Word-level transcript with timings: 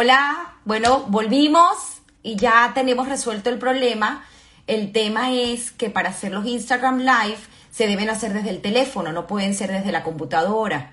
Hola, 0.00 0.54
bueno, 0.64 1.06
volvimos 1.08 2.02
y 2.22 2.36
ya 2.36 2.70
tenemos 2.72 3.08
resuelto 3.08 3.50
el 3.50 3.58
problema. 3.58 4.24
El 4.68 4.92
tema 4.92 5.32
es 5.32 5.72
que 5.72 5.90
para 5.90 6.10
hacer 6.10 6.30
los 6.30 6.46
Instagram 6.46 6.98
Live 6.98 7.40
se 7.72 7.88
deben 7.88 8.08
hacer 8.08 8.32
desde 8.32 8.50
el 8.50 8.60
teléfono, 8.60 9.10
no 9.10 9.26
pueden 9.26 9.54
ser 9.54 9.72
desde 9.72 9.90
la 9.90 10.04
computadora. 10.04 10.92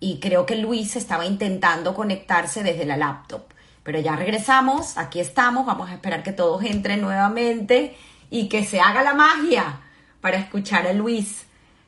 Y 0.00 0.20
creo 0.20 0.46
que 0.46 0.56
Luis 0.56 0.96
estaba 0.96 1.26
intentando 1.26 1.92
conectarse 1.92 2.62
desde 2.62 2.86
la 2.86 2.96
laptop. 2.96 3.42
Pero 3.82 4.00
ya 4.00 4.16
regresamos, 4.16 4.96
aquí 4.96 5.20
estamos, 5.20 5.66
vamos 5.66 5.90
a 5.90 5.92
esperar 5.92 6.22
que 6.22 6.32
todos 6.32 6.64
entren 6.64 7.02
nuevamente 7.02 7.94
y 8.30 8.48
que 8.48 8.64
se 8.64 8.80
haga 8.80 9.02
la 9.02 9.12
magia 9.12 9.80
para 10.22 10.38
escuchar 10.38 10.86
a 10.86 10.94
Luis. 10.94 11.44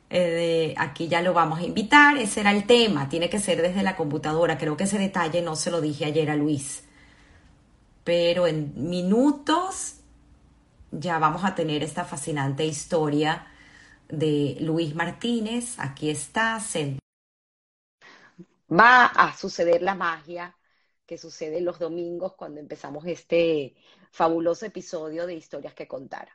Eh, 0.09 0.73
aquí 0.77 1.07
ya 1.07 1.21
lo 1.21 1.33
vamos 1.33 1.59
a 1.59 1.63
invitar, 1.63 2.17
ese 2.17 2.41
era 2.41 2.51
el 2.51 2.65
tema, 2.65 3.09
tiene 3.09 3.29
que 3.29 3.39
ser 3.39 3.61
desde 3.61 3.83
la 3.83 3.95
computadora. 3.95 4.57
Creo 4.57 4.75
que 4.77 4.85
ese 4.85 4.97
detalle 4.99 5.41
no 5.41 5.55
se 5.55 5.71
lo 5.71 5.81
dije 5.81 6.05
ayer 6.05 6.29
a 6.31 6.35
Luis. 6.35 6.83
Pero 8.03 8.47
en 8.47 8.73
minutos 8.89 9.95
ya 10.91 11.19
vamos 11.19 11.43
a 11.45 11.55
tener 11.55 11.83
esta 11.83 12.05
fascinante 12.05 12.65
historia 12.65 13.47
de 14.09 14.57
Luis 14.61 14.95
Martínez. 14.95 15.77
Aquí 15.79 16.09
está. 16.09 16.59
Va 18.71 19.05
a 19.05 19.35
suceder 19.37 19.81
la 19.81 19.95
magia 19.95 20.55
que 21.05 21.17
sucede 21.17 21.61
los 21.61 21.77
domingos 21.79 22.33
cuando 22.35 22.59
empezamos 22.61 23.05
este 23.05 23.75
fabuloso 24.11 24.65
episodio 24.65 25.27
de 25.27 25.35
historias 25.35 25.73
que 25.73 25.87
contar. 25.87 26.29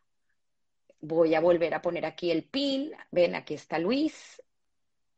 Voy 1.07 1.35
a 1.35 1.41
volver 1.41 1.75
a 1.75 1.83
poner 1.83 2.07
aquí 2.07 2.31
el 2.31 2.45
pin. 2.45 2.91
Ven, 3.11 3.35
aquí 3.35 3.53
está 3.53 3.79
Luis. 3.79 4.41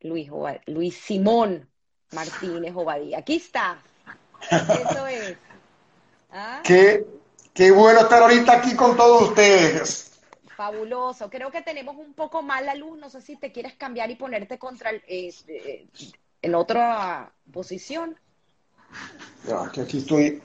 Luis, 0.00 0.28
Luis 0.66 0.96
Simón 0.96 1.68
Martínez 2.10 2.74
Obadía. 2.74 3.18
Aquí 3.18 3.36
está. 3.36 3.78
Eso 4.50 5.06
es. 5.06 5.36
¿Ah? 6.32 6.60
Qué, 6.64 7.06
qué 7.54 7.70
bueno 7.70 8.00
estar 8.00 8.20
ahorita 8.20 8.54
aquí 8.54 8.74
con 8.74 8.96
todos 8.96 9.28
ustedes. 9.28 10.18
Fabuloso. 10.56 11.30
Creo 11.30 11.52
que 11.52 11.62
tenemos 11.62 11.96
un 11.96 12.14
poco 12.14 12.42
más 12.42 12.64
la 12.64 12.74
luz. 12.74 12.98
No 12.98 13.08
sé 13.08 13.20
si 13.20 13.36
te 13.36 13.52
quieres 13.52 13.74
cambiar 13.74 14.10
y 14.10 14.16
ponerte 14.16 14.58
contra 14.58 14.90
el, 14.90 15.04
eh, 15.06 15.86
en 16.42 16.54
otra 16.56 17.32
posición. 17.52 18.18
Ya, 19.46 19.70
que 19.72 19.82
aquí 19.82 19.98
estoy. 19.98 20.42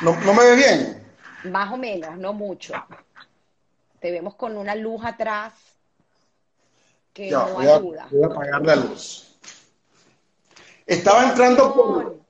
¿No, 0.00 0.18
¿No 0.22 0.32
me 0.32 0.42
ve 0.42 0.56
bien? 0.56 1.06
Más 1.52 1.70
o 1.70 1.76
menos, 1.76 2.16
no 2.16 2.32
mucho. 2.32 2.72
Te 4.00 4.10
vemos 4.10 4.34
con 4.34 4.56
una 4.56 4.74
luz 4.74 5.04
atrás 5.04 5.52
que 7.12 7.30
no 7.30 7.58
ayuda. 7.58 8.08
voy 8.10 8.22
a 8.22 8.26
apagar 8.26 8.62
la 8.62 8.76
luz. 8.76 9.38
Estaba 10.86 11.28
entrando 11.28 11.74
por... 11.74 12.20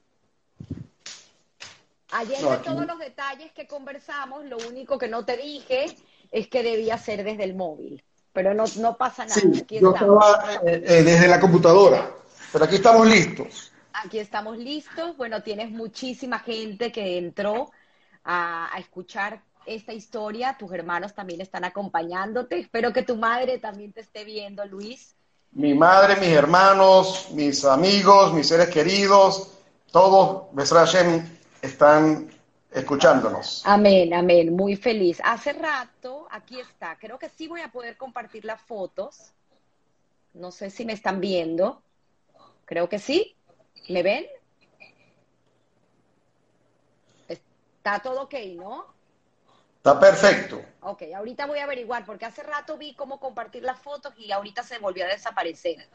Ayer 2.12 2.40
de 2.40 2.56
todos 2.58 2.86
los 2.86 2.98
detalles 2.98 3.52
que 3.52 3.68
conversamos, 3.68 4.44
lo 4.44 4.58
único 4.68 4.98
que 4.98 5.06
no 5.06 5.24
te 5.24 5.36
dije 5.36 5.96
es 6.32 6.48
que 6.48 6.62
debía 6.62 6.98
ser 6.98 7.22
desde 7.22 7.44
el 7.44 7.54
móvil. 7.54 8.02
Pero 8.32 8.52
no, 8.52 8.64
no 8.78 8.96
pasa 8.96 9.24
nada. 9.24 9.40
Sí, 9.40 9.64
yo 9.80 9.92
estaba 9.92 10.60
eh, 10.64 10.82
eh, 10.84 11.02
desde 11.02 11.28
la 11.28 11.40
computadora, 11.40 12.10
pero 12.52 12.64
aquí 12.64 12.76
estamos 12.76 13.06
listos. 13.06 13.72
Aquí 13.92 14.18
estamos 14.18 14.58
listos. 14.58 15.16
Bueno, 15.16 15.42
tienes 15.42 15.70
muchísima 15.70 16.40
gente 16.40 16.90
que 16.90 17.18
entró 17.18 17.70
a, 18.24 18.74
a 18.74 18.78
escuchar 18.78 19.40
esta 19.66 19.92
historia. 19.92 20.56
Tus 20.58 20.72
hermanos 20.72 21.14
también 21.14 21.40
están 21.40 21.64
acompañándote. 21.64 22.58
Espero 22.58 22.92
que 22.92 23.02
tu 23.02 23.16
madre 23.16 23.58
también 23.58 23.92
te 23.92 24.00
esté 24.00 24.24
viendo, 24.24 24.64
Luis. 24.64 25.14
Mi 25.52 25.74
madre, 25.74 26.16
mis 26.16 26.30
hermanos, 26.30 27.28
mis 27.32 27.64
amigos, 27.64 28.32
mis 28.32 28.46
seres 28.46 28.68
queridos, 28.68 29.50
todos, 29.90 30.70
Hashem, 30.70 31.28
están 31.60 32.30
escuchándonos. 32.72 33.62
Amén, 33.64 34.14
amén. 34.14 34.54
Muy 34.54 34.76
feliz. 34.76 35.20
Hace 35.24 35.52
rato, 35.52 36.28
aquí 36.30 36.60
está. 36.60 36.96
Creo 36.98 37.18
que 37.18 37.28
sí 37.28 37.48
voy 37.48 37.62
a 37.62 37.72
poder 37.72 37.96
compartir 37.96 38.44
las 38.44 38.60
fotos. 38.60 39.32
No 40.34 40.52
sé 40.52 40.70
si 40.70 40.84
me 40.84 40.92
están 40.92 41.20
viendo. 41.20 41.82
Creo 42.64 42.88
que 42.88 43.00
sí. 43.00 43.34
¿Me 43.88 44.04
ven? 44.04 44.26
Está 47.28 47.98
todo 48.00 48.22
ok, 48.22 48.34
¿no? 48.54 48.99
Está 49.80 49.98
perfecto. 49.98 50.60
Ok, 50.82 51.04
ahorita 51.16 51.46
voy 51.46 51.58
a 51.58 51.64
averiguar, 51.64 52.04
porque 52.04 52.26
hace 52.26 52.42
rato 52.42 52.76
vi 52.76 52.94
cómo 52.94 53.18
compartir 53.18 53.62
las 53.62 53.80
fotos 53.80 54.12
y 54.18 54.30
ahorita 54.30 54.62
se 54.62 54.76
volvió 54.78 55.06
a 55.06 55.08
desaparecer. 55.08 55.88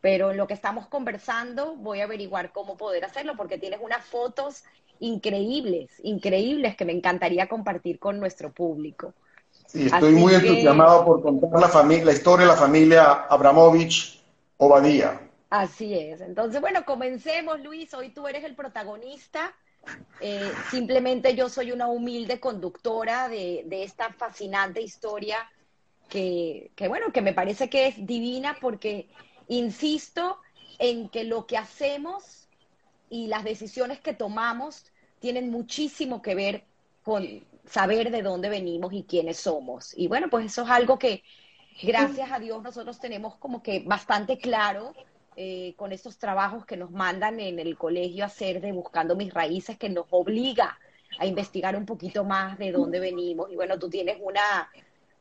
Pero 0.00 0.32
en 0.32 0.36
lo 0.36 0.48
que 0.48 0.54
estamos 0.54 0.88
conversando, 0.88 1.76
voy 1.76 2.00
a 2.00 2.04
averiguar 2.04 2.50
cómo 2.50 2.76
poder 2.76 3.04
hacerlo, 3.04 3.36
porque 3.36 3.58
tienes 3.58 3.78
unas 3.80 4.04
fotos 4.04 4.64
increíbles, 4.98 5.92
increíbles 6.02 6.74
que 6.74 6.84
me 6.84 6.90
encantaría 6.90 7.46
compartir 7.46 8.00
con 8.00 8.18
nuestro 8.18 8.50
público. 8.50 9.14
Sí, 9.66 9.86
estoy 9.86 10.14
muy 10.14 10.34
entusiasmado 10.34 11.04
por 11.04 11.22
contar 11.22 11.60
la, 11.60 11.68
familia, 11.68 12.06
la 12.06 12.12
historia 12.12 12.46
de 12.46 12.52
la 12.52 12.58
familia 12.58 13.04
Abramovich 13.30 14.20
Obadía. 14.56 15.20
Así 15.48 15.94
es. 15.96 16.20
Entonces, 16.20 16.60
bueno, 16.60 16.84
comencemos, 16.84 17.60
Luis. 17.60 17.94
Hoy 17.94 18.08
tú 18.08 18.26
eres 18.26 18.42
el 18.42 18.56
protagonista 18.56 19.54
eh, 20.20 20.52
simplemente 20.70 21.34
yo 21.34 21.48
soy 21.48 21.72
una 21.72 21.88
humilde 21.88 22.38
conductora 22.38 23.28
de, 23.28 23.66
esta 23.70 24.12
fascinante 24.12 24.80
historia 24.80 25.38
que, 26.08 26.70
bueno, 26.88 27.12
que 27.12 27.22
me 27.22 27.32
parece 27.32 27.70
que 27.70 27.88
es 27.88 28.06
divina 28.06 28.58
porque 28.60 29.08
insisto 29.48 30.38
en 30.78 31.08
que 31.08 31.24
lo 31.24 31.46
que 31.46 31.56
hacemos 31.56 32.48
y 33.08 33.26
las 33.26 33.44
decisiones 33.44 34.00
que 34.00 34.12
tomamos 34.12 34.84
tienen 35.18 35.50
muchísimo 35.50 36.22
que 36.22 36.34
ver 36.34 36.64
con 37.02 37.44
saber 37.66 38.10
de 38.10 38.22
dónde 38.22 38.48
venimos 38.48 38.92
y 38.92 39.04
quiénes 39.04 39.38
somos. 39.38 39.96
Y 39.96 40.06
bueno, 40.06 40.28
pues 40.30 40.46
eso 40.46 40.62
es 40.62 40.70
algo 40.70 40.98
que 40.98 41.22
gracias 41.82 42.30
a 42.30 42.38
Dios 42.38 42.62
nosotros 42.62 43.00
tenemos 43.00 43.36
como 43.36 43.62
que 43.62 43.80
bastante 43.80 44.38
claro 44.38 44.92
eh, 45.36 45.74
con 45.76 45.92
estos 45.92 46.18
trabajos 46.18 46.66
que 46.66 46.76
nos 46.76 46.90
mandan 46.90 47.40
en 47.40 47.58
el 47.58 47.76
colegio 47.76 48.24
a 48.24 48.26
hacer 48.26 48.60
de 48.60 48.72
Buscando 48.72 49.16
mis 49.16 49.32
raíces, 49.32 49.78
que 49.78 49.88
nos 49.88 50.06
obliga 50.10 50.78
a 51.18 51.26
investigar 51.26 51.76
un 51.76 51.86
poquito 51.86 52.24
más 52.24 52.58
de 52.58 52.72
dónde 52.72 53.00
venimos. 53.00 53.50
Y 53.50 53.56
bueno, 53.56 53.78
tú 53.78 53.88
tienes 53.88 54.18
una, 54.20 54.70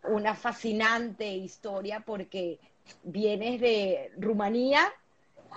una 0.04 0.36
fascinante 0.36 1.28
historia 1.28 2.04
porque 2.06 2.60
vienes 3.04 3.62
de 3.62 4.12
Rumanía 4.18 4.92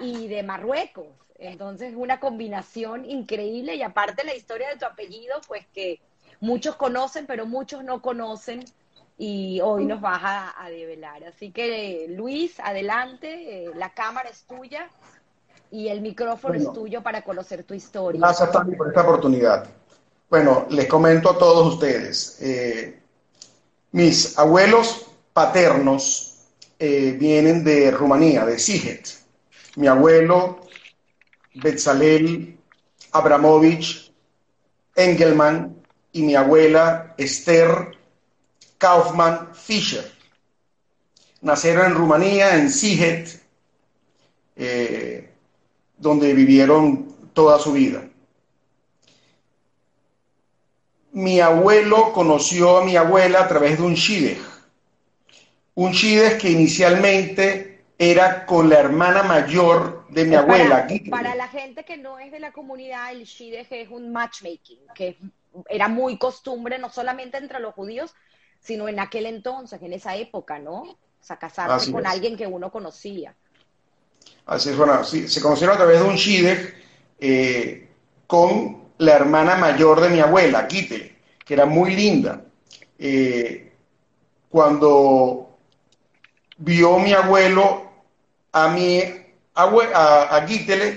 y 0.00 0.28
de 0.28 0.42
Marruecos. 0.42 1.08
Entonces, 1.38 1.94
una 1.96 2.20
combinación 2.20 3.04
increíble 3.04 3.74
y 3.74 3.82
aparte 3.82 4.24
la 4.24 4.34
historia 4.34 4.68
de 4.70 4.76
tu 4.76 4.86
apellido, 4.86 5.40
pues 5.46 5.66
que 5.74 6.00
muchos 6.40 6.76
conocen, 6.76 7.26
pero 7.26 7.46
muchos 7.46 7.84
no 7.84 8.00
conocen 8.00 8.64
y 9.16 9.60
hoy 9.60 9.84
nos 9.84 10.00
vas 10.00 10.20
a, 10.22 10.68
develar. 10.68 11.24
Así 11.24 11.50
que 11.50 12.06
Luis, 12.08 12.58
adelante, 12.60 13.66
eh, 13.66 13.70
la 13.76 13.90
cámara 13.90 14.28
es 14.28 14.42
tuya 14.42 14.88
y 15.70 15.88
el 15.88 16.00
micrófono 16.00 16.54
es 16.54 16.72
tuyo 16.72 17.02
para 17.02 17.22
conocer 17.22 17.64
tu 17.64 17.74
historia. 17.74 18.20
Gracias, 18.20 18.50
Tami, 18.50 18.74
por 18.76 18.88
esta 18.88 19.02
oportunidad. 19.02 19.68
Bueno, 20.28 20.66
les 20.70 20.86
comento 20.86 21.30
a 21.30 21.38
todos 21.38 21.74
ustedes. 21.74 22.38
Eh, 22.40 23.00
mis 23.92 24.38
abuelos 24.38 25.06
paternos 25.32 26.34
eh, 26.78 27.16
vienen 27.18 27.62
de 27.62 27.90
Rumanía, 27.90 28.44
de 28.44 28.58
Siget. 28.58 29.08
Mi 29.76 29.86
abuelo, 29.86 30.60
Betzalel 31.54 32.58
Abramovich 33.12 34.12
Engelman, 34.96 35.82
y 36.12 36.22
mi 36.22 36.36
abuela, 36.36 37.14
Esther 37.18 37.96
Kaufmann 38.84 39.54
Fischer. 39.54 40.04
Nacieron 41.40 41.86
en 41.86 41.94
Rumanía, 41.94 42.56
en 42.56 42.68
Siget, 42.68 43.40
eh, 44.56 45.30
donde 45.96 46.34
vivieron 46.34 47.32
toda 47.32 47.58
su 47.58 47.72
vida. 47.72 48.02
Mi 51.12 51.40
abuelo 51.40 52.12
conoció 52.12 52.76
a 52.76 52.84
mi 52.84 52.94
abuela 52.96 53.44
a 53.44 53.48
través 53.48 53.78
de 53.78 53.84
un 53.84 53.94
shidech. 53.94 54.42
Un 55.76 55.92
shidech 55.92 56.38
que 56.38 56.50
inicialmente 56.50 57.84
era 57.96 58.44
con 58.44 58.68
la 58.68 58.80
hermana 58.80 59.22
mayor 59.22 60.06
de 60.10 60.26
mi 60.26 60.34
abuela. 60.34 60.86
Para, 61.08 61.34
la 61.34 61.48
gente 61.48 61.86
que 61.86 61.96
no 61.96 62.18
es 62.18 62.30
de 62.30 62.40
la 62.40 62.52
comunidad, 62.52 63.12
el 63.12 63.24
shidech 63.24 63.72
es 63.72 63.88
un 63.88 64.12
matchmaking, 64.12 64.80
que 64.94 65.16
era 65.70 65.88
muy 65.88 66.18
costumbre 66.18 66.78
no 66.78 66.90
solamente 66.90 67.38
entre 67.38 67.60
los 67.60 67.72
judíos, 67.72 68.14
sino 68.64 68.88
en 68.88 68.98
aquel 68.98 69.26
entonces, 69.26 69.80
en 69.82 69.92
esa 69.92 70.16
época, 70.16 70.58
¿no? 70.58 70.80
O 70.80 70.96
sea, 71.20 71.38
casarse 71.38 71.92
con 71.92 72.06
alguien 72.06 72.34
que 72.34 72.46
uno 72.46 72.72
conocía. 72.72 73.34
Así 74.46 74.70
es, 74.70 74.76
bueno, 74.76 75.04
sí, 75.04 75.28
se 75.28 75.42
conocieron 75.42 75.74
a 75.74 75.78
través 75.78 76.00
de 76.00 76.08
un 76.08 76.16
shidech 76.16 76.74
eh, 77.20 77.88
con 78.26 78.84
la 78.98 79.12
hermana 79.12 79.56
mayor 79.56 80.00
de 80.00 80.08
mi 80.08 80.20
abuela, 80.20 80.66
Kitele, 80.66 81.16
que 81.44 81.52
era 81.52 81.66
muy 81.66 81.94
linda. 81.94 82.42
Eh, 82.98 83.72
cuando 84.48 85.58
vio 86.56 86.98
mi 86.98 87.12
abuelo 87.12 87.90
a 88.52 88.68
mi 88.68 89.02
a, 89.54 90.36
a 90.36 90.40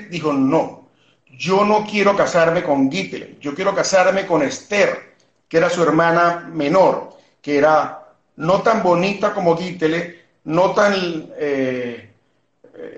dijo, 0.10 0.32
no, 0.32 0.90
yo 1.38 1.66
no 1.66 1.86
quiero 1.86 2.16
casarme 2.16 2.64
con 2.64 2.90
Gítele, 2.90 3.38
yo 3.42 3.54
quiero 3.54 3.76
casarme 3.76 4.26
con 4.26 4.42
Esther, 4.42 5.16
que 5.50 5.58
era 5.58 5.70
su 5.70 5.84
hermana 5.84 6.50
menor, 6.52 7.17
que 7.42 7.58
era 7.58 8.06
no 8.38 8.62
tan 8.62 8.84
bonita 8.84 9.34
como 9.34 9.58
Gítele, 9.58 10.26
no 10.46 10.72
tan 10.72 10.94
eh, 11.38 12.10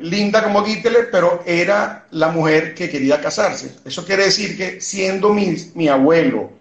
linda 0.02 0.44
como 0.44 0.64
Gítele, 0.66 1.04
pero 1.04 1.42
era 1.46 2.06
la 2.12 2.30
mujer 2.30 2.76
que 2.76 2.90
quería 2.90 3.22
casarse. 3.22 3.76
Eso 3.86 4.06
quiere 4.06 4.26
decir 4.26 4.58
que 4.58 4.82
siendo 4.82 5.34
mi, 5.34 5.56
mi 5.76 5.88
abuelo 5.88 6.52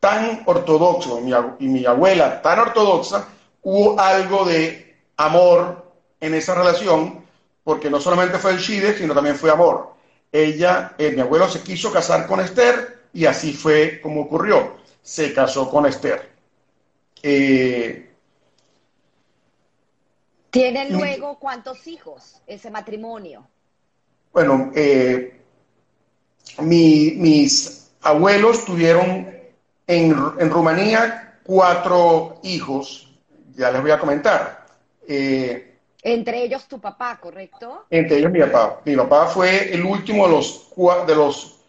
tan 0.00 0.42
ortodoxo 0.46 1.20
y 1.58 1.68
mi, 1.68 1.84
abuela 1.84 2.40
tan 2.42 2.58
ortodoxa, 2.58 3.28
hubo 3.62 4.00
algo 4.00 4.46
de 4.46 4.96
amor 5.18 5.92
en 6.20 6.34
esa 6.34 6.54
relación, 6.54 7.22
porque 7.62 7.90
no 7.90 8.00
solamente 8.00 8.38
fue 8.38 8.52
el 8.52 8.58
Shide, 8.58 8.96
sino 8.96 9.14
también 9.14 9.36
fue 9.36 9.50
amor. 9.50 9.94
Ella, 10.32 10.94
eh, 10.96 11.12
mi 11.12 11.20
abuelo 11.20 11.48
se 11.48 11.60
quiso 11.60 11.92
casar 11.92 12.26
con 12.26 12.40
Esther 12.40 13.00
y 13.12 13.26
así 13.26 13.52
fue 13.52 14.00
como 14.02 14.22
ocurrió. 14.22 14.76
Se 15.02 15.34
casó 15.34 15.70
con 15.70 15.86
Esther. 15.86 16.29
Eh, 17.22 18.10
¿Tienen 20.50 20.92
luego 20.92 21.38
cuántos 21.38 21.86
hijos 21.86 22.40
ese 22.46 22.70
matrimonio? 22.70 23.46
Bueno, 24.32 24.72
eh, 24.74 25.40
mis 26.60 27.92
abuelos 28.00 28.64
tuvieron 28.64 29.32
en, 29.86 30.50
Rumanía 30.50 31.38
cuatro 31.44 32.40
hijos, 32.42 33.08
ya 33.54 33.70
les 33.70 33.82
voy 33.82 33.90
a 33.90 33.98
comentar. 33.98 34.66
Eh, 35.06 35.78
entre 36.02 36.42
ellos 36.44 36.66
tu 36.66 36.80
papá, 36.80 37.18
¿correcto? 37.20 37.86
Entre 37.90 38.18
ellos 38.18 38.32
mi 38.32 38.40
papá. 38.40 38.80
Mi 38.84 38.96
papá 38.96 39.26
fue 39.26 39.72
el 39.72 39.84
último 39.84 40.26
de 40.26 40.32
los, 40.32 40.70
de 41.06 41.14
los 41.14 41.60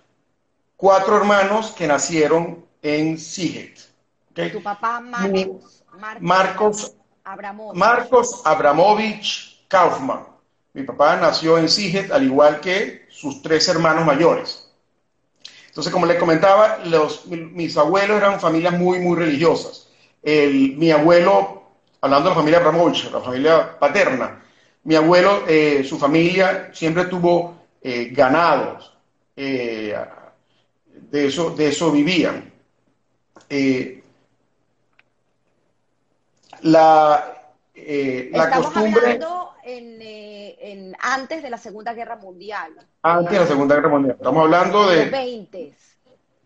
cuatro 0.75 1.18
hermanos 1.18 1.71
que 1.71 1.86
nacieron 1.86 2.65
en 2.81 3.18
Siget. 3.18 3.91
Tu 4.33 4.63
papá 4.63 5.00
Marcos. 5.00 5.83
Marcos 6.19 6.95
Marcos 7.74 8.42
Abramovich 8.45 9.66
Kaufman. 9.68 10.25
Mi 10.74 10.83
papá 10.83 11.18
nació 11.18 11.57
en 11.57 11.68
Siget, 11.68 12.12
al 12.12 12.24
igual 12.24 12.62
que 12.62 13.06
sus 13.10 13.42
tres 13.42 13.68
hermanos 13.68 14.06
mayores. 14.06 14.69
Entonces, 15.68 15.92
como 15.92 16.06
les 16.06 16.18
comentaba, 16.18 16.80
los, 16.86 17.25
mis 17.28 17.78
abuelos 17.78 18.18
eran 18.18 18.39
familias 18.39 18.74
muy, 18.78 19.00
muy 19.00 19.18
religiosas. 19.18 19.89
El, 20.24 20.77
mi 20.77 20.92
abuelo, 20.92 21.63
hablando 22.00 22.30
de 22.30 22.36
la 22.36 22.39
familia 22.39 22.60
Abramovich, 22.60 23.12
la 23.12 23.22
familia 23.22 23.80
paterna, 23.80 24.44
mi 24.84 24.95
abuelo, 24.95 25.44
eh, 25.48 25.84
su 25.84 25.98
familia 25.98 26.72
siempre 26.74 27.06
tuvo 27.06 27.56
eh, 27.81 28.10
ganados. 28.12 28.98
Eh, 29.36 29.95
de, 30.86 31.27
eso, 31.27 31.51
de 31.51 31.68
eso 31.68 31.92
vivían 31.92 32.51
la, 36.63 37.42
eh, 37.75 38.30
la 38.34 38.44
Estamos 38.44 38.66
costumbre... 38.68 39.02
Hablando 39.02 39.52
eh, 39.63 40.58
en, 40.60 40.96
antes 41.00 41.44
de 41.44 41.50
la 41.50 41.58
Segunda 41.58 41.94
Guerra 41.94 42.16
Mundial. 42.16 42.74
Antes 43.04 43.31
de 43.31 43.40
la 43.40 43.48
Segunda 43.48 43.75
Guerra 43.75 43.90
Mundial. 43.90 44.16
Estamos 44.18 44.44
hablando 44.44 44.90
de... 44.90 45.04
Los 45.04 45.12
20. 45.12 45.74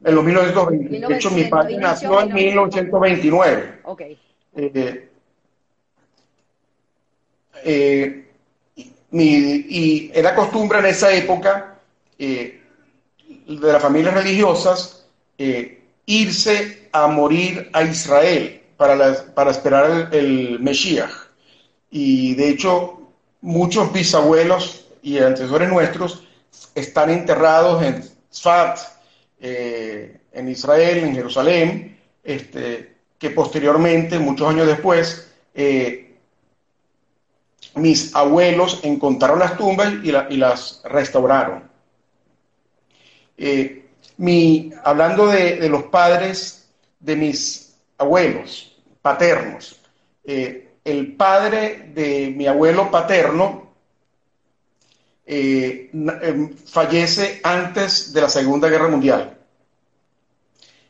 En 0.03 0.15
los 0.15 0.23
1920. 0.23 1.07
de 1.07 1.15
hecho, 1.15 1.31
mi 1.31 1.45
padre 1.45 1.77
nació 1.77 2.21
en 2.21 2.33
1929. 2.33 3.81
Ok. 3.85 4.01
Eh, 7.67 8.27
y 9.11 10.11
era 10.13 10.35
costumbre 10.35 10.79
en 10.79 10.85
esa 10.85 11.11
época 11.13 11.79
de 12.17 12.61
las 13.47 13.81
familias 13.81 14.13
religiosas 14.13 15.07
irse 16.05 16.89
a 16.91 17.07
morir 17.07 17.69
a 17.73 17.83
Israel 17.83 18.64
para, 18.77 19.33
para 19.33 19.51
esperar 19.51 20.09
el, 20.11 20.59
Mesías. 20.59 21.11
Y 21.89 22.35
de 22.35 22.49
hecho, 22.49 22.99
muchos 23.41 23.91
bisabuelos 23.93 24.87
y 25.01 25.19
antecesores 25.19 25.69
nuestros 25.69 26.23
están 26.73 27.09
enterrados 27.09 27.83
en 27.83 28.03
Sfat, 28.31 28.79
eh, 29.39 30.19
en 30.31 30.49
Israel, 30.49 30.97
en 30.97 31.15
Jerusalén, 31.15 31.97
este, 32.23 32.95
que 33.17 33.29
posteriormente, 33.29 34.19
muchos 34.19 34.49
años 34.49 34.67
después, 34.67 35.31
eh, 35.53 36.17
mis 37.75 38.15
abuelos 38.15 38.79
encontraron 38.83 39.39
las 39.39 39.57
tumbas 39.57 39.93
y, 40.03 40.11
las 40.37 40.81
restauraron. 40.85 41.69
Eh, 43.37 43.85
mi, 44.17 44.71
hablando 44.83 45.27
de, 45.27 45.57
de, 45.57 45.69
los 45.69 45.83
padres 45.83 46.69
de 47.01 47.15
mis 47.17 47.64
abuelos 47.97 48.75
paternos. 49.01 49.79
Eh, 50.23 50.69
el 50.83 51.13
padre 51.13 51.91
de 51.93 52.33
mi 52.35 52.47
abuelo 52.47 52.89
paterno 52.91 53.73
eh, 55.25 55.89
em, 55.91 56.55
fallece 56.55 57.39
antes 57.43 58.13
de 58.13 58.21
la 58.21 58.29
Segunda 58.29 58.69
Guerra 58.69 58.87
Mundial. 58.87 59.37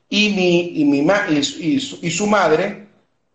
Y, 0.10 0.30
mi, 0.34 0.82
y, 0.82 0.86
mi 0.86 1.06
y, 1.30 1.80
su, 2.12 2.28
madre, 2.28 2.88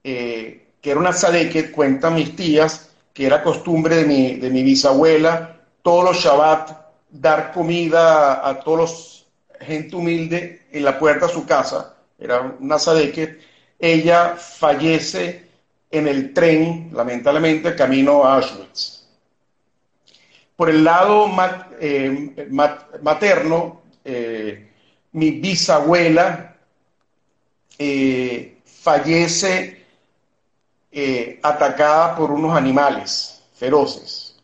eh, 0.05 0.67
que 0.81 0.91
era 0.91 1.01
una 1.01 1.13
que 1.51 1.71
cuentan 1.71 2.15
mis 2.15 2.37
tías, 2.37 2.91
que 3.13 3.27
era 3.27 3.43
costumbre 3.43 3.97
de 3.97 4.05
mi, 4.05 4.37
de 4.37 4.51
mi 4.51 4.63
bisabuela, 4.63 5.61
todos 5.83 6.05
los 6.05 6.17
Shabbat, 6.17 6.71
dar 7.11 7.53
comida 7.53 8.47
a 8.47 8.61
todos 8.61 8.79
los 8.79 9.27
gente 9.61 9.97
humilde 9.97 10.63
en 10.73 10.85
la 10.85 10.99
puerta 10.99 11.27
de 11.27 11.33
su 11.33 11.45
casa. 11.45 11.97
Era 12.19 12.57
una 12.59 12.79
sadequet 12.79 13.41
ella 13.81 14.37
fallece 14.37 15.49
en 15.91 16.07
el 16.07 16.33
tren, 16.33 16.91
lamentablemente, 16.93 17.75
camino 17.75 18.25
a 18.25 18.37
Auschwitz. 18.37 19.01
Por 20.55 20.69
el 20.69 20.85
lado 20.85 21.31
eh, 21.81 22.47
materno, 23.01 23.81
eh, 24.05 24.69
mi 25.13 25.31
bisabuela 25.33 26.57
eh, 27.79 28.59
fallece 28.65 29.79
atacada 31.43 32.17
por 32.17 32.31
unos 32.33 32.55
animales 32.57 33.43
feroces, 33.55 34.37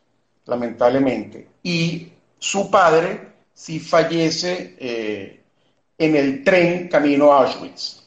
lamentablemente. 0.47 1.49
Y 1.63 2.13
su 2.39 2.71
padre 2.71 3.33
sí 3.53 3.81
fallece 3.81 5.41
en 5.99 6.17
el 6.17 6.45
tren 6.45 6.89
camino 6.89 7.33
a 7.33 7.43
Auschwitz. 7.43 8.06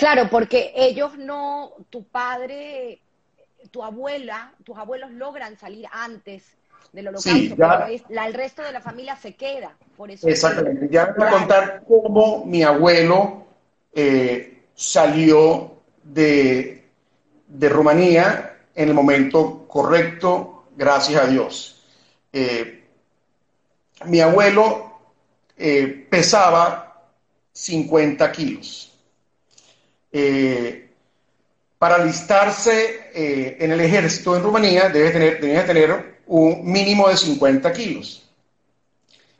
Claro, 0.00 0.30
porque 0.30 0.72
ellos 0.74 1.18
no, 1.18 1.72
tu 1.90 2.04
padre, 2.04 3.02
tu 3.70 3.84
abuela, 3.84 4.54
tus 4.64 4.78
abuelos 4.78 5.10
logran 5.10 5.58
salir 5.58 5.86
antes 5.92 6.56
del 6.90 7.08
holocausto, 7.08 7.54
pero 7.54 8.24
el 8.24 8.32
resto 8.32 8.62
de 8.62 8.72
la 8.72 8.80
familia 8.80 9.14
se 9.16 9.34
queda. 9.34 9.76
Por 9.98 10.10
eso 10.10 10.26
Exactamente. 10.26 10.88
Ya 10.90 11.14
voy 11.14 11.28
a 11.28 11.30
contar 11.30 11.82
cómo 11.86 12.46
mi 12.46 12.62
abuelo 12.62 13.44
eh, 13.92 14.62
salió 14.74 15.82
de, 16.02 16.82
de, 17.46 17.68
Rumanía 17.68 18.56
en 18.74 18.88
el 18.88 18.94
momento 18.94 19.68
correcto, 19.68 20.64
gracias 20.78 21.22
a 21.22 21.26
Dios. 21.26 21.84
Eh, 22.32 22.88
mi 24.06 24.22
abuelo 24.22 24.98
eh, 25.58 26.06
pesaba 26.08 27.04
50 27.52 28.32
kilos 28.32 28.89
eh, 30.12 30.90
para 31.78 31.94
alistarse 31.94 33.10
eh, 33.14 33.56
en 33.58 33.72
el 33.72 33.80
ejército 33.80 34.36
en 34.36 34.42
Rumanía 34.42 34.90
debe 34.90 35.10
tener, 35.10 35.40
tener 35.66 36.20
un 36.26 36.70
mínimo 36.70 37.08
de 37.08 37.16
50 37.16 37.72
kilos. 37.72 38.22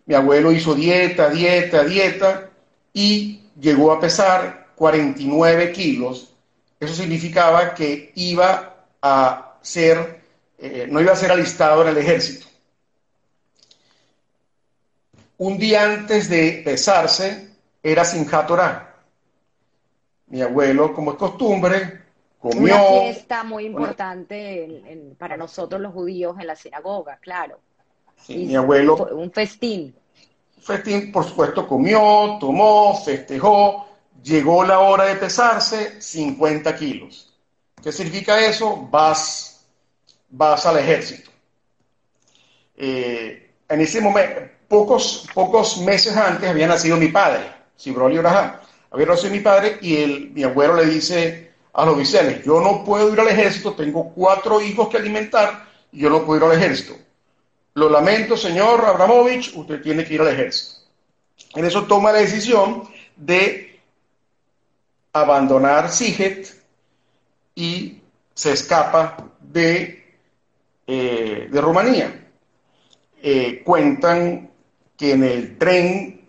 Mi 0.06 0.14
abuelo 0.14 0.50
hizo 0.50 0.74
dieta, 0.74 1.28
dieta, 1.28 1.84
dieta 1.84 2.50
y 2.92 3.42
llegó 3.60 3.92
a 3.92 4.00
pesar 4.00 4.68
49 4.74 5.70
kilos. 5.72 6.32
Eso 6.80 6.94
significaba 6.94 7.74
que 7.74 8.12
iba 8.14 8.86
a 9.02 9.58
ser, 9.60 10.22
eh, 10.58 10.86
no 10.88 11.00
iba 11.00 11.12
a 11.12 11.16
ser 11.16 11.30
alistado 11.30 11.82
en 11.82 11.88
el 11.88 11.98
ejército. 11.98 12.46
Un 15.36 15.58
día 15.58 15.84
antes 15.84 16.30
de 16.30 16.62
pesarse 16.64 17.50
era 17.82 18.04
sin 18.04 18.26
Torah 18.26 18.89
mi 20.30 20.40
abuelo, 20.42 20.94
como 20.94 21.12
es 21.12 21.16
costumbre, 21.18 22.00
comió. 22.38 22.74
Una 22.74 23.00
fiesta 23.02 23.44
muy 23.44 23.66
importante 23.66 25.14
para 25.18 25.36
nosotros 25.36 25.80
los 25.80 25.92
judíos 25.92 26.36
en 26.40 26.46
la 26.46 26.56
sinagoga, 26.56 27.18
claro. 27.20 27.60
mi 28.28 28.56
abuelo. 28.56 28.96
Un 29.12 29.30
festín. 29.30 29.94
Un 30.56 30.62
festín, 30.62 31.12
por 31.12 31.24
supuesto, 31.24 31.66
comió, 31.66 32.38
tomó, 32.40 32.96
festejó. 33.04 33.86
Llegó 34.22 34.64
la 34.64 34.80
hora 34.80 35.04
de 35.04 35.16
pesarse, 35.16 36.00
50 36.00 36.76
kilos. 36.76 37.32
¿Qué 37.82 37.90
significa 37.90 38.38
eso? 38.44 38.86
Vas, 38.90 39.66
vas 40.28 40.66
al 40.66 40.78
ejército. 40.78 41.30
Eh, 42.76 43.50
en 43.68 43.80
ese 43.80 44.00
momento, 44.00 44.42
pocos, 44.68 45.26
pocos 45.34 45.78
meses 45.78 46.14
antes 46.16 46.48
había 46.48 46.66
nacido 46.66 46.98
mi 46.98 47.08
padre, 47.08 47.50
Sibroli 47.76 48.18
Orajá. 48.18 48.60
Había 48.90 49.06
nacido 49.06 49.32
mi 49.32 49.40
padre 49.40 49.78
y 49.80 49.96
el, 49.96 50.30
mi 50.30 50.42
abuelo 50.42 50.74
le 50.74 50.86
dice 50.86 51.52
a 51.72 51.84
los 51.84 51.94
oficiales, 51.94 52.44
yo 52.44 52.60
no 52.60 52.84
puedo 52.84 53.12
ir 53.12 53.20
al 53.20 53.28
ejército, 53.28 53.74
tengo 53.74 54.12
cuatro 54.12 54.60
hijos 54.60 54.88
que 54.88 54.96
alimentar 54.96 55.66
y 55.92 56.00
yo 56.00 56.10
no 56.10 56.24
puedo 56.24 56.46
ir 56.46 56.52
al 56.52 56.58
ejército. 56.58 56.96
Lo 57.74 57.88
lamento, 57.88 58.36
señor 58.36 58.84
Abramovich, 58.84 59.54
usted 59.54 59.80
tiene 59.80 60.04
que 60.04 60.14
ir 60.14 60.20
al 60.20 60.28
ejército. 60.28 60.80
En 61.54 61.64
eso 61.64 61.84
toma 61.84 62.12
la 62.12 62.18
decisión 62.18 62.88
de 63.16 63.80
abandonar 65.12 65.90
Siget 65.90 66.54
y 67.54 68.00
se 68.34 68.52
escapa 68.52 69.28
de, 69.40 70.16
eh, 70.86 71.48
de 71.50 71.60
Rumanía. 71.60 72.28
Eh, 73.22 73.62
cuentan 73.64 74.50
que 74.96 75.12
en 75.12 75.24
el 75.24 75.58
tren, 75.58 76.19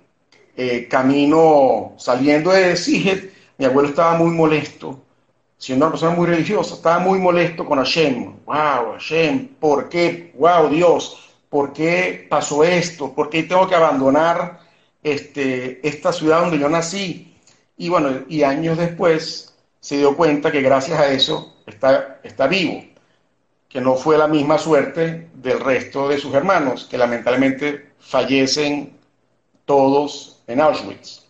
eh, 0.56 0.88
camino 0.90 1.94
saliendo 1.98 2.52
de 2.52 2.76
Siget, 2.76 3.34
mi 3.58 3.66
abuelo 3.66 3.90
estaba 3.90 4.18
muy 4.18 4.32
molesto, 4.32 5.00
siendo 5.58 5.86
una 5.86 5.92
persona 5.92 6.16
muy 6.16 6.28
religiosa, 6.28 6.76
estaba 6.76 7.00
muy 7.00 7.20
molesto 7.20 7.66
con 7.66 7.78
Hashem. 7.78 8.38
Wow, 8.46 8.94
Hashem, 8.94 9.48
¿por 9.60 9.88
qué? 9.88 10.34
Wow, 10.38 10.70
Dios, 10.70 11.30
¿por 11.50 11.74
qué 11.74 12.26
pasó 12.30 12.64
esto? 12.64 13.14
¿Por 13.14 13.30
qué 13.30 13.44
tengo 13.44 13.68
que 13.68 13.76
abandonar 13.76 14.60
este, 15.04 15.86
esta 15.88 16.12
ciudad 16.12 16.42
donde 16.42 16.60
yo 16.60 16.70
nací? 16.70 17.36
Y 17.78 17.90
bueno, 17.90 18.22
y 18.28 18.44
años 18.44 18.78
después 18.78 19.56
se 19.80 19.98
dio 19.98 20.16
cuenta 20.16 20.52
que 20.52 20.62
gracias 20.62 21.00
a 21.00 21.12
eso 21.12 21.56
está, 21.66 22.20
está 22.24 22.48
vivo, 22.48 22.84
que 23.68 23.82
no 23.82 23.96
fue 23.96 24.18
la 24.18 24.28
misma 24.28 24.58
suerte 24.58 25.30
del 25.34 25.60
resto 25.60 26.08
de 26.08 26.20
sus 26.20 26.34
hermanos, 26.34 26.88
que 26.90 26.98
lamentablemente 26.98 27.92
fallecen 28.00 28.98
todos 29.66 30.31
en 30.52 30.62
Auschwitz. 30.62 31.24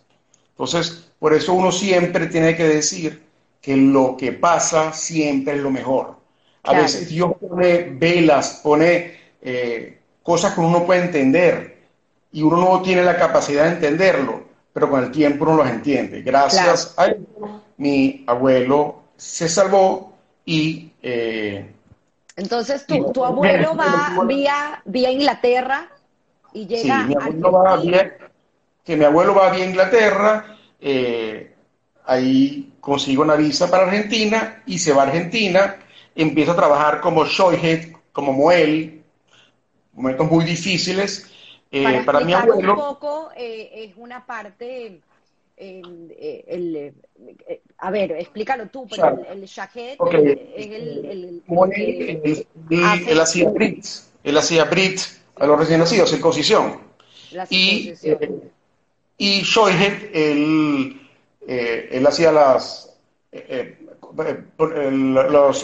Entonces, 0.51 1.11
por 1.19 1.33
eso 1.33 1.53
uno 1.53 1.71
siempre 1.71 2.27
tiene 2.27 2.55
que 2.55 2.67
decir 2.67 3.21
que 3.61 3.77
lo 3.77 4.17
que 4.17 4.31
pasa 4.33 4.91
siempre 4.93 5.55
es 5.55 5.61
lo 5.61 5.69
mejor. 5.71 6.15
A 6.63 6.73
veces 6.73 7.09
Dios 7.09 7.33
pone 7.39 7.83
velas, 7.91 8.61
pone 8.63 9.17
eh, 9.41 9.99
cosas 10.23 10.53
que 10.53 10.59
uno 10.61 10.79
no 10.79 10.85
puede 10.85 11.01
entender 11.03 11.77
y 12.31 12.41
uno 12.43 12.57
no 12.57 12.81
tiene 12.81 13.03
la 13.03 13.17
capacidad 13.17 13.65
de 13.65 13.71
entenderlo, 13.71 14.43
pero 14.73 14.89
con 14.89 15.03
el 15.03 15.11
tiempo 15.11 15.43
uno 15.43 15.57
los 15.57 15.67
entiende. 15.69 16.21
Gracias 16.21 16.93
a 16.97 17.05
él, 17.07 17.27
mi 17.77 18.23
abuelo 18.27 19.03
se 19.17 19.49
salvó 19.49 20.13
y... 20.45 20.91
Eh, 21.01 21.73
Entonces, 22.35 22.85
tu, 22.85 23.11
tu 23.11 23.25
abuelo 23.25 23.75
va 23.79 24.23
vía, 24.25 24.81
vía 24.85 25.11
Inglaterra 25.11 25.89
y 26.53 26.67
llega 26.67 27.01
sí, 27.01 27.07
mi 27.07 27.15
abuelo 27.15 27.51
va 27.51 27.77
vía, 27.77 28.17
que 28.83 28.97
mi 28.97 29.05
abuelo 29.05 29.35
va 29.35 29.51
vía 29.51 29.65
Inglaterra, 29.65 30.57
eh, 30.79 31.53
ahí 32.05 32.73
consigue 32.79 33.19
una 33.19 33.35
visa 33.35 33.69
para 33.69 33.83
Argentina 33.83 34.63
y 34.65 34.79
se 34.79 34.93
va 34.93 35.03
a 35.03 35.07
Argentina, 35.07 35.77
empieza 36.15 36.53
a 36.53 36.55
trabajar 36.55 37.01
como 37.01 37.25
Shoyhead, 37.25 37.91
como 38.11 38.33
Moel, 38.33 39.03
momentos 39.93 40.29
muy 40.29 40.45
difíciles. 40.45 41.27
Eh, 41.71 42.01
para, 42.05 42.19
mi 42.21 42.33
abuelo. 42.33 42.73
Un 42.73 42.79
poco, 42.79 43.29
eh, 43.35 43.69
es 43.73 43.93
una 43.95 44.25
parte. 44.25 44.99
El, 45.55 46.93
a 47.77 47.91
ver, 47.91 48.13
explícalo 48.13 48.67
tú, 48.67 48.87
pero 48.89 49.23
el, 49.29 49.43
el 49.43 49.45
Shahed 49.45 49.97
es 50.55 50.67
el. 50.67 51.05
el, 51.05 51.43
el 52.69 53.07
él, 53.07 53.19
hacía 53.19 53.47
Brit, 53.49 53.85
él 54.23 54.37
hacía 54.37 54.63
Brit 54.65 54.99
a 55.35 55.45
los 55.45 55.59
recién 55.59 55.79
nacidos, 55.79 56.09
circuncisión. 56.09 56.79
y, 57.51 57.93
y 59.21 59.41
Shoyhead, 59.41 60.15
él, 60.15 60.99
él 61.47 62.07
hacía 62.07 62.31
las 62.31 62.91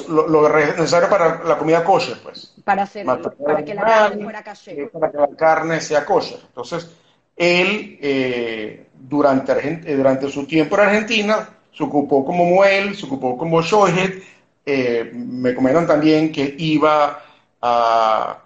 lo, 0.08 0.50
necesario 0.50 1.10
para 1.10 1.44
la 1.44 1.58
comida 1.58 1.84
kosher, 1.84 2.18
pues. 2.24 2.54
Para, 2.64 2.84
hacer, 2.84 3.06
para 3.06 3.66
que 3.66 3.74
la 3.74 3.82
carne 3.82 4.24
fuera 4.24 4.44
kosher. 4.44 4.90
Para 4.92 5.12
que 5.12 5.18
la 5.18 5.28
carne 5.36 5.82
sea 5.82 6.06
kosher. 6.06 6.40
Entonces, 6.48 6.90
él, 7.36 7.98
eh, 8.02 8.88
durante, 8.94 9.54
eh, 9.54 9.96
durante 9.96 10.30
su 10.30 10.46
tiempo 10.46 10.76
en 10.76 10.82
Argentina, 10.82 11.50
se 11.72 11.84
ocupó 11.84 12.24
como 12.26 12.46
Muel, 12.46 12.96
se 12.96 13.06
ocupó 13.06 13.38
como 13.38 13.62
Shohet. 13.62 14.24
Eh, 14.66 15.12
me 15.14 15.56
comentan 15.56 15.88
también 15.88 16.32
que 16.32 16.56
iba 16.58 17.24
a 17.62 18.38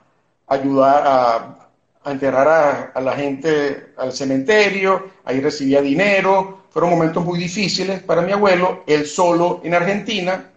ayudar 0.48 1.04
a, 1.06 1.58
enterrar 2.06 2.92
a 2.96 3.02
la 3.02 3.16
gente 3.16 3.94
al 3.98 4.12
cementerio, 4.12 5.12
ahí 5.24 5.40
recibía 5.40 5.82
dinero, 5.82 6.64
fueron 6.72 6.90
momentos 6.92 7.24
muy 7.24 7.38
difíciles 7.38 8.02
para 8.02 8.22
mi 8.22 8.32
abuelo, 8.32 8.84
él 8.88 9.06
solo 9.06 9.62
en 9.64 9.74
Argentina, 9.74 10.50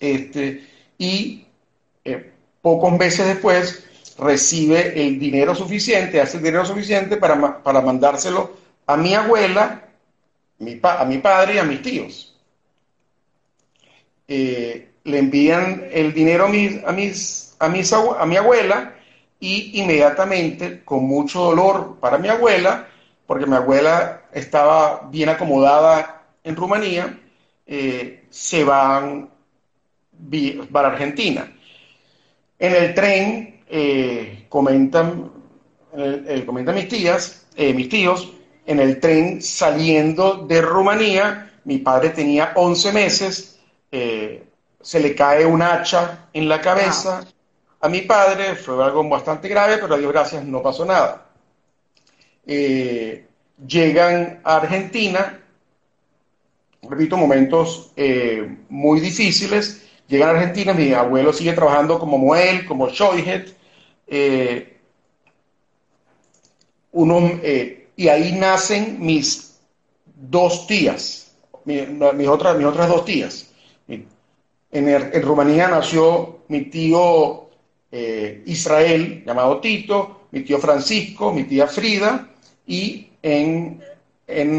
este, 0.00 0.66
y 0.98 1.46
eh, 2.04 2.32
pocos 2.60 2.92
meses 2.98 3.26
después 3.26 3.84
recibe 4.18 5.00
el 5.06 5.18
dinero 5.18 5.54
suficiente, 5.54 6.20
hace 6.20 6.38
el 6.38 6.42
dinero 6.42 6.64
suficiente 6.64 7.16
para, 7.16 7.62
para 7.62 7.80
mandárselo 7.80 8.56
a 8.86 8.96
mi 8.96 9.14
abuela, 9.14 9.84
a 10.82 11.04
mi 11.04 11.18
padre 11.18 11.54
y 11.54 11.58
a 11.58 11.64
mis 11.64 11.82
tíos. 11.82 12.34
Eh, 14.26 14.88
le 15.04 15.18
envían 15.18 15.88
el 15.90 16.12
dinero 16.12 16.46
a, 16.46 16.48
mis, 16.48 16.84
a, 16.84 16.92
mis, 16.92 17.56
a, 17.58 17.68
mis, 17.68 17.92
a 17.92 18.26
mi 18.26 18.36
abuela 18.36 18.94
y 19.40 19.80
inmediatamente, 19.80 20.82
con 20.84 21.04
mucho 21.04 21.40
dolor 21.40 21.96
para 22.00 22.18
mi 22.18 22.28
abuela, 22.28 22.88
porque 23.26 23.46
mi 23.46 23.54
abuela 23.54 24.22
estaba 24.32 25.08
bien 25.10 25.28
acomodada 25.28 26.22
en 26.42 26.56
Rumanía, 26.56 27.18
eh, 27.66 28.24
se 28.30 28.64
van 28.64 29.30
para 30.72 30.88
Argentina. 30.88 31.52
En 32.58 32.74
el 32.74 32.94
tren, 32.94 33.62
eh, 33.68 34.46
comentan, 34.48 35.30
comentan 36.44 36.74
mis 36.74 36.88
tías, 36.88 37.46
eh, 37.54 37.72
mis 37.72 37.88
tíos, 37.88 38.32
en 38.66 38.80
el 38.80 38.98
tren 38.98 39.40
saliendo 39.40 40.46
de 40.46 40.60
Rumanía, 40.60 41.52
mi 41.64 41.78
padre 41.78 42.10
tenía 42.10 42.52
11 42.56 42.92
meses, 42.92 43.60
se 43.90 45.00
le 45.00 45.14
cae 45.14 45.46
un 45.46 45.62
hacha 45.62 46.28
en 46.32 46.48
la 46.48 46.60
cabeza 46.60 47.26
a 47.80 47.88
mi 47.88 48.02
padre, 48.02 48.56
fue 48.56 48.82
algo 48.82 49.08
bastante 49.08 49.48
grave, 49.48 49.78
pero 49.78 49.94
a 49.94 49.98
Dios 49.98 50.12
gracias 50.12 50.44
no 50.44 50.62
pasó 50.62 50.84
nada. 50.84 51.26
Eh, 52.46 53.26
llegan 53.66 54.40
a 54.42 54.56
Argentina, 54.56 55.40
repito, 56.82 57.16
momentos 57.16 57.92
eh, 57.96 58.56
muy 58.68 59.00
difíciles, 59.00 59.86
llegan 60.08 60.30
a 60.30 60.32
Argentina, 60.32 60.72
mi 60.72 60.92
abuelo 60.92 61.32
sigue 61.32 61.52
trabajando 61.52 61.98
como 61.98 62.18
Moel, 62.18 62.66
como 62.66 62.88
Shoyhead, 62.88 63.48
eh, 64.06 64.74
y 67.96 68.08
ahí 68.08 68.32
nacen 68.32 68.96
mis 68.98 69.60
dos 70.04 70.66
tías, 70.66 71.36
mis, 71.64 72.28
otras, 72.28 72.56
mis 72.56 72.66
otras 72.66 72.88
dos 72.88 73.04
tías. 73.04 73.50
En, 73.86 74.08
en 74.70 75.22
Rumanía 75.22 75.68
nació 75.68 76.40
mi 76.48 76.62
tío 76.62 77.47
Israel, 77.90 79.22
llamado 79.24 79.60
Tito, 79.60 80.28
mi 80.30 80.40
tío 80.42 80.58
Francisco, 80.58 81.32
mi 81.32 81.44
tía 81.44 81.66
Frida, 81.66 82.28
y 82.66 83.08
en, 83.22 83.82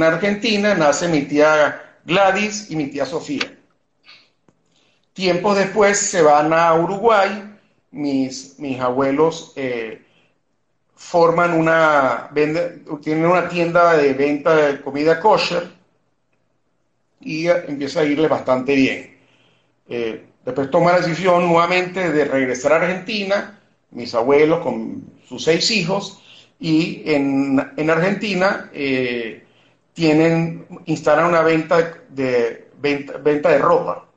Argentina 0.04 0.74
nace 0.74 1.08
mi 1.08 1.24
tía 1.24 2.00
Gladys 2.06 2.72
y 2.72 2.76
mi 2.76 2.88
tía 2.88 3.06
Sofía. 3.06 3.56
Tiempos 5.14 5.58
después 5.58 6.00
se 6.00 6.22
van 6.22 6.54
a 6.54 6.74
Uruguay, 6.74 7.56
mis, 7.92 8.58
mis 8.60 8.80
abuelos 8.80 9.54
eh, 9.56 10.02
forman 10.96 11.54
una, 11.54 12.30
tienen 12.34 13.26
una 13.26 13.48
tienda 13.48 13.96
de 13.96 14.14
venta 14.14 14.56
de 14.56 14.82
comida 14.82 15.20
kosher 15.20 15.70
y 17.22 17.48
empieza 17.48 18.02
a 18.02 18.06
irle 18.06 18.28
bastante 18.28 18.76
bien. 18.76 19.18
Eh, 19.88 20.29
después 20.50 20.72
toma 20.72 20.94
la 20.94 21.00
decisión 21.00 21.48
nuevamente 21.48 22.12
de 22.12 22.26
regresar 22.26 22.74
a 22.74 22.78
Argentina, 22.78 23.60
mis 23.92 24.16
abuelos 24.16 24.60
con 24.62 25.04
sus 25.28 25.44
seis 25.44 25.70
hijos, 25.70 26.22
y 26.60 27.04
en, 27.06 27.60
Argentina 27.90 28.70
eh, 28.74 29.44
tienen, 29.94 30.66
instalan 30.86 31.28
una 31.28 31.42
venta 31.42 31.94
de, 32.10 32.68
venta, 32.80 33.50
de 33.50 33.58
ropa 33.60 34.08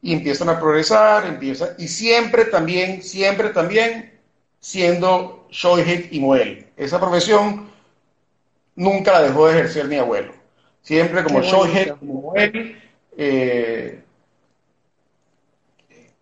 y 0.00 0.14
empiezan 0.14 0.48
a 0.48 0.58
progresar, 0.58 1.26
empieza, 1.26 1.74
y 1.78 1.86
siempre 1.86 2.46
también, 2.46 3.02
siempre 3.02 3.50
también 3.50 4.18
siendo 4.58 5.46
Shoyhead 5.50 6.10
y 6.10 6.18
Moel. 6.18 6.66
Esa 6.76 6.98
profesión 6.98 7.70
nunca 8.74 9.12
la 9.12 9.22
dejó 9.22 9.46
de 9.46 9.52
ejercer 9.52 9.86
mi 9.86 9.96
abuelo. 9.96 10.32
Siempre 10.80 11.22
como 11.22 11.42
Shoyhead, 11.42 11.96
como 11.98 12.22
Moel, 12.22 12.80
eh, 13.16 14.02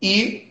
y 0.00 0.50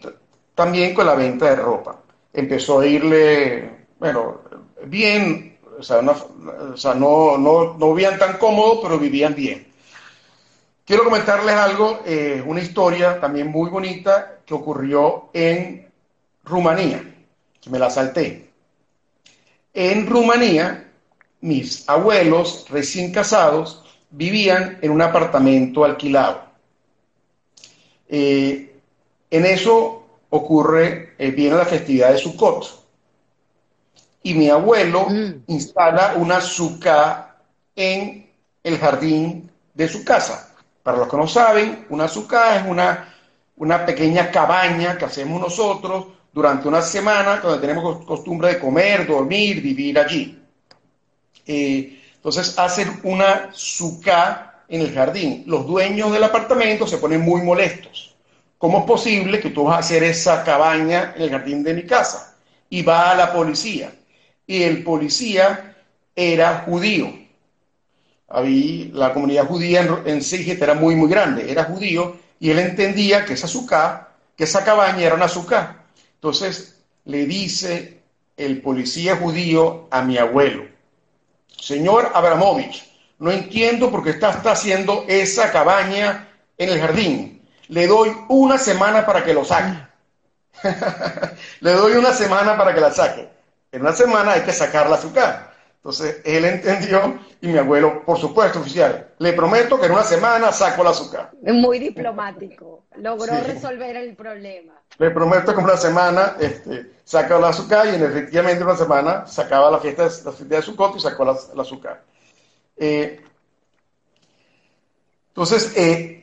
también 0.54 0.94
con 0.94 1.08
la 1.08 1.16
venta 1.16 1.50
de 1.50 1.56
ropa. 1.56 2.00
Empezó 2.32 2.80
a 2.80 2.88
irle, 2.88 3.88
bueno, 4.00 4.42
bien, 4.86 5.58
o 5.78 5.84
sea, 5.84 6.02
no, 6.02 7.38
no, 7.38 7.78
no, 7.78 7.94
vivían 7.94 8.20
tan 8.20 8.38
cómodos, 8.38 8.80
pero 8.84 9.00
vivían 9.00 9.34
bien. 9.34 9.68
Quiero 10.86 11.04
comentarles 11.04 11.56
algo, 11.56 12.02
eh, 12.06 12.44
una 12.46 12.62
historia 12.62 13.20
también 13.20 13.48
muy 13.48 13.70
bonita 13.70 14.40
que 14.46 14.54
ocurrió 14.54 15.30
en 15.34 15.88
Rumanía, 16.44 17.04
que 17.62 17.70
me 17.70 17.80
la 17.80 17.90
salté. 17.90 18.50
En 19.74 20.08
Rumanía, 20.08 20.92
mis 21.42 21.88
abuelos 21.88 22.66
recién 22.70 23.12
casados 23.12 23.86
vivían 24.10 24.80
en 24.82 24.92
un 24.92 25.02
apartamento 25.02 25.86
alquilado. 25.86 26.44
Eh, 28.08 28.69
en 29.30 29.46
eso 29.46 30.04
ocurre, 30.30 31.16
eh, 31.18 31.32
viene 31.32 31.56
la 31.56 31.66
festividad 31.66 32.12
de 32.12 32.18
Sukkot. 32.18 32.80
Y 34.24 34.34
mi 34.34 34.50
abuelo 34.50 35.08
mm. 35.10 35.44
instala 35.48 36.14
una 36.18 36.38
azúcar 36.38 37.38
en 37.76 38.30
el 38.64 38.78
jardín 38.78 39.50
de 39.74 39.88
su 39.88 40.04
casa. 40.04 40.56
Para 40.84 40.98
los 40.98 41.08
que 41.08 41.18
no 41.18 41.28
saben, 41.28 41.86
una 41.90 42.06
azúcar 42.06 42.58
es 42.58 42.70
una, 42.70 43.14
una 43.58 43.86
pequeña 43.86 44.32
cabaña 44.32 44.98
que 44.98 45.06
hacemos 45.06 45.40
nosotros 45.40 46.08
durante 46.32 46.68
una 46.68 46.82
semana 46.82 47.38
donde 47.38 47.60
tenemos 47.60 48.06
costumbre 48.06 48.50
de 48.50 48.60
comer, 48.60 49.08
dormir, 49.08 49.62
vivir 49.62 49.98
allí. 49.98 50.42
Eh, 51.46 52.02
entonces 52.16 52.58
hacen 52.60 53.00
una 53.04 53.50
suca 53.54 54.64
en 54.68 54.82
el 54.82 54.94
jardín. 54.94 55.44
Los 55.48 55.66
dueños 55.66 56.12
del 56.12 56.24
apartamento 56.24 56.86
se 56.86 56.98
ponen 56.98 57.22
muy 57.22 57.42
molestos. 57.42 58.09
¿Cómo 58.60 58.80
es 58.80 58.84
posible 58.84 59.40
que 59.40 59.52
tú 59.52 59.64
vas 59.64 59.78
a 59.78 59.80
hacer 59.80 60.04
esa 60.04 60.44
cabaña 60.44 61.14
en 61.16 61.22
el 61.22 61.30
jardín 61.30 61.64
de 61.64 61.74
mi 61.74 61.84
casa? 61.84 62.36
Y 62.70 62.82
va 62.82 63.10
a 63.10 63.16
la 63.16 63.32
policía. 63.32 63.94
Y 64.46 64.64
el 64.64 64.84
policía 64.84 65.78
era 66.14 66.64
judío. 66.66 67.10
Había, 68.28 68.90
la 68.92 69.14
comunidad 69.14 69.48
judía 69.48 69.82
en, 69.82 70.22
en 70.22 70.62
era 70.62 70.74
muy, 70.74 70.96
muy 70.96 71.10
grande. 71.10 71.50
Era 71.50 71.64
judío 71.64 72.18
y 72.38 72.50
él 72.50 72.60
entendía 72.60 73.24
que 73.24 73.34
esa 73.34 73.48
suca, 73.48 74.10
que 74.36 74.44
esa 74.44 74.66
cabaña 74.66 75.06
era 75.06 75.16
una 75.16 75.30
suca. 75.30 75.86
Entonces 76.16 76.82
le 77.06 77.26
dice 77.26 78.02
el 78.36 78.62
policía 78.62 79.16
judío 79.16 79.88
a 79.90 80.02
mi 80.02 80.18
abuelo, 80.18 80.66
señor 81.58 82.12
Abramovich, 82.14 82.84
no 83.20 83.32
entiendo 83.32 83.90
por 83.90 84.04
qué 84.04 84.12
está 84.12 84.30
haciendo 84.30 85.06
esa 85.08 85.50
cabaña 85.50 86.28
en 86.58 86.70
el 86.70 86.80
jardín. 86.80 87.39
Le 87.70 87.88
doy 87.88 88.12
una 88.30 88.58
semana 88.58 89.06
para 89.06 89.24
que 89.24 89.34
lo 89.34 89.46
saque. 89.46 89.78
Le 91.62 91.72
doy 91.72 91.94
una 91.94 92.14
semana 92.14 92.58
para 92.58 92.74
que 92.74 92.82
la 92.82 92.92
saque. 92.92 93.30
En 93.72 93.82
una 93.82 93.94
semana 93.94 94.34
hay 94.34 94.42
que 94.42 94.52
sacar 94.52 94.90
la 94.90 94.96
azúcar. 94.96 95.54
Entonces 95.76 96.22
él 96.26 96.44
entendió 96.46 97.20
y 97.40 97.48
mi 97.48 97.58
abuelo, 97.58 98.04
por 98.04 98.18
supuesto, 98.18 98.60
oficial, 98.60 99.12
le 99.20 99.32
prometo 99.32 99.80
que 99.80 99.86
en 99.86 99.94
una 99.94 100.04
semana 100.04 100.52
saco 100.52 100.84
la 100.84 100.90
azúcar. 100.90 101.32
Muy 101.42 101.80
diplomático, 101.80 102.84
logró 102.98 103.34
resolver 103.46 103.96
el 103.96 104.16
problema. 104.16 104.74
Le 104.98 105.12
prometo 105.12 105.54
que 105.54 105.60
en 105.60 105.66
una 105.66 105.78
semana 105.78 106.36
este, 106.40 106.92
saca 107.06 107.40
la 107.40 107.50
azúcar 107.50 107.86
y 107.86 107.96
en 107.96 108.04
efectivamente 108.04 108.62
en 108.62 108.68
una 108.68 108.78
semana 108.78 109.26
sacaba 109.28 109.72
la 109.72 109.80
fiesta, 109.80 110.04
la 110.04 110.32
fiesta 110.34 110.56
de 110.56 110.62
Sukkot 110.62 110.98
y 110.98 111.00
sacó 111.00 111.24
la, 111.24 111.62
azúcar. 111.62 112.02
Eh, 112.76 113.22
entonces, 115.30 115.72
eh, 115.78 116.19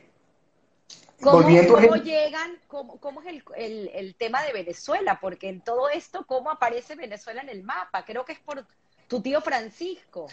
¿Cómo, 1.21 1.41
¿cómo 1.41 1.95
llegan, 1.95 2.51
cómo, 2.67 2.97
cómo 2.97 3.21
es 3.21 3.27
el, 3.27 3.43
el, 3.55 3.89
el, 3.93 4.15
tema 4.15 4.43
de 4.43 4.51
Venezuela? 4.53 5.19
Porque 5.19 5.49
en 5.49 5.61
todo 5.61 5.89
esto, 5.89 6.25
¿cómo 6.27 6.51
aparece 6.51 6.95
Venezuela 6.95 7.41
en 7.41 7.49
el 7.49 7.63
mapa? 7.63 8.05
Creo 8.05 8.23
que 8.23 8.33
es 8.33 8.39
por 8.39 8.63
tu 9.07 9.19
tío 9.21 9.41
Francisco. 9.41 10.27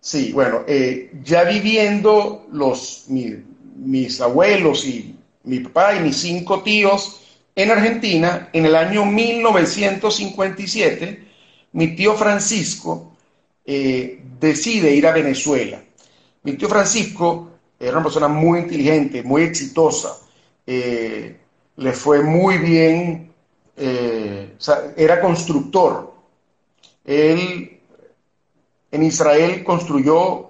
Sí, 0.00 0.32
bueno, 0.32 0.64
eh, 0.66 1.12
ya 1.22 1.44
viviendo 1.44 2.44
los, 2.50 3.04
mis 3.08 4.20
abuelos 4.20 4.84
y 4.84 5.14
mi 5.44 5.60
papá 5.60 5.94
y 5.96 6.00
mis 6.00 6.16
cinco 6.16 6.62
tíos 6.62 7.22
en 7.54 7.70
Argentina, 7.70 8.50
en 8.52 8.66
el 8.66 8.74
año 8.74 9.06
1957, 9.06 11.24
mi 11.72 11.96
tío 11.96 12.14
Francisco 12.14 13.16
eh, 13.64 14.20
decide 14.38 14.94
ir 14.94 15.06
a 15.06 15.12
Venezuela. 15.12 15.82
Mi 16.42 16.52
tío 16.52 16.68
Francisco 16.68 17.52
era 17.78 17.92
una 17.92 18.02
persona 18.02 18.28
muy 18.28 18.60
inteligente, 18.60 19.22
muy 19.22 19.42
exitosa, 19.42 20.16
eh, 20.66 21.38
le 21.76 21.92
fue 21.92 22.22
muy 22.22 22.58
bien, 22.58 23.32
era 23.76 25.20
constructor. 25.20 26.14
Él 27.04 27.80
en 28.90 29.02
Israel 29.02 29.62
construyó 29.62 30.48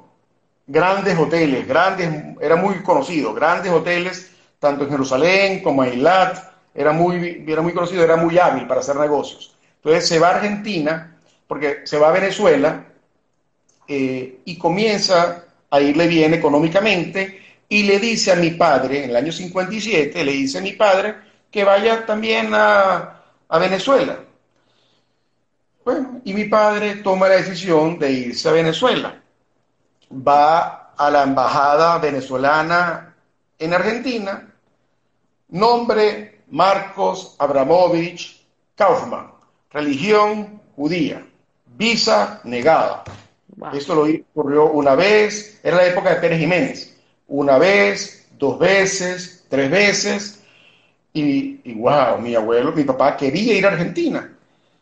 grandes 0.66 1.18
hoteles, 1.18 1.66
grandes, 1.66 2.36
era 2.40 2.56
muy 2.56 2.82
conocido, 2.82 3.34
grandes 3.34 3.72
hoteles, 3.72 4.30
tanto 4.58 4.84
en 4.84 4.90
Jerusalén 4.90 5.62
como 5.62 5.84
en 5.84 5.92
Eilat, 5.92 6.52
era 6.74 6.92
muy, 6.92 7.44
era 7.46 7.62
muy 7.62 7.72
conocido, 7.72 8.04
era 8.04 8.16
muy 8.16 8.38
hábil 8.38 8.66
para 8.66 8.80
hacer 8.80 8.96
negocios. 8.96 9.56
Entonces 9.76 10.08
se 10.08 10.18
va 10.18 10.30
a 10.30 10.36
Argentina, 10.36 11.16
porque 11.46 11.80
se 11.84 11.98
va 11.98 12.08
a 12.08 12.12
Venezuela 12.12 12.84
eh, 13.88 14.40
y 14.44 14.58
comienza 14.58 15.44
a 15.76 15.80
irle 15.80 16.06
bien 16.06 16.34
económicamente 16.34 17.42
y 17.68 17.82
le 17.82 17.98
dice 17.98 18.32
a 18.32 18.36
mi 18.36 18.50
padre, 18.50 19.04
en 19.04 19.10
el 19.10 19.16
año 19.16 19.32
57, 19.32 20.24
le 20.24 20.32
dice 20.32 20.58
a 20.58 20.62
mi 20.62 20.72
padre 20.72 21.16
que 21.50 21.64
vaya 21.64 22.04
también 22.04 22.50
a, 22.54 23.22
a 23.48 23.58
Venezuela. 23.58 24.18
Bueno, 25.84 26.20
y 26.24 26.34
mi 26.34 26.44
padre 26.46 26.96
toma 26.96 27.28
la 27.28 27.36
decisión 27.36 27.98
de 27.98 28.10
irse 28.10 28.48
a 28.48 28.52
Venezuela. 28.52 29.22
Va 30.10 30.92
a 30.96 31.10
la 31.10 31.22
embajada 31.22 31.98
venezolana 31.98 33.14
en 33.58 33.74
Argentina, 33.74 34.52
nombre 35.48 36.42
Marcos 36.48 37.36
Abramovich 37.38 38.44
Kaufman, 38.74 39.30
religión 39.70 40.60
judía, 40.74 41.26
visa 41.66 42.40
negada. 42.44 43.04
Esto 43.72 43.94
lo 43.94 44.02
ocurrió 44.02 44.70
una 44.70 44.94
vez, 44.94 45.60
era 45.62 45.76
la 45.76 45.86
época 45.86 46.10
de 46.10 46.16
Pérez 46.16 46.38
Jiménez, 46.38 46.96
una 47.28 47.58
vez, 47.58 48.26
dos 48.38 48.58
veces, 48.58 49.44
tres 49.48 49.70
veces, 49.70 50.42
y, 51.12 51.60
y 51.64 51.74
wow, 51.74 52.18
mi 52.18 52.34
abuelo, 52.34 52.72
mi 52.72 52.84
papá 52.84 53.16
quería 53.16 53.54
ir 53.54 53.64
a 53.64 53.70
Argentina. 53.70 54.30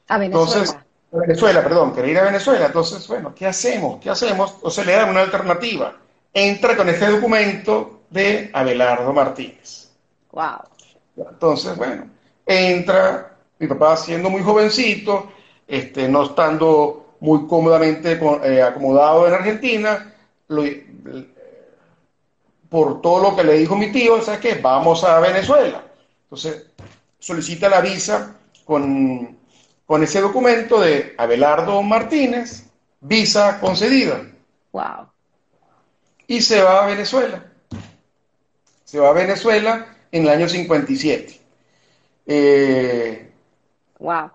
A 0.09 0.19
Venezuela. 0.19 0.85
Venezuela, 1.13 1.63
perdón, 1.63 1.95
quería 1.95 2.13
ir 2.13 2.19
a 2.19 2.25
Venezuela. 2.25 2.67
Entonces, 2.67 3.07
bueno, 3.07 3.33
¿qué 3.35 3.47
hacemos? 3.47 4.01
¿Qué 4.01 4.11
hacemos? 4.11 4.57
O 4.63 4.71
se 4.71 4.85
le 4.85 4.93
da 4.93 5.07
una 5.07 5.21
alternativa. 5.21 5.97
Entra 6.33 6.77
con 6.77 6.89
este 6.89 7.07
documento 7.07 8.01
de 8.11 8.51
Abelardo 8.53 9.13
Martínez. 9.13 9.91
Wow. 10.33 10.59
Entonces, 11.17 11.77
bueno, 11.77 12.09
entra, 12.45 13.37
mi 13.61 13.69
papá 13.69 13.97
siendo 13.97 14.29
muy 14.29 14.43
jovencito, 14.43 15.33
este, 15.69 16.09
no 16.09 16.25
estando 16.25 17.04
muy 17.25 17.47
cómodamente 17.47 18.21
eh, 18.45 18.63
acomodado 18.63 19.27
en 19.27 19.35
Argentina, 19.35 20.15
por 22.69 23.01
todo 23.01 23.31
lo 23.31 23.37
que 23.37 23.45
le 23.45 23.55
dijo 23.55 23.77
mi 23.77 23.91
tío, 23.91 24.21
¿sabes 24.21 24.41
qué? 24.41 24.55
Vamos 24.57 25.05
a 25.05 25.21
Venezuela. 25.21 25.83
Entonces, 26.25 26.67
solicita 27.19 27.69
la 27.69 27.81
visa 27.81 28.37
con 28.65 29.39
con 29.87 30.03
ese 30.03 30.21
documento 30.21 30.81
de 30.81 31.15
Abelardo 31.19 31.83
Martínez, 31.83 32.65
visa 33.01 33.61
concedida. 33.61 34.27
Wow. 34.73 35.09
Y 36.27 36.41
se 36.41 36.63
va 36.63 36.85
a 36.85 36.87
Venezuela. 36.87 37.45
Se 38.85 38.99
va 38.99 39.11
a 39.11 39.13
Venezuela 39.13 39.97
en 40.11 40.23
el 40.23 40.29
año 40.29 40.49
57. 40.49 41.41
Eh, 42.27 43.31
wow. 43.99 44.31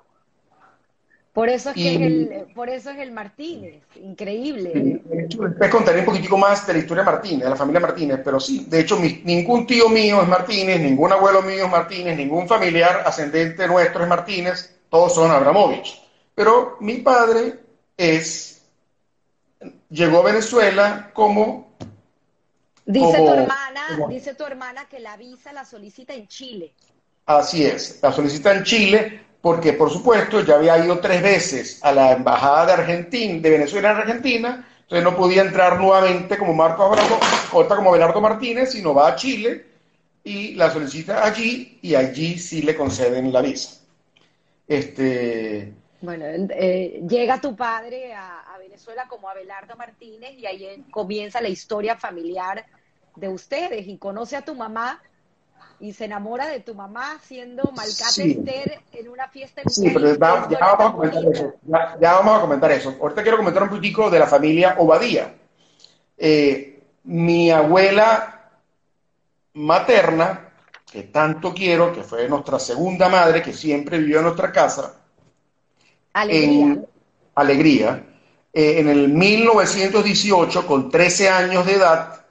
Por 1.39 1.47
eso, 1.47 1.69
es 1.69 1.75
que 1.75 1.95
es 1.95 2.01
el, 2.01 2.47
por 2.53 2.69
eso 2.69 2.89
es 2.89 2.97
el 2.97 3.13
Martínez, 3.13 3.81
increíble. 3.95 5.01
Después 5.05 5.71
contaré 5.71 5.99
un 5.99 6.05
poquitico 6.05 6.37
más 6.37 6.67
de 6.67 6.73
la 6.73 6.79
historia 6.79 7.01
de 7.01 7.11
Martínez, 7.11 7.43
de 7.45 7.49
la 7.49 7.55
familia 7.55 7.79
Martínez, 7.79 8.19
pero 8.25 8.41
sí, 8.41 8.65
de 8.67 8.81
hecho, 8.81 8.99
ningún 8.99 9.65
tío 9.65 9.87
mío 9.87 10.21
es 10.21 10.27
Martínez, 10.27 10.81
ningún 10.81 11.13
abuelo 11.13 11.41
mío 11.41 11.63
es 11.63 11.71
Martínez, 11.71 12.17
ningún 12.17 12.45
familiar 12.45 13.03
ascendente 13.05 13.69
nuestro 13.69 14.03
es 14.03 14.09
Martínez, 14.09 14.81
todos 14.89 15.15
son 15.15 15.31
Abramovich. 15.31 16.01
Pero 16.35 16.75
mi 16.81 16.97
padre 16.97 17.57
es, 17.95 18.61
llegó 19.89 20.19
a 20.19 20.23
Venezuela 20.23 21.09
como... 21.13 21.71
Dice, 22.85 23.17
tu 23.17 23.29
hermana, 23.29 24.07
dice 24.09 24.35
tu 24.35 24.43
hermana 24.43 24.89
que 24.89 24.99
la 24.99 25.15
visa 25.15 25.53
la 25.53 25.63
solicita 25.63 26.13
en 26.13 26.27
Chile. 26.27 26.73
Así 27.25 27.63
es, 27.63 27.99
la 28.01 28.11
solicita 28.11 28.53
en 28.53 28.63
Chile 28.65 29.28
porque, 29.41 29.73
por 29.73 29.89
supuesto, 29.89 30.41
ya 30.41 30.55
había 30.55 30.83
ido 30.83 30.99
tres 30.99 31.21
veces 31.21 31.79
a 31.83 31.91
la 31.91 32.11
embajada 32.11 32.65
de 32.65 32.73
Argentina, 32.73 33.41
de 33.41 33.49
Venezuela 33.49 33.91
en 33.91 33.97
Argentina, 33.97 34.67
entonces 34.81 35.03
no 35.03 35.15
podía 35.15 35.43
entrar 35.43 35.79
nuevamente 35.79 36.37
como 36.37 36.53
Marco 36.53 36.83
Abramo, 36.83 37.19
otra 37.53 37.77
como 37.77 37.91
Belardo 37.91 38.19
Martínez, 38.21 38.71
sino 38.71 38.93
va 38.93 39.09
a 39.09 39.15
Chile 39.15 39.65
y 40.23 40.55
la 40.55 40.71
solicita 40.71 41.23
allí 41.23 41.79
y 41.81 41.95
allí 41.95 42.37
sí 42.37 42.61
le 42.61 42.75
conceden 42.75 43.31
la 43.31 43.41
visa. 43.41 43.79
Este, 44.67 45.73
Bueno, 46.01 46.25
eh, 46.25 47.01
llega 47.07 47.39
tu 47.39 47.55
padre 47.55 48.13
a, 48.13 48.45
Venezuela 48.59 49.07
como 49.09 49.29
Abelardo 49.29 49.75
Martínez 49.75 50.33
y 50.37 50.45
ahí 50.45 50.85
comienza 50.91 51.41
la 51.41 51.49
historia 51.49 51.95
familiar 51.95 52.65
de 53.15 53.29
ustedes 53.29 53.87
y 53.87 53.97
conoce 53.97 54.35
a 54.35 54.41
tu 54.43 54.53
mamá 54.53 55.01
y 55.79 55.93
se 55.93 56.05
enamora 56.05 56.47
de 56.47 56.59
tu 56.59 56.75
mamá 56.75 57.19
siendo 57.25 57.63
Malcate 57.75 58.31
Esther 58.31 58.79
en 58.91 59.09
una 59.09 59.27
fiesta 59.29 59.61
en 59.61 59.69
Sí, 59.69 59.89
pero 59.93 60.13
ya, 60.13 60.17
vamos 60.17 60.79
a 60.79 60.91
comentar 60.91 61.25
eso. 61.25 61.53
Ya, 61.99 62.13
vamos 62.13 62.37
a 62.37 62.41
comentar 62.41 62.71
eso. 62.71 62.95
Ahorita 62.99 63.21
quiero 63.21 63.37
comentar 63.37 63.63
un 63.63 63.69
poquitico 63.69 64.09
de 64.09 64.19
la 64.19 64.27
familia 64.27 64.75
Obadía. 64.79 65.33
Eh, 66.17 66.81
mi 67.03 67.49
abuela 67.49 68.51
materna, 69.53 70.51
que 70.91 71.03
tanto 71.03 71.53
quiero, 71.53 71.93
que 71.93 72.03
fue 72.03 72.27
nuestra 72.27 72.59
segunda 72.59 73.07
madre, 73.07 73.41
que 73.41 73.53
siempre 73.53 73.99
vivió 73.99 74.17
en 74.17 74.25
nuestra 74.25 74.51
casa, 74.51 74.95
Alegría. 76.13 76.65
En, 76.65 76.87
alegría. 77.35 78.05
Eh, 78.51 78.79
en 78.79 78.89
el 78.89 79.09
1918, 79.09 80.67
con 80.67 80.89
13 80.89 81.29
años 81.29 81.65
de 81.65 81.73
edad, 81.73 82.25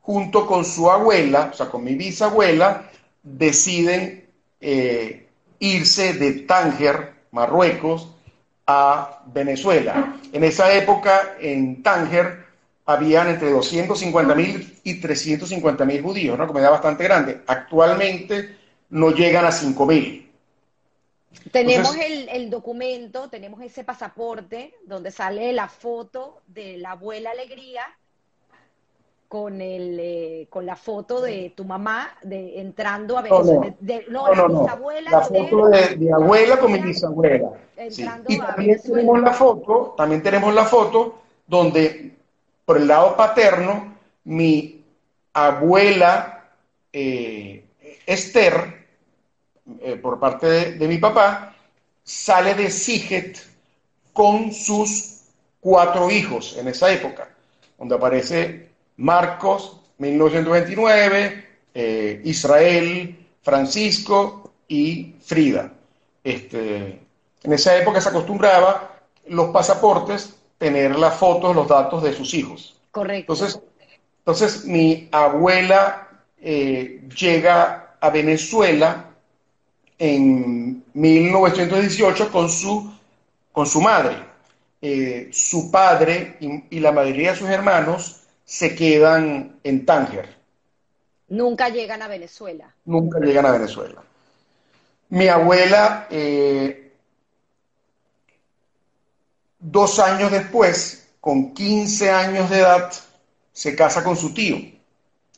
junto 0.00 0.46
con 0.46 0.64
su 0.64 0.88
abuela, 0.88 1.50
o 1.52 1.56
sea, 1.56 1.66
con 1.66 1.82
mi 1.82 1.96
bisabuela, 1.96 2.85
deciden 3.26 4.28
eh, 4.60 5.26
irse 5.58 6.14
de 6.14 6.32
Tánger, 6.42 7.12
Marruecos, 7.32 8.08
a 8.66 9.22
Venezuela. 9.26 10.18
En 10.32 10.44
esa 10.44 10.72
época, 10.72 11.36
en 11.40 11.82
Tánger, 11.82 12.46
habían 12.86 13.28
entre 13.28 13.50
250 13.50 14.34
mil 14.34 14.78
y 14.84 15.00
350 15.00 15.84
mil 15.84 16.02
judíos, 16.02 16.36
una 16.36 16.46
comunidad 16.46 16.70
bastante 16.70 17.04
grande. 17.04 17.42
Actualmente 17.46 18.56
no 18.90 19.10
llegan 19.10 19.44
a 19.44 19.52
5 19.52 19.86
mil. 19.86 20.30
Tenemos 21.50 21.94
el, 21.96 22.48
documento, 22.48 23.28
tenemos 23.28 23.60
ese 23.60 23.84
pasaporte 23.84 24.74
donde 24.86 25.10
sale 25.10 25.52
la 25.52 25.68
foto 25.68 26.42
de 26.46 26.78
la 26.78 26.92
abuela 26.92 27.30
Alegría 27.30 27.82
con 29.28 29.60
el 29.60 29.98
eh, 30.00 30.46
con 30.50 30.64
la 30.64 30.76
foto 30.76 31.20
de 31.20 31.52
tu 31.56 31.64
mamá 31.64 32.10
de 32.22 32.60
entrando 32.60 33.18
a 33.18 33.22
Venezuela. 33.22 33.74
No, 34.08 34.34
no, 34.34 34.48
no, 34.48 34.66
la, 35.00 35.22
foto 35.22 35.68
de, 35.68 35.96
mi 35.96 36.10
abuela 36.10 36.58
con 36.58 36.72
mi 36.72 36.78
bisabuela. 36.80 37.50
Y 37.88 38.38
también 38.38 38.80
tenemos 38.82 39.20
la 39.20 39.32
foto, 39.32 39.94
también 39.96 40.22
tenemos 40.22 40.54
la 40.54 40.64
foto 40.64 41.18
donde 41.46 42.16
por 42.64 42.76
el 42.76 42.88
lado 42.88 43.16
paterno 43.16 43.94
mi 44.24 44.84
abuela 45.32 46.50
eh, 46.92 47.64
Esther 48.06 48.86
eh, 49.80 49.96
por 49.96 50.20
parte 50.20 50.72
de, 50.72 50.88
mi 50.88 50.98
papá, 50.98 51.54
sale 52.04 52.54
de 52.54 52.70
Siget 52.70 53.38
con 54.12 54.52
sus 54.52 55.22
cuatro 55.60 56.10
hijos 56.10 56.56
en 56.56 56.68
esa 56.68 56.92
época, 56.92 57.28
donde 57.76 57.96
aparece 57.96 58.70
Marcos, 58.96 59.80
1929, 59.98 61.44
eh, 61.74 62.20
Israel, 62.24 63.26
Francisco 63.42 64.52
y 64.68 65.14
Frida. 65.22 65.72
Este, 66.24 67.00
en 67.42 67.52
esa 67.52 67.76
época 67.76 68.00
se 68.00 68.08
acostumbraba 68.08 68.96
los 69.28 69.50
pasaportes 69.50 70.34
tener 70.58 70.96
las 70.98 71.14
fotos, 71.16 71.54
los 71.54 71.68
datos 71.68 72.02
de 72.02 72.12
sus 72.12 72.32
hijos. 72.34 72.76
Correcto. 72.90 73.32
Entonces, 73.32 73.60
entonces 74.18 74.64
mi 74.64 75.08
abuela 75.12 76.08
eh, 76.40 77.02
llega 77.16 77.96
a 78.00 78.10
Venezuela 78.10 79.10
en 79.98 80.84
1918 80.94 82.30
con 82.30 82.48
su, 82.48 82.92
con 83.52 83.66
su 83.66 83.80
madre. 83.80 84.16
Eh, 84.82 85.30
su 85.32 85.70
padre 85.70 86.36
y, 86.70 86.80
la 86.80 86.92
mayoría 86.92 87.32
de 87.32 87.38
sus 87.38 87.48
hermanos 87.48 88.25
se 88.46 88.74
quedan 88.74 89.58
en 89.64 89.84
Tánger. 89.84 90.34
Nunca 91.28 91.68
llegan 91.68 92.00
a 92.00 92.08
Venezuela. 92.08 92.72
Nunca 92.84 93.18
llegan 93.18 93.44
a 93.44 93.50
Venezuela. 93.50 94.02
Mi 95.08 95.26
abuela, 95.26 96.06
eh, 96.08 96.92
dos 99.58 99.98
años 99.98 100.30
después, 100.30 101.08
con 101.20 101.52
15 101.52 102.10
años 102.10 102.48
de 102.48 102.60
edad, 102.60 102.92
se 103.52 103.74
casa 103.74 104.04
con 104.04 104.16
su 104.16 104.32
tío, 104.32 104.56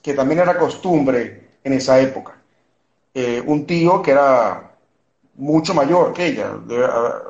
que 0.02 0.12
también 0.12 0.40
era 0.40 0.58
costumbre 0.58 1.48
en 1.64 1.72
esa 1.72 1.98
época. 2.00 2.36
Eh, 3.14 3.42
un 3.44 3.66
tío 3.66 4.02
que 4.02 4.10
era 4.10 4.74
mucho 5.36 5.72
mayor 5.72 6.12
que 6.12 6.26
ella, 6.26 6.52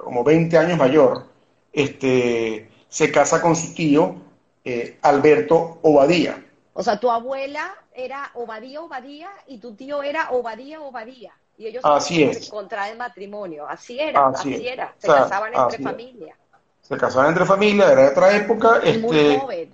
como 0.02 0.24
20 0.24 0.58
años 0.58 0.76
mayor, 0.76 1.24
este, 1.72 2.68
se 2.88 3.12
casa 3.12 3.40
con 3.40 3.54
su 3.54 3.74
tío 3.74 4.27
eh, 4.70 4.98
Alberto 5.00 5.78
Obadía. 5.80 6.44
O 6.74 6.82
sea, 6.82 7.00
tu 7.00 7.10
abuela 7.10 7.74
era 7.94 8.30
Obadía 8.34 8.82
Obadía 8.82 9.30
y 9.46 9.56
tu 9.56 9.74
tío 9.74 10.02
era 10.02 10.30
Obadía 10.30 10.82
Obadía. 10.82 11.32
Y 11.56 11.68
ellos 11.68 11.82
así 11.86 12.22
es. 12.22 12.50
contraen 12.50 12.98
matrimonio. 12.98 13.66
Así 13.66 13.98
era, 13.98 14.28
así, 14.28 14.68
era. 14.68 14.94
Se 14.98 15.06
casaban 15.06 15.54
entre 15.54 15.82
familia. 15.82 16.36
Se 16.82 16.98
casaban 16.98 17.30
entre 17.30 17.46
familia, 17.46 17.90
era 17.90 18.02
de 18.02 18.08
otra 18.08 18.36
época. 18.36 18.80
Y 18.84 18.98
muy 18.98 19.18
este, 19.18 19.38
joven. 19.38 19.70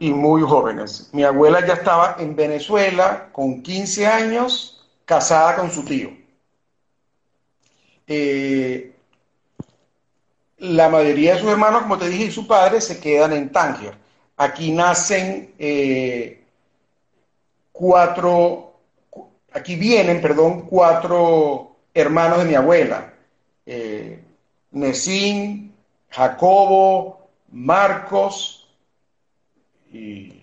Y 0.00 0.10
muy 0.10 0.42
jóvenes. 0.42 1.08
Mi 1.12 1.22
abuela 1.22 1.64
ya 1.64 1.74
estaba 1.74 2.16
en 2.18 2.34
Venezuela 2.34 3.28
con 3.30 3.62
15 3.62 4.06
años 4.08 4.84
casada 5.04 5.54
con 5.54 5.70
su 5.70 5.84
tío. 5.84 6.10
Eh, 8.08 8.92
la 10.58 10.88
mayoría 10.88 11.34
de 11.34 11.40
sus 11.40 11.48
hermanos, 11.48 11.82
como 11.82 11.96
te 11.96 12.08
dije, 12.08 12.24
y 12.24 12.30
su 12.32 12.46
padre 12.46 12.80
se 12.80 12.98
quedan 12.98 13.32
en 13.32 13.52
Tánger. 13.52 14.05
Aquí 14.38 14.70
nacen 14.72 15.54
eh, 15.58 16.44
cuatro, 17.72 18.74
aquí 19.52 19.76
vienen, 19.76 20.20
perdón, 20.20 20.66
cuatro 20.66 21.76
hermanos 21.94 22.38
de 22.38 22.44
mi 22.44 22.54
abuela. 22.54 23.14
Eh, 23.64 24.22
Nesín, 24.72 25.74
Jacobo, 26.10 27.28
Marcos 27.50 28.68
y 29.90 30.42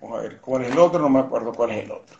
vamos 0.00 0.18
a 0.18 0.22
ver 0.22 0.40
cuál 0.40 0.64
es 0.64 0.72
el 0.72 0.78
otro, 0.78 1.00
no 1.00 1.08
me 1.08 1.20
acuerdo 1.20 1.52
cuál 1.52 1.70
es 1.70 1.84
el 1.84 1.92
otro. 1.92 2.18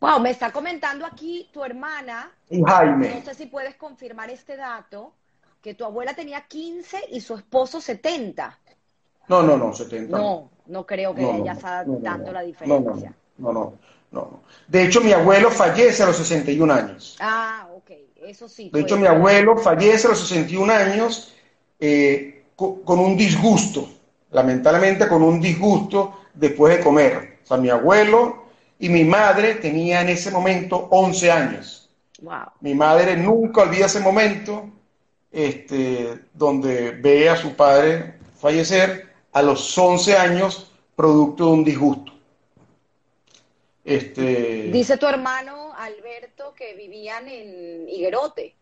Wow, 0.00 0.20
me 0.20 0.30
está 0.30 0.52
comentando 0.52 1.04
aquí 1.06 1.48
tu 1.52 1.64
hermana. 1.64 2.32
Jaime. 2.50 3.14
No 3.14 3.22
sé 3.22 3.34
si 3.34 3.46
puedes 3.46 3.74
confirmar 3.76 4.30
este 4.30 4.56
dato, 4.56 5.14
que 5.60 5.74
tu 5.74 5.84
abuela 5.84 6.14
tenía 6.14 6.46
15 6.46 7.06
y 7.10 7.20
su 7.20 7.34
esposo 7.34 7.80
70. 7.80 8.58
No, 9.28 9.42
no, 9.42 9.56
no, 9.56 9.72
70. 9.72 10.16
No, 10.16 10.50
no 10.66 10.86
creo 10.86 11.14
que 11.14 11.24
haya 11.24 11.56
tanto 11.56 12.32
la 12.32 12.42
diferencia. 12.42 13.14
No, 13.38 13.52
no, 13.52 13.74
no, 14.10 14.40
De 14.66 14.84
hecho, 14.84 15.00
mi 15.00 15.12
abuelo 15.12 15.50
fallece 15.50 16.02
a 16.02 16.06
los 16.06 16.16
61 16.16 16.72
años. 16.72 17.16
Ah, 17.20 17.68
ok, 17.74 17.90
eso 18.22 18.48
sí. 18.48 18.70
De 18.72 18.80
hecho, 18.80 18.96
mi 18.96 19.06
abuelo 19.06 19.56
fallece 19.56 20.06
a 20.06 20.10
los 20.10 20.20
61 20.20 20.72
años 20.72 21.34
eh, 21.78 22.44
con 22.56 22.98
un 22.98 23.16
disgusto, 23.16 23.88
lamentablemente 24.30 25.06
con 25.06 25.22
un 25.22 25.40
disgusto 25.40 26.14
después 26.34 26.76
de 26.76 26.82
comer. 26.82 27.38
O 27.44 27.46
sea, 27.46 27.56
mi 27.56 27.68
abuelo 27.68 28.44
y 28.78 28.88
mi 28.88 29.04
madre 29.04 29.56
tenía 29.56 30.00
en 30.00 30.08
ese 30.08 30.30
momento 30.30 30.88
11 30.90 31.30
años. 31.30 31.90
Mi 32.60 32.74
madre 32.74 33.16
nunca 33.16 33.62
olvida 33.62 33.86
ese 33.86 34.00
momento 34.00 34.68
este, 35.30 36.18
donde 36.34 36.92
ve 36.92 37.28
a 37.28 37.36
su 37.36 37.54
padre 37.54 38.14
fallecer 38.40 39.07
a 39.32 39.42
los 39.42 39.76
11 39.76 40.16
años 40.16 40.70
producto 40.96 41.46
de 41.46 41.52
un 41.52 41.64
disgusto. 41.64 42.12
Este, 43.84 44.70
Dice 44.70 44.98
tu 44.98 45.06
hermano 45.06 45.72
Alberto 45.74 46.52
que 46.54 46.74
vivían 46.74 47.28
en 47.28 47.88
Higuerote. 47.88 48.54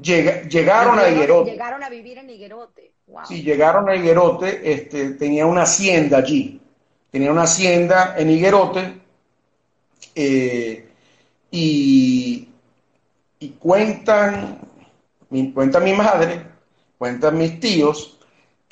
llegaron 0.00 0.98
a 0.98 1.08
Higuerote. 1.08 1.50
Llegaron 1.50 1.82
a 1.82 1.88
vivir 1.88 2.18
en 2.18 2.30
Higuerote. 2.30 2.92
Sí, 3.26 3.42
llegaron 3.42 3.88
a 3.88 3.96
Higuerote, 3.96 4.72
este, 4.72 5.10
tenía 5.10 5.46
una 5.46 5.62
hacienda 5.62 6.18
allí 6.18 6.62
tenía 7.12 7.30
una 7.30 7.42
hacienda 7.42 8.14
en 8.16 8.30
Higuerote 8.30 8.94
eh, 10.14 10.88
y, 11.50 12.48
cuentan, 13.58 14.58
mi, 15.28 15.52
cuenta 15.52 15.78
mi 15.78 15.92
madre, 15.92 16.42
cuentan 16.96 17.36
mis 17.36 17.60
tíos, 17.60 18.18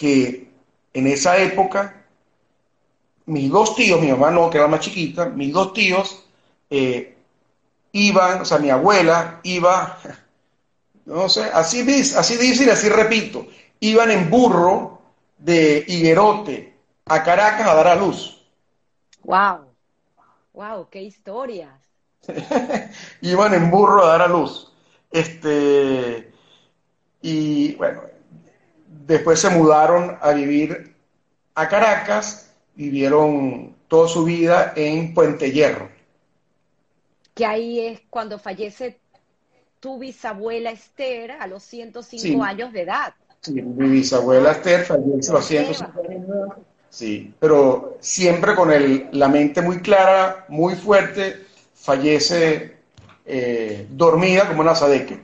que 0.01 0.49
en 0.95 1.07
esa 1.07 1.37
época 1.37 2.07
mis 3.27 3.51
dos 3.51 3.77
tíos, 3.77 4.01
mi 4.01 4.11
mamá 4.11 4.31
no, 4.31 4.49
que 4.49 4.57
era 4.57 4.67
más 4.67 4.81
chiquita, 4.81 5.27
mis 5.27 5.53
dos 5.53 5.75
tíos 5.75 6.25
eh, 6.71 7.19
iban, 7.93 8.41
o 8.41 8.45
sea, 8.47 8.59
mi 8.59 8.71
abuela 8.71 9.41
iba, 9.43 9.99
no 11.05 11.29
sé, 11.29 11.51
así 11.53 11.83
dice, 11.83 12.19
así 12.19 12.39
dice 12.39 12.65
y 12.65 12.71
así 12.71 12.89
repito, 12.89 13.47
iban 13.81 14.11
en 14.11 14.31
burro 14.31 15.03
de 15.37 15.85
Higuerote 15.87 16.75
a 17.05 17.23
Caracas 17.23 17.69
a 17.69 17.75
dar 17.75 17.89
a 17.89 17.97
luz. 17.97 18.43
¡Wow! 19.23 19.67
¡Wow! 20.55 20.89
¡Qué 20.91 21.03
historias! 21.03 21.75
Iban 23.21 23.53
en 23.53 23.71
burro 23.71 24.03
a 24.03 24.09
dar 24.09 24.23
a 24.23 24.29
luz. 24.29 24.73
Este, 25.11 26.33
y 27.21 27.75
bueno, 27.75 28.03
después 29.11 29.41
se 29.41 29.51
mudaron 29.51 30.17
a 30.21 30.33
vivir 30.33 30.95
a 31.57 31.69
Caracas, 31.69 32.53
vivieron 32.77 33.75
toda 33.89 34.07
su 34.07 34.25
vida 34.25 34.73
en 34.77 35.13
Puente 35.15 35.51
Hierro. 35.51 35.91
Que 37.35 37.45
ahí 37.45 37.81
es 37.81 38.03
cuando 38.09 38.39
fallece 38.39 39.01
tu 39.81 39.99
bisabuela 39.99 40.71
Esther 40.71 41.33
a 41.33 41.49
los 41.49 41.65
105 41.65 42.43
años 42.45 42.73
de 42.73 42.83
edad. 42.83 43.15
Sí, 43.41 43.61
mi 43.61 43.89
bisabuela 43.89 44.53
Esther 44.53 44.85
fallece 44.85 45.31
a 45.31 45.35
los 45.35 45.45
105 45.45 46.01
años 46.09 46.29
de 46.29 46.35
edad. 46.35 46.57
Sí, 46.89 47.35
pero 47.41 47.97
siempre 48.01 48.55
con 48.55 48.73
el, 48.73 49.09
la 49.13 49.29
mente 49.29 49.61
muy 49.61 49.81
clara, 49.81 50.45
muy 50.49 50.75
fuerte, 50.77 51.47
fallece 51.75 52.77
eh, 53.27 53.87
dormida 53.91 54.47
como 54.47 54.61
una 54.61 54.75
sadequet. 54.77 55.21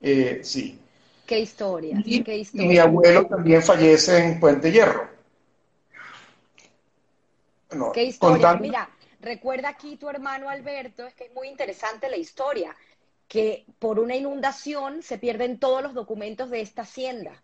Eh, 0.00 0.40
sí. 0.42 0.79
Qué 1.30 1.38
historia, 1.38 1.96
y, 2.04 2.24
qué 2.24 2.38
historia. 2.38 2.68
mi 2.68 2.78
abuelo 2.78 3.24
también 3.24 3.62
fallece 3.62 4.18
en 4.18 4.40
Puente 4.40 4.72
Hierro. 4.72 5.08
qué 7.94 8.02
historia. 8.02 8.54
Mira, 8.54 8.90
recuerda 9.20 9.68
aquí 9.68 9.96
tu 9.96 10.08
hermano 10.08 10.48
Alberto, 10.48 11.06
es 11.06 11.14
que 11.14 11.26
es 11.26 11.32
muy 11.32 11.46
interesante 11.46 12.10
la 12.10 12.16
historia, 12.16 12.74
que 13.28 13.64
por 13.78 14.00
una 14.00 14.16
inundación 14.16 15.04
se 15.04 15.18
pierden 15.18 15.60
todos 15.60 15.84
los 15.84 15.94
documentos 15.94 16.50
de 16.50 16.62
esta 16.62 16.82
hacienda. 16.82 17.40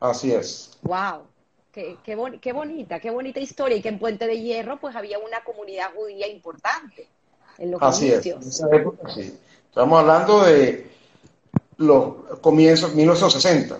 Así 0.00 0.32
es. 0.32 0.76
¡Wow! 0.82 1.28
Qué, 1.70 1.96
qué, 2.02 2.16
bonita, 2.16 2.98
qué 2.98 3.10
bonita 3.10 3.38
historia. 3.38 3.76
Y 3.76 3.82
que 3.82 3.88
en 3.90 4.00
Puente 4.00 4.26
de 4.26 4.40
Hierro 4.40 4.80
pues 4.80 4.96
había 4.96 5.20
una 5.20 5.44
comunidad 5.44 5.94
judía 5.94 6.26
importante 6.26 7.06
en 7.58 7.70
los 7.70 7.80
Así 7.80 8.10
es, 8.10 8.26
en 8.26 8.42
esa 8.42 8.66
época 8.74 9.08
sí. 9.14 9.38
Estamos 9.70 10.00
hablando 10.00 10.42
de 10.42 10.95
los 11.78 12.38
comienzos, 12.40 12.94
1960. 12.94 13.78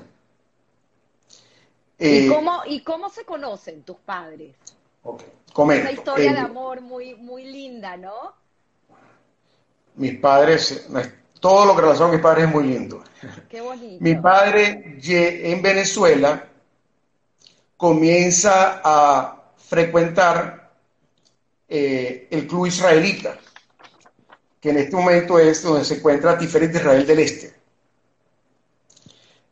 ¿Y, 1.98 2.26
eh, 2.26 2.28
cómo, 2.28 2.62
¿Y 2.66 2.82
cómo 2.82 3.08
se 3.08 3.24
conocen 3.24 3.82
tus 3.82 3.96
padres? 3.96 4.54
Ok, 5.02 5.22
comento. 5.52 5.82
Una 5.82 5.92
historia 5.92 6.32
de 6.32 6.38
amor 6.38 6.80
muy, 6.80 7.14
muy 7.14 7.44
linda, 7.44 7.96
¿no? 7.96 8.34
Mis 9.94 10.18
padres, 10.18 10.86
todo 11.40 11.64
lo 11.64 11.74
que 11.74 11.82
relaciona 11.82 12.10
a 12.10 12.12
mis 12.12 12.22
padres 12.22 12.44
es 12.44 12.52
muy 12.52 12.64
lindo. 12.64 13.02
Qué 13.48 13.60
bonito. 13.62 14.04
Mi 14.04 14.14
padre 14.16 14.98
en 15.02 15.62
Venezuela 15.62 16.48
comienza 17.78 18.80
a 18.84 19.52
frecuentar 19.56 20.72
eh, 21.68 22.28
el 22.30 22.46
club 22.46 22.66
israelita, 22.66 23.38
que 24.60 24.70
en 24.70 24.78
este 24.78 24.96
momento 24.96 25.38
es 25.38 25.62
donde 25.62 25.84
se 25.84 25.96
encuentra 25.96 26.38
Tiferet 26.38 26.72
de 26.72 26.78
Israel 26.78 27.06
del 27.06 27.18
Este. 27.20 27.55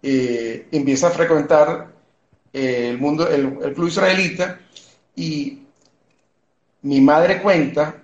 Eh, 0.06 0.68
empieza 0.70 1.06
a 1.06 1.12
frecuentar 1.12 1.88
eh, 2.52 2.90
el 2.90 2.98
mundo, 2.98 3.26
el, 3.26 3.72
club 3.72 3.88
israelita 3.88 4.60
y 5.16 5.62
mi 6.82 7.00
madre 7.00 7.40
cuenta 7.40 8.02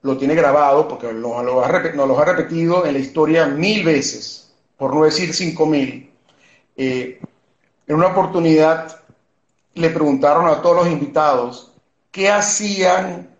lo 0.00 0.16
tiene 0.16 0.34
grabado 0.34 0.88
porque 0.88 1.12
nos 1.12 1.44
lo, 1.44 1.62
ha, 1.62 1.66
ha 1.66 2.24
repetido 2.24 2.86
en 2.86 2.94
la 2.94 2.98
historia 2.98 3.46
mil 3.46 3.84
veces, 3.84 4.54
por 4.78 4.94
no 4.94 5.04
decir 5.04 5.34
cinco 5.34 5.66
mil. 5.66 6.10
Eh, 6.78 7.20
en 7.86 7.94
una 7.94 8.06
oportunidad 8.06 9.02
le 9.74 9.90
preguntaron 9.90 10.46
a 10.48 10.62
todos 10.62 10.76
los 10.76 10.88
invitados 10.88 11.72
qué 12.10 12.30
hacían, 12.30 13.36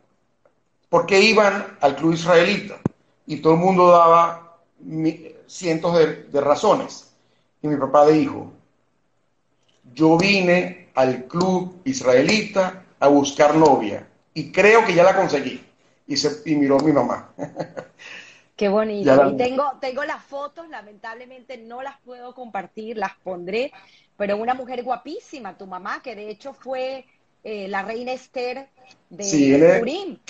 por 0.91 1.07
qué 1.07 1.23
iban 1.23 1.79
al 1.81 1.97
club 1.97 2.13
israelita. 2.13 2.75
Y 3.27 3.39
todo 3.39 3.55
el 3.55 3.61
mundo 3.61 3.89
daba 3.89 4.59
cientos 5.47 5.99
de 5.99 6.41
razones. 6.43 7.08
Y 7.63 7.69
mi 7.69 7.77
papá 7.77 8.07
dijo, 8.07 8.53
yo 9.95 10.17
vine 10.17 10.89
al 10.95 11.25
club 11.27 11.81
israelita 11.85 12.85
a 12.99 13.09
buscar 13.09 13.55
novia 13.55 14.07
y 14.35 14.53
creo 14.53 14.85
que 14.85 14.95
ya 14.95 15.03
la 15.05 15.17
conseguí 15.17 15.65
y, 16.07 16.17
se, 16.17 16.43
y 16.51 16.57
miró 16.57 16.79
a 16.79 16.83
mi 16.83 16.93
mamá. 16.93 17.31
Qué 18.57 18.69
bonito. 18.69 19.31
Y 19.31 19.37
tengo, 19.37 19.73
tengo 19.81 20.05
las 20.05 20.25
fotos, 20.25 20.69
lamentablemente 20.69 21.59
no 21.59 21.81
las 21.83 21.97
puedo 22.05 22.35
compartir, 22.35 22.97
las 22.97 23.13
pondré, 23.23 23.73
pero 24.17 24.37
una 24.37 24.55
mujer 24.55 24.83
guapísima, 24.83 25.57
tu 25.57 25.67
mamá, 25.67 26.03
que 26.03 26.17
de 26.17 26.29
hecho 26.29 26.53
fue 26.53 27.05
eh, 27.45 27.69
la 27.69 27.83
reina 27.83 28.13
Esther 28.13 28.69
de 29.11 29.25
sí, 29.25 29.55
en, 29.55 30.21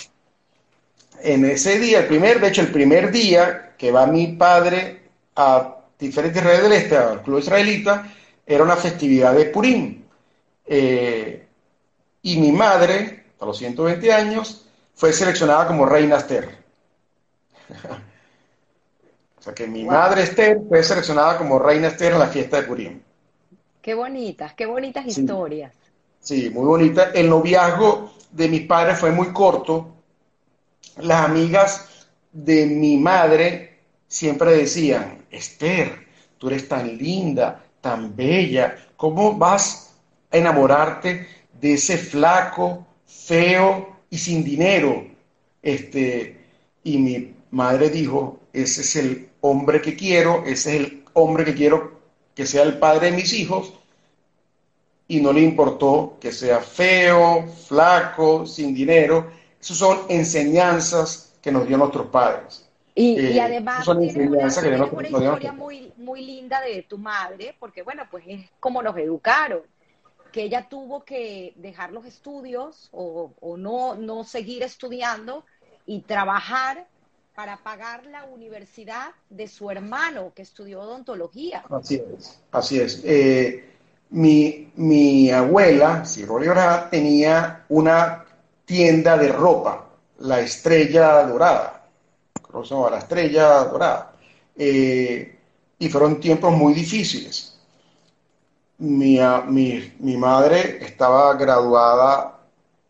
en 1.21 1.45
ese 1.45 1.79
día, 1.79 2.01
el 2.01 2.07
primer, 2.07 2.39
de 2.39 2.49
hecho, 2.49 2.61
el 2.61 2.71
primer 2.71 3.11
día 3.11 3.75
que 3.77 3.91
va 3.91 4.05
mi 4.05 4.27
padre 4.27 5.09
a 5.35 5.78
diferentes 5.99 6.41
redes 6.43 6.63
del 6.63 6.71
este, 6.71 6.97
al 6.97 7.21
club 7.21 7.39
israelita, 7.39 8.11
era 8.45 8.63
una 8.63 8.77
festividad 8.77 9.35
de 9.35 9.45
Purim. 9.45 10.03
Eh, 10.65 11.45
y 12.21 12.37
mi 12.37 12.51
madre, 12.51 13.25
a 13.39 13.45
los 13.45 13.57
120 13.57 14.11
años, 14.13 14.65
fue 14.95 15.13
seleccionada 15.13 15.67
como 15.67 15.85
reina 15.85 16.17
Esther. 16.17 16.49
o 19.37 19.41
sea 19.41 19.53
que 19.53 19.67
mi 19.67 19.83
madre 19.83 20.23
Esther 20.23 20.59
fue 20.67 20.81
seleccionada 20.83 21.37
como 21.37 21.59
reina 21.59 21.89
Esther 21.89 22.13
en 22.13 22.19
la 22.19 22.27
fiesta 22.27 22.57
de 22.57 22.63
Purim. 22.63 23.01
Qué 23.81 23.93
bonitas, 23.93 24.53
qué 24.53 24.65
bonitas 24.65 25.05
historias. 25.05 25.73
Sí, 26.19 26.49
muy 26.49 26.65
bonita. 26.65 27.11
El 27.13 27.29
noviazgo 27.29 28.13
de 28.31 28.47
mis 28.47 28.61
padres 28.61 28.99
fue 28.99 29.11
muy 29.11 29.31
corto. 29.31 29.95
Las 30.97 31.25
amigas 31.25 32.07
de 32.31 32.65
mi 32.65 32.97
madre 32.97 33.68
siempre 34.09 34.51
decían, 34.51 35.23
Esther, 35.31 36.05
tú 36.37 36.49
eres 36.49 36.67
tan 36.67 36.97
linda, 36.97 37.63
tan 37.79 38.13
bella, 38.13 38.75
¿cómo 38.97 39.37
vas 39.37 39.95
a 40.29 40.37
enamorarte 40.37 41.27
de 41.61 41.73
ese 41.75 41.97
flaco, 41.97 42.85
feo, 43.05 43.99
y 44.09 44.17
sin 44.17 44.43
dinero. 44.43 45.05
Este, 45.61 46.37
y 46.83 46.97
mi 46.97 47.35
madre 47.51 47.89
dijo, 47.89 48.39
ese 48.53 48.81
es 48.81 48.95
el 48.95 49.29
hombre 49.41 49.81
que 49.81 49.95
quiero, 49.95 50.43
ese 50.45 50.75
es 50.75 50.81
el 50.81 51.03
hombre 51.13 51.45
que 51.45 51.53
quiero 51.53 51.99
que 52.35 52.45
sea 52.45 52.63
el 52.63 52.77
padre 52.77 53.11
de 53.11 53.17
mis 53.17 53.33
hijos. 53.33 53.73
Y 55.07 55.21
no 55.21 55.33
le 55.33 55.41
importó 55.41 56.17
que 56.19 56.31
sea 56.31 56.59
feo, 56.59 57.47
flaco, 57.67 58.45
sin 58.45 58.73
dinero. 58.73 59.31
Esas 59.59 59.77
son 59.77 59.99
enseñanzas 60.07 61.33
que 61.41 61.51
nos 61.51 61.67
dio 61.67 61.77
nuestros 61.77 62.07
padres. 62.07 62.68
Y, 62.99 63.17
eh, 63.17 63.41
además 63.41 63.87
que 63.87 63.93
nos, 63.93 64.91
una 64.91 65.07
historia 65.07 65.53
muy, 65.53 65.93
muy 65.95 66.21
linda 66.21 66.59
de 66.59 66.83
tu 66.83 66.97
madre, 66.97 67.55
porque 67.57 67.81
bueno, 67.81 68.03
pues 68.11 68.25
es 68.27 68.49
como 68.59 68.83
nos 68.83 68.97
educaron 68.97 69.61
que 70.33 70.43
ella 70.43 70.67
tuvo 70.67 71.05
que 71.05 71.53
dejar 71.55 71.93
los 71.93 72.05
estudios 72.05 72.89
o, 72.91 73.31
no, 73.57 73.95
no 73.95 74.25
seguir 74.25 74.63
estudiando 74.63 75.45
y 75.85 76.01
trabajar 76.01 76.87
para 77.35 77.55
pagar 77.63 78.05
la 78.05 78.25
universidad 78.25 79.11
de 79.29 79.47
su 79.47 79.71
hermano 79.71 80.33
que 80.35 80.41
estudió 80.41 80.81
odontología. 80.81 81.63
Así 81.69 82.03
es, 82.17 82.41
así 82.51 82.81
es. 82.81 83.01
Eh, 83.05 83.75
mi, 84.09 84.73
mi, 84.75 85.31
abuela, 85.31 86.03
Cirolia 86.05 86.89
tenía 86.91 87.63
una 87.69 88.25
tienda 88.65 89.17
de 89.17 89.29
ropa, 89.29 89.87
la 90.17 90.41
Estrella 90.41 91.23
Dorada, 91.23 91.78
se 92.63 92.75
llama 92.75 92.89
la 92.89 92.99
Estrella 92.99 93.63
Dorada, 93.65 94.13
eh, 94.55 95.37
y 95.77 95.89
fueron 95.89 96.19
tiempos 96.19 96.51
muy 96.51 96.73
difíciles 96.73 97.59
mi, 98.79 100.17
madre 100.17 100.79
estaba 100.83 101.33
graduada 101.35 102.39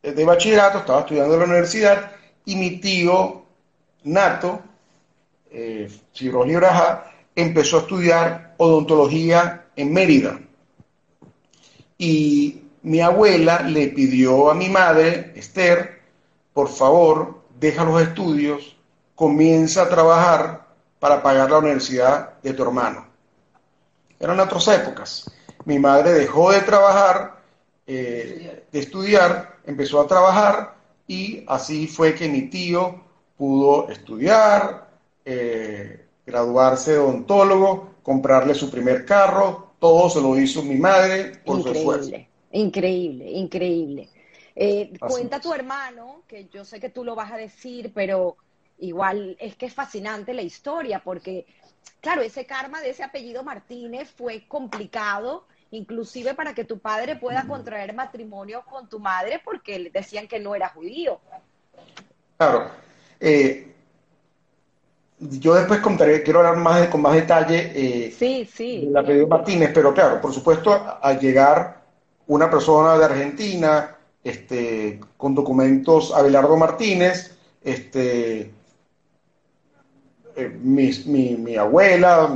de 0.02 0.26
bachillerato, 0.26 0.80
estaba 0.80 1.02
estudiando 1.02 1.34
en 1.34 1.40
la 1.40 1.46
universidad, 1.46 2.12
y 2.46 2.56
mi 2.56 2.80
tío 2.80 3.44
Nato, 4.04 4.62
eh, 5.52 5.90
empezó 7.36 7.78
a 7.78 7.80
estudiar 7.82 8.56
odontología 8.58 9.66
en 9.76 9.94
Mérida. 9.94 10.40
Y 11.98 12.62
mi 12.84 13.02
abuela 13.02 13.62
le 13.62 13.88
pidió 13.88 14.50
a 14.50 14.54
mi 14.54 14.70
madre, 14.70 15.34
Esther, 15.36 16.02
por 16.54 16.70
favor, 16.70 17.42
deja 17.60 17.84
los 17.84 18.02
estudios, 18.02 18.78
comienza 19.20 19.84
a 19.84 19.90
trabajar 19.90 20.66
para 20.98 21.22
pagar 21.22 21.52
la 21.52 21.58
universidad 21.58 22.40
de 22.42 22.54
tu 22.54 22.64
hermano. 22.64 23.06
Eran 24.18 24.40
otras 24.40 24.66
épocas 24.70 25.30
mi 25.66 25.80
madre 25.80 26.14
dejó 26.14 26.52
de 26.52 26.62
trabajar, 26.62 27.42
eh, 27.86 28.64
de 28.72 28.80
estudiar, 28.80 29.58
empezó 29.66 30.02
a 30.02 30.08
trabajar 30.08 30.76
y 31.08 31.44
así 31.48 31.88
fue 31.88 32.16
que 32.16 32.28
mi 32.28 32.44
tío 32.50 33.04
pudo 33.38 33.90
estudiar, 33.90 34.90
eh, 35.26 36.06
graduarse 36.26 36.94
de 36.94 37.00
odontólogo, 37.00 37.96
comprarle 38.04 38.54
su 38.54 38.72
primer 38.72 39.06
carro, 39.06 39.74
todo 39.80 40.10
se 40.10 40.22
lo 40.22 40.38
hizo 40.40 40.64
mi 40.64 40.76
madre 40.76 41.34
por 41.46 41.60
increíble, 41.60 41.64
su 41.64 41.78
esfuerzo. 41.78 42.12
Increíble, 42.52 43.32
increíble. 43.32 44.10
Eh, 44.56 44.92
cuenta 45.00 45.40
tu 45.40 45.54
hermano, 45.54 46.24
que 46.28 46.48
yo 46.52 46.66
sé 46.66 46.80
que 46.80 46.90
tú 46.90 47.04
lo 47.04 47.16
vas 47.16 47.32
a 47.32 47.38
decir, 47.38 47.92
pero 47.94 48.38
igual 48.80 49.36
es 49.40 49.56
que 49.56 49.68
es 49.68 49.74
fascinante 49.74 50.34
la 50.34 50.42
historia, 50.42 51.02
porque, 51.04 51.46
claro, 52.02 52.22
ese 52.22 52.46
karma 52.46 52.82
de 52.82 52.92
ese 52.92 53.04
apellido 53.04 53.44
Martínez 53.44 54.10
fue 54.10 54.48
complicado, 54.48 55.46
inclusive 55.72 56.34
para 56.34 56.54
que 56.54 56.66
tu 56.66 56.80
padre 56.80 57.16
pueda 57.16 57.48
contraer 57.48 57.94
matrimonio 57.94 58.64
con 58.70 58.90
tu 58.90 59.00
madre, 59.00 59.42
porque 59.44 59.80
le 59.80 59.90
decían 59.90 60.28
que 60.28 60.40
no 60.40 60.56
era 60.56 60.70
judío. 60.70 61.20
Claro. 62.38 62.72
Eh, 63.20 63.74
yo 65.20 65.54
después 65.54 65.82
contaré, 65.82 66.24
quiero 66.24 66.40
hablar 66.40 66.58
más 66.58 66.88
con 66.88 67.02
más 67.02 67.14
detalle 67.14 67.72
eh, 67.76 68.12
sí, 68.12 68.50
sí. 68.52 68.86
del 68.86 68.96
apellido 68.96 69.28
Martínez, 69.28 69.72
pero 69.74 69.94
claro, 69.94 70.22
por 70.22 70.34
supuesto, 70.34 70.98
al 71.02 71.20
llegar 71.20 71.82
una 72.28 72.50
persona 72.50 72.98
de 72.98 73.06
Argentina, 73.06 73.98
este, 74.24 75.00
con 75.18 75.36
documentos 75.36 76.14
Abelardo 76.14 76.56
Martínez, 76.56 77.36
este, 77.62 78.54
eh, 80.40 80.50
mi, 80.62 81.56
abuela, 81.58 82.34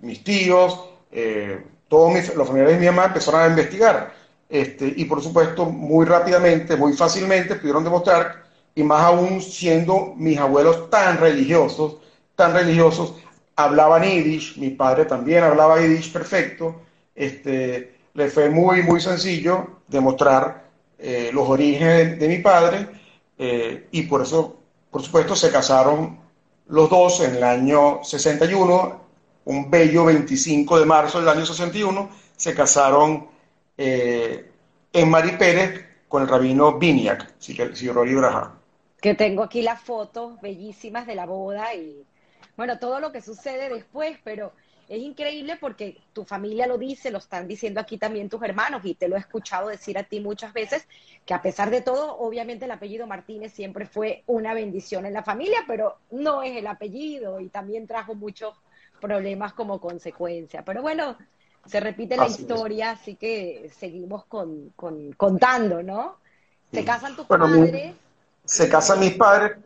mis 0.00 0.22
tíos, 0.22 0.80
eh, 1.10 1.64
todos 1.88 2.34
los 2.36 2.46
familiares 2.46 2.76
de 2.76 2.80
mi 2.80 2.86
mamá 2.86 3.06
empezaron 3.06 3.42
a 3.42 3.48
investigar. 3.48 4.12
Este, 4.48 4.92
y 4.96 5.04
por 5.04 5.20
supuesto, 5.20 5.66
muy 5.66 6.06
rápidamente, 6.06 6.76
muy 6.76 6.92
fácilmente 6.92 7.56
pudieron 7.56 7.82
demostrar, 7.82 8.44
y 8.74 8.84
más 8.84 9.02
aún 9.02 9.42
siendo 9.42 10.14
mis 10.16 10.38
abuelos 10.38 10.90
tan 10.90 11.18
religiosos, 11.18 11.96
tan 12.36 12.52
religiosos, 12.52 13.14
hablaban 13.56 14.04
yiddish, 14.04 14.56
mi 14.56 14.70
padre 14.70 15.04
también 15.04 15.42
hablaba 15.42 15.80
yiddish 15.80 16.12
perfecto, 16.12 16.80
este, 17.16 17.96
le 18.14 18.28
fue 18.28 18.48
muy, 18.48 18.82
muy 18.82 19.00
sencillo 19.00 19.80
demostrar 19.88 20.64
eh, 20.98 21.30
los 21.32 21.48
orígenes 21.48 22.18
de, 22.18 22.28
mi 22.28 22.38
padre, 22.38 22.86
y 23.90 24.02
por 24.02 24.20
eso, 24.22 24.58
por 24.90 25.02
supuesto, 25.02 25.34
se 25.34 25.50
casaron 25.50 26.19
los 26.70 26.88
dos 26.88 27.20
en 27.20 27.34
el 27.34 27.42
año 27.42 28.00
61, 28.02 29.00
un 29.44 29.70
bello 29.70 30.04
25 30.04 30.78
de 30.78 30.86
marzo 30.86 31.18
del 31.18 31.28
año 31.28 31.44
61, 31.44 32.08
se 32.36 32.54
casaron 32.54 33.28
eh, 33.76 34.50
en 34.92 35.10
Mari 35.10 35.32
Pérez 35.32 35.84
con 36.08 36.22
el 36.22 36.28
rabino 36.28 36.78
Biniak, 36.78 37.34
señor 37.40 38.08
Braja. 38.16 38.54
Que 39.00 39.14
tengo 39.14 39.42
aquí 39.42 39.62
las 39.62 39.80
fotos 39.80 40.40
bellísimas 40.40 41.06
de 41.06 41.14
la 41.16 41.26
boda 41.26 41.74
y, 41.74 42.04
bueno, 42.56 42.78
todo 42.78 43.00
lo 43.00 43.10
que 43.10 43.20
sucede 43.20 43.68
después, 43.68 44.18
pero 44.22 44.52
es 44.90 45.00
increíble 45.00 45.56
porque 45.60 45.98
tu 46.12 46.24
familia 46.24 46.66
lo 46.66 46.76
dice, 46.76 47.12
lo 47.12 47.18
están 47.18 47.46
diciendo 47.46 47.78
aquí 47.80 47.96
también 47.96 48.28
tus 48.28 48.42
hermanos 48.42 48.82
y 48.84 48.94
te 48.94 49.08
lo 49.08 49.14
he 49.14 49.20
escuchado 49.20 49.68
decir 49.68 49.96
a 49.96 50.02
ti 50.02 50.18
muchas 50.18 50.52
veces, 50.52 50.84
que 51.24 51.32
a 51.32 51.40
pesar 51.40 51.70
de 51.70 51.80
todo, 51.80 52.18
obviamente 52.18 52.64
el 52.64 52.72
apellido 52.72 53.06
Martínez 53.06 53.52
siempre 53.52 53.86
fue 53.86 54.24
una 54.26 54.52
bendición 54.52 55.06
en 55.06 55.12
la 55.12 55.22
familia, 55.22 55.60
pero 55.68 55.98
no 56.10 56.42
es 56.42 56.56
el 56.56 56.66
apellido 56.66 57.38
y 57.38 57.48
también 57.50 57.86
trajo 57.86 58.16
muchos 58.16 58.56
problemas 59.00 59.52
como 59.52 59.80
consecuencia. 59.80 60.64
Pero 60.64 60.82
bueno, 60.82 61.16
se 61.66 61.78
repite 61.78 62.16
la 62.16 62.26
historia, 62.26 62.90
así 62.90 63.14
que 63.14 63.70
seguimos 63.78 64.24
con, 64.24 64.72
contando, 65.16 65.84
¿no? 65.84 66.16
Se 66.72 66.84
casan 66.84 67.14
tus 67.14 67.26
padres. 67.26 67.94
se 68.44 68.68
casan 68.68 68.98
mis 68.98 69.14
padres 69.14 69.56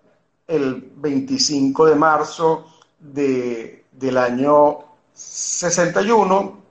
el 0.47 0.91
25 0.97 1.87
de 1.87 1.95
marzo 1.95 2.67
de, 2.99 3.85
del 3.91 4.19
año 4.19 4.94
61. 5.15 6.63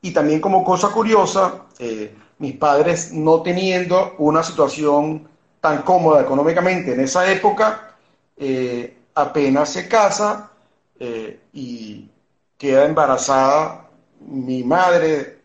Y 0.00 0.10
también 0.12 0.40
como 0.40 0.64
cosa 0.64 0.88
curiosa, 0.88 1.66
eh, 1.78 2.14
mis 2.38 2.56
padres 2.56 3.12
no 3.12 3.42
teniendo 3.42 4.14
una 4.18 4.42
situación 4.42 5.28
tan 5.60 5.82
cómoda 5.82 6.22
económicamente 6.22 6.94
en 6.94 7.00
esa 7.00 7.30
época, 7.30 7.96
eh, 8.36 8.96
apenas 9.14 9.72
se 9.72 9.88
casa 9.88 10.52
eh, 10.98 11.40
y 11.52 12.08
queda 12.56 12.84
embarazada 12.84 13.88
mi 14.20 14.62
madre 14.62 15.38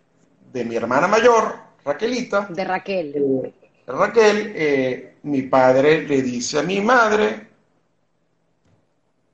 de 0.52 0.66
mi 0.66 0.76
hermana 0.76 1.08
mayor, 1.08 1.56
Raquelita. 1.84 2.48
De 2.50 2.64
Raquel. 2.64 3.54
Raquel, 3.88 5.16
mi 5.24 5.42
padre 5.44 6.08
le 6.08 6.22
dice 6.22 6.60
a 6.60 6.64
mi 6.64 6.80
madre, 6.80 7.53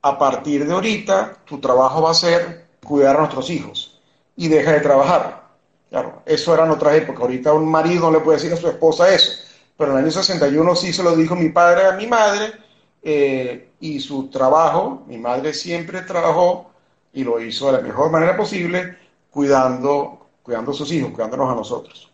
a 0.01 0.17
partir 0.17 0.65
de 0.65 0.73
ahorita 0.73 1.37
tu 1.45 1.59
trabajo 1.59 2.01
va 2.01 2.11
a 2.11 2.15
ser 2.15 2.67
cuidar 2.83 3.15
a 3.15 3.19
nuestros 3.19 3.49
hijos 3.49 3.99
y 4.35 4.47
deja 4.47 4.71
de 4.73 4.79
trabajar. 4.79 5.49
Claro, 5.89 6.21
eso 6.25 6.53
era 6.53 6.65
en 6.65 6.71
otras 6.71 6.95
épocas. 6.95 7.21
Ahorita 7.21 7.53
un 7.53 7.69
marido 7.69 8.01
no 8.01 8.11
le 8.11 8.23
puede 8.23 8.37
decir 8.37 8.53
a 8.53 8.57
su 8.57 8.67
esposa 8.67 9.13
eso, 9.13 9.31
pero 9.77 9.91
en 9.91 9.97
el 9.97 10.03
año 10.03 10.11
61 10.11 10.75
sí 10.75 10.93
se 10.93 11.03
lo 11.03 11.15
dijo 11.15 11.35
mi 11.35 11.49
padre 11.49 11.87
a 11.87 11.93
mi 11.93 12.07
madre 12.07 12.53
eh, 13.01 13.71
y 13.79 13.99
su 13.99 14.29
trabajo, 14.29 15.03
mi 15.07 15.17
madre 15.17 15.53
siempre 15.53 16.01
trabajó 16.01 16.71
y 17.13 17.23
lo 17.23 17.41
hizo 17.41 17.67
de 17.67 17.73
la 17.73 17.81
mejor 17.81 18.11
manera 18.11 18.37
posible, 18.37 18.97
cuidando, 19.31 20.27
cuidando 20.43 20.71
a 20.71 20.73
sus 20.73 20.91
hijos, 20.91 21.11
cuidándonos 21.11 21.51
a 21.51 21.55
nosotros. 21.55 22.11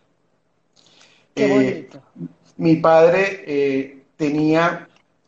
Eh, 1.36 1.89
mi 2.58 2.78
padre 2.78 3.43
eh, 3.45 4.04
tenía 4.15 4.88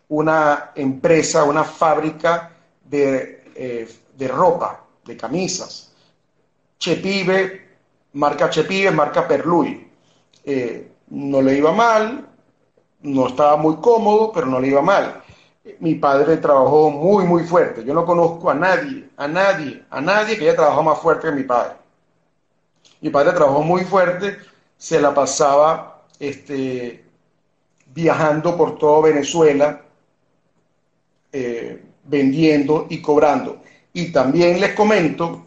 una 0.10 0.72
empresa, 0.76 1.44
una 1.44 1.64
fábrica 1.64 2.52
de, 2.84 3.44
eh, 3.56 3.88
de 4.16 4.28
ropa, 4.28 4.84
de 5.06 5.18
camisas. 5.18 5.94
Chepive, 6.80 7.68
marca 8.14 8.50
Chepive, 8.50 8.92
marca 8.92 9.28
Perlui. 9.28 9.88
Eh, 10.44 10.92
no 11.10 11.42
le 11.42 11.58
iba 11.58 11.72
mal, 11.72 12.28
no 13.02 13.28
estaba 13.28 13.58
muy 13.58 13.78
cómodo, 13.78 14.32
pero 14.32 14.46
no 14.48 14.60
le 14.60 14.68
iba 14.70 14.82
mal. 14.82 15.22
Mi 15.80 15.96
padre 15.96 16.38
trabajó 16.38 16.90
muy, 16.90 17.26
muy 17.26 17.44
fuerte. 17.44 17.84
Yo 17.84 17.94
no 17.94 18.06
conozco 18.06 18.50
a 18.50 18.54
nadie, 18.54 19.10
a 19.18 19.28
nadie, 19.28 19.84
a 19.90 20.00
nadie 20.00 20.38
que 20.38 20.44
haya 20.44 20.56
trabajado 20.56 20.84
más 20.84 21.00
fuerte 21.00 21.28
que 21.28 21.36
mi 21.36 21.44
padre. 21.44 21.76
Mi 23.02 23.10
padre 23.10 23.34
trabajó 23.34 23.62
muy 23.62 23.84
fuerte, 23.84 24.38
se 24.78 25.00
la 25.00 25.14
pasaba 25.14 26.04
este, 26.20 27.04
viajando 27.94 28.58
por 28.58 28.78
todo 28.78 29.02
Venezuela, 29.04 29.82
eh, 31.40 31.84
vendiendo 32.04 32.88
y 32.90 33.00
cobrando. 33.00 33.62
Y 33.94 34.12
también 34.12 34.60
les 34.60 34.74
comento 34.74 35.44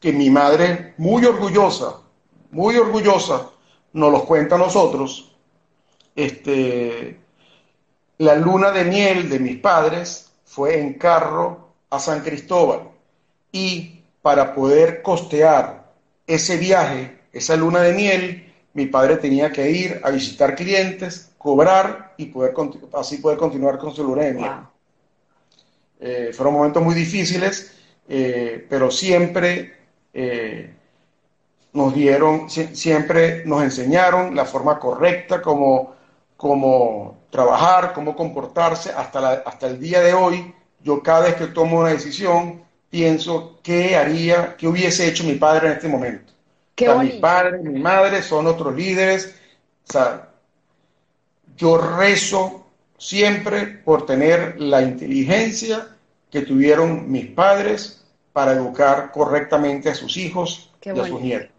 que 0.00 0.12
mi 0.12 0.30
madre, 0.30 0.94
muy 0.96 1.26
orgullosa, 1.26 2.00
muy 2.52 2.76
orgullosa, 2.76 3.50
nos 3.92 4.12
los 4.12 4.22
cuenta 4.24 4.54
a 4.54 4.58
nosotros, 4.58 5.30
este, 6.14 7.18
la 8.16 8.34
luna 8.36 8.70
de 8.70 8.84
miel 8.84 9.28
de 9.28 9.38
mis 9.40 9.58
padres 9.58 10.32
fue 10.46 10.80
en 10.80 10.94
carro 10.94 11.68
a 11.90 11.98
San 11.98 12.20
Cristóbal 12.20 12.80
y 13.52 14.00
para 14.22 14.54
poder 14.54 15.02
costear 15.02 15.92
ese 16.26 16.56
viaje, 16.56 17.20
esa 17.32 17.56
luna 17.56 17.80
de 17.80 17.92
miel, 17.92 18.45
mi 18.76 18.84
padre 18.84 19.16
tenía 19.16 19.50
que 19.50 19.70
ir 19.70 20.02
a 20.04 20.10
visitar 20.10 20.54
clientes, 20.54 21.30
cobrar 21.38 22.12
y 22.18 22.26
poder 22.26 22.52
así 22.92 23.16
poder 23.16 23.38
continuar 23.38 23.78
con 23.78 23.94
su 23.94 24.04
luna 24.04 24.24
de 24.24 24.34
miel. 24.34 24.52
Eh, 25.98 26.30
fueron 26.34 26.52
momentos 26.52 26.82
muy 26.82 26.94
difíciles, 26.94 27.72
eh, 28.06 28.66
pero 28.68 28.90
siempre 28.90 29.72
eh, 30.12 30.74
nos 31.72 31.94
dieron, 31.94 32.50
siempre 32.50 33.46
nos 33.46 33.62
enseñaron 33.62 34.36
la 34.36 34.44
forma 34.44 34.78
correcta 34.78 35.40
como, 35.40 35.94
como 36.36 37.16
trabajar, 37.30 37.94
cómo 37.94 38.14
comportarse. 38.14 38.92
Hasta, 38.92 39.42
hasta 39.46 39.68
el 39.68 39.80
día 39.80 40.00
de 40.00 40.12
hoy, 40.12 40.54
yo 40.82 41.02
cada 41.02 41.20
vez 41.20 41.36
que 41.36 41.46
tomo 41.46 41.80
una 41.80 41.88
decisión, 41.88 42.62
pienso 42.90 43.58
qué 43.62 43.96
haría, 43.96 44.54
qué 44.58 44.68
hubiese 44.68 45.08
hecho 45.08 45.24
mi 45.24 45.36
padre 45.36 45.68
en 45.68 45.72
este 45.72 45.88
momento. 45.88 46.35
Mi 46.78 47.20
padre, 47.20 47.58
mi 47.58 47.80
madre 47.80 48.22
son 48.22 48.46
otros 48.46 48.74
líderes. 48.74 49.34
O 49.88 49.92
sea, 49.92 50.28
yo 51.56 51.78
rezo 51.78 52.66
siempre 52.98 53.66
por 53.66 54.06
tener 54.06 54.60
la 54.60 54.82
inteligencia 54.82 55.96
que 56.30 56.42
tuvieron 56.42 57.10
mis 57.10 57.26
padres 57.26 58.04
para 58.32 58.52
educar 58.52 59.10
correctamente 59.12 59.88
a 59.88 59.94
sus 59.94 60.16
hijos 60.16 60.70
y 60.82 60.90
a 60.90 61.06
sus 61.06 61.20
nietos. 61.20 61.50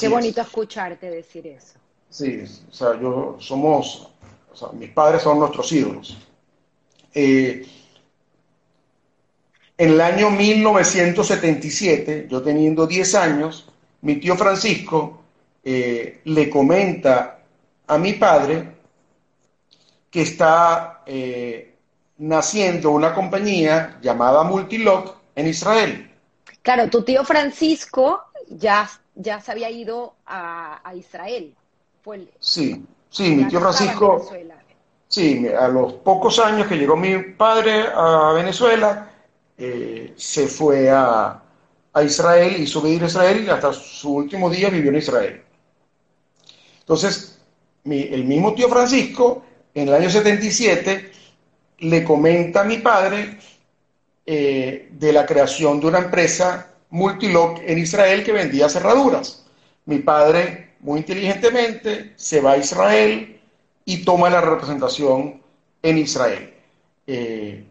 Qué 0.00 0.08
bonito 0.08 0.40
escucharte 0.40 1.08
decir 1.10 1.46
eso. 1.46 1.74
Sí, 2.10 2.42
o 2.70 2.74
sea, 2.74 2.98
yo 3.00 3.36
somos, 3.38 4.10
o 4.52 4.56
sea, 4.56 4.68
mis 4.72 4.90
padres 4.90 5.22
son 5.22 5.38
nuestros 5.38 5.70
ídolos. 5.70 6.16
Eh, 7.14 7.66
en 9.78 9.90
el 9.90 10.00
año 10.00 10.30
1977, 10.30 12.26
yo 12.30 12.42
teniendo 12.42 12.86
10 12.86 13.14
años, 13.14 13.68
mi 14.06 14.20
tío 14.20 14.36
Francisco 14.36 15.24
eh, 15.64 16.20
le 16.22 16.48
comenta 16.48 17.40
a 17.88 17.98
mi 17.98 18.12
padre 18.12 18.76
que 20.08 20.22
está 20.22 21.02
eh, 21.04 21.74
naciendo 22.18 22.92
una 22.92 23.12
compañía 23.12 23.98
llamada 24.00 24.44
Multilock 24.44 25.16
en 25.34 25.48
Israel. 25.48 26.10
Claro, 26.62 26.88
tu 26.88 27.02
tío 27.02 27.24
Francisco 27.24 28.22
ya, 28.48 28.88
ya 29.16 29.40
se 29.40 29.50
había 29.50 29.70
ido 29.70 30.14
a, 30.24 30.80
Israel. 30.94 31.52
sí, 32.38 32.86
sí, 33.10 33.34
mi 33.34 33.48
tío 33.48 33.58
Francisco. 33.58 34.24
Sí, 35.08 35.48
a 35.48 35.66
los 35.66 35.94
pocos 35.94 36.38
años 36.38 36.68
que 36.68 36.76
llegó 36.76 36.96
mi 36.96 37.18
padre 37.32 37.86
a 37.92 38.32
Venezuela, 38.34 39.10
eh, 39.58 40.12
se 40.16 40.46
fue 40.46 40.90
a, 40.90 41.42
a 41.96 42.02
Israel, 42.02 42.60
hizo 42.60 42.82
vivir 42.82 43.02
a 43.04 43.06
Israel 43.06 43.44
y 43.46 43.48
hasta 43.48 43.72
su 43.72 44.12
último 44.12 44.50
día 44.50 44.68
vivió 44.68 44.90
en 44.90 44.98
Israel. 44.98 45.42
Entonces, 46.80 47.38
el 47.86 48.24
mismo 48.24 48.54
tío 48.54 48.68
Francisco, 48.68 49.42
en 49.74 49.88
el 49.88 49.94
año 49.94 50.10
77, 50.10 51.10
le 51.78 52.04
comenta 52.04 52.60
a 52.60 52.64
mi 52.64 52.78
padre 52.78 53.38
eh, 54.26 54.88
de 54.90 55.12
la 55.14 55.24
creación 55.24 55.80
de 55.80 55.86
una 55.86 56.00
empresa 56.00 56.70
Multilock 56.90 57.60
en 57.64 57.78
Israel 57.78 58.22
que 58.24 58.32
vendía 58.32 58.68
cerraduras. 58.68 59.46
Mi 59.86 60.00
padre, 60.00 60.74
muy 60.80 60.98
inteligentemente, 60.98 62.12
se 62.16 62.42
va 62.42 62.52
a 62.52 62.58
Israel 62.58 63.40
y 63.86 64.04
toma 64.04 64.28
la 64.28 64.42
representación 64.42 65.40
en 65.82 65.96
Israel. 65.96 66.52
Eh, 67.06 67.64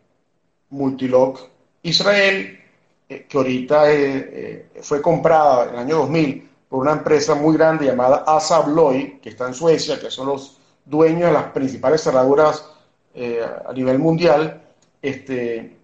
Multilock 0.72 1.42
Israel, 1.84 2.65
eh, 3.08 3.26
que 3.28 3.38
ahorita 3.38 3.84
fue 4.82 5.02
comprada 5.02 5.66
en 5.66 5.70
el 5.70 5.80
año 5.80 5.98
2000 5.98 6.50
por 6.70 6.80
una 6.80 6.94
empresa 6.94 7.36
muy 7.36 7.56
grande 7.58 7.86
llamada 7.86 8.24
Assa 8.28 8.58
Abloy, 8.58 9.20
que 9.22 9.30
está 9.30 9.48
en 9.48 9.54
Suecia, 9.54 10.00
que 10.00 10.10
son 10.10 10.28
los 10.28 10.58
dueños 10.84 11.28
de 11.28 11.34
las 11.34 11.46
principales 11.46 12.02
cerraduras 12.02 12.66
a 13.66 13.72
nivel 13.72 13.98
mundial, 13.98 14.62
este, 15.02 15.78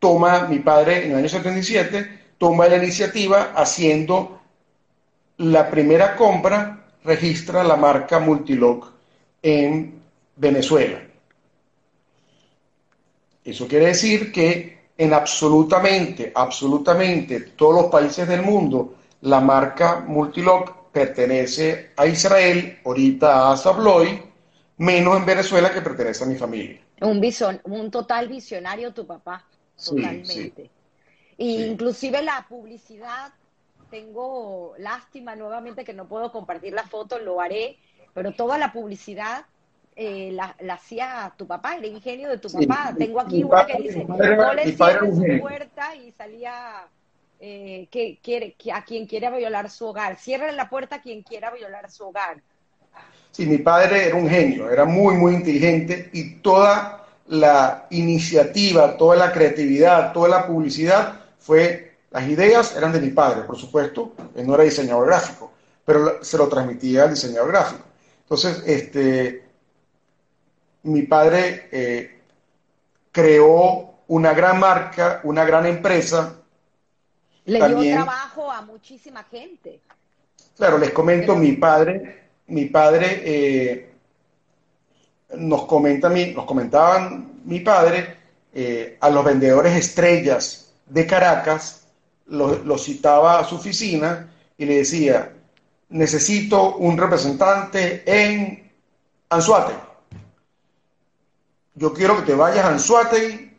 toma 0.00 0.48
mi 0.48 0.58
padre 0.58 1.04
en 1.04 1.12
el 1.12 1.18
año 1.18 1.28
77, 1.28 2.34
toma 2.38 2.66
la 2.66 2.78
iniciativa 2.78 3.52
haciendo 3.54 4.40
la 5.36 5.70
primera 5.70 6.16
compra, 6.16 6.86
registra 7.04 7.62
la 7.62 7.76
marca 7.76 8.18
Multilock 8.18 8.92
en 9.42 10.00
Venezuela. 10.36 11.00
Eso 13.44 13.68
quiere 13.68 13.86
decir 13.86 14.32
que 14.32 14.79
en 15.00 15.14
absolutamente, 15.14 16.30
absolutamente 16.34 17.40
todos 17.56 17.74
los 17.74 17.90
países 17.90 18.28
del 18.28 18.42
mundo, 18.42 18.96
la 19.22 19.40
marca 19.40 20.04
Multilock 20.06 20.90
pertenece 20.92 21.92
a 21.96 22.06
Israel, 22.06 22.80
ahorita 22.84 23.50
a 23.50 23.56
Sabloy, 23.56 24.22
menos 24.76 25.16
en 25.16 25.24
Venezuela 25.24 25.72
que 25.72 25.80
pertenece 25.80 26.24
a 26.24 26.26
mi 26.26 26.36
familia. 26.36 26.82
Un, 27.00 27.18
un 27.64 27.90
total 27.90 28.28
visionario 28.28 28.92
tu 28.92 29.06
papá 29.06 29.42
totalmente. 29.82 30.70
Inclusive 31.38 32.20
la 32.20 32.44
publicidad, 32.46 33.32
tengo 33.90 34.74
lástima 34.76 35.34
nuevamente 35.34 35.82
que 35.82 35.94
no 35.94 36.08
puedo 36.08 36.30
compartir 36.30 36.74
la 36.74 36.86
foto, 36.86 37.18
lo 37.18 37.40
haré, 37.40 37.78
pero 38.12 38.32
toda 38.32 38.58
la 38.58 38.70
publicidad 38.70 39.46
eh, 39.96 40.30
la, 40.32 40.56
hacía 40.72 41.32
tu 41.36 41.46
papá, 41.46 41.76
el 41.76 41.84
ingenio 41.84 42.28
de 42.28 42.38
tu 42.38 42.50
papá. 42.50 42.94
Tengo 42.96 43.20
aquí 43.20 43.44
una 43.44 43.66
que 43.66 43.82
dice, 43.82 44.04
no 44.04 44.54
le 44.54 44.72
cierres 44.72 45.14
su 45.14 45.40
puerta 45.40 45.94
y 45.94 46.12
salía 46.12 46.86
eh, 47.38 47.88
que 47.90 48.18
quiere, 48.22 48.54
que 48.54 48.72
a 48.72 48.84
quien 48.84 49.06
quiera 49.06 49.30
violar 49.30 49.70
su 49.70 49.86
hogar. 49.86 50.16
Cierre 50.16 50.52
la 50.52 50.68
puerta 50.68 50.96
a 50.96 51.02
quien 51.02 51.22
quiera 51.22 51.50
violar 51.50 51.90
su 51.90 52.04
hogar. 52.04 52.40
Sí, 53.30 53.46
mi 53.46 53.58
padre 53.58 54.06
era 54.06 54.16
un 54.16 54.28
genio, 54.28 54.70
era 54.70 54.84
muy, 54.84 55.14
muy 55.14 55.34
inteligente 55.34 56.10
y 56.12 56.36
toda 56.36 57.06
la 57.28 57.86
iniciativa, 57.90 58.96
toda 58.96 59.16
la 59.16 59.32
creatividad, 59.32 60.12
toda 60.12 60.28
la 60.28 60.46
publicidad 60.46 61.20
fue, 61.38 61.98
las 62.10 62.28
ideas 62.28 62.76
eran 62.76 62.92
de 62.92 63.00
mi 63.00 63.10
padre, 63.10 63.42
por 63.42 63.56
supuesto, 63.56 64.14
él 64.34 64.46
no 64.46 64.54
era 64.54 64.64
diseñador 64.64 65.06
gráfico, 65.06 65.52
pero 65.84 66.22
se 66.24 66.36
lo 66.36 66.48
transmitía 66.48 67.04
al 67.04 67.10
diseñador 67.10 67.52
gráfico. 67.52 67.84
Entonces, 68.24 68.62
este, 68.66 69.44
mi 70.82 71.02
padre 71.02 71.68
eh, 71.70 72.20
creó 73.12 73.94
una 74.08 74.32
gran 74.32 74.58
marca, 74.58 75.20
una 75.24 75.44
gran 75.44 75.66
empresa. 75.66 76.36
Le 77.44 77.58
dio 77.68 77.94
trabajo 77.94 78.50
a 78.50 78.62
muchísima 78.62 79.24
gente. 79.24 79.80
Claro, 80.56 80.78
les 80.78 80.90
comento, 80.90 81.36
mi 81.36 81.52
padre, 81.52 82.30
mi 82.48 82.66
padre 82.66 83.22
eh, 83.24 83.92
nos, 85.36 85.64
comenta 85.66 86.08
nos 86.08 86.44
comentaban 86.44 87.40
mi 87.44 87.60
padre 87.60 88.18
eh, 88.52 88.98
a 89.00 89.10
los 89.10 89.24
vendedores 89.24 89.76
estrellas 89.76 90.72
de 90.86 91.06
Caracas, 91.06 91.86
los 92.26 92.84
citaba 92.84 93.40
a 93.40 93.44
su 93.44 93.56
oficina 93.56 94.30
y 94.56 94.64
le 94.64 94.76
decía, 94.78 95.32
necesito 95.88 96.76
un 96.76 96.96
representante 96.96 98.02
en 98.06 98.70
Anzuate. 99.28 99.89
Yo 101.74 101.92
quiero 101.92 102.16
que 102.16 102.22
te 102.22 102.34
vayas 102.34 102.64
a 102.64 102.68
Anzuate 102.68 103.58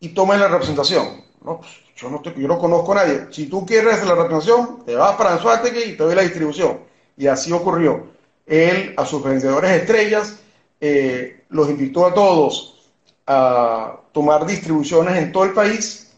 y 0.00 0.08
tomes 0.10 0.38
la 0.38 0.48
representación. 0.48 1.22
No, 1.44 1.58
pues, 1.58 1.70
yo, 1.96 2.10
no 2.10 2.20
te, 2.20 2.34
yo 2.38 2.48
no 2.48 2.58
conozco 2.58 2.92
a 2.92 2.96
nadie. 2.96 3.26
Si 3.30 3.46
tú 3.46 3.66
quieres 3.66 4.04
la 4.04 4.14
representación, 4.14 4.84
te 4.84 4.94
vas 4.94 5.16
para 5.16 5.32
Anzuate 5.34 5.68
y 5.86 5.96
te 5.96 6.02
doy 6.02 6.14
la 6.14 6.22
distribución. 6.22 6.80
Y 7.16 7.26
así 7.26 7.52
ocurrió. 7.52 8.06
Él 8.46 8.94
a 8.96 9.06
sus 9.06 9.22
vendedores 9.22 9.70
estrellas 9.70 10.38
eh, 10.80 11.44
los 11.50 11.70
invitó 11.70 12.06
a 12.06 12.14
todos 12.14 12.90
a 13.26 14.00
tomar 14.12 14.44
distribuciones 14.46 15.16
en 15.16 15.30
todo 15.30 15.44
el 15.44 15.52
país 15.52 16.12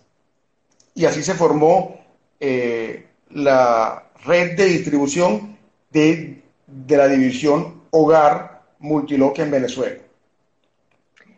y 0.95 1.05
así 1.05 1.23
se 1.23 1.35
formó 1.35 2.01
eh, 2.41 3.07
la 3.31 4.05
red 4.25 4.57
de 4.57 4.65
distribución 4.65 5.59
de, 5.91 6.43
la 6.89 7.09
división 7.09 7.83
Hogar 7.91 8.63
Multiloque 8.79 9.43
en 9.43 9.51
Venezuela. 9.51 10.04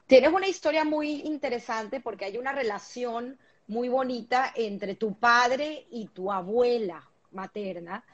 Tienes 0.06 0.32
una 0.32 0.46
historia 0.46 0.84
muy 0.84 1.22
interesante 1.22 2.00
porque 2.00 2.26
hay 2.26 2.38
una 2.38 2.52
relación 2.52 3.38
muy 3.66 3.88
bonita 3.88 4.52
entre 4.54 4.94
tu 4.94 5.14
padre 5.14 5.86
y 5.90 6.06
tu 6.06 6.30
abuela 6.30 7.08
materna 7.32 8.04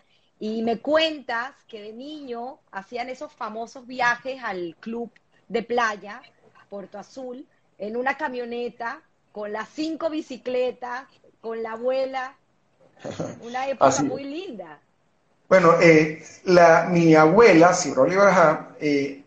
y 0.40 0.62
me 0.62 0.80
cuentas 0.80 1.53
que 1.68 1.82
de 1.82 1.93
niño 1.93 2.59
hacían 2.70 3.11
esos 3.11 3.32
famosos 3.32 3.86
viajes 3.86 4.43
al 4.43 4.74
club 4.80 5.12
de 5.49 5.62
playa, 5.62 6.22
Puerto 6.70 6.99
Azul, 6.99 7.47
en 7.78 7.97
una 7.97 8.16
camioneta 8.16 9.03
con 9.30 9.53
las 9.53 9.68
cinco 9.68 10.09
bicicletas, 10.09 11.05
con 11.40 11.62
la 11.62 11.72
abuela. 11.72 12.34
Una 13.43 13.68
época 13.68 14.03
muy 14.03 14.24
linda. 14.24 14.80
Bueno, 15.49 15.80
eh, 15.80 16.24
la, 16.45 16.88
mi 16.90 17.14
abuela, 17.14 17.74
Cibro 17.74 18.07
eh, 18.80 19.21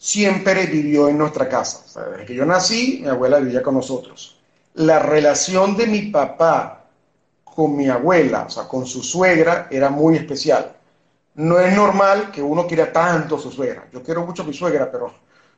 siempre 0.00 0.64
vivió 0.64 1.08
en 1.08 1.18
nuestra 1.18 1.46
casa. 1.46 1.84
desde 2.10 2.24
que 2.24 2.34
yo 2.34 2.46
nací, 2.46 3.00
mi 3.02 3.08
abuela 3.08 3.38
vivía 3.38 3.62
con 3.62 3.74
nosotros. 3.74 4.40
La 4.74 4.98
relación 4.98 5.76
de 5.76 5.86
mi 5.86 6.02
papá 6.10 6.86
con 7.44 7.76
mi 7.76 7.86
abuela, 7.88 8.44
o 8.46 8.50
sea, 8.50 8.66
con 8.66 8.86
su 8.86 9.02
suegra, 9.02 9.68
era 9.70 9.90
muy 9.90 10.16
especial. 10.16 10.72
No 11.34 11.60
es 11.60 11.76
normal 11.76 12.30
que 12.32 12.40
uno 12.40 12.66
quiera 12.66 12.90
tanto 12.90 13.36
a 13.36 13.38
su 13.38 13.50
suegra. 13.50 13.88
Yo 13.92 14.02
quiero 14.02 14.24
mucho 14.24 14.42
a 14.42 14.46
mi 14.46 14.54
suegra, 14.54 14.90
pero 14.90 15.12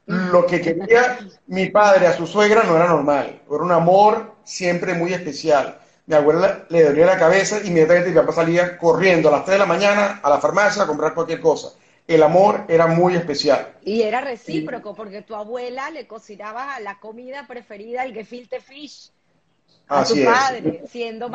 lo 0.07 0.45
que 0.45 0.61
quería 0.61 1.18
mi 1.47 1.68
padre 1.68 2.09
a 2.09 2.12
su 2.16 2.26
suegra 2.26 2.64
no 2.64 2.74
era 2.74 2.88
normal. 2.88 3.43
Era 3.49 3.62
un 3.62 3.70
amor 3.70 4.32
siempre 4.43 4.95
muy 4.95 5.12
especial. 5.14 5.78
Mi 6.07 6.16
abuela 6.16 6.64
le 6.68 6.82
dolía 6.82 7.07
la 7.07 7.16
cabeza 7.16 7.61
y 7.62 7.68
inmediatamente 7.68 8.11
mi 8.11 8.16
papá 8.16 8.32
salía 8.32 8.76
corriendo 8.76 9.28
a 9.28 9.32
las 9.32 9.45
3 9.45 9.55
de 9.55 9.59
la 9.61 9.66
mañana 9.66 10.20
a 10.20 10.28
la 10.28 10.40
farmacia 10.40 10.82
a 10.82 10.86
comprar 10.88 11.14
cualquier 11.14 11.40
cosa. 11.40 11.68
El 12.07 12.22
amor 12.22 12.64
era 12.68 12.86
muy 12.86 13.14
especial. 13.14 13.74
Y 13.84 14.03
era 14.03 14.20
recíproco, 14.20 14.94
porque 14.94 15.22
tu 15.22 15.34
abuela 15.34 15.90
le 15.90 16.07
cocinaba 16.07 16.78
la 16.80 16.98
comida 16.98 17.46
preferida, 17.46 18.05
el 18.05 18.12
gefilte 18.12 18.61
fish 18.61 19.11
a 19.88 20.05
su 20.05 20.24
padre, 20.24 20.82
siendo 20.88 21.30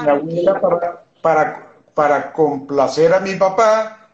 para, 1.22 1.74
para, 1.94 2.34
complacer 2.34 3.14
a 3.14 3.20
mi 3.20 3.36
papá, 3.36 4.10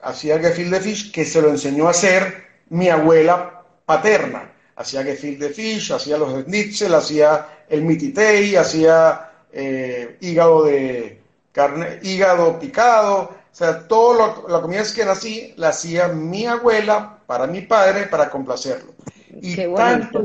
hacía 0.00 0.34
el 0.34 0.42
gefilte 0.42 0.80
fish 0.80 1.12
que 1.12 1.24
se 1.24 1.40
lo 1.40 1.50
enseñó 1.50 1.88
a 1.88 1.90
hacer 1.90 2.44
mi 2.70 2.88
abuela 2.88 3.62
paterna. 3.84 4.50
Hacía 4.74 5.02
gefilte 5.02 5.50
fish, 5.50 5.92
hacía 5.92 6.16
los 6.16 6.42
schnitzel, 6.42 6.94
hacía 6.94 7.46
el 7.68 7.82
mititei, 7.82 8.56
hacía 8.56 9.30
eh, 9.52 10.16
hígado 10.20 10.64
de 10.64 11.20
carne, 11.52 12.00
hígado 12.02 12.58
picado, 12.58 13.34
o 13.52 13.54
sea, 13.54 13.86
todo 13.86 14.14
lo, 14.14 14.48
la 14.48 14.62
comida 14.62 14.82
que 14.94 15.04
nací 15.04 15.52
la 15.56 15.68
hacía 15.68 16.08
mi 16.08 16.46
abuela 16.46 17.18
para 17.26 17.46
mi 17.46 17.60
padre 17.60 18.06
para 18.06 18.30
complacerlo. 18.30 18.94
Y 19.42 19.56
tanto 19.74 20.24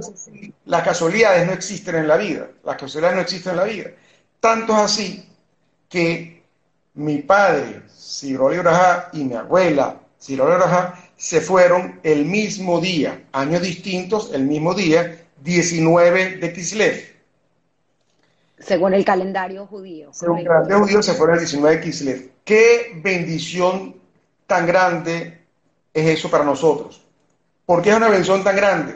las 0.65 0.84
casualidades 0.84 1.45
no 1.45 1.51
existen 1.51 1.95
en 1.95 2.07
la 2.07 2.15
vida, 2.15 2.47
las 2.63 2.78
casualidades 2.78 3.15
no 3.15 3.21
existen 3.21 3.51
en 3.51 3.57
la 3.57 3.63
vida. 3.65 3.89
Tanto 4.39 4.73
es 4.73 4.80
así 4.80 5.30
que 5.89 6.43
mi 6.93 7.17
padre, 7.19 7.82
Siroli 7.93 8.59
Urajá, 8.59 9.09
y 9.11 9.25
mi 9.25 9.36
abuela, 9.36 9.99
Siroli 10.17 10.55
Urajá, 10.55 10.97
se 11.17 11.41
fueron 11.41 11.99
el 12.03 12.25
mismo 12.25 12.80
día, 12.80 13.23
años 13.34 13.61
distintos, 13.61 14.32
el 14.34 14.43
mismo 14.43 14.73
día, 14.73 15.25
19 15.43 16.38
de 16.38 16.53
Kislev. 16.53 17.16
Según 18.59 18.93
el 18.93 19.05
calendario 19.05 19.67
judío. 19.67 20.09
Según 20.13 20.39
el 20.39 20.47
calendario 20.47 20.83
judío 20.83 21.03
se 21.03 21.13
fueron 21.13 21.35
el 21.35 21.41
19 21.41 21.75
de 21.75 21.81
Kislev. 21.81 22.29
Qué 22.43 22.99
bendición 23.03 23.95
tan 24.47 24.65
grande 24.65 25.41
es 25.93 26.17
eso 26.17 26.29
para 26.29 26.43
nosotros. 26.43 27.01
¿Por 27.65 27.81
qué 27.81 27.91
es 27.91 27.97
una 27.97 28.09
bendición 28.09 28.43
tan 28.43 28.55
grande? 28.55 28.95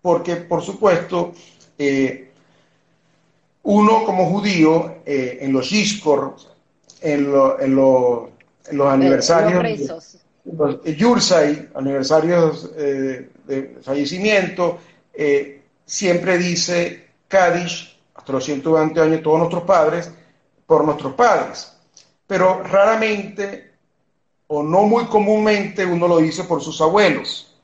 Porque, 0.00 0.36
por 0.36 0.62
supuesto, 0.62 1.32
eh, 1.78 2.30
uno 3.64 4.04
como 4.04 4.26
judío, 4.30 4.96
eh, 5.04 5.38
en 5.40 5.52
los 5.52 5.70
Yishkor, 5.70 6.36
en, 7.00 7.32
en, 7.60 7.74
los 7.74 8.30
aniversarios, 8.86 10.06
los 10.44 10.84
Yursay, 10.84 11.70
aniversarios 11.74 12.74
de 12.76 13.78
fallecimiento, 13.82 14.78
siempre 15.84 16.38
dice 16.38 17.08
Kadish, 17.28 17.93
hasta 18.24 18.32
los 18.32 18.44
120 18.44 18.98
años, 19.02 19.22
todos 19.22 19.38
nuestros 19.38 19.64
padres, 19.64 20.10
por 20.66 20.82
nuestros 20.82 21.12
padres. 21.12 21.76
Pero 22.26 22.62
raramente, 22.62 23.72
o 24.46 24.62
no 24.62 24.84
muy 24.84 25.04
comúnmente, 25.04 25.84
uno 25.84 26.08
lo 26.08 26.16
dice 26.16 26.44
por 26.44 26.62
sus 26.62 26.80
abuelos. 26.80 27.54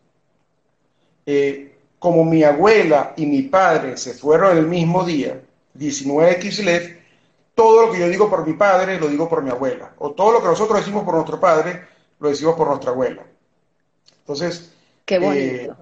Eh, 1.24 1.78
como 1.98 2.26
mi 2.26 2.42
abuela 2.44 3.14
y 3.16 3.24
mi 3.24 3.40
padre 3.40 3.96
se 3.96 4.12
fueron 4.12 4.58
el 4.58 4.66
mismo 4.66 5.02
día, 5.02 5.40
19 5.72 6.28
de 6.28 6.38
Kislev, 6.38 7.00
todo 7.54 7.86
lo 7.86 7.92
que 7.92 8.00
yo 8.00 8.08
digo 8.10 8.28
por 8.28 8.46
mi 8.46 8.52
padre 8.52 9.00
lo 9.00 9.08
digo 9.08 9.30
por 9.30 9.42
mi 9.42 9.48
abuela. 9.48 9.94
O 9.96 10.10
todo 10.10 10.32
lo 10.32 10.42
que 10.42 10.48
nosotros 10.48 10.80
decimos 10.80 11.04
por 11.04 11.14
nuestro 11.14 11.40
padre 11.40 11.86
lo 12.18 12.28
decimos 12.28 12.54
por 12.54 12.68
nuestra 12.68 12.90
abuela. 12.90 13.24
Entonces. 14.18 14.74
Qué 15.06 15.18
bonito. 15.18 15.72
Eh, 15.72 15.74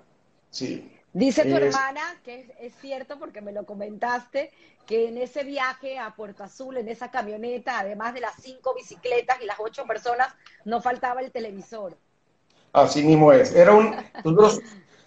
sí. 0.53 0.98
Dice 1.19 1.45
tu 1.45 1.57
hermana, 1.57 2.01
que 2.25 2.55
es, 2.61 2.73
cierto 2.81 3.19
porque 3.19 3.41
me 3.41 3.51
lo 3.51 3.67
comentaste, 3.67 4.53
que 4.87 5.09
en 5.09 5.19
ese 5.19 5.43
viaje 5.43 5.99
a 5.99 6.15
Puerto 6.15 6.45
Azul, 6.45 6.77
en 6.77 6.89
esa 6.89 7.11
camioneta, 7.11 7.81
además 7.81 8.15
de 8.15 8.21
las 8.21 8.35
cinco 8.41 8.73
bicicletas 8.73 9.37
y 9.43 9.47
las 9.47 9.57
ocho 9.59 9.85
personas, 9.85 10.29
no 10.65 10.81
faltaba 10.81 11.21
el 11.21 11.33
televisor. 11.33 11.97
Así 12.73 13.03
mismo 13.03 13.33
es. 13.33 13.53
Era 13.53 13.75
un, 13.75 13.97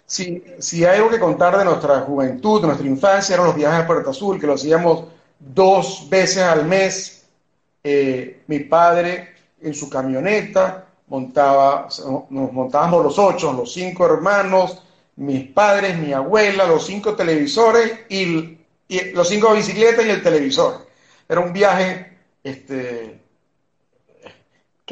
si, 0.04 0.44
si 0.58 0.84
hay 0.84 0.98
algo 0.98 1.08
que 1.08 1.18
contar 1.18 1.56
de 1.56 1.64
nuestra 1.64 2.00
juventud, 2.00 2.60
de 2.60 2.66
nuestra 2.66 2.86
infancia, 2.86 3.34
eran 3.34 3.46
los 3.46 3.56
viajes 3.56 3.80
a 3.80 3.86
Puerto 3.86 4.10
Azul, 4.10 4.38
que 4.38 4.46
lo 4.46 4.52
hacíamos 4.52 5.04
dos 5.38 6.08
veces 6.10 6.42
al 6.42 6.66
mes. 6.66 7.24
Eh, 7.82 8.42
mi 8.48 8.60
padre 8.60 9.34
en 9.62 9.72
su 9.72 9.88
camioneta 9.88 10.88
montaba, 11.06 11.88
nos 12.28 12.52
montábamos 12.52 13.02
los 13.02 13.18
ocho, 13.18 13.50
los 13.54 13.72
cinco 13.72 14.04
hermanos, 14.04 14.82
mis 15.16 15.48
padres, 15.48 15.98
mi 15.98 16.12
abuela, 16.12 16.66
los 16.66 16.86
cinco 16.86 17.14
televisores 17.14 18.00
y, 18.08 18.58
los 19.14 19.28
cinco 19.28 19.54
bicicletas 19.54 20.04
y 20.04 20.10
el 20.10 20.22
televisor. 20.22 20.86
Era 21.28 21.40
un 21.40 21.52
viaje 21.52 22.18
este, 22.44 23.20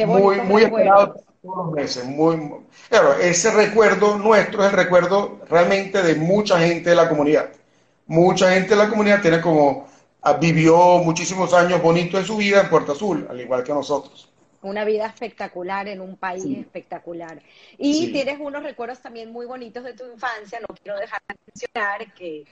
muy, 0.07 0.41
muy 0.41 0.63
esperado 0.63 1.15
todos 1.43 1.67
los 1.67 1.73
meses. 1.73 2.05
Muy, 2.05 2.51
claro, 2.89 3.15
ese 3.15 3.51
recuerdo 3.51 4.17
nuestro 4.17 4.63
es 4.63 4.71
el 4.71 4.77
recuerdo 4.77 5.41
realmente 5.49 6.03
de 6.03 6.15
mucha 6.15 6.59
gente 6.59 6.91
de 6.91 6.97
la 6.97 7.09
comunidad. 7.09 7.51
Mucha 8.07 8.53
gente 8.53 8.71
de 8.71 8.77
la 8.77 8.89
comunidad 8.89 9.21
tiene 9.21 9.41
como, 9.41 9.87
ah, 10.23 10.33
vivió 10.35 10.99
muchísimos 10.99 11.53
años 11.53 11.83
bonitos 11.83 12.21
de 12.21 12.27
su 12.27 12.37
vida 12.37 12.63
en 12.63 12.71
Puerto 12.71 12.93
Azul, 12.93 13.27
al 13.29 13.41
igual 13.41 13.63
que 13.63 13.73
nosotros 13.73 14.30
una 14.63 14.85
vida 14.85 15.07
espectacular 15.07 15.89
en 15.89 16.01
un 16.01 16.17
país 16.17 16.45
espectacular. 16.59 17.43
Y 17.79 18.13
tienes 18.13 18.39
unos 18.41 18.63
recuerdos 18.63 19.01
también 19.01 19.33
muy 19.33 19.47
bonitos 19.47 19.85
de 19.85 19.95
tu 19.95 20.05
infancia, 20.11 20.61
no 20.61 20.75
quiero 20.83 20.99
dejar 20.99 21.21
de 21.29 21.35
mencionar 21.47 22.15
que 22.15 22.45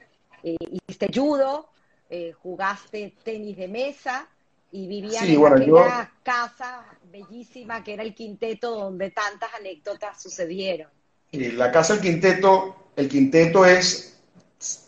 eh, 0.43 0.57
hiciste 0.71 1.11
judo, 1.13 1.69
eh, 2.09 2.33
jugaste 2.33 3.15
tenis 3.23 3.57
de 3.57 3.69
mesa 3.69 4.29
y 4.71 4.87
vivías 4.87 5.23
en 5.23 5.39
una 5.39 6.13
casa 6.23 6.85
bellísima 7.11 7.83
que 7.83 7.95
era 7.95 8.03
el 8.03 8.15
quinteto 8.15 8.75
donde 8.75 9.11
tantas 9.11 9.53
anécdotas 9.55 10.23
sucedieron. 10.23 10.91
Y 11.31 11.51
la 11.53 11.71
casa 11.71 11.95
del 11.95 12.03
quinteto, 12.03 12.91
el 12.97 13.09
quinteto 13.09 13.67
es 13.67 14.19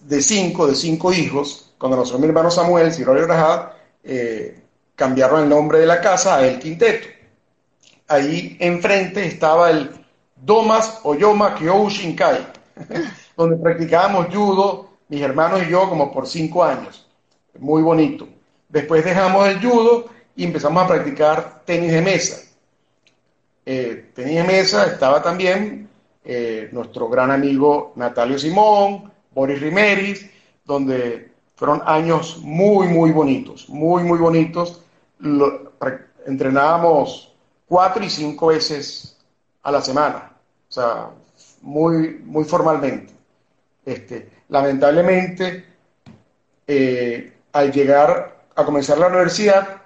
de 0.01 0.23
cinco, 0.23 0.67
de 0.67 0.75
cinco 0.75 1.13
hijos. 1.13 1.75
Cuando 1.79 1.99
nació 1.99 2.19
mi 2.19 2.27
hermano 2.27 2.51
Samuel, 2.51 2.93
si 2.93 3.05
Rajada, 3.05 3.79
eh, 4.03 4.61
cambiaron 5.01 5.45
el 5.45 5.49
nombre 5.49 5.79
de 5.79 5.87
la 5.87 5.99
casa 6.03 6.37
a 6.37 6.47
El 6.47 6.59
Quinteto. 6.59 7.09
Ahí 8.07 8.59
enfrente 8.61 9.25
estaba 9.25 9.71
el 9.71 9.91
Domas 10.37 11.01
Oyoma 11.05 11.57
Shinkai, 11.59 12.47
donde 13.37 13.57
practicábamos 13.57 14.27
judo, 14.27 14.91
mis 15.09 15.23
hermanos 15.23 15.63
y 15.67 15.71
yo, 15.71 15.89
como 15.89 16.13
por 16.13 16.27
cinco 16.27 16.63
años. 16.63 17.09
Muy 17.59 17.81
bonito. 17.81 18.29
Después 18.69 19.03
dejamos 19.03 19.49
el 19.49 19.63
judo 19.63 20.11
y 20.37 20.45
empezamos 20.45 20.85
a 20.85 20.89
practicar 20.89 21.63
tenis 21.65 21.93
de 21.93 22.03
mesa. 22.03 22.43
Eh, 23.65 24.11
tenis 24.15 24.35
de 24.35 24.45
mesa 24.45 24.85
estaba 24.85 25.23
también 25.23 25.89
eh, 26.27 26.69
nuestro 26.73 27.09
gran 27.09 27.31
amigo 27.31 27.95
Natalio 27.97 28.39
Simón, 28.39 29.11
Boris 29.31 29.63
Rimeris, 29.63 30.29
donde 30.67 31.33
fueron 31.57 31.81
años 31.87 32.37
muy, 32.43 32.87
muy 32.87 33.13
bonitos, 33.13 33.67
muy, 33.71 34.03
muy 34.03 34.19
bonitos 34.19 34.83
entrenábamos 36.27 37.35
cuatro 37.67 38.05
y 38.05 38.11
cinco 38.11 38.49
veces 38.49 39.17
a 39.63 39.71
la 39.71 39.81
semana, 39.81 40.33
o 40.69 40.73
sea, 40.73 41.11
muy, 41.63 42.21
muy 42.25 42.45
formalmente. 42.45 43.13
Este, 43.85 44.31
lamentablemente, 44.49 45.65
eh, 46.67 47.33
al 47.53 47.73
llegar 47.73 48.45
a 48.55 48.65
comenzar 48.65 48.99
la 48.99 49.09
universidad, 49.09 49.83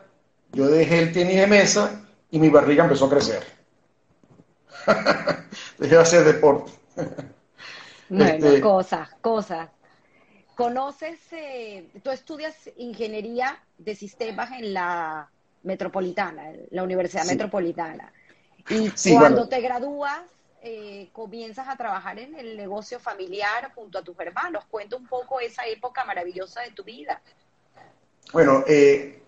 yo 0.52 0.66
dejé 0.68 1.00
el 1.00 1.12
tenis 1.12 1.36
de 1.36 1.46
mesa 1.46 2.02
y 2.30 2.38
mi 2.38 2.48
barriga 2.48 2.84
empezó 2.84 3.06
a 3.06 3.10
crecer. 3.10 3.42
dejé 5.78 5.94
de 5.94 6.00
hacer 6.00 6.24
deporte. 6.24 6.72
bueno, 8.08 8.24
este, 8.24 8.60
cosas, 8.60 9.08
cosas. 9.20 9.68
¿Conoces, 10.56 11.18
eh, 11.32 11.88
tú 12.02 12.10
estudias 12.10 12.54
ingeniería 12.76 13.60
de 13.76 13.96
sistemas 13.96 14.52
en 14.52 14.72
la 14.72 15.28
metropolitana, 15.64 16.52
la 16.70 16.84
Universidad 16.84 17.24
Metropolitana? 17.24 18.12
Y 18.68 18.90
cuando 19.16 19.48
te 19.48 19.60
gradúas, 19.60 20.20
eh, 20.62 21.08
comienzas 21.12 21.68
a 21.68 21.76
trabajar 21.76 22.18
en 22.18 22.36
el 22.36 22.56
negocio 22.56 23.00
familiar 23.00 23.72
junto 23.74 23.98
a 23.98 24.02
tus 24.02 24.18
hermanos. 24.20 24.64
Cuenta 24.70 24.96
un 24.96 25.06
poco 25.06 25.40
esa 25.40 25.66
época 25.66 26.04
maravillosa 26.04 26.60
de 26.62 26.70
tu 26.70 26.84
vida. 26.84 27.20
Bueno, 28.32 28.64
eh, 28.66 29.20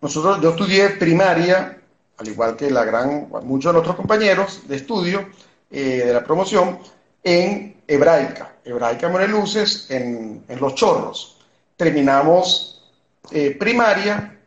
nosotros, 0.00 0.40
yo 0.40 0.50
estudié 0.50 0.90
primaria, 0.90 1.80
al 2.16 2.28
igual 2.28 2.56
que 2.56 2.70
la 2.70 2.84
gran, 2.84 3.28
muchos 3.44 3.70
de 3.70 3.72
nuestros 3.74 3.96
compañeros 3.96 4.66
de 4.66 4.76
estudio 4.76 5.28
de 5.68 6.12
la 6.12 6.24
promoción, 6.24 6.78
en 7.26 7.82
hebraica, 7.88 8.54
hebraica 8.64 9.08
Moreluces, 9.08 9.90
en, 9.90 10.44
en 10.46 10.60
Los 10.60 10.76
Chorros. 10.76 11.38
Terminamos 11.76 12.88
eh, 13.32 13.56
primaria 13.58 14.38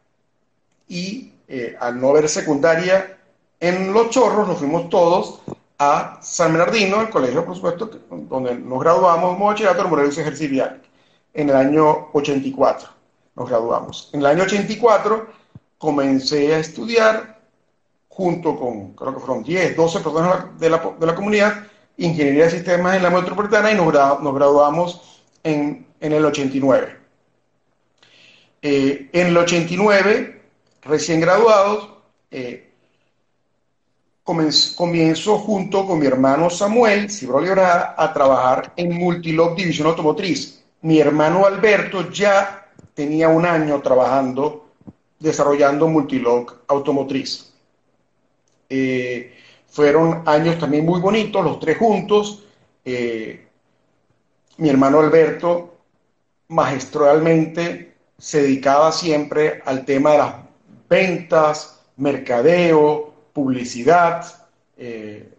y 0.87 1.33
eh, 1.45 1.75
al 1.77 1.99
no 1.99 2.11
haber 2.11 2.29
secundaria 2.29 3.17
en 3.59 3.91
Los 3.91 4.11
Chorros, 4.11 4.47
nos 4.47 4.59
fuimos 4.59 4.89
todos 4.89 5.41
a 5.77 6.19
San 6.21 6.53
Bernardino, 6.53 7.01
el 7.01 7.09
colegio, 7.09 7.43
por 7.43 7.55
supuesto, 7.55 7.91
donde 8.09 8.55
nos 8.55 8.79
graduamos 8.79 9.33
como 9.33 9.47
bachillerato 9.47 9.83
en 9.83 9.89
Moreluces 9.89 10.41
en 11.33 11.49
el 11.49 11.55
año 11.55 12.07
84. 12.13 12.87
Nos 13.35 13.49
graduamos. 13.49 14.09
En 14.13 14.21
el 14.21 14.25
año 14.25 14.43
84 14.43 15.27
comencé 15.77 16.55
a 16.55 16.59
estudiar 16.59 17.41
junto 18.07 18.57
con, 18.57 18.93
creo 18.93 19.15
que 19.15 19.19
fueron 19.19 19.43
10, 19.43 19.75
12 19.75 19.99
personas 19.99 20.59
de 20.59 20.69
la, 20.69 20.93
de 20.97 21.05
la 21.05 21.15
comunidad, 21.15 21.68
Ingeniería 21.99 22.45
de 22.45 22.51
Sistemas 22.51 22.95
en 22.95 23.03
la 23.03 23.09
Metropolitana 23.09 23.71
y 23.71 23.75
nos, 23.75 23.91
graduamos 23.91 25.21
en, 25.43 25.85
el 25.99 26.25
89. 26.25 26.97
Eh, 28.61 29.09
en 29.11 29.27
el 29.27 29.37
89, 29.37 30.41
recién 30.83 31.19
graduados, 31.19 31.89
eh, 32.31 32.71
comienzo 34.23 35.39
junto 35.39 35.85
con 35.85 35.99
mi 35.99 36.05
hermano 36.05 36.49
Samuel 36.49 37.09
Cibroli 37.09 37.49
a 37.49 38.11
trabajar 38.13 38.73
en 38.75 38.95
Multilog 38.95 39.55
División 39.55 39.87
Automotriz. 39.87 40.63
Mi 40.81 40.99
hermano 40.99 41.45
Alberto 41.45 42.09
ya 42.11 42.69
tenía 42.93 43.27
un 43.27 43.45
año 43.45 43.81
trabajando, 43.81 44.69
desarrollando 45.19 45.87
Multilog 45.87 46.61
Automotriz. 46.67 47.51
Eh, 48.69 49.33
fueron 49.69 50.23
años 50.25 50.57
también 50.59 50.85
muy 50.85 50.99
bonitos, 50.99 51.43
los 51.43 51.59
tres 51.59 51.77
juntos. 51.77 52.43
Eh, 52.83 53.47
mi 54.57 54.69
hermano 54.69 54.99
Alberto 54.99 55.77
magistralmente 56.47 57.93
se 58.17 58.41
dedicaba 58.41 58.91
siempre 58.91 59.61
al 59.65 59.85
tema 59.85 60.11
de 60.11 60.17
las 60.17 60.35
ventas, 60.89 61.81
mercadeo, 61.97 63.13
publicidad. 63.31 64.25
Eh, 64.77 65.31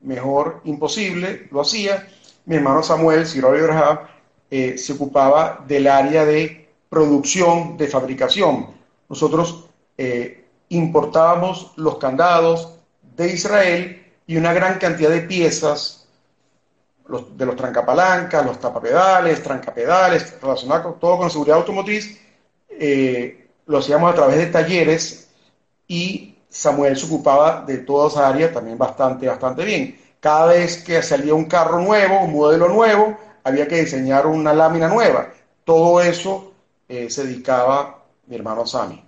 mejor 0.00 0.60
imposible, 0.64 1.48
lo 1.50 1.60
hacía. 1.60 2.08
Mi 2.46 2.56
hermano 2.56 2.82
Samuel 2.82 3.26
Ciro 3.26 3.52
eh, 4.50 4.78
se 4.78 4.92
ocupaba 4.92 5.64
del 5.66 5.86
área 5.86 6.24
de 6.24 6.68
producción, 6.88 7.76
de 7.76 7.88
fabricación. 7.88 8.68
Nosotros 9.08 9.66
importábamos 10.68 11.72
los 11.76 11.98
candados, 11.98 12.73
de 13.16 13.32
Israel 13.32 14.12
y 14.26 14.36
una 14.36 14.52
gran 14.52 14.78
cantidad 14.78 15.10
de 15.10 15.20
piezas 15.22 16.08
de 17.36 17.46
los 17.46 17.56
trancapalancas, 17.56 18.46
los 18.46 18.58
tapapedales, 18.58 19.42
trancapedales, 19.42 20.40
relacionados 20.40 20.98
todo 20.98 21.18
con 21.18 21.30
seguridad 21.30 21.58
automotriz, 21.58 22.18
eh, 22.68 23.48
lo 23.66 23.78
hacíamos 23.78 24.12
a 24.12 24.14
través 24.14 24.38
de 24.38 24.46
talleres 24.46 25.28
y 25.86 26.36
Samuel 26.48 26.96
se 26.96 27.06
ocupaba 27.06 27.64
de 27.66 27.78
toda 27.78 28.08
esa 28.08 28.28
área 28.28 28.52
también 28.52 28.78
bastante, 28.78 29.26
bastante 29.26 29.64
bien. 29.64 29.98
Cada 30.20 30.46
vez 30.46 30.82
que 30.82 31.02
salía 31.02 31.34
un 31.34 31.44
carro 31.44 31.80
nuevo, 31.80 32.20
un 32.20 32.32
modelo 32.32 32.68
nuevo, 32.68 33.18
había 33.42 33.68
que 33.68 33.80
diseñar 33.80 34.26
una 34.26 34.54
lámina 34.54 34.88
nueva. 34.88 35.30
Todo 35.64 36.00
eso 36.00 36.52
eh, 36.88 37.10
se 37.10 37.24
dedicaba 37.24 38.04
mi 38.26 38.36
hermano 38.36 38.66
Sammy. 38.66 39.04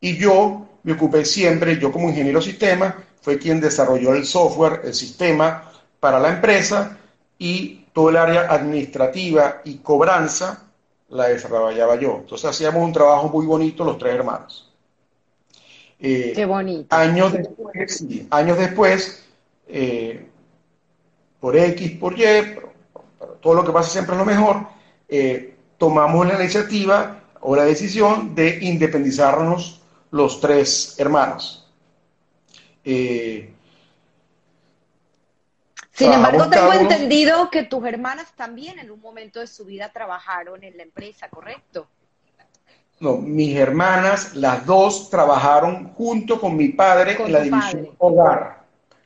Y 0.00 0.16
yo 0.16 0.67
me 0.82 0.92
ocupé 0.92 1.24
siempre, 1.24 1.78
yo 1.78 1.92
como 1.92 2.08
ingeniero 2.08 2.40
sistema, 2.40 2.96
fue 3.20 3.38
quien 3.38 3.60
desarrolló 3.60 4.14
el 4.14 4.24
software, 4.24 4.82
el 4.84 4.94
sistema 4.94 5.70
para 6.00 6.18
la 6.18 6.30
empresa 6.30 6.98
y 7.38 7.86
todo 7.92 8.10
el 8.10 8.16
área 8.16 8.52
administrativa 8.52 9.60
y 9.64 9.78
cobranza 9.78 10.64
la 11.10 11.28
desarrollaba 11.28 11.96
yo. 11.96 12.18
Entonces 12.20 12.48
hacíamos 12.48 12.82
un 12.82 12.92
trabajo 12.92 13.28
muy 13.28 13.46
bonito 13.46 13.84
los 13.84 13.98
tres 13.98 14.14
hermanos. 14.14 14.72
Eh, 15.98 16.32
Qué 16.34 16.44
bonito. 16.46 16.94
Años 16.94 17.32
después, 17.32 18.04
años 18.30 18.58
después 18.58 19.24
eh, 19.66 20.28
por 21.40 21.56
X, 21.56 21.90
por 21.98 22.18
Y, 22.18 22.24
todo 23.40 23.54
lo 23.54 23.64
que 23.64 23.72
pasa 23.72 23.90
siempre 23.90 24.14
es 24.14 24.18
lo 24.18 24.24
mejor, 24.24 24.66
eh, 25.08 25.56
tomamos 25.76 26.26
la 26.26 26.40
iniciativa 26.40 27.20
o 27.40 27.54
la 27.56 27.64
decisión 27.64 28.34
de 28.34 28.58
independizarnos 28.62 29.77
los 30.10 30.40
tres 30.40 30.94
hermanos. 30.98 31.66
Eh, 32.84 33.52
Sin 35.92 36.12
embargo, 36.12 36.48
tengo 36.48 36.72
entendido 36.72 37.50
que 37.50 37.64
tus 37.64 37.84
hermanas 37.84 38.32
también 38.36 38.78
en 38.78 38.90
un 38.90 39.00
momento 39.00 39.40
de 39.40 39.46
su 39.46 39.64
vida 39.64 39.90
trabajaron 39.92 40.62
en 40.64 40.76
la 40.76 40.84
empresa, 40.84 41.28
¿correcto? 41.28 41.88
No, 43.00 43.16
mis 43.16 43.56
hermanas, 43.56 44.34
las 44.34 44.66
dos 44.66 45.08
trabajaron 45.08 45.92
junto 45.94 46.40
con 46.40 46.56
mi 46.56 46.70
padre 46.70 47.16
en 47.18 47.32
la 47.32 47.40
división 47.40 47.90
hogar, 47.98 48.64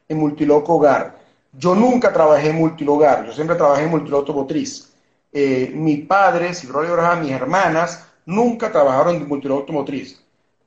en 0.09 0.19
Multiloco 0.19 0.77
Hogar. 0.77 1.19
Yo 1.53 1.75
nunca 1.75 2.11
trabajé 2.11 2.51
en 2.51 2.57
Multilogar, 2.57 3.27
yo 3.27 3.33
siempre 3.33 3.57
trabajé 3.57 3.83
en 3.83 3.91
Multiloto 3.91 4.33
Motriz. 4.33 4.95
Eh, 5.31 5.71
mi 5.75 5.99
padre, 5.99 6.55
Silvio 6.55 6.81
Abraham, 6.81 7.23
mis 7.23 7.33
hermanas, 7.33 8.07
nunca 8.25 8.71
trabajaron 8.71 9.17
en 9.17 9.51
automotriz. 9.51 10.22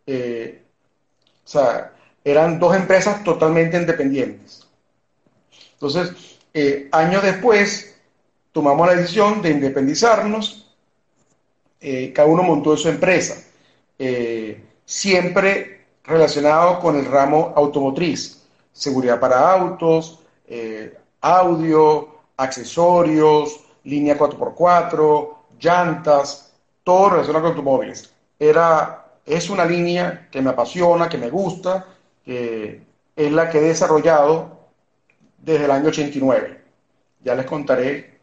Eh, 0.06 0.64
o 1.44 1.48
sea, 1.48 1.94
eran 2.24 2.60
dos 2.60 2.76
empresas 2.76 3.24
totalmente 3.24 3.78
independientes. 3.78 4.68
Entonces, 5.74 6.12
eh, 6.54 6.90
años 6.92 7.24
después, 7.24 7.96
tomamos 8.52 8.88
la 8.88 8.96
decisión 8.96 9.42
de 9.42 9.52
independizarnos, 9.52 10.74
eh, 11.82 12.12
cada 12.14 12.28
uno 12.28 12.44
montó 12.44 12.76
su 12.78 12.90
empresa, 12.90 13.44
siempre 14.86 15.86
relacionado 16.04 16.80
con 16.80 16.98
el 16.98 17.06
ramo 17.06 17.54
automotriz, 17.56 18.44
seguridad 18.72 19.20
para 19.20 19.52
autos, 19.52 20.20
audio, 21.22 22.16
accesorios, 22.38 23.60
línea 23.84 24.18
4x4, 24.18 25.36
llantas, 25.60 26.54
todo 26.84 27.10
relacionado 27.10 27.44
con 27.44 27.52
automóviles. 27.52 28.14
Era, 28.40 29.05
es 29.26 29.50
una 29.50 29.66
línea 29.66 30.28
que 30.32 30.42
me 30.42 30.52
apasiona, 30.52 31.10
que 31.10 31.18
me 31.18 31.30
gusta, 31.30 31.88
que 32.24 32.82
es 33.16 33.32
la 33.32 33.50
que 33.50 33.58
he 33.60 33.62
desarrollado 33.62 34.60
desde 35.38 35.66
el 35.66 35.72
año 35.72 35.88
89. 35.88 36.62
Ya 37.24 37.36
les 37.36 37.46
contaré 37.46 38.20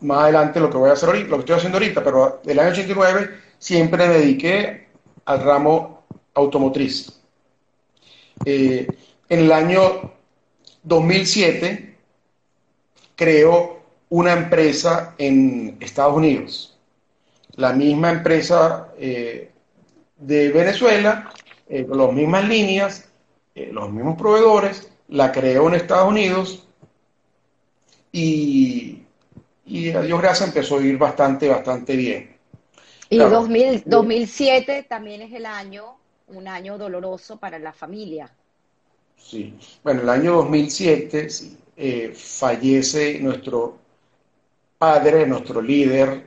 más 0.00 0.24
adelante 0.24 0.60
lo 0.60 0.68
que 0.68 0.76
voy 0.76 0.90
a 0.90 0.94
hacer 0.94 1.08
ahorita, 1.08 1.28
lo 1.28 1.36
que 1.36 1.40
estoy 1.40 1.56
haciendo 1.56 1.78
ahorita, 1.78 2.04
pero 2.04 2.40
del 2.44 2.58
año 2.58 2.70
89 2.70 3.30
siempre 3.58 4.08
me 4.08 4.14
dediqué 4.14 4.88
al 5.24 5.42
ramo 5.42 6.04
automotriz. 6.34 7.20
Eh, 8.44 8.86
en 9.28 9.38
el 9.38 9.52
año 9.52 10.12
2007 10.82 11.96
creo 13.14 13.80
una 14.08 14.32
empresa 14.32 15.14
en 15.16 15.76
Estados 15.80 16.16
Unidos. 16.16 16.78
La 17.54 17.72
misma 17.72 18.10
empresa 18.10 18.92
eh, 18.98 19.51
de 20.22 20.50
Venezuela, 20.50 21.32
eh, 21.68 21.84
con 21.86 21.98
las 21.98 22.12
mismas 22.12 22.48
líneas, 22.48 23.08
eh, 23.54 23.70
los 23.72 23.90
mismos 23.90 24.16
proveedores, 24.16 24.90
la 25.08 25.30
creó 25.32 25.68
en 25.68 25.74
Estados 25.74 26.08
Unidos 26.08 26.66
y, 28.12 29.02
y 29.66 29.90
a 29.90 30.02
Dios 30.02 30.20
gracias 30.20 30.48
empezó 30.48 30.78
a 30.78 30.82
ir 30.82 30.96
bastante, 30.96 31.48
bastante 31.48 31.96
bien. 31.96 32.36
Y 33.10 33.18
2007 33.18 34.86
también 34.88 35.22
es 35.22 35.32
el 35.32 35.44
año, 35.44 35.96
un 36.28 36.48
año 36.48 36.78
doloroso 36.78 37.36
para 37.38 37.58
la 37.58 37.72
familia. 37.72 38.30
Sí, 39.16 39.54
bueno, 39.84 40.00
el 40.02 40.08
año 40.08 40.32
2007 40.36 41.28
fallece 42.14 43.18
nuestro 43.20 43.78
padre, 44.78 45.26
nuestro 45.26 45.60
líder, 45.60 46.26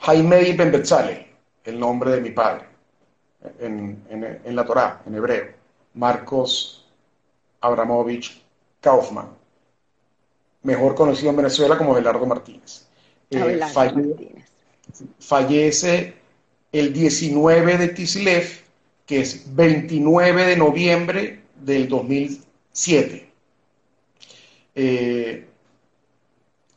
Jaime 0.00 0.42
Ibn 0.48 0.70
Betzalel, 0.72 1.26
el 1.64 1.78
nombre 1.78 2.10
de 2.10 2.20
mi 2.20 2.30
padre, 2.30 2.66
en, 3.58 4.44
la 4.44 4.64
Torá, 4.64 5.02
en 5.06 5.14
hebreo, 5.14 5.46
Marcos 5.94 6.86
Abramovich 7.60 8.42
Kaufman, 8.80 9.28
mejor 10.62 10.94
conocido 10.94 11.30
en 11.30 11.36
Venezuela 11.36 11.78
como 11.78 11.94
Belardo 11.94 12.26
Martínez. 12.26 12.86
Eh, 13.30 13.60
Martínez. 13.74 14.46
Fallece 15.18 16.14
el 16.72 16.92
19 16.92 17.78
de 17.78 17.88
Tislev, 17.88 18.48
que 19.04 19.20
es 19.20 19.54
29 19.54 20.44
de 20.44 20.56
noviembre 20.56 21.40
del 21.56 21.88
2007. 21.88 23.30
Eh, 24.74 25.46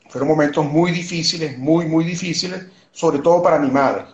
fueron 0.08 0.28
momentos 0.28 0.66
muy 0.66 0.92
difíciles, 0.92 1.58
muy, 1.58 1.86
muy 1.86 2.04
difíciles, 2.04 2.66
sobre 2.92 3.20
todo 3.20 3.44
para 3.44 3.60
mi 3.60 3.70
madre. 3.70 4.06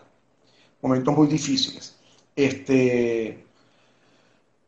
Momentos 0.82 1.16
muy 1.16 1.28
difíciles. 1.28 1.95
Este, 2.36 3.46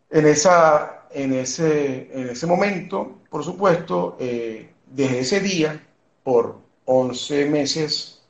en, 0.10 0.26
esa, 0.26 1.08
en, 1.12 1.34
ese, 1.34 2.10
en 2.14 2.30
ese 2.30 2.48
momento, 2.48 3.20
por 3.30 3.44
supuesto, 3.44 4.16
eh, 4.20 4.70
desde 4.86 5.20
ese 5.20 5.40
día, 5.42 5.84
por 6.24 6.60
11 6.86 7.46
meses 7.46 8.22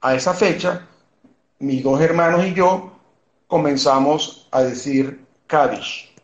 a 0.00 0.14
esa 0.14 0.34
fecha, 0.34 0.86
mis 1.58 1.82
dos 1.82 2.00
hermanos 2.00 2.44
y 2.46 2.54
yo 2.54 2.92
comenzamos 3.46 4.48
a 4.50 4.62
decir 4.62 5.24
Kaddish. 5.46 6.14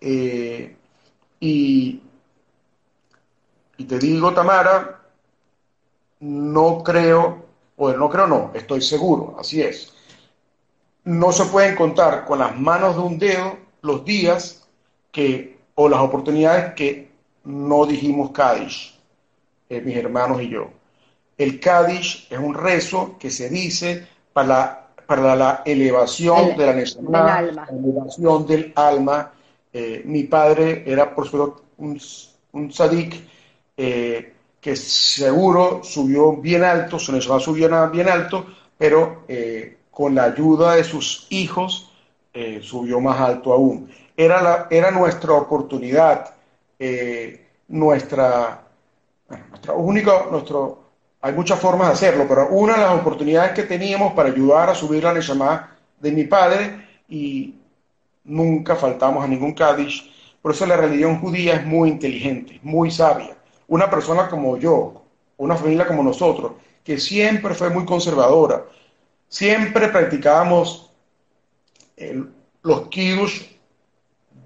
Eh, 0.00 0.76
y, 1.40 2.02
y 3.78 3.84
te 3.84 3.98
digo, 3.98 4.34
Tamara, 4.34 5.00
no 6.20 6.82
creo, 6.82 7.44
o 7.76 7.92
no 7.92 8.10
creo 8.10 8.26
no, 8.26 8.50
estoy 8.54 8.80
seguro, 8.80 9.36
así 9.38 9.62
es. 9.62 9.93
No 11.04 11.32
se 11.32 11.44
pueden 11.46 11.76
contar 11.76 12.24
con 12.24 12.38
las 12.38 12.58
manos 12.58 12.96
de 12.96 13.02
un 13.02 13.18
dedo 13.18 13.56
los 13.82 14.04
días 14.04 14.66
que, 15.12 15.58
o 15.74 15.88
las 15.88 16.00
oportunidades 16.00 16.74
que 16.74 17.10
no 17.44 17.84
dijimos 17.86 18.30
Kadish, 18.30 18.98
eh, 19.68 19.80
mis 19.80 19.96
hermanos 19.96 20.40
y 20.42 20.48
yo. 20.48 20.68
El 21.36 21.60
Kadish 21.60 22.28
es 22.30 22.38
un 22.38 22.54
rezo 22.54 23.16
que 23.18 23.30
se 23.30 23.50
dice 23.50 24.06
para 24.32 24.48
la, 24.48 24.86
para 25.06 25.36
la 25.36 25.62
elevación 25.64 26.56
de 26.56 26.66
la 26.66 26.72
necesidad, 26.72 27.52
la 27.52 27.66
elevación 27.70 28.46
del 28.46 28.72
alma. 28.74 29.32
Eh, 29.72 30.02
mi 30.04 30.22
padre 30.24 30.84
era, 30.86 31.14
por 31.14 31.26
supuesto, 31.26 31.64
un, 31.78 32.00
un 32.52 32.72
sadik, 32.72 33.22
eh, 33.76 34.32
que 34.60 34.76
seguro 34.76 35.80
subió 35.82 36.32
bien 36.36 36.64
alto, 36.64 36.98
su 36.98 37.12
necesidad 37.12 37.38
subió 37.38 37.90
bien 37.90 38.08
alto, 38.08 38.46
pero 38.78 39.24
eh, 39.28 39.76
con 39.94 40.14
la 40.14 40.24
ayuda 40.24 40.74
de 40.74 40.84
sus 40.84 41.26
hijos 41.30 41.90
eh, 42.32 42.60
subió 42.62 43.00
más 43.00 43.20
alto 43.20 43.52
aún. 43.52 43.90
Era, 44.16 44.42
la, 44.42 44.66
era 44.70 44.90
nuestra 44.90 45.32
oportunidad, 45.32 46.34
eh, 46.78 47.46
nuestra, 47.68 48.62
nuestra 49.28 49.72
única, 49.74 50.26
nuestro, 50.30 50.84
hay 51.20 51.32
muchas 51.32 51.58
formas 51.58 51.88
de 51.88 51.94
hacerlo, 51.94 52.26
pero 52.28 52.48
una 52.48 52.74
de 52.74 52.80
las 52.80 53.00
oportunidades 53.00 53.52
que 53.52 53.62
teníamos 53.62 54.12
para 54.12 54.28
ayudar 54.28 54.70
a 54.70 54.74
subir 54.74 55.04
la 55.04 55.14
Neshama 55.14 55.76
de 56.00 56.12
mi 56.12 56.24
padre 56.24 56.86
y 57.08 57.54
nunca 58.24 58.76
faltamos 58.76 59.24
a 59.24 59.28
ningún 59.28 59.54
Kaddish. 59.54 60.12
Por 60.42 60.52
eso 60.52 60.66
la 60.66 60.76
religión 60.76 61.20
judía 61.20 61.54
es 61.54 61.64
muy 61.64 61.88
inteligente, 61.88 62.60
muy 62.62 62.90
sabia 62.90 63.34
una 63.68 63.90
persona 63.90 64.28
como 64.28 64.56
yo, 64.56 65.02
una 65.36 65.56
familia 65.56 65.86
como 65.86 66.02
nosotros, 66.02 66.52
que 66.82 66.98
siempre 66.98 67.54
fue 67.54 67.70
muy 67.70 67.84
conservadora, 67.84 68.64
siempre 69.34 69.88
practicábamos 69.88 70.92
los 72.62 72.88
kiddush 72.88 73.42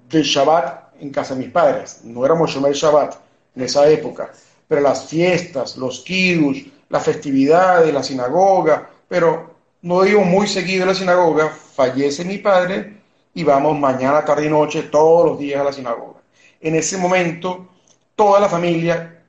de 0.09 0.22
Shabbat 0.22 0.95
en 0.99 1.11
casa 1.11 1.34
de 1.34 1.41
mis 1.41 1.53
padres. 1.53 2.01
No 2.05 2.24
éramos 2.24 2.51
Shomer 2.51 2.72
Shabbat 2.72 3.16
en 3.55 3.62
esa 3.64 3.86
época, 3.86 4.32
pero 4.66 4.80
las 4.80 5.05
fiestas, 5.05 5.76
los 5.76 6.01
kiddush, 6.01 6.68
las 6.89 7.05
festividades, 7.05 7.93
la 7.93 8.03
sinagoga, 8.03 8.89
pero 9.07 9.55
no 9.82 10.07
iba 10.07 10.22
muy 10.22 10.47
seguido 10.47 10.84
a 10.84 10.86
la 10.86 10.95
sinagoga, 10.95 11.51
fallece 11.51 12.24
mi 12.24 12.39
padre 12.39 12.97
y 13.34 13.45
vamos 13.45 13.78
mañana, 13.78 14.24
tarde 14.24 14.47
y 14.47 14.49
noche, 14.49 14.84
todos 14.84 15.26
los 15.26 15.39
días 15.39 15.61
a 15.61 15.64
la 15.64 15.72
sinagoga. 15.72 16.20
En 16.62 16.74
ese 16.74 16.97
momento, 16.97 17.68
toda 18.16 18.41
la 18.41 18.49
familia 18.49 19.22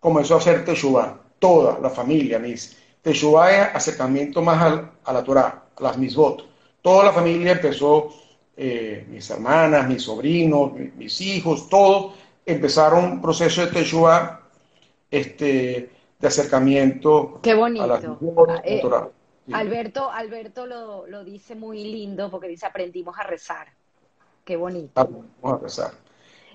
comenzó 0.00 0.36
a 0.36 0.38
hacer 0.38 0.64
Teshuvah, 0.64 1.18
toda 1.38 1.78
la 1.80 1.90
familia, 1.90 2.38
mis. 2.38 2.81
Teshuvah 3.02 3.50
es 3.50 3.74
acercamiento 3.74 4.40
más 4.42 4.88
a, 5.04 5.12
la 5.12 5.24
Torah, 5.24 5.64
a 5.76 5.82
las 5.82 5.98
misbot. 5.98 6.46
Toda 6.80 7.04
la 7.04 7.12
familia 7.12 7.52
empezó, 7.52 8.14
eh, 8.56 9.04
mis 9.08 9.28
hermanas, 9.28 9.88
mis 9.88 10.02
sobrinos, 10.02 10.72
mis, 10.72 11.20
hijos, 11.20 11.68
todos 11.68 12.14
empezaron 12.46 13.04
un 13.04 13.22
proceso 13.22 13.66
de 13.66 13.72
Teshuvah 13.72 14.40
este, 15.10 15.90
de 16.18 16.28
acercamiento 16.28 17.40
Qué 17.42 17.54
bonito. 17.54 17.84
a 17.84 17.86
las 17.88 18.04
misbot, 18.04 18.50
a 18.50 18.54
la 18.54 18.60
eh, 18.64 18.80
Torah. 18.80 19.08
Alberto, 19.52 20.08
Alberto 20.08 20.66
lo, 20.66 21.24
dice 21.24 21.56
muy 21.56 21.82
lindo 21.82 22.30
porque 22.30 22.46
dice 22.46 22.66
aprendimos 22.66 23.18
a 23.18 23.24
rezar. 23.24 23.66
Qué 24.44 24.56
bonito. 24.56 25.00
Aprendimos 25.00 25.52
a 25.52 25.58
rezar. 25.58 25.90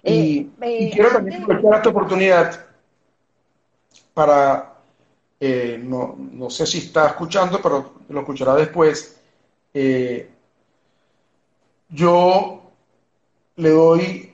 y, 0.03 0.49
eh, 0.61 0.91
quiero 0.93 1.11
también 1.11 1.43
aprovechar 1.43 1.75
esta 1.75 1.89
oportunidad 1.89 2.65
para, 4.13 4.76
eh, 5.39 5.79
no, 5.81 6.49
sé 6.49 6.65
si 6.65 6.79
está 6.79 7.07
escuchando, 7.07 7.61
pero 7.61 7.93
lo 8.09 8.19
escuchará 8.19 8.55
después. 8.55 9.17
Eh, 9.73 10.29
yo 11.89 12.71
le 13.55 13.69
doy 13.69 14.33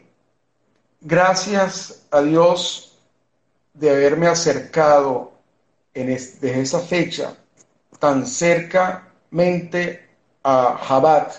gracias 1.02 2.06
a 2.10 2.22
Dios 2.22 2.98
de 3.74 3.90
haberme 3.90 4.28
acercado 4.28 5.34
en 5.94 6.08
desde 6.08 6.62
esa 6.62 6.80
fecha 6.80 7.36
tan 8.00 8.26
cercamente 8.26 10.10
a 10.44 10.78
Jabat, 10.78 11.34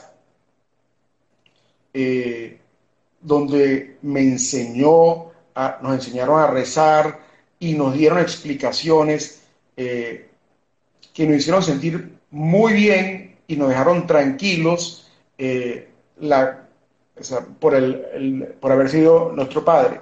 eh, 1.92 2.58
donde 3.20 3.98
me 4.02 4.20
enseñó, 4.20 5.32
nos 5.82 5.94
enseñaron 5.94 6.40
a 6.40 6.46
rezar 6.48 7.20
y 7.58 7.74
nos 7.74 7.94
dieron 7.94 8.18
explicaciones 8.18 9.43
eh, 9.76 10.30
que 11.12 11.26
nos 11.26 11.36
hicieron 11.36 11.62
sentir 11.62 12.18
muy 12.30 12.72
bien 12.72 13.36
y 13.46 13.56
nos 13.56 13.68
dejaron 13.68 14.06
tranquilos 14.06 15.10
eh, 15.38 15.88
la, 16.18 16.66
por, 17.60 17.74
el, 17.74 18.56
por 18.60 18.72
haber 18.72 18.88
sido 18.88 19.32
nuestro 19.32 19.64
padre. 19.64 20.00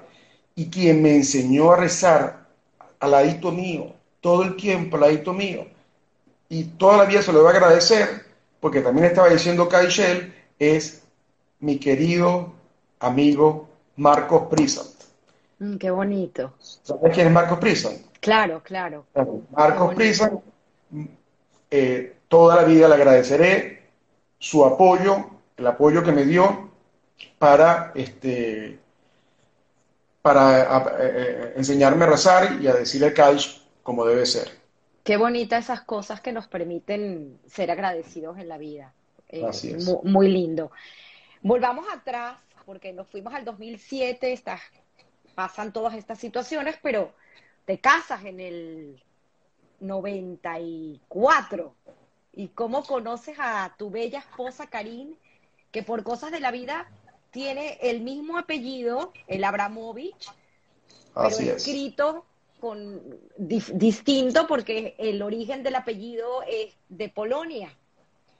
Y 0.55 0.66
quien 0.68 1.03
me 1.03 1.14
enseñó 1.14 1.73
a 1.73 1.77
rezar 1.77 2.47
al 3.01 3.11
ladito 3.11 3.51
mío, 3.51 3.95
todo 4.20 4.43
el 4.43 4.57
tiempo 4.57 4.97
al 4.97 5.03
ladito 5.03 5.33
mío, 5.33 5.66
y 6.49 6.64
toda 6.64 6.99
la 6.99 7.05
vida 7.05 7.23
se 7.23 7.33
lo 7.33 7.41
voy 7.41 7.49
a 7.49 7.57
agradecer, 7.57 8.27
porque 8.61 8.81
también 8.81 9.07
estaba 9.07 9.29
diciendo 9.29 9.68
Kaishel, 9.68 10.35
es 10.59 11.03
mi 11.61 11.79
querido 11.79 12.53
amigo 13.01 13.68
Marcos 13.97 14.49
Prisant. 14.51 14.91
Mm, 15.59 15.77
qué 15.77 15.91
bonito. 15.91 16.53
¿Sabes 16.59 17.12
quién 17.14 17.29
es 17.29 17.33
Marcos 17.33 17.59
Prisant? 17.59 18.12
Claro, 18.23 18.62
claro. 18.62 19.05
Marcos 19.51 19.95
Prisant, 19.97 20.41
eh, 21.68 22.16
toda 22.29 22.55
la 22.55 22.62
vida 22.62 22.87
le 22.87 22.95
agradeceré 22.95 23.83
su 24.39 24.64
apoyo, 24.64 25.27
el 25.57 25.66
apoyo 25.66 26.05
que 26.05 26.12
me 26.12 26.25
dio 26.25 26.70
para 27.39 27.91
este 27.97 28.79
para 30.23 30.61
eh, 30.61 30.87
eh, 31.01 31.53
enseñarme 31.57 32.05
a 32.05 32.11
rezar 32.11 32.62
y 32.62 32.68
a 32.68 32.75
decirle 32.75 33.12
Kaish 33.12 33.61
como 33.83 34.05
debe 34.05 34.25
ser. 34.25 34.53
Qué 35.03 35.16
bonitas 35.16 35.64
esas 35.64 35.81
cosas 35.81 36.20
que 36.20 36.31
nos 36.31 36.47
permiten 36.47 37.41
ser 37.49 37.73
agradecidos 37.73 38.39
en 38.39 38.49
la 38.49 38.57
vida. 38.57 38.95
Eh, 39.29 39.45
Así 39.45 39.73
es. 39.73 39.85
Muy, 40.05 40.29
lindo. 40.29 40.70
Volvamos 41.41 41.87
atrás, 41.93 42.39
porque 42.64 42.93
nos 42.93 43.09
fuimos 43.09 43.35
al 43.35 43.45
2007, 43.45 44.41
pasan 45.35 45.73
todas 45.73 45.95
estas 45.95 46.20
situaciones, 46.20 46.77
pero 46.81 47.12
te 47.65 47.79
casas 47.79 48.25
en 48.25 48.41
el 48.41 49.03
94. 49.81 51.75
¿Y 52.35 52.49
cómo 52.49 52.85
conoces 52.85 53.37
a 53.39 53.75
tu 53.77 53.91
bella 53.91 54.21
esposa 54.21 54.67
Karin, 54.67 55.17
que 55.71 55.83
por 55.83 56.03
cosas 56.03 56.33
de 56.33 56.41
la 56.41 56.51
vida 56.51 56.91
tiene 57.31 57.79
el 57.83 58.01
mismo 58.01 58.39
apellido, 58.39 59.13
el 59.27 59.45
Abramovich, 59.45 60.31
pero 61.15 61.29
escrito 61.29 62.25
con, 62.61 63.03
distinto 63.37 64.47
porque 64.47 64.95
el 64.99 65.21
origen 65.21 65.63
del 65.63 65.75
apellido 65.75 66.43
es 66.49 66.75
de 66.89 67.09
Polonia 67.09 67.77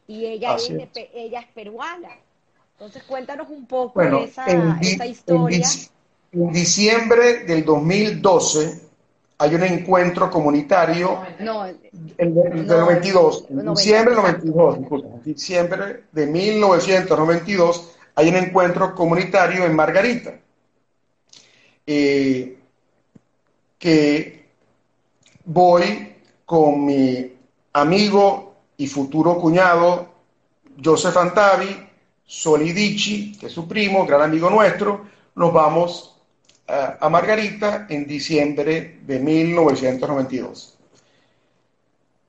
y 0.07 0.27
ella, 0.27 0.55
es, 0.57 0.70
ella 0.95 1.41
es 1.41 1.47
peruana. 1.49 2.11
Entonces 2.73 3.03
cuéntanos 3.05 3.49
un 3.51 3.66
poco 3.66 4.01
esa, 4.03 5.07
historia. 5.07 5.66
En, 6.33 6.53
diciembre 6.53 7.45
del 7.45 7.64
2012 7.64 8.91
hay 9.43 9.57
un 9.57 9.64
encuentro 9.64 10.30
comunitario 10.30 11.20
no, 11.40 11.64
del 11.64 12.32
92, 12.32 13.47
en 13.51 13.74
diciembre 13.74 14.14
del 14.14 14.22
92, 14.22 15.24
diciembre 15.24 16.05
de 16.12 16.26
1992 16.28 17.97
hay 18.14 18.28
un 18.28 18.36
encuentro 18.36 18.95
comunitario 18.95 19.64
en 19.64 19.74
Margarita. 19.74 20.34
Eh, 21.84 22.57
que 23.80 24.47
voy 25.45 26.14
con 26.45 26.84
mi 26.84 27.32
amigo 27.72 28.55
y 28.76 28.86
futuro 28.86 29.38
cuñado 29.38 30.07
Joseph 30.84 31.16
Antavi, 31.16 31.88
Solidici, 32.24 33.36
que 33.36 33.47
es 33.47 33.53
su 33.53 33.66
primo, 33.66 34.07
gran 34.07 34.22
amigo 34.22 34.49
nuestro, 34.49 35.05
nos 35.34 35.53
vamos 35.53 36.11
a, 36.73 37.09
Margarita 37.09 37.87
en 37.89 38.07
diciembre 38.07 38.99
de 39.03 39.18
1992. 39.18 40.79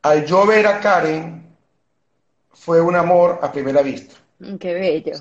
Al 0.02 0.26
yo 0.26 0.46
ver 0.46 0.68
a 0.68 0.80
Karen, 0.82 1.44
fue 2.52 2.82
un 2.82 2.96
amor 2.96 3.40
a 3.42 3.52
primera 3.52 3.82
vista. 3.82 4.16
Mm, 4.40 4.56
qué 4.58 4.74
bello. 4.74 5.14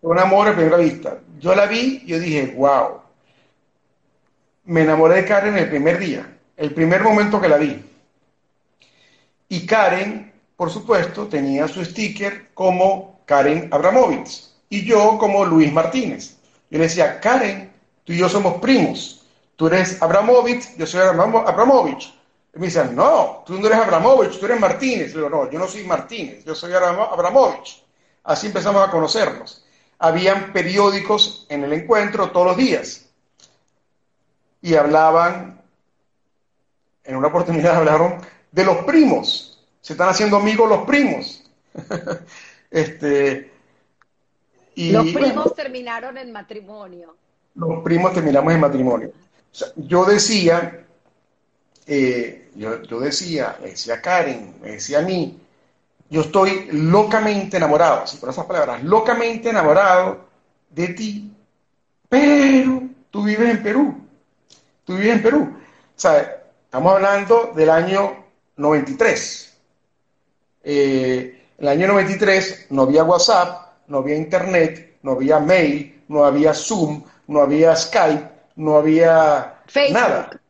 un 0.00 0.18
amor 0.18 0.48
a 0.48 0.54
primera 0.54 0.78
vista. 0.78 1.18
Yo 1.38 1.54
la 1.54 1.66
vi, 1.66 2.02
yo 2.06 2.18
dije, 2.18 2.54
wow, 2.56 3.02
me 4.64 4.82
enamoré 4.82 5.16
de 5.16 5.24
Karen 5.26 5.58
el 5.58 5.68
primer 5.68 5.98
día, 5.98 6.38
el 6.56 6.72
primer 6.72 7.02
momento 7.02 7.40
que 7.40 7.48
la 7.48 7.58
vi. 7.58 7.84
Y 9.48 9.66
Karen, 9.66 10.32
por 10.56 10.70
supuesto, 10.70 11.26
tenía 11.26 11.68
su 11.68 11.84
sticker 11.84 12.48
como 12.54 13.20
Karen 13.26 13.68
Abramovich 13.70 14.48
y 14.70 14.86
yo 14.86 15.18
como 15.18 15.44
Luis 15.44 15.70
Martínez. 15.70 16.38
Yo 16.70 16.78
le 16.78 16.84
decía, 16.84 17.20
Karen, 17.20 17.71
tú 18.04 18.12
y 18.12 18.18
yo 18.18 18.28
somos 18.28 18.60
primos. 18.60 19.24
Tú 19.56 19.66
eres 19.66 20.00
Abramovich, 20.02 20.76
yo 20.76 20.86
soy 20.86 21.00
Abramovich. 21.02 22.14
Y 22.54 22.58
me 22.58 22.66
decían, 22.66 22.94
no, 22.94 23.42
tú 23.46 23.58
no 23.58 23.66
eres 23.66 23.78
Abramovich, 23.78 24.38
tú 24.38 24.46
eres 24.46 24.60
Martínez. 24.60 25.12
yo 25.12 25.18
digo, 25.18 25.30
no, 25.30 25.50
yo 25.50 25.58
no 25.58 25.66
soy 25.66 25.84
Martínez, 25.84 26.44
yo 26.44 26.54
soy 26.54 26.72
Abramovich. 26.72 27.82
Así 28.24 28.48
empezamos 28.48 28.86
a 28.86 28.90
conocernos. 28.90 29.64
Habían 29.98 30.52
periódicos 30.52 31.46
en 31.48 31.64
el 31.64 31.72
encuentro 31.72 32.30
todos 32.30 32.48
los 32.48 32.56
días 32.56 33.06
y 34.62 34.74
hablaban, 34.74 35.60
en 37.04 37.16
una 37.16 37.28
oportunidad 37.28 37.76
hablaron 37.78 38.18
de 38.50 38.64
los 38.64 38.78
primos, 38.84 39.64
se 39.80 39.94
están 39.94 40.08
haciendo 40.08 40.36
amigos 40.36 40.68
los 40.68 40.84
primos. 40.86 41.42
este, 42.70 43.50
y, 44.74 44.92
los 44.92 45.08
primos 45.08 45.54
terminaron 45.54 46.16
en 46.16 46.32
matrimonio. 46.32 47.16
Los 47.54 47.82
primos 47.82 48.12
terminamos 48.14 48.52
en 48.52 48.60
matrimonio. 48.60 49.12
yo 49.76 50.04
decía, 50.04 50.84
eh, 51.86 52.50
yo, 52.54 53.00
decía, 53.00 53.56
me 53.60 53.70
decía 53.70 54.00
Karen, 54.00 54.54
me 54.62 54.72
decía 54.72 55.00
a 55.00 55.02
mí, 55.02 55.38
yo 56.08 56.22
estoy 56.22 56.68
locamente 56.72 57.56
enamorado, 57.56 58.02
así 58.02 58.16
por 58.18 58.30
esas 58.30 58.46
palabras, 58.46 58.82
locamente 58.84 59.50
enamorado 59.50 60.28
de 60.70 60.88
ti, 60.88 61.32
pero 62.08 62.82
tú 63.10 63.24
vives 63.24 63.50
en 63.50 63.62
Perú 63.62 64.02
tú 64.84 64.94
vives 64.94 65.16
en 65.16 65.22
Perú. 65.22 65.56
O 65.96 66.00
sea, 66.00 66.42
estamos 66.64 66.94
hablando 66.94 67.52
del 67.54 67.70
año 67.70 68.24
93. 68.56 69.58
Eh, 70.64 71.46
el 71.58 71.68
año 71.68 71.88
93 71.88 72.66
no 72.70 72.82
había 72.82 73.04
WhatsApp, 73.04 73.72
no 73.88 73.98
había 73.98 74.16
Internet, 74.16 74.98
no 75.02 75.12
había 75.12 75.38
mail, 75.38 76.02
no 76.08 76.24
había 76.24 76.54
Zoom, 76.54 77.02
no 77.26 77.40
había 77.40 77.74
Skype, 77.76 78.28
no 78.56 78.76
había 78.76 79.60
nada. 79.90 80.40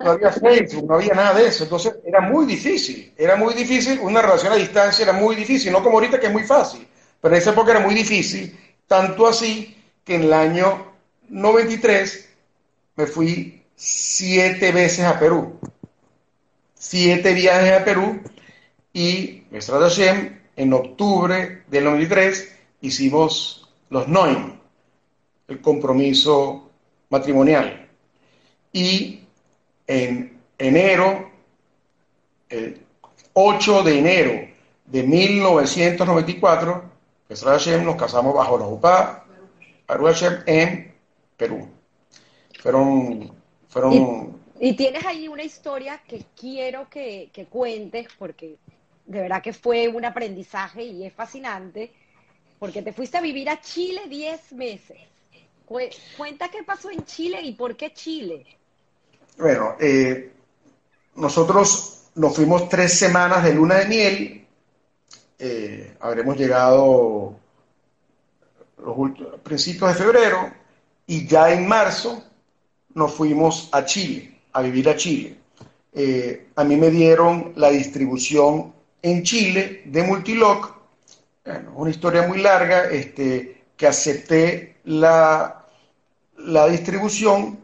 No 0.00 0.10
había 0.10 0.32
Facebook, 0.32 0.86
no 0.86 0.94
había 0.94 1.14
nada 1.14 1.34
de 1.34 1.48
eso. 1.48 1.64
Entonces 1.64 1.96
era 2.04 2.20
muy 2.20 2.46
difícil, 2.46 3.12
era 3.16 3.36
muy 3.36 3.54
difícil, 3.54 3.98
una 4.00 4.22
relación 4.22 4.52
a 4.52 4.56
distancia 4.56 5.02
era 5.02 5.12
muy 5.12 5.36
difícil, 5.36 5.72
no 5.72 5.82
como 5.82 5.96
ahorita 5.96 6.20
que 6.20 6.26
es 6.26 6.32
muy 6.32 6.44
fácil, 6.44 6.86
pero 7.20 7.34
en 7.34 7.40
esa 7.40 7.50
época 7.50 7.72
era 7.72 7.80
muy 7.80 7.94
difícil, 7.94 8.58
tanto 8.86 9.26
así 9.26 9.76
que 10.04 10.16
en 10.16 10.24
el 10.24 10.32
año 10.32 10.92
93 11.28 12.28
me 12.96 13.06
fui 13.06 13.64
siete 13.74 14.72
veces 14.72 15.04
a 15.04 15.18
Perú. 15.18 15.58
Siete 16.74 17.34
viajes 17.34 17.72
a 17.72 17.84
Perú 17.84 18.20
y, 18.92 19.44
Hashem, 19.50 20.38
en 20.56 20.72
octubre 20.72 21.64
del 21.66 21.84
93 21.84 22.52
hicimos 22.80 23.68
los 23.90 24.08
NOIM, 24.08 24.58
el 25.48 25.60
compromiso 25.60 26.70
matrimonial. 27.10 27.88
Y 28.72 29.20
en 29.86 30.40
enero, 30.58 31.30
el 32.48 32.80
8 33.32 33.82
de 33.82 33.98
enero 33.98 34.48
de 34.86 35.02
1994, 35.02 36.84
Hashem, 37.28 37.84
nos 37.84 37.96
casamos 37.96 38.34
bajo 38.34 38.58
la 38.58 38.66
UPA, 38.66 39.24
en 40.46 40.94
Perú. 41.36 41.68
Fueron... 42.60 43.32
fueron 43.68 44.36
y, 44.58 44.72
tienes 44.72 45.04
ahí 45.04 45.28
una 45.28 45.42
historia 45.42 46.00
que 46.08 46.24
quiero 46.38 46.88
que, 46.88 47.28
que 47.32 47.44
cuentes 47.44 48.08
porque 48.18 48.56
de 49.04 49.20
verdad 49.20 49.42
que 49.42 49.52
fue 49.52 49.88
un 49.88 50.04
aprendizaje 50.04 50.82
y 50.82 51.04
es 51.04 51.12
fascinante, 51.12 51.92
porque 52.58 52.82
te 52.82 52.92
fuiste 52.92 53.18
a 53.18 53.20
vivir 53.20 53.48
a 53.50 53.60
Chile 53.60 54.02
10 54.08 54.52
meses. 54.52 54.98
Cuenta 55.66 56.48
qué 56.48 56.62
pasó 56.62 56.90
en 56.90 57.04
Chile 57.04 57.40
y 57.42 57.52
por 57.52 57.76
qué 57.76 57.92
Chile. 57.92 58.46
Bueno, 59.36 59.74
eh, 59.80 60.32
nosotros 61.16 62.04
nos 62.14 62.36
fuimos 62.36 62.68
tres 62.68 62.98
semanas 62.98 63.44
de 63.44 63.54
luna 63.54 63.76
de 63.76 63.86
miel. 63.86 64.46
Eh, 65.38 65.96
habremos 66.00 66.36
llegado 66.36 67.36
los 68.78 69.10
principios 69.42 69.92
de 69.92 70.04
febrero 70.04 70.52
y 71.06 71.26
ya 71.26 71.52
en 71.52 71.66
marzo 71.66 72.22
nos 72.94 73.12
fuimos 73.12 73.68
a 73.72 73.84
Chile, 73.84 74.38
a 74.52 74.62
vivir 74.62 74.88
a 74.88 74.96
Chile. 74.96 75.36
Eh, 75.92 76.48
a 76.54 76.64
mí 76.64 76.76
me 76.76 76.90
dieron 76.90 77.52
la 77.56 77.70
distribución 77.70 78.72
en 79.02 79.22
Chile 79.22 79.82
de 79.84 80.02
Multiloc, 80.02 80.76
bueno, 81.44 81.72
una 81.76 81.90
historia 81.90 82.26
muy 82.26 82.38
larga, 82.38 82.84
este, 82.90 83.55
que 83.76 83.86
acepté 83.86 84.76
la, 84.84 85.66
la 86.38 86.66
distribución 86.68 87.58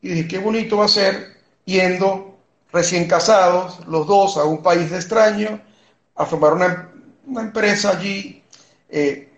y 0.00 0.08
dije, 0.08 0.28
qué 0.28 0.38
bonito 0.38 0.78
va 0.78 0.86
a 0.86 0.88
ser 0.88 1.36
yendo 1.64 2.36
recién 2.72 3.06
casados, 3.06 3.86
los 3.86 4.06
dos, 4.06 4.36
a 4.36 4.44
un 4.44 4.62
país 4.62 4.90
de 4.90 4.96
extraño, 4.96 5.60
a 6.16 6.26
formar 6.26 6.54
una, 6.54 7.40
empresa 7.40 7.90
allí. 7.90 8.42
Eh, 8.88 9.28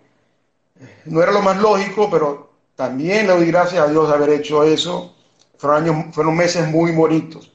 no 1.05 1.21
era 1.21 1.31
lo 1.31 1.41
más 1.41 1.57
lógico, 1.57 2.09
pero 2.09 2.53
también 2.75 3.27
le 3.27 3.33
doy 3.33 3.47
gracias 3.47 3.85
a 3.85 3.91
Dios 3.91 4.07
de 4.07 4.15
haber 4.15 4.29
hecho 4.29 4.63
eso. 4.63 5.15
Fueron, 5.57 5.83
años, 5.83 6.15
fueron 6.15 6.35
meses 6.35 6.67
muy 6.67 6.91
bonitos. 6.91 7.51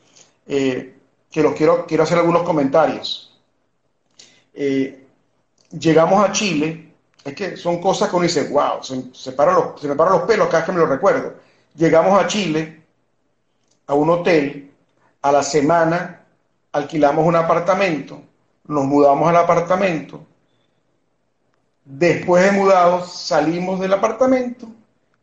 Eh, 0.47 0.95
que 1.31 1.43
los 1.43 1.55
quiero, 1.55 1.87
quiero 1.87 2.03
hacer 2.03 2.19
algunos 2.19 2.43
comentarios. 2.43 3.39
Eh, 4.53 5.07
llegamos 5.71 6.25
a 6.29 6.33
Chile, 6.33 6.90
es 7.25 7.35
que 7.35 7.57
son 7.57 7.81
cosas 7.81 8.09
que 8.09 8.17
uno 8.17 8.23
dice, 8.25 8.49
wow, 8.49 8.83
se, 8.83 8.97
me 9.31 9.37
paran 9.37 9.55
los 10.13 10.23
pelos 10.23 10.49
cada 10.49 10.59
vez 10.59 10.67
que 10.67 10.73
me 10.73 10.79
lo 10.79 10.87
recuerdo. 10.87 11.35
Llegamos 11.75 12.19
a 12.19 12.27
Chile, 12.27 12.83
a 13.87 13.95
un 13.95 14.11
hotel, 14.11 14.73
a 15.23 15.33
la 15.33 15.43
semana 15.43 16.25
alquilamos 16.73 17.27
un 17.27 17.37
apartamento, 17.37 18.23
nos 18.65 18.85
mudamos 18.85 19.29
al 19.29 19.37
apartamento, 19.37 20.25
después 21.85 22.45
de 22.45 22.53
mudados 22.53 23.13
salimos 23.13 23.81
del 23.81 23.93
apartamento 23.93 24.69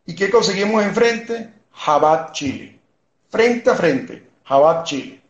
y 0.06 0.14
¿qué 0.14 0.30
conseguimos 0.30 0.82
enfrente? 0.84 1.52
Jabat, 1.72 2.32
Chile. 2.32 2.78
Frente 3.30 3.70
a 3.70 3.74
frente, 3.74 4.28
Jabat, 4.44 4.86
Chile. 4.86 5.22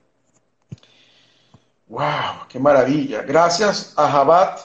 ¡Wow! 1.89 2.47
¡Qué 2.49 2.59
maravilla! 2.59 3.23
Gracias 3.23 3.95
a 3.97 4.11
Jabat, 4.11 4.61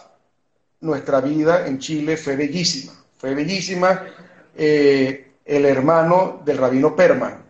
nuestra 0.84 1.22
vida 1.22 1.66
en 1.66 1.80
Chile 1.80 2.18
fue 2.18 2.36
bellísima. 2.36 2.94
Fue 3.18 3.34
bellísima. 3.34 4.04
Eh, 4.56 5.32
el 5.46 5.66
hermano 5.66 6.42
del 6.46 6.58
rabino 6.58 6.96
Perman. 6.96 7.42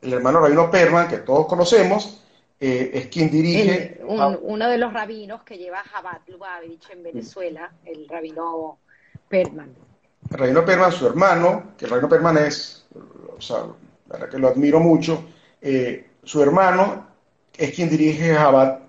El 0.00 0.14
hermano 0.14 0.40
rabino 0.40 0.70
Perman, 0.70 1.06
que 1.06 1.18
todos 1.18 1.46
conocemos, 1.46 2.24
eh, 2.58 2.90
es 2.94 3.06
quien 3.06 3.30
dirige. 3.30 4.00
uno 4.04 4.68
de 4.68 4.78
los 4.78 4.92
rabinos 4.92 5.42
que 5.44 5.58
lleva 5.58 5.82
Jabat 5.82 6.28
Lubavitch 6.28 6.90
en 6.90 7.02
Venezuela, 7.02 7.70
el 7.84 8.08
rabino 8.08 8.78
Perman. 9.28 9.74
El 10.30 10.38
rabino 10.38 10.64
Perman, 10.64 10.92
su 10.92 11.06
hermano, 11.06 11.74
que 11.76 11.84
el 11.84 11.90
rabino 11.90 12.08
Perman 12.08 12.38
es, 12.38 12.86
o 13.36 13.40
sea, 13.40 13.58
la 14.08 14.14
verdad 14.14 14.30
que 14.30 14.38
lo 14.38 14.48
admiro 14.48 14.80
mucho, 14.80 15.24
eh, 15.60 16.06
su 16.24 16.42
hermano 16.42 17.06
es 17.56 17.74
quien 17.74 17.90
dirige 17.90 18.34
Jabat 18.34 18.80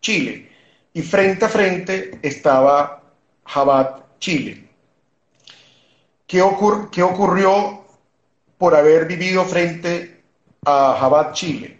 Chile. 0.00 0.51
Y 0.94 1.02
frente 1.02 1.44
a 1.44 1.48
frente 1.48 2.18
estaba 2.22 3.02
Jabat, 3.46 4.18
Chile. 4.18 4.68
¿Qué, 6.26 6.42
¿Qué, 6.90 7.02
ocurrió 7.02 7.84
por 8.58 8.74
haber 8.74 9.06
vivido 9.06 9.44
frente 9.44 10.22
a 10.64 10.96
Jabat, 10.98 11.34
Chile? 11.34 11.78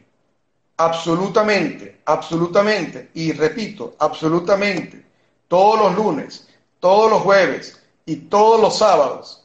Absolutamente, 0.76 2.00
absolutamente, 2.06 3.10
y 3.14 3.32
repito, 3.32 3.94
absolutamente, 3.98 5.04
todos 5.46 5.78
los 5.78 5.94
lunes, 5.94 6.48
todos 6.80 7.10
los 7.10 7.22
jueves 7.22 7.80
y 8.06 8.16
todos 8.16 8.60
los 8.60 8.78
sábados 8.78 9.44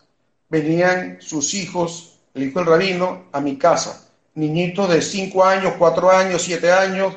venían 0.49 1.18
sus 1.20 1.53
hijos, 1.53 2.20
el 2.34 2.43
hijo 2.43 2.59
del 2.59 2.70
rabino, 2.70 3.26
a 3.32 3.41
mi 3.41 3.57
casa. 3.57 4.09
Niñitos 4.36 4.89
de 4.89 5.01
5 5.01 5.43
años, 5.43 5.74
4 5.78 6.11
años, 6.11 6.41
7 6.41 6.72
años, 6.72 7.13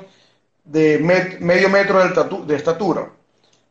de 0.70 0.98
medio 1.40 1.68
metro 1.68 1.98
de 2.46 2.56
estatura. 2.56 3.10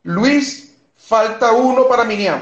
Luis, 0.04 0.76
falta 0.96 1.54
uno 1.54 1.88
para 1.88 2.04
Miniam. 2.04 2.42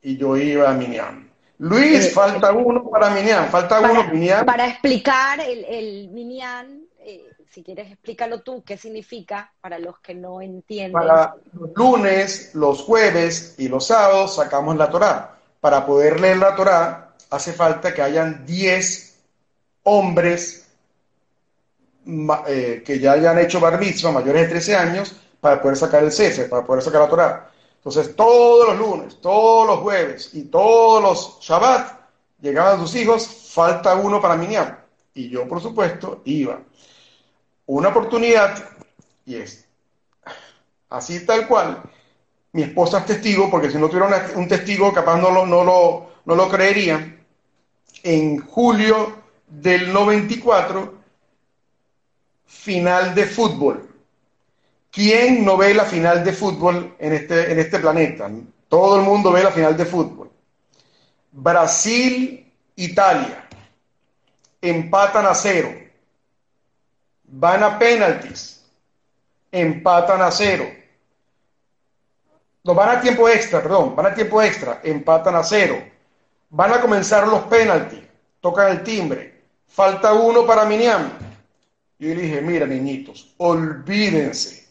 Y 0.00 0.16
yo 0.16 0.36
iba 0.36 0.70
a 0.70 0.74
Miniam. 0.74 1.28
Luis, 1.58 2.06
eh, 2.06 2.10
falta 2.10 2.50
eh, 2.50 2.54
uno 2.56 2.88
para 2.88 3.10
Miniam, 3.10 3.48
falta 3.48 3.80
uno 3.80 4.04
Miniam. 4.04 4.46
Para 4.46 4.66
explicar 4.66 5.40
el, 5.40 5.64
el 5.64 6.08
Miniam, 6.08 6.66
eh, 7.00 7.30
si 7.50 7.62
quieres 7.62 7.92
explícalo 7.92 8.40
tú, 8.40 8.64
qué 8.64 8.78
significa 8.78 9.52
para 9.60 9.78
los 9.78 9.98
que 10.00 10.14
no 10.14 10.40
entienden. 10.40 10.92
Para 10.92 11.36
los 11.52 11.70
lunes, 11.74 12.54
los 12.54 12.80
jueves 12.80 13.56
y 13.58 13.68
los 13.68 13.86
sábados 13.86 14.36
sacamos 14.36 14.76
la 14.76 14.90
Torá. 14.90 15.36
Para 15.60 15.84
poder 15.84 16.18
leer 16.18 16.38
la 16.38 16.56
Torá 16.56 17.14
hace 17.28 17.52
falta 17.52 17.92
que 17.92 18.00
hayan 18.00 18.46
10 18.46 19.18
hombres 19.82 20.63
eh, 22.46 22.82
que 22.84 22.98
ya 22.98 23.12
hayan 23.12 23.38
hecho 23.38 23.60
bar 23.60 23.78
mitzvah 23.78 24.12
mayores 24.12 24.42
de 24.42 24.48
13 24.48 24.76
años 24.76 25.14
para 25.40 25.60
poder 25.60 25.76
sacar 25.76 26.04
el 26.04 26.12
cese, 26.12 26.44
para 26.44 26.64
poder 26.64 26.82
sacar 26.82 27.02
la 27.02 27.08
Torah. 27.08 27.50
Entonces, 27.76 28.16
todos 28.16 28.68
los 28.68 28.78
lunes, 28.78 29.20
todos 29.20 29.66
los 29.66 29.78
jueves 29.80 30.30
y 30.32 30.44
todos 30.44 31.02
los 31.02 31.38
Shabbat 31.40 32.00
llegaban 32.40 32.80
sus 32.80 32.94
hijos, 32.94 33.26
falta 33.52 33.94
uno 33.94 34.20
para 34.20 34.36
Minyan. 34.36 34.78
Y 35.14 35.28
yo, 35.28 35.46
por 35.46 35.60
supuesto, 35.60 36.22
iba. 36.24 36.60
Una 37.66 37.88
oportunidad, 37.88 38.56
y 39.26 39.36
es 39.36 39.66
así 40.90 41.24
tal 41.26 41.46
cual, 41.46 41.82
mi 42.52 42.62
esposa 42.62 42.98
es 42.98 43.06
testigo, 43.06 43.50
porque 43.50 43.70
si 43.70 43.78
no 43.78 43.88
tuviera 43.88 44.30
un 44.36 44.48
testigo, 44.48 44.92
capaz 44.92 45.18
no 45.18 45.30
lo, 45.30 45.44
no 45.44 45.64
lo, 45.64 46.06
no 46.24 46.34
lo 46.34 46.48
creerían. 46.48 47.22
En 48.02 48.38
julio 48.38 49.12
del 49.46 49.92
94, 49.92 51.03
final 52.46 53.14
de 53.14 53.26
fútbol. 53.26 53.88
¿Quién 54.90 55.44
no 55.44 55.56
ve 55.56 55.74
la 55.74 55.84
final 55.84 56.22
de 56.22 56.32
fútbol 56.32 56.94
en 56.98 57.12
este, 57.12 57.50
en 57.50 57.58
este 57.58 57.78
planeta? 57.80 58.30
Todo 58.68 58.96
el 58.96 59.02
mundo 59.02 59.32
ve 59.32 59.42
la 59.42 59.50
final 59.50 59.76
de 59.76 59.84
fútbol. 59.84 60.30
Brasil, 61.32 62.52
Italia. 62.76 63.48
Empatan 64.60 65.26
a 65.26 65.34
cero. 65.34 65.74
Van 67.24 67.62
a 67.64 67.78
penaltis. 67.78 68.64
Empatan 69.50 70.22
a 70.22 70.30
cero. 70.30 70.64
No, 72.62 72.74
van 72.74 72.96
a 72.96 73.00
tiempo 73.00 73.28
extra, 73.28 73.62
perdón, 73.62 73.94
van 73.94 74.06
a 74.06 74.14
tiempo 74.14 74.40
extra. 74.40 74.80
Empatan 74.82 75.34
a 75.34 75.42
cero. 75.42 75.82
Van 76.50 76.72
a 76.72 76.80
comenzar 76.80 77.26
los 77.26 77.42
penaltis. 77.42 78.00
Tocan 78.40 78.70
el 78.70 78.82
timbre. 78.84 79.42
Falta 79.66 80.12
uno 80.12 80.46
para 80.46 80.64
Miniam 80.64 81.10
yo 81.98 82.14
le 82.14 82.22
dije, 82.22 82.40
mira, 82.40 82.66
niñitos, 82.66 83.34
olvídense. 83.38 84.64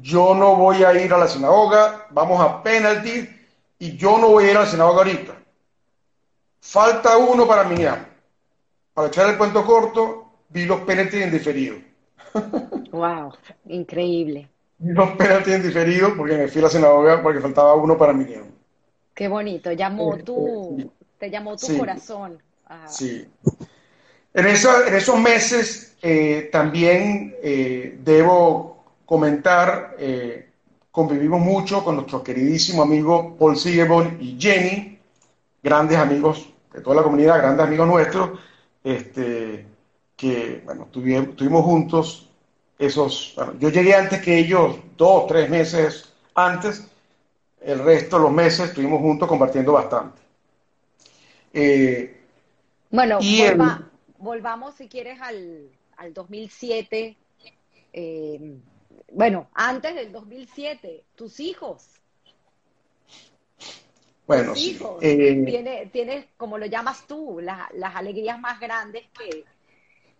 Yo 0.00 0.34
no 0.34 0.54
voy 0.56 0.84
a 0.84 0.94
ir 0.94 1.12
a 1.12 1.18
la 1.18 1.26
sinagoga, 1.26 2.06
vamos 2.10 2.40
a 2.40 2.62
penalty 2.62 3.28
y 3.78 3.96
yo 3.96 4.18
no 4.18 4.28
voy 4.28 4.44
a 4.44 4.50
ir 4.52 4.56
a 4.56 4.60
la 4.60 4.66
sinagoga 4.66 4.98
ahorita. 4.98 5.34
Falta 6.60 7.16
uno 7.16 7.46
para 7.46 7.64
Miniam. 7.64 8.06
Para 8.94 9.08
echar 9.08 9.30
el 9.30 9.38
cuento 9.38 9.64
corto, 9.64 10.32
vi 10.48 10.64
los 10.66 10.80
penaltis 10.82 11.22
en 11.22 11.30
diferido. 11.30 11.76
Wow, 12.92 13.32
increíble. 13.66 14.48
Vi 14.78 14.92
los 14.92 15.10
penaltis 15.12 15.54
en 15.54 15.62
diferido 15.62 16.16
porque 16.16 16.36
me 16.36 16.48
fui 16.48 16.60
a 16.60 16.64
la 16.64 16.70
sinagoga 16.70 17.22
porque 17.22 17.40
faltaba 17.40 17.74
uno 17.74 17.96
para 17.96 18.12
Miniam. 18.12 18.46
Qué 19.14 19.28
bonito, 19.28 19.72
llamó 19.72 20.16
tu, 20.18 20.90
te 21.18 21.30
llamó 21.30 21.56
tu 21.56 21.78
corazón. 21.78 22.42
Sí. 22.86 23.28
En, 24.32 24.46
en, 24.46 24.94
esos 24.94 25.18
meses 25.18 25.90
eh, 26.02 26.48
también 26.50 27.34
eh, 27.42 27.98
debo 28.02 28.84
comentar, 29.04 29.96
eh, 29.98 30.48
convivimos 30.90 31.40
mucho 31.40 31.84
con 31.84 31.96
nuestro 31.96 32.22
queridísimo 32.22 32.82
amigo 32.82 33.36
Paul 33.36 33.56
Sigebon 33.56 34.16
y 34.20 34.40
Jenny, 34.40 34.98
grandes 35.62 35.98
amigos 35.98 36.48
de 36.72 36.80
toda 36.80 36.96
la 36.96 37.02
comunidad, 37.02 37.38
grandes 37.38 37.66
amigos 37.66 37.88
nuestros, 37.88 38.38
este, 38.84 39.66
que 40.16 40.62
bueno, 40.64 40.88
tuvimos, 40.90 41.64
juntos 41.64 42.28
esos, 42.78 43.36
yo 43.58 43.68
llegué 43.68 43.94
antes 43.94 44.22
que 44.22 44.38
ellos, 44.38 44.76
dos, 44.96 45.26
tres 45.26 45.50
meses 45.50 46.14
antes, 46.34 46.86
el 47.60 47.80
resto 47.80 48.16
de 48.16 48.22
los 48.22 48.32
meses 48.32 48.70
estuvimos 48.70 49.00
juntos 49.00 49.28
compartiendo 49.28 49.72
bastante. 49.72 50.18
Bueno, 52.90 53.18
volvamos 54.20 54.74
si 54.76 54.88
quieres 54.88 55.20
al, 55.20 55.68
al 55.96 56.14
2007. 56.14 57.16
Eh, 57.92 58.56
bueno, 59.12 59.48
antes 59.54 59.94
del 59.94 60.12
2007, 60.12 61.04
tus 61.16 61.40
hijos. 61.40 61.88
Bueno, 64.26 64.52
tus 64.52 64.62
hijos. 64.62 64.98
Eh, 65.02 65.88
tienes, 65.92 66.26
como 66.36 66.56
lo 66.56 66.66
llamas 66.66 67.06
tú, 67.08 67.40
las 67.40 67.96
alegrías 67.96 68.38
más 68.38 68.60
grandes 68.60 69.04
que, 69.18 69.44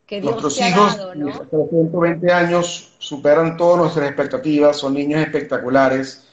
que 0.07 0.21
Dios 0.21 0.33
nuestros 0.33 0.57
te 0.57 0.69
hijos, 0.69 0.95
ha 0.95 0.97
dado, 0.97 1.15
¿no? 1.15 1.29
Hasta 1.29 1.57
los 1.57 1.71
120 1.71 2.33
años 2.33 2.97
superan 2.99 3.57
todas 3.57 3.79
nuestras 3.79 4.09
expectativas, 4.09 4.77
son 4.79 4.95
niños 4.95 5.21
espectaculares. 5.21 6.27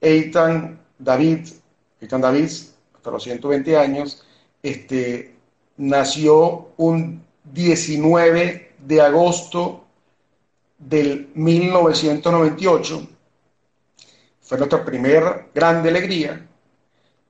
Eitan, 0.00 0.80
David, 0.98 1.48
Eitan 2.00 2.20
David, 2.20 2.50
hasta 2.94 3.10
los 3.10 3.22
120 3.24 3.76
años, 3.76 4.24
este, 4.62 5.33
nació 5.76 6.68
un 6.76 7.24
19 7.52 8.72
de 8.78 9.00
agosto 9.00 9.84
del 10.78 11.30
1998. 11.34 13.08
Fue 14.40 14.58
nuestra 14.58 14.84
primera 14.84 15.48
grande 15.54 15.88
alegría. 15.88 16.46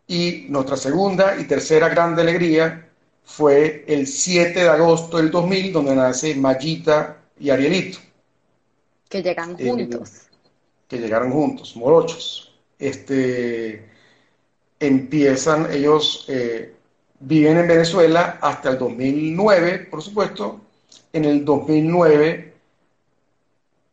Y 0.07 0.47
nuestra 0.49 0.76
segunda 0.76 1.36
y 1.40 1.45
tercera 1.45 1.88
grande 1.88 2.22
alegría 2.22 2.88
fue 3.24 3.84
el 3.88 4.07
7 4.07 4.61
de 4.61 4.68
agosto 4.68 5.16
del 5.16 5.30
2000, 5.30 5.72
donde 5.72 5.97
nace 5.97 6.34
Mayita 6.34 7.16
y 7.38 7.51
Arielito. 7.51 7.99
Que 9.09 9.22
llegan 9.22 9.57
eh, 9.59 9.70
juntos. 9.70 10.28
que 10.88 10.99
llegaron 10.99 11.32
juntos, 11.32 11.74
morochos. 11.76 12.55
Este, 12.78 13.88
empiezan, 14.78 15.72
ellos 15.72 16.26
eh, 16.28 16.74
viven 17.27 17.57
en 17.59 17.68
Venezuela 17.68 18.39
hasta 18.41 18.70
el 18.70 18.79
2009, 18.79 19.89
por 19.91 20.03
supuesto. 20.03 20.61
En 21.12 21.25
el 21.25 21.45
2009 21.45 22.55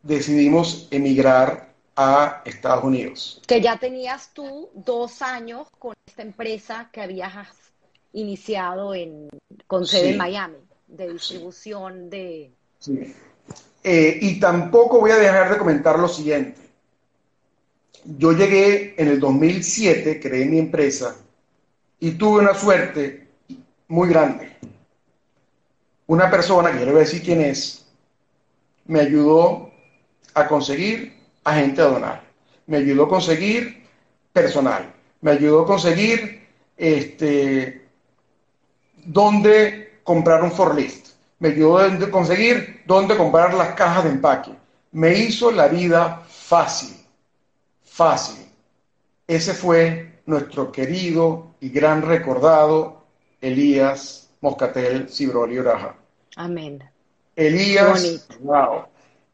decidimos 0.04 0.88
emigrar 0.92 1.74
a 1.96 2.42
Estados 2.46 2.84
Unidos. 2.84 3.42
Que 3.48 3.62
ya 3.62 3.78
tenías 3.78 4.32
tú 4.34 4.70
dos 4.74 5.22
años 5.22 5.68
con 5.80 5.94
esta 6.06 6.22
empresa 6.22 6.90
que 6.92 7.02
habías 7.02 7.48
iniciado 8.14 8.94
en, 8.94 9.30
con 9.68 9.86
sede 9.86 10.12
en 10.12 10.18
Miami, 10.18 10.58
de 10.88 11.14
distribución 11.14 12.10
de... 12.10 12.52
Sí. 12.80 13.14
Eh, 13.84 14.20
y 14.22 14.40
tampoco 14.40 15.00
voy 15.00 15.12
a 15.12 15.18
dejar 15.18 15.52
de 15.52 15.58
comentar 15.58 15.98
lo 15.98 16.08
siguiente. 16.08 16.60
Yo 18.04 18.32
llegué 18.32 18.96
en 18.98 19.08
el 19.08 19.20
2007, 19.20 20.20
creé 20.20 20.46
mi 20.46 20.60
empresa 20.60 21.16
y 22.00 22.12
tuve 22.12 22.42
una 22.42 22.56
suerte 22.56 23.21
muy 23.92 24.08
grande. 24.08 24.50
Una 26.08 26.32
persona, 26.32 26.72
que 26.72 26.80
yo 26.80 26.86
le 26.86 26.92
voy 26.92 27.02
a 27.02 27.04
decir 27.04 27.22
quién 27.22 27.42
es, 27.42 27.86
me 28.86 29.02
ayudó 29.02 29.70
a 30.34 30.48
conseguir 30.48 31.14
a 31.44 31.56
gente 31.56 31.82
a 31.82 31.86
donar. 31.86 32.24
Me 32.68 32.78
ayudó 32.78 33.04
a 33.04 33.10
conseguir 33.10 33.86
personal. 34.32 34.94
Me 35.20 35.32
ayudó 35.32 35.64
a 35.64 35.66
conseguir 35.66 36.48
este, 36.78 37.86
dónde 39.04 40.00
comprar 40.04 40.42
un 40.42 40.54
forlist. 40.54 41.10
Me 41.40 41.50
ayudó 41.50 41.80
a 41.80 42.12
conseguir 42.12 42.84
dónde 42.86 43.18
comprar 43.18 43.54
las 43.54 43.76
cajas 43.76 44.06
de 44.06 44.12
empaque. 44.12 44.52
Me 44.94 45.14
hizo 45.16 45.52
la 45.52 45.68
vida 45.68 46.24
fácil, 46.30 46.96
fácil. 47.84 48.46
Ese 49.28 49.54
fue 49.54 50.22
nuestro 50.26 50.72
querido 50.72 51.56
y 51.60 51.70
gran 51.70 52.02
recordado 52.02 53.01
Elías 53.42 54.30
Moscatel 54.42 55.10
Cibroli 55.10 55.58
Oraja. 55.58 55.96
Amén. 56.36 56.84
Elías, 57.36 58.28
wow. 58.40 58.86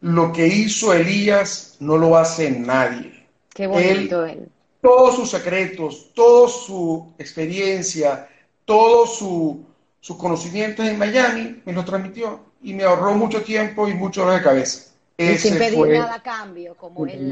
Lo 0.02 0.32
que 0.32 0.48
hizo 0.48 0.94
Elías 0.94 1.78
no 1.80 1.98
lo 1.98 2.18
hace 2.18 2.52
nadie. 2.52 3.28
Qué 3.54 3.68
bonito 3.68 4.26
él. 4.26 4.50
Todos 4.82 5.16
sus 5.16 5.32
secretos, 5.32 6.12
toda 6.14 6.48
su 6.48 7.12
experiencia, 7.18 8.30
todos 8.66 9.18
su, 9.18 9.66
sus 10.00 10.18
conocimientos 10.18 10.86
en 10.86 11.00
Miami 11.00 11.62
me 11.66 11.74
los 11.74 11.84
transmitió 11.84 12.40
y 12.62 12.74
me 12.74 12.84
ahorró 12.84 13.14
mucho 13.16 13.42
tiempo 13.42 13.88
y 13.88 13.94
mucho 13.94 14.22
dolor 14.22 14.38
de 14.38 14.44
cabeza. 14.44 14.92
y 15.18 15.38
sin 15.38 15.58
pedir 15.58 15.88
nada 15.88 16.16
a 16.16 16.22
cambio, 16.22 16.76
como 16.76 17.06
él 17.08 17.32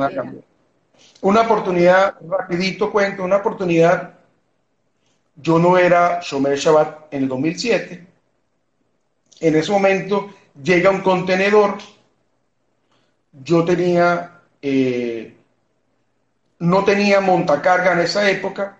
Una 1.21 1.41
oportunidad, 1.41 2.15
rapidito 2.27 2.91
cuento, 2.91 3.23
una 3.23 3.37
oportunidad, 3.37 4.14
yo 5.35 5.59
no 5.59 5.77
era 5.77 6.19
Shomer 6.21 6.57
Shabbat 6.57 7.13
en 7.13 7.23
el 7.23 7.29
2007, 7.29 8.07
en 9.41 9.55
ese 9.55 9.71
momento 9.71 10.29
llega 10.61 10.89
un 10.89 11.01
contenedor, 11.01 11.77
yo 13.43 13.65
tenía, 13.65 14.39
eh, 14.61 15.35
no 16.59 16.83
tenía 16.85 17.19
montacarga 17.19 17.93
en 17.93 17.99
esa 17.99 18.29
época, 18.29 18.77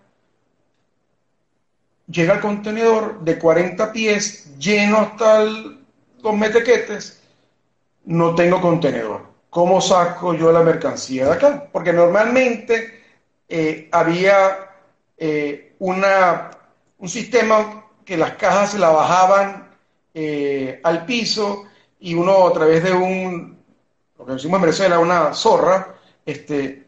llega 2.07 2.35
el 2.35 2.39
contenedor 2.39 3.19
de 3.21 3.37
40 3.37 3.91
pies 3.91 4.57
lleno 4.57 4.99
hasta 4.99 5.43
los 5.43 6.33
metequetes, 6.33 7.21
no 8.05 8.35
tengo 8.35 8.61
contenedor. 8.61 9.33
¿Cómo 9.49 9.79
saco 9.79 10.33
yo 10.33 10.51
la 10.51 10.61
mercancía 10.63 11.25
de 11.25 11.31
acá? 11.31 11.69
Porque 11.71 11.93
normalmente 11.93 13.03
eh, 13.47 13.87
había 13.91 14.69
eh, 15.17 15.64
una, 15.79 16.51
un 16.97 17.09
sistema 17.09 17.85
que 18.03 18.17
las 18.17 18.33
cajas 18.35 18.71
se 18.71 18.79
la 18.79 18.89
bajaban 18.89 19.69
eh, 20.13 20.79
al 20.83 21.05
piso 21.05 21.65
y 21.99 22.13
uno 22.13 22.47
a 22.47 22.53
través 22.53 22.83
de 22.83 22.93
un, 22.93 23.63
lo 24.17 24.25
que 24.25 24.33
decimos 24.33 24.57
en 24.57 24.61
Venezuela, 24.61 24.99
una 24.99 25.33
zorra, 25.33 25.95
este, 26.25 26.87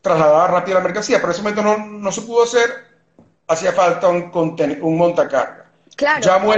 trasladaba 0.00 0.48
rápido 0.48 0.78
la 0.78 0.84
mercancía. 0.84 1.18
Pero 1.18 1.28
en 1.28 1.32
ese 1.32 1.42
momento 1.42 1.62
no, 1.62 1.78
no 1.78 2.12
se 2.12 2.22
pudo 2.22 2.44
hacer 2.44 2.92
hacía 3.52 3.72
falta 3.72 4.08
un, 4.08 4.30
un 4.80 4.96
montacarga. 4.96 5.66
Claro, 5.94 6.48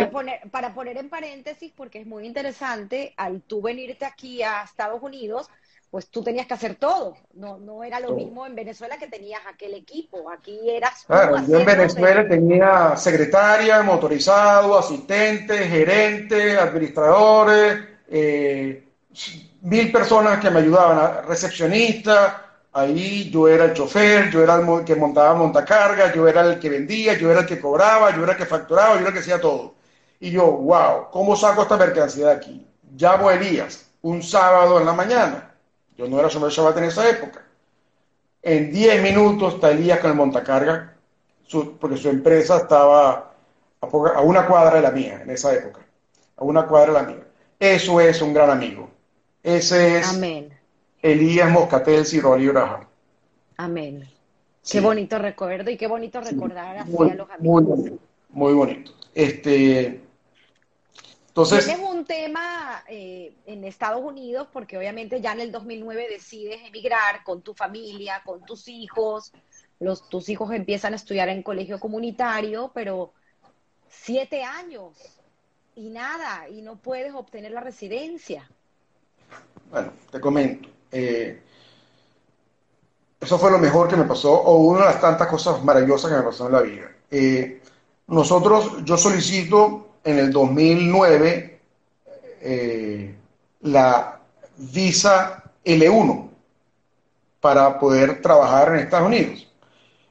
para, 0.51 0.73
poner, 0.75 0.97
en 0.97 1.09
paréntesis, 1.09 1.73
porque 1.77 2.01
es 2.01 2.07
muy 2.07 2.25
interesante, 2.25 3.15
al 3.17 3.43
tú 3.43 3.61
venirte 3.61 4.05
aquí 4.05 4.43
a 4.43 4.63
Estados 4.63 5.03
Unidos, 5.03 5.51
pues 5.95 6.09
tú 6.09 6.25
tenías 6.25 6.49
que 6.49 6.55
hacer 6.55 6.75
todo. 6.75 7.17
No, 7.35 7.57
no 7.57 7.85
era 7.85 8.01
lo 8.01 8.17
mismo 8.17 8.45
en 8.45 8.57
Venezuela 8.57 8.97
que 8.99 9.07
tenías 9.07 9.41
aquel 9.49 9.75
equipo. 9.75 10.29
Aquí 10.29 10.69
eras. 10.69 11.05
Claro, 11.07 11.37
yo 11.47 11.61
en 11.61 11.65
Venezuela 11.65 12.27
tenía 12.27 12.97
secretaria, 12.97 13.81
motorizado, 13.85 14.77
asistente, 14.77 15.57
gerente, 15.57 16.59
administradores, 16.59 17.79
eh, 18.09 18.89
mil 19.61 19.93
personas 19.93 20.41
que 20.41 20.51
me 20.51 20.59
ayudaban, 20.59 21.29
recepcionista, 21.29 22.41
Ahí 22.73 23.31
yo 23.31 23.47
era 23.47 23.67
el 23.67 23.73
chofer, 23.73 24.31
yo 24.33 24.43
era 24.43 24.57
el 24.57 24.85
que 24.85 24.97
montaba 24.97 25.33
montacarga, 25.35 26.13
yo 26.13 26.27
era 26.27 26.41
el 26.41 26.59
que 26.59 26.71
vendía, 26.71 27.17
yo 27.17 27.31
era 27.31 27.43
el 27.43 27.47
que 27.47 27.61
cobraba, 27.61 28.11
yo 28.17 28.25
era 28.25 28.33
el 28.33 28.39
que 28.39 28.47
facturaba, 28.47 28.95
yo 28.95 28.99
era 29.03 29.09
el 29.11 29.15
que 29.15 29.21
hacía 29.21 29.41
todo. 29.41 29.77
Y 30.19 30.33
yo, 30.33 30.45
wow, 30.45 31.09
¿cómo 31.13 31.37
saco 31.37 31.63
esta 31.63 31.77
mercancía 31.77 32.27
de 32.27 32.33
aquí? 32.33 32.67
Llamo 32.97 33.29
a 33.29 33.35
Elías 33.35 33.87
un 34.03 34.25
sábado 34.25 34.81
en 34.81 34.87
la 34.87 34.93
mañana. 34.93 35.54
Yo 35.97 36.09
no 36.09 36.19
era 36.19 36.29
Shomer 36.29 36.51
Shabbat 36.51 36.79
en 36.79 36.85
esa 36.85 37.09
época. 37.09 37.45
En 38.43 38.73
10 38.73 39.03
minutos 39.03 39.55
está 39.55 39.71
Elías 39.71 40.01
con 40.01 40.11
el 40.11 40.17
montacarga, 40.17 40.95
porque 41.81 41.97
su 41.97 42.09
empresa 42.09 42.59
estaba 42.59 43.33
a, 43.81 44.21
una 44.21 44.47
cuadra 44.47 44.77
de 44.77 44.83
la 44.83 44.91
mía 44.91 45.21
en 45.23 45.31
esa 45.31 45.55
época. 45.55 45.81
A 46.37 46.45
una 46.45 46.67
cuadra 46.67 46.93
de 46.93 47.01
la 47.01 47.07
mía. 47.07 47.25
Eso 47.59 48.01
es 48.01 48.21
un 48.21 48.35
gran 48.35 48.51
amigo. 48.51 48.91
Ese 49.43 49.99
es 49.99 50.09
Amén. 50.15 50.53
Elías 51.01 51.51
Moscatel 51.51 52.05
Ciroli 52.05 52.49
Uraja. 52.49 52.87
Amén. 53.57 54.09
Qué 54.69 54.81
bonito 54.81 55.19
recuerdo 55.19 55.71
y 55.71 55.77
qué 55.77 55.87
bonito 55.87 56.21
recordar 56.21 56.79
así 56.79 56.97
a 56.99 57.15
los 57.15 57.31
amigos. 57.31 57.99
Muy, 58.31 58.53
bonito. 58.55 58.93
Este, 59.15 60.01
entonces, 61.35 61.65
Tienes 61.65 61.85
un 61.85 62.05
tema 62.05 62.85
eh, 62.87 63.35
en 63.45 63.65
Estados 63.65 64.01
Unidos 64.05 64.47
porque 64.53 64.79
obviamente 64.79 65.21
ya 65.21 65.33
en 65.33 65.41
el 65.41 65.51
2009 65.51 66.07
decides 66.09 66.61
emigrar 66.65 67.25
con 67.25 67.43
tu 67.43 67.55
familia, 67.55 68.23
con 68.25 68.45
tus 68.45 68.69
hijos, 68.69 69.33
los, 69.81 70.09
tus 70.09 70.29
hijos 70.29 70.53
empiezan 70.53 70.93
a 70.93 70.97
estudiar 70.97 71.29
en 71.29 71.43
colegio 71.43 71.81
comunitario, 71.81 72.71
pero 72.73 73.15
siete 73.89 74.45
años 74.45 74.93
y 75.75 75.91
nada, 75.91 76.49
y 76.49 76.63
no 76.63 76.77
puedes 76.77 77.13
obtener 77.13 77.51
la 77.51 77.63
residencia. 77.63 78.49
Bueno, 79.73 79.93
te 80.13 80.21
comento. 80.21 80.69
Eh, 80.93 81.43
eso 83.21 83.41
fue 83.41 83.51
lo 83.51 83.59
mejor 83.59 83.89
que 83.89 83.97
me 83.97 84.05
pasó, 84.05 84.33
o 84.33 84.59
una 84.59 84.83
de 84.83 84.87
las 84.87 85.01
tantas 85.01 85.27
cosas 85.27 85.65
maravillosas 85.65 86.13
que 86.13 86.17
me 86.17 86.23
pasó 86.23 86.47
en 86.47 86.53
la 86.53 86.63
vida. 86.63 86.93
Eh, 87.11 87.61
nosotros, 88.07 88.85
yo 88.85 88.97
solicito 88.97 89.94
en 90.05 90.19
el 90.19 90.31
2009 90.33 91.61
eh, 92.41 93.15
la 93.63 94.21
visa 94.57 95.43
L1 95.65 96.29
para 97.41 97.79
poder 97.79 98.23
trabajar 98.23 98.69
en 98.69 98.81
Estados 98.81 99.07
Unidos. 99.07 99.51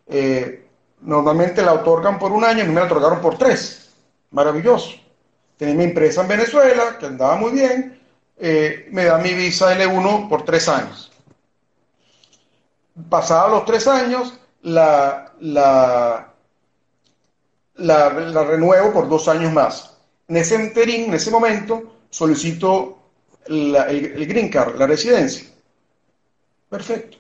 Eh, 0.07 0.67
normalmente 1.01 1.61
la 1.61 1.73
otorgan 1.73 2.19
por 2.19 2.31
un 2.31 2.43
año, 2.43 2.63
y 2.63 2.67
me 2.67 2.75
la 2.75 2.85
otorgaron 2.85 3.21
por 3.21 3.37
tres. 3.37 3.93
Maravilloso. 4.31 4.91
Tenía 5.57 5.75
mi 5.75 5.83
empresa 5.83 6.21
en 6.21 6.27
Venezuela, 6.27 6.97
que 6.99 7.05
andaba 7.05 7.35
muy 7.35 7.51
bien, 7.51 7.99
me 8.91 9.05
da 9.05 9.17
mi 9.19 9.33
visa 9.33 9.77
L1 9.77 10.27
por 10.27 10.43
tres 10.43 10.67
años. 10.67 11.11
Pasados 13.09 13.51
los 13.51 13.65
tres 13.65 13.87
años, 13.87 14.33
la, 14.63 15.31
la, 15.39 16.32
la, 17.75 18.09
renuevo 18.09 18.91
por 18.91 19.09
dos 19.09 19.27
años 19.27 19.51
más. 19.51 19.97
En 20.27 20.37
ese 20.37 20.55
interín, 20.55 21.05
en 21.05 21.13
ese 21.15 21.31
momento, 21.31 21.97
solicito 22.09 22.97
el, 23.45 24.25
green 24.27 24.49
card, 24.49 24.75
la 24.77 24.87
residencia. 24.87 25.49
Perfecto. 26.69 27.17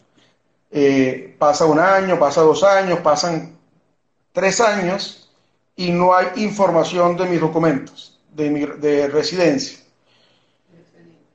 Eh, 0.71 1.35
pasa 1.37 1.65
un 1.65 1.79
año, 1.79 2.17
pasa 2.17 2.41
dos 2.41 2.63
años, 2.63 2.99
pasan 2.99 3.55
tres 4.31 4.59
años 4.61 5.29
y 5.75 5.91
no 5.91 6.15
hay 6.15 6.27
información 6.37 7.15
de 7.17 7.25
mis 7.25 7.39
documentos 7.39 8.19
de, 8.31 8.49
de 8.77 9.07
residencia, 9.07 9.79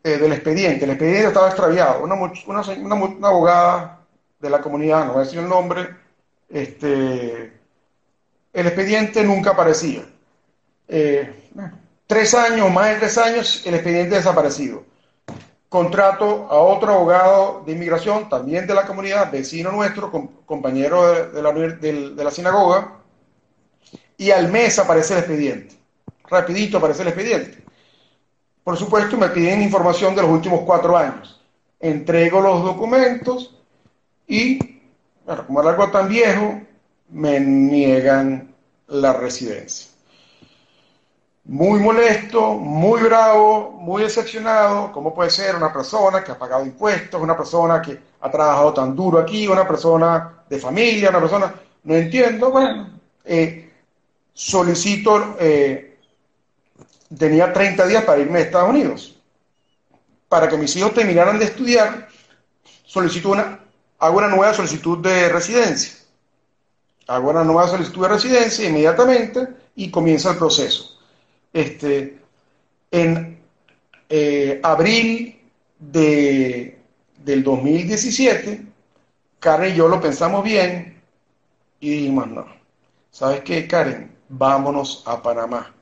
eh, 0.03 0.19
del 0.19 0.33
expediente. 0.33 0.85
El 0.85 0.93
expediente 0.93 1.29
estaba 1.29 1.49
extraviado. 1.49 2.03
Una, 2.03 2.15
una, 2.15 2.63
una 3.07 3.29
abogada 3.29 4.01
de 4.41 4.51
la 4.51 4.61
comunidad, 4.61 5.05
no 5.05 5.13
voy 5.13 5.23
a 5.23 5.25
decir 5.25 5.39
el 5.39 5.49
nombre, 5.49 5.89
este, 6.49 7.58
el 8.53 8.67
expediente 8.67 9.23
nunca 9.25 9.51
aparecía. 9.51 10.05
Eh, 10.89 11.51
tres 12.07 12.35
años, 12.35 12.71
más 12.73 12.91
de 12.91 12.97
tres 12.97 13.19
años, 13.19 13.63
el 13.65 13.75
expediente 13.75 14.17
desaparecido. 14.17 14.85
Contrato 15.69 16.49
a 16.51 16.57
otro 16.59 16.93
abogado 16.93 17.63
de 17.67 17.73
inmigración, 17.73 18.29
también 18.29 18.67
de 18.67 18.75
la 18.75 18.87
comunidad, 18.87 19.31
vecino 19.31 19.71
nuestro, 19.71 20.11
compañero 20.47 21.31
de, 21.31 22.15
la, 22.25 22.31
sinagoga, 22.31 22.95
y 24.17 24.31
al 24.31 24.51
mes 24.51 24.79
aparece 24.79 25.13
el 25.13 25.21
expediente. 25.21 25.77
Rapidito 26.25 26.79
aparece 26.79 27.03
el 27.03 27.09
expediente. 27.09 27.63
Por 28.65 28.77
supuesto, 28.79 29.17
me 29.19 29.29
piden 29.29 29.63
información 29.63 30.15
de 30.15 30.23
los 30.23 30.31
últimos 30.31 30.61
cuatro 30.63 30.97
años. 30.97 31.41
Entrego 31.79 32.41
los 32.41 32.63
documentos, 32.63 33.55
y, 34.27 34.83
bueno, 35.25 35.47
como 35.47 35.61
era 35.61 35.71
algo 35.71 35.91
tan 35.91 36.09
viejo, 36.09 36.61
me 37.11 37.41
niegan 37.41 38.55
la 38.89 39.13
residencia. 39.13 39.89
Muy 41.45 41.81
molesto, 41.81 42.55
muy 42.55 43.01
bravo, 43.01 43.71
muy 43.71 44.03
decepcionado. 44.03 44.93
¿Cómo 44.93 45.15
puede 45.15 45.31
ser 45.31 45.57
una 45.57 45.73
persona 45.73 46.23
que 46.23 46.33
ha 46.33 46.39
pagado 46.39 46.65
impuestos, 46.65 47.21
una 47.21 47.37
persona 47.37 47.81
que 47.81 47.99
ha 48.21 48.31
trabajado 48.31 48.75
tan 48.75 48.95
duro 48.95 49.19
aquí, 49.19 49.49
una 49.49 49.67
persona 49.67 50.43
de 50.49 50.59
familia, 50.59 51.11
una 51.11 51.21
persona... 51.21 51.55
No 51.85 51.95
entiendo. 51.95 52.51
Bueno, 52.51 53.01
eh, 53.25 53.73
solicito, 54.35 55.37
eh, 55.41 55.99
tenía 57.17 57.51
30 57.51 57.87
días 57.87 58.05
para 58.05 58.21
irme 58.21 58.41
a 58.41 58.43
Estados 58.43 58.69
Unidos. 58.69 59.19
Para 60.29 60.49
que 60.49 60.59
mis 60.59 60.77
hijos 60.77 60.93
terminaran 60.93 61.39
de 61.39 61.47
estudiar, 61.47 62.09
solicito 62.85 63.31
una 63.31 63.61
hago 63.99 64.19
una 64.19 64.29
nueva 64.29 64.55
solicitud 64.55 64.99
de 64.99 65.29
residencia. 65.29 65.98
Hago 67.09 67.31
una 67.31 67.43
nueva 67.43 67.67
solicitud 67.67 68.03
de 68.03 68.09
residencia 68.09 68.69
inmediatamente 68.69 69.49
y 69.75 69.91
comienza 69.91 70.33
el 70.33 70.37
proceso. 70.37 70.99
Este, 71.53 72.19
en 72.91 73.41
eh, 74.11 74.61
abril 74.63 75.41
de, 75.79 76.79
del 77.25 77.43
2017, 77.43 78.63
Karen 79.39 79.73
y 79.73 79.77
yo 79.77 79.89
lo 79.89 80.01
pensamos 80.01 80.45
bien 80.45 81.01
y 81.81 81.91
dijimos, 81.91 82.29
no, 82.29 82.47
¿sabes 83.11 83.41
qué, 83.41 83.67
Karen? 83.67 84.15
Vámonos 84.29 85.03
a 85.07 85.23
Panamá. 85.23 85.75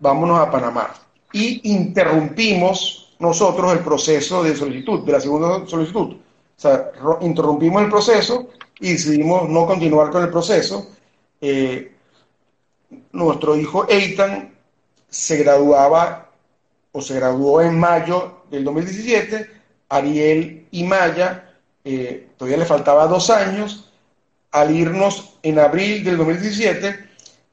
Vámonos 0.00 0.40
a 0.40 0.50
Panamá. 0.50 0.94
Y 1.32 1.72
interrumpimos 1.72 3.14
nosotros 3.20 3.72
el 3.72 3.80
proceso 3.80 4.42
de 4.42 4.56
solicitud, 4.56 5.04
de 5.04 5.12
la 5.12 5.20
segunda 5.20 5.64
solicitud. 5.66 6.16
O 6.56 6.60
sea, 6.60 6.92
interrumpimos 7.20 7.82
el 7.82 7.90
proceso 7.90 8.50
y 8.80 8.92
decidimos 8.92 9.48
no 9.48 9.66
continuar 9.66 10.10
con 10.10 10.22
el 10.22 10.30
proceso. 10.30 10.90
Eh, 11.40 11.92
nuestro 13.12 13.56
hijo 13.56 13.86
Eitan 13.88 14.54
se 15.08 15.36
graduaba 15.38 16.30
o 16.92 17.00
se 17.00 17.14
graduó 17.14 17.60
en 17.60 17.78
mayo 17.78 18.42
del 18.50 18.64
2017, 18.64 19.50
Ariel 19.88 20.66
y 20.70 20.84
Maya 20.84 21.54
eh, 21.84 22.28
todavía 22.38 22.58
le 22.58 22.64
faltaba 22.64 23.06
dos 23.06 23.30
años. 23.30 23.90
Al 24.50 24.74
irnos 24.74 25.36
en 25.42 25.58
abril 25.58 26.04
del 26.04 26.16
2017, 26.16 26.96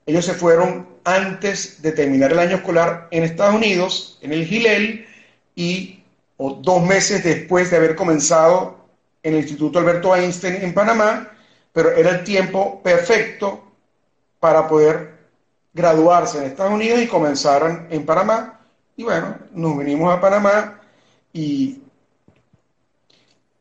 ellos 0.05 0.23
se 0.23 0.33
fueron 0.33 0.87
antes 1.03 1.81
de 1.81 1.91
terminar 1.91 2.31
el 2.31 2.39
año 2.39 2.57
escolar 2.57 3.07
en 3.09 3.23
Estados 3.23 3.55
Unidos, 3.55 4.19
en 4.21 4.33
el 4.33 4.45
Gilel, 4.45 5.07
y 5.55 6.03
dos 6.37 6.83
meses 6.83 7.23
después 7.23 7.71
de 7.71 7.77
haber 7.77 7.95
comenzado 7.95 8.80
en 9.23 9.33
el 9.33 9.41
Instituto 9.41 9.79
Alberto 9.79 10.15
Einstein 10.15 10.55
en 10.63 10.73
Panamá, 10.73 11.31
pero 11.73 11.91
era 11.91 12.11
el 12.11 12.23
tiempo 12.23 12.81
perfecto 12.81 13.63
para 14.39 14.67
poder 14.67 15.19
graduarse 15.73 16.39
en 16.39 16.45
Estados 16.45 16.73
Unidos 16.73 17.01
y 17.01 17.07
comenzaron 17.07 17.87
en 17.89 18.05
Panamá. 18.05 18.59
Y 18.97 19.03
bueno, 19.03 19.37
nos 19.51 19.77
vinimos 19.77 20.13
a 20.13 20.19
Panamá 20.19 20.81
y 21.31 21.81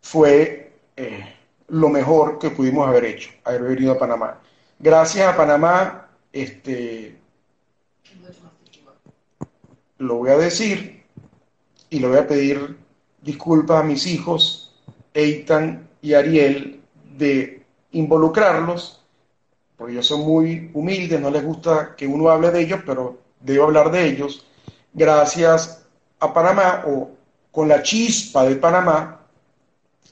fue 0.00 0.72
eh, 0.96 1.34
lo 1.68 1.88
mejor 1.88 2.38
que 2.38 2.50
pudimos 2.50 2.88
haber 2.88 3.04
hecho, 3.04 3.30
haber 3.44 3.62
venido 3.62 3.92
a 3.92 3.98
Panamá. 3.98 4.40
Gracias 4.78 5.26
a 5.26 5.36
Panamá, 5.36 6.08
este, 6.32 7.16
lo 9.98 10.16
voy 10.16 10.30
a 10.30 10.38
decir 10.38 11.04
y 11.90 12.00
le 12.00 12.08
voy 12.08 12.18
a 12.18 12.26
pedir 12.26 12.78
disculpas 13.22 13.80
a 13.80 13.82
mis 13.82 14.06
hijos 14.06 14.59
Eitan 15.14 15.88
y 16.02 16.14
Ariel 16.14 16.80
de 17.16 17.62
involucrarlos, 17.92 19.04
porque 19.76 19.92
ellos 19.94 20.06
son 20.06 20.20
muy 20.20 20.70
humildes, 20.74 21.20
no 21.20 21.30
les 21.30 21.44
gusta 21.44 21.94
que 21.96 22.06
uno 22.06 22.30
hable 22.30 22.50
de 22.50 22.60
ellos, 22.60 22.80
pero 22.86 23.18
debo 23.40 23.64
hablar 23.64 23.90
de 23.90 24.06
ellos, 24.06 24.46
gracias 24.92 25.84
a 26.18 26.32
Panamá 26.32 26.84
o 26.86 27.10
con 27.50 27.68
la 27.68 27.82
chispa 27.82 28.44
de 28.44 28.56
Panamá, 28.56 29.20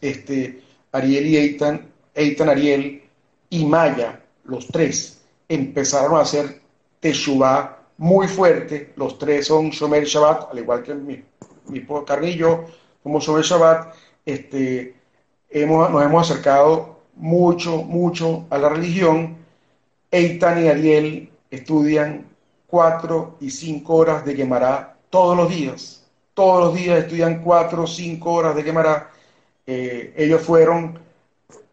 este, 0.00 0.62
Ariel 0.92 1.26
y 1.26 1.36
Eitan, 1.36 1.88
Eitan, 2.14 2.48
Ariel 2.48 3.02
y 3.50 3.64
Maya, 3.64 4.20
los 4.44 4.66
tres, 4.68 5.20
empezaron 5.48 6.16
a 6.16 6.22
hacer 6.22 6.60
Teshuvah 7.00 7.78
muy 7.98 8.28
fuerte, 8.28 8.92
los 8.96 9.18
tres 9.18 9.46
son 9.46 9.70
Shomer 9.70 10.04
Shabbat, 10.04 10.52
al 10.52 10.58
igual 10.58 10.82
que 10.82 10.94
mi, 10.94 11.22
mi 11.66 11.84
Carrillo, 12.06 12.64
como 13.02 13.20
Shomer 13.20 13.44
Shabbat, 13.44 13.94
este, 14.28 14.94
hemos, 15.48 15.90
nos 15.90 16.04
hemos 16.04 16.30
acercado 16.30 17.00
mucho, 17.16 17.78
mucho 17.78 18.44
a 18.50 18.58
la 18.58 18.68
religión. 18.68 19.38
Eitan 20.10 20.62
y 20.62 20.68
Ariel 20.68 21.30
estudian 21.50 22.26
cuatro 22.66 23.38
y 23.40 23.50
cinco 23.50 23.94
horas 23.94 24.26
de 24.26 24.34
quemará 24.34 24.96
todos 25.08 25.34
los 25.34 25.48
días. 25.48 26.04
Todos 26.34 26.66
los 26.66 26.74
días 26.74 26.98
estudian 26.98 27.42
cuatro 27.42 27.84
o 27.84 27.86
cinco 27.86 28.34
horas 28.34 28.54
de 28.54 28.64
quemará. 28.64 29.10
Eh, 29.66 30.12
ellos 30.14 30.42
fueron, 30.42 30.98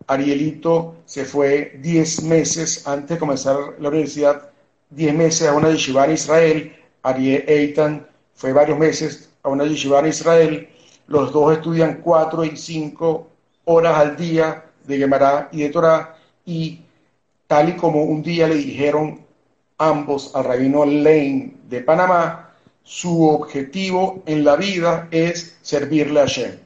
Arielito 0.08 0.96
se 1.06 1.26
fue 1.26 1.78
diez 1.82 2.24
meses 2.24 2.88
antes 2.88 3.10
de 3.10 3.20
comenzar 3.20 3.58
la 3.80 3.90
universidad, 3.90 4.50
diez 4.90 5.14
meses 5.14 5.48
a 5.50 5.54
una 5.54 5.72
yeshiva 5.72 6.06
en 6.06 6.12
Israel. 6.12 6.76
Ariel 7.04 7.44
Eitan 7.48 8.08
fue 8.34 8.54
varios 8.54 8.80
meses 8.80 9.30
a 9.44 9.50
una 9.50 9.66
yeshiva 9.66 10.00
en 10.00 10.08
Israel 10.08 10.70
los 11.08 11.32
dos 11.32 11.54
estudian 11.54 12.02
cuatro 12.04 12.44
y 12.44 12.56
cinco 12.58 13.28
horas 13.66 13.98
al 13.98 14.18
día 14.18 14.66
de 14.86 14.98
Gemara 14.98 15.50
y 15.52 15.62
de 15.62 15.70
Torah, 15.70 16.16
y 16.46 16.82
tal 17.48 17.70
y 17.70 17.76
como 17.76 18.04
un 18.04 18.22
día 18.22 18.48
le 18.48 18.56
dijeron 18.56 19.22
ambos 19.78 20.36
al 20.36 20.46
rabino 20.46 20.86
Lane 20.86 21.56
de 21.68 21.82
Panamá, 21.82 22.54
su 22.84 23.28
objetivo 23.28 24.24
en 24.26 24.44
la 24.44 24.56
vida 24.56 25.08
es 25.12 25.58
servirle 25.62 26.22
a 26.22 26.24
Hashem. 26.24 26.60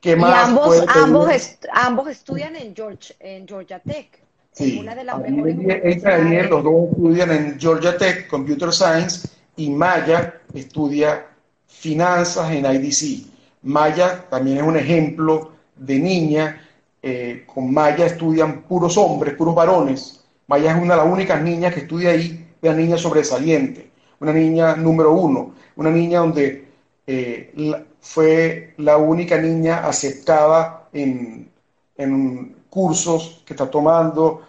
¿Qué 0.00 0.16
más 0.16 0.48
ambos, 0.48 0.84
ambos, 0.88 1.28
ambos 1.72 2.08
estudian 2.08 2.56
en, 2.56 2.74
George, 2.74 3.14
en 3.20 3.48
Georgia 3.48 3.78
Tech. 3.78 4.22
Sí, 4.52 4.78
una 4.78 4.94
de 4.94 5.04
las 5.04 5.18
mejores 5.18 6.50
los 6.50 6.62
dos 6.62 6.90
estudian 6.90 7.30
en 7.32 7.58
Georgia 7.58 7.96
Tech 7.96 8.28
Computer 8.28 8.72
Science 8.72 9.28
y 9.56 9.70
Maya 9.70 10.40
estudia 10.52 11.26
finanzas 11.74 12.50
en 12.52 12.64
IDC. 12.64 13.26
Maya 13.62 14.26
también 14.30 14.58
es 14.58 14.62
un 14.62 14.76
ejemplo 14.76 15.52
de 15.76 15.98
niña. 15.98 16.60
Eh, 17.02 17.44
con 17.52 17.72
Maya 17.72 18.06
estudian 18.06 18.62
puros 18.62 18.96
hombres, 18.96 19.34
puros 19.34 19.54
varones. 19.54 20.24
Maya 20.46 20.72
es 20.76 20.82
una 20.82 20.94
de 20.94 21.02
las 21.02 21.12
únicas 21.12 21.42
niñas 21.42 21.74
que 21.74 21.80
estudia 21.80 22.10
ahí, 22.10 22.46
una 22.62 22.74
niña 22.74 22.96
sobresaliente, 22.96 23.90
una 24.20 24.32
niña 24.32 24.76
número 24.76 25.12
uno, 25.12 25.54
una 25.76 25.90
niña 25.90 26.20
donde 26.20 26.68
eh, 27.06 27.52
fue 28.00 28.74
la 28.78 28.96
única 28.96 29.38
niña 29.38 29.86
aceptada 29.86 30.88
en, 30.92 31.50
en 31.96 32.56
cursos 32.70 33.42
que 33.44 33.54
está 33.54 33.70
tomando. 33.70 34.42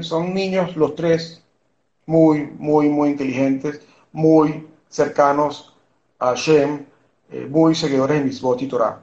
son 0.00 0.34
niños 0.34 0.76
los 0.76 0.94
tres 0.94 1.42
muy, 2.06 2.50
muy, 2.58 2.88
muy 2.88 3.10
inteligentes, 3.10 3.80
muy 4.12 4.66
cercanos 4.88 5.67
a 6.18 6.34
Shem, 6.34 6.84
eh, 7.30 7.46
muy 7.48 7.74
seguidores 7.74 8.18
de 8.18 8.24
Misbot 8.24 8.60
y 8.62 8.66
Torah. 8.66 9.00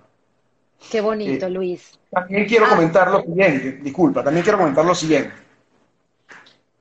Qué 0.92 1.02
bonito, 1.02 1.48
eh, 1.48 1.50
Luis. 1.50 1.98
También 2.10 2.46
quiero 2.46 2.66
ah. 2.66 2.70
comentar 2.70 3.10
lo 3.10 3.22
siguiente, 3.22 3.72
disculpa, 3.82 4.24
también 4.24 4.44
quiero 4.44 4.58
comentar 4.58 4.86
lo 4.86 4.96
siguiente. 4.96 5.34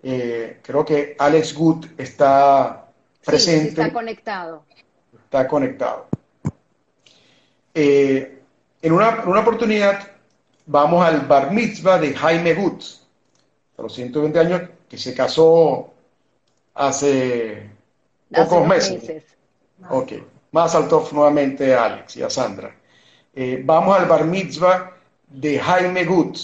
Eh, 0.03 0.61
creo 0.63 0.85
que 0.85 1.17
Alex 1.19 1.55
Good 1.55 1.87
está 1.97 2.89
presente. 3.25 3.69
está 3.69 3.93
conectado. 3.93 4.65
Está 5.25 5.49
conectado. 5.49 6.09
en, 7.73 8.93
una, 8.93 9.23
en 9.23 9.29
una 9.29 9.41
oportunidad 9.41 10.11
vamos 10.67 11.05
al 11.05 11.21
bar 11.23 11.53
mitzvah 11.53 11.99
de 11.99 12.15
Jaime 12.15 12.55
Gut, 12.55 12.83
a 13.79 13.83
los 13.83 13.95
120 13.95 14.39
años, 14.39 14.63
que 14.89 14.99
se 14.99 15.15
casó 15.15 15.93
hace 16.75 17.71
pocos 18.31 18.67
meses. 18.67 19.34
Ok, 19.91 20.13
más 20.53 20.75
alto 20.75 21.07
nuevamente 21.13 21.75
a 21.75 21.85
Alex 21.85 22.17
y 22.17 22.23
a 22.23 22.31
Sandra. 22.31 22.75
Eh, 23.35 23.63
vamos 23.65 23.99
al 23.99 24.07
bar 24.07 24.25
mitzvah 24.25 24.93
de 25.27 25.59
Jaime 25.59 26.05
Gut. 26.05 26.39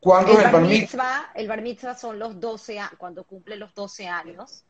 ¿Cuándo 0.00 0.32
el 0.32 0.38
es 0.38 0.44
el 0.44 0.52
bar 0.52 0.62
mitzvah? 0.62 1.32
El 1.34 1.48
bar 1.48 1.62
mitzvah 1.62 1.96
son 1.96 2.18
los 2.18 2.38
12, 2.38 2.78
cuando 2.96 3.24
cumple 3.24 3.56
los 3.56 3.74
12 3.74 4.06
años. 4.06 4.64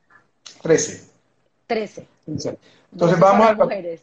13. 0.62 1.10
13. 1.66 2.08
Entonces 2.26 3.18
vamos 3.18 3.46
al, 3.46 4.00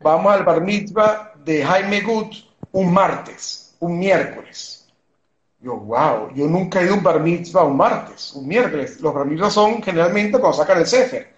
vamos 0.00 0.32
al 0.32 0.44
bar 0.44 0.60
mitzvah 0.60 1.32
de 1.42 1.64
Jaime 1.64 2.02
Gut 2.02 2.34
un 2.72 2.92
martes, 2.92 3.74
un 3.80 3.98
miércoles. 3.98 4.86
Yo, 5.60 5.76
wow, 5.76 6.34
yo 6.34 6.46
nunca 6.46 6.80
he 6.80 6.84
ido 6.84 6.94
a 6.94 6.96
un 6.96 7.02
bar 7.02 7.20
mitzvah 7.20 7.64
un 7.64 7.76
martes, 7.76 8.32
un 8.34 8.46
miércoles. 8.46 9.00
Los 9.00 9.14
bar 9.14 9.24
mitzvah 9.24 9.50
son 9.50 9.82
generalmente 9.82 10.38
cuando 10.38 10.58
sacan 10.58 10.78
el 10.78 10.86
Sefer. 10.86 11.31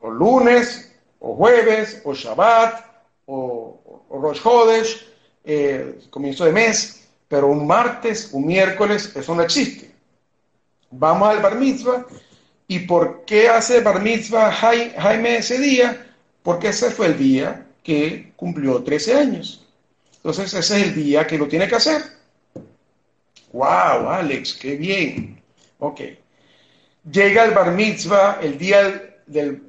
O 0.00 0.10
lunes, 0.10 0.92
o 1.18 1.34
jueves, 1.34 2.00
o 2.04 2.14
Shabbat, 2.14 2.84
o, 3.26 4.04
o 4.08 4.20
Rosh 4.20 4.40
Hodesh, 4.44 5.06
eh, 5.44 5.98
comienzo 6.10 6.44
de 6.44 6.52
mes. 6.52 7.08
Pero 7.28 7.48
un 7.48 7.66
martes, 7.66 8.30
un 8.32 8.46
miércoles, 8.46 9.14
eso 9.14 9.34
no 9.34 9.42
existe. 9.42 9.90
Vamos 10.90 11.28
al 11.28 11.42
bar 11.42 11.56
mitzvah. 11.56 12.06
¿Y 12.66 12.80
por 12.80 13.24
qué 13.24 13.48
hace 13.48 13.80
bar 13.80 14.02
mitzvah 14.02 14.50
Jaime 14.52 15.38
ese 15.38 15.58
día? 15.58 16.06
Porque 16.42 16.68
ese 16.68 16.90
fue 16.90 17.06
el 17.06 17.18
día 17.18 17.66
que 17.82 18.32
cumplió 18.36 18.82
13 18.82 19.14
años. 19.14 19.66
Entonces 20.16 20.52
ese 20.52 20.76
es 20.76 20.82
el 20.82 20.94
día 20.94 21.26
que 21.26 21.38
lo 21.38 21.48
tiene 21.48 21.68
que 21.68 21.76
hacer. 21.76 22.02
¡Wow, 23.52 24.08
Alex! 24.10 24.54
¡Qué 24.54 24.76
bien! 24.76 25.42
Ok. 25.78 26.00
Llega 27.10 27.44
el 27.44 27.52
bar 27.52 27.72
mitzvah, 27.72 28.38
el 28.42 28.58
día 28.58 28.82
del, 28.82 29.14
del 29.26 29.67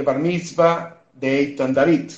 bar 0.00 0.18
mitzvah 0.18 0.96
de 1.12 1.38
Eitan 1.40 1.74
David. 1.74 2.10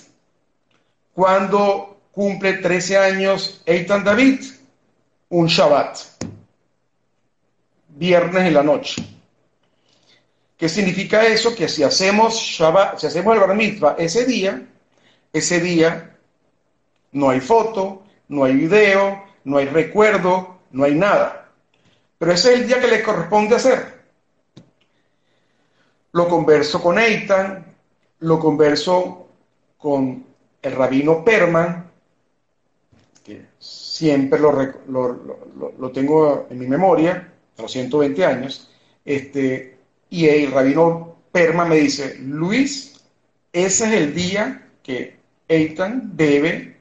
Cuando 1.13 1.99
cumple 2.13 2.55
13 2.55 2.97
años 2.97 3.61
Eitan 3.67 4.05
David, 4.05 4.45
un 5.31 5.49
Shabbat. 5.49 5.99
Viernes 7.89 8.47
en 8.47 8.55
la 8.55 8.63
noche. 8.63 9.05
¿Qué 10.57 10.69
significa 10.69 11.27
eso? 11.27 11.55
Que 11.57 11.69
si 11.69 11.83
hacemos 11.83 12.37
Shabbat, 12.37 12.99
si 12.99 13.09
hacemos 13.09 13.35
el 13.35 13.41
bar 13.41 13.57
mitzvah 13.57 13.97
ese 13.99 14.25
día, 14.25 14.63
ese 15.33 15.61
día 15.61 16.17
no 17.11 17.31
hay 17.31 17.41
foto, 17.41 18.05
no 18.29 18.45
hay 18.45 18.55
video, 18.55 19.25
no 19.45 19.59
hay 19.59 19.67
recuerdo, 19.67 20.61
no 20.71 20.85
hay 20.85 20.95
nada. 20.95 21.49
Pero 22.19 22.33
ese 22.33 22.55
es 22.55 22.61
el 22.61 22.67
día 22.67 22.81
que 22.81 22.89
le 22.89 23.03
corresponde 23.03 23.57
hacer. 23.57 23.94
Lo 26.15 26.29
converso 26.29 26.81
con 26.81 26.97
Eitan, 26.97 27.75
lo 28.21 28.39
converso 28.39 29.27
con 29.77 30.25
el 30.63 30.73
rabino 30.73 31.25
Perman, 31.25 31.91
que 33.25 33.47
siempre 33.59 34.39
lo, 34.39 34.53
lo, 34.87 35.91
tengo 35.91 36.47
en 36.51 36.59
mi 36.61 36.69
memoria, 36.69 37.33
a 37.59 37.63
los 37.63 37.73
120 37.73 38.25
años, 38.25 38.71
este, 39.05 39.77
y 40.09 40.29
el 40.29 40.53
rabino 40.53 41.17
Perman 41.33 41.69
me 41.69 41.77
dice, 41.77 42.17
Luis, 42.21 42.95
ese 43.53 43.87
es 43.87 43.93
el 43.93 44.15
día 44.15 44.71
que 44.85 45.17
Eitan 45.49 46.17
debe 46.17 46.77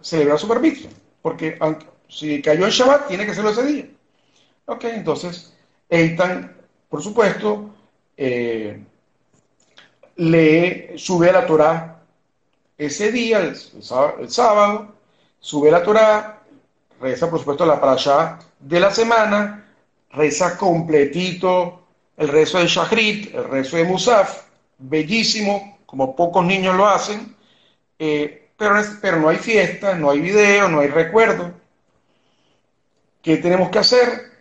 celebrar 0.00 0.40
su 0.40 0.48
permiso, 0.48 0.88
porque 1.22 1.60
si 2.08 2.42
cayó 2.42 2.64
en 2.64 2.72
Shabbat, 2.72 3.06
tiene 3.06 3.24
que 3.24 3.30
hacerlo 3.30 3.50
ese 3.50 3.66
día. 3.66 3.88
Ok, 4.64 4.82
entonces, 4.86 5.54
Eitan, 5.88 6.56
por 6.88 7.00
supuesto, 7.00 7.75
eh, 8.16 8.82
le 10.16 10.98
sube 10.98 11.32
la 11.32 11.46
Torah 11.46 12.02
ese 12.78 13.10
día, 13.10 13.38
el, 13.38 13.56
sábado, 14.30 14.94
sube 15.38 15.70
la 15.70 15.82
Torah, 15.82 16.42
reza, 17.00 17.30
por 17.30 17.38
supuesto, 17.38 17.64
la 17.64 17.80
parasha 17.80 18.38
de 18.60 18.80
la 18.80 18.90
semana, 18.90 19.66
reza 20.10 20.56
completito 20.58 21.86
el 22.16 22.28
rezo 22.28 22.58
de 22.58 22.66
Shahrit, 22.66 23.34
el 23.34 23.44
rezo 23.44 23.76
de 23.76 23.84
Musaf, 23.84 24.44
bellísimo, 24.78 25.78
como 25.86 26.16
pocos 26.16 26.44
niños 26.44 26.76
lo 26.76 26.86
hacen. 26.86 27.34
Eh, 27.98 28.50
pero, 28.56 29.20
no 29.20 29.28
hay 29.28 29.36
fiesta, 29.36 29.94
no 29.94 30.10
hay 30.10 30.20
video, 30.20 30.68
no 30.68 30.80
hay 30.80 30.88
recuerdo. 30.88 31.52
¿Qué 33.22 33.36
tenemos 33.36 33.70
que 33.70 33.78
hacer? 33.78 34.35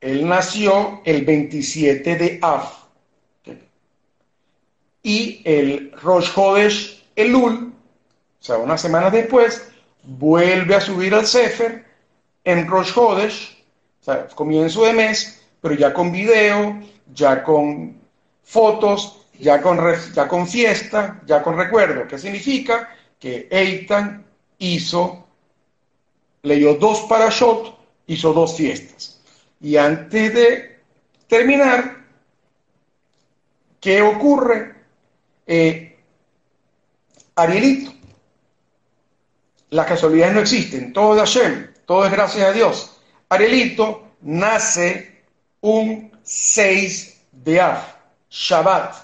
Él 0.00 0.28
nació 0.28 1.00
el 1.04 1.24
27 1.24 2.16
de 2.16 2.38
Av. 2.42 2.64
Y 5.02 5.40
el 5.44 5.92
Rosh 6.02 6.30
Hodesh 6.34 7.04
Elul, 7.14 7.72
o 8.40 8.44
sea, 8.44 8.58
unas 8.58 8.80
semanas 8.80 9.12
después, 9.12 9.68
vuelve 10.02 10.74
a 10.74 10.80
subir 10.80 11.14
al 11.14 11.26
Sefer 11.26 11.84
en 12.42 12.66
Rosh 12.66 12.92
Hodesh, 12.96 13.64
o 14.00 14.04
sea, 14.04 14.26
comienzo 14.28 14.84
de 14.84 14.92
mes, 14.92 15.42
pero 15.60 15.74
ya 15.74 15.92
con 15.92 16.10
video, 16.10 16.80
ya 17.14 17.44
con 17.44 17.96
fotos, 18.42 19.26
ya 19.38 19.62
con, 19.62 19.78
ya 20.12 20.26
con 20.26 20.48
fiesta, 20.48 21.22
ya 21.24 21.40
con 21.42 21.56
recuerdo. 21.56 22.08
¿Qué 22.08 22.18
significa? 22.18 22.90
que 23.18 23.48
Eitan 23.50 24.24
hizo, 24.58 25.26
leyó 26.42 26.74
dos 26.74 27.00
parashot, 27.08 27.78
hizo 28.06 28.32
dos 28.32 28.56
fiestas. 28.56 29.15
Y 29.60 29.76
antes 29.76 30.34
de 30.34 30.80
terminar, 31.28 31.96
¿qué 33.80 34.02
ocurre? 34.02 34.74
Eh, 35.46 35.98
Arielito. 37.34 37.92
Las 39.70 39.86
casualidades 39.86 40.34
no 40.34 40.40
existen, 40.40 40.92
todo 40.92 41.14
es 41.14 41.20
Hashem, 41.20 41.72
todo 41.84 42.06
es 42.06 42.12
gracias 42.12 42.48
a 42.48 42.52
Dios. 42.52 43.00
Arielito 43.28 44.12
nace 44.22 45.24
un 45.60 46.12
6 46.22 47.22
de 47.32 47.60
Av, 47.60 47.82
Shabbat. 48.30 48.94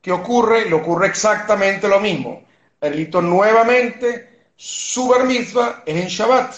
¿Qué 0.00 0.12
ocurre? 0.12 0.66
Le 0.66 0.74
ocurre 0.74 1.08
exactamente 1.08 1.88
lo 1.88 1.98
mismo. 1.98 2.44
Perlito 2.78 3.20
nuevamente, 3.20 4.46
su 4.56 5.08
bar 5.08 5.24
mitzvah 5.24 5.82
es 5.84 5.96
en 5.96 6.06
Shabbat. 6.06 6.54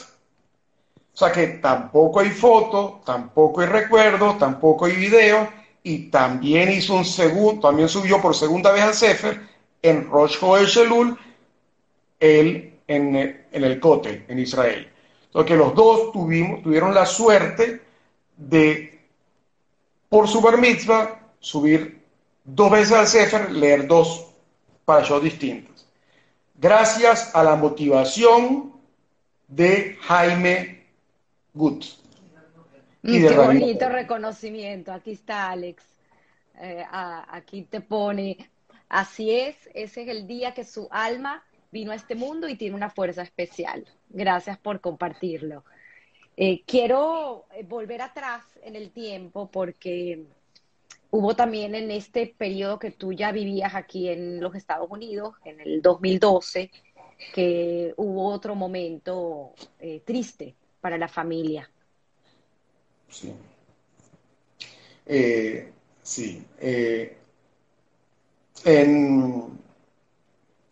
O 1.19 1.21
sea 1.21 1.33
que 1.33 1.49
tampoco 1.49 2.21
hay 2.21 2.31
foto, 2.31 3.01
tampoco 3.05 3.61
hay 3.61 3.67
recuerdo, 3.67 4.37
tampoco 4.39 4.85
hay 4.85 4.95
video, 4.95 5.49
y 5.83 6.11
también 6.11 6.71
hizo 6.71 6.95
un 6.95 7.05
segundo, 7.05 7.61
también 7.61 7.89
subió 7.89 8.23
por 8.23 8.37
segunda 8.37 8.71
vez 8.71 8.85
al 8.85 8.95
Sefer 8.95 9.41
en 9.83 10.09
Rosh 10.09 10.39
Elul, 10.77 11.19
él 12.21 12.79
en, 12.87 13.17
en, 13.17 13.65
el 13.65 13.81
Kotel, 13.81 14.27
en 14.29 14.39
Israel. 14.39 14.89
Entonces 15.25 15.49
que 15.51 15.57
los 15.57 15.75
dos 15.75 16.13
tuvimos, 16.13 16.63
tuvieron 16.63 16.95
la 16.95 17.05
suerte 17.05 17.83
de, 18.37 19.01
por 20.09 20.29
su 20.29 20.41
bar 20.41 20.57
mitzvah, 20.57 21.19
subir 21.41 22.01
dos 22.45 22.71
veces 22.71 22.93
al 22.93 23.09
Sefer, 23.09 23.51
leer 23.51 23.89
dos 23.89 24.27
parashot 24.85 25.21
distintos. 25.21 25.85
gracias 26.55 27.35
a 27.35 27.43
la 27.43 27.57
motivación 27.57 28.73
de 29.49 29.99
Jaime 30.03 30.78
Gut. 31.59 31.87
Y 33.03 33.21
Qué 33.21 33.37
bonito 33.37 33.89
reconocimiento. 33.89 34.93
Aquí 34.93 35.11
está 35.11 35.51
Alex. 35.51 35.83
Eh, 36.61 36.85
aquí 36.89 37.63
te 37.63 37.81
pone, 37.81 38.49
así 38.89 39.33
es, 39.33 39.57
ese 39.75 40.03
es 40.03 40.09
el 40.09 40.29
día 40.29 40.55
que 40.55 40.63
su 40.63 40.87
alma 40.93 41.43
vino 41.73 41.91
a 41.91 41.97
este 41.97 42.15
mundo 42.15 42.49
y 42.49 42.55
tiene 42.55 42.77
una 42.77 42.91
fuerza 42.91 43.23
especial. 43.23 43.85
Gracias 44.09 44.57
por 44.59 44.81
compartirlo. 44.81 45.65
Eh, 46.37 46.63
quiero 46.65 47.47
eh, 47.53 47.65
volver 47.65 48.03
atrás 48.03 48.45
en 48.63 48.77
el 48.77 48.93
tiempo 48.93 49.51
porque 49.51 50.27
hubo 51.11 51.35
también 51.35 51.75
en 51.75 51.91
este 51.91 52.33
periodo 52.39 52.79
que 52.79 52.93
tú 52.93 53.13
ya 53.13 53.33
vivías 53.33 53.75
aquí 53.75 54.09
en 54.09 54.41
los 54.41 54.55
Estados 54.55 54.89
Unidos, 54.89 55.35
en 55.45 55.61
el 55.61 55.83
2012, 55.83 56.71
que 57.35 57.95
hubo 57.97 58.29
otro 58.29 58.55
momento 58.55 59.55
eh, 59.81 60.03
triste 60.05 60.55
para 60.81 60.99
la 60.99 61.09
familia. 61.09 61.69
Sí. 63.09 63.33
sí. 66.03 66.45
en 68.65 69.59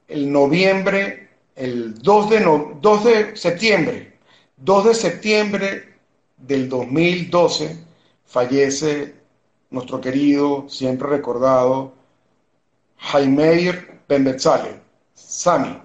el 0.08 0.32
noviembre, 0.32 1.28
el 1.54 1.94
2 1.94 2.30
de, 2.30 2.40
2 2.80 3.04
de 3.04 3.36
septiembre, 3.36 4.18
2 4.56 4.84
de 4.84 4.94
septiembre 4.94 5.94
del 6.36 6.68
2012, 6.68 7.76
fallece 8.24 9.14
nuestro 9.70 10.00
querido, 10.00 10.68
siempre 10.68 11.08
recordado, 11.08 11.94
Jaime 12.98 13.98
Benbetzale, 14.08 14.80
Sami, 15.14 15.80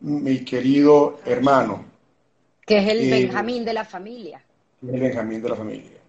mi 0.00 0.44
querido 0.44 1.20
hermano. 1.24 1.91
Que 2.72 2.78
es 2.78 2.88
el 2.88 3.00
eh, 3.00 3.10
Benjamín 3.10 3.66
de 3.66 3.74
la 3.74 3.84
familia. 3.84 4.42
El 4.82 4.98
Benjamín 4.98 5.42
de 5.42 5.48
la 5.50 5.56
familia. 5.56 6.00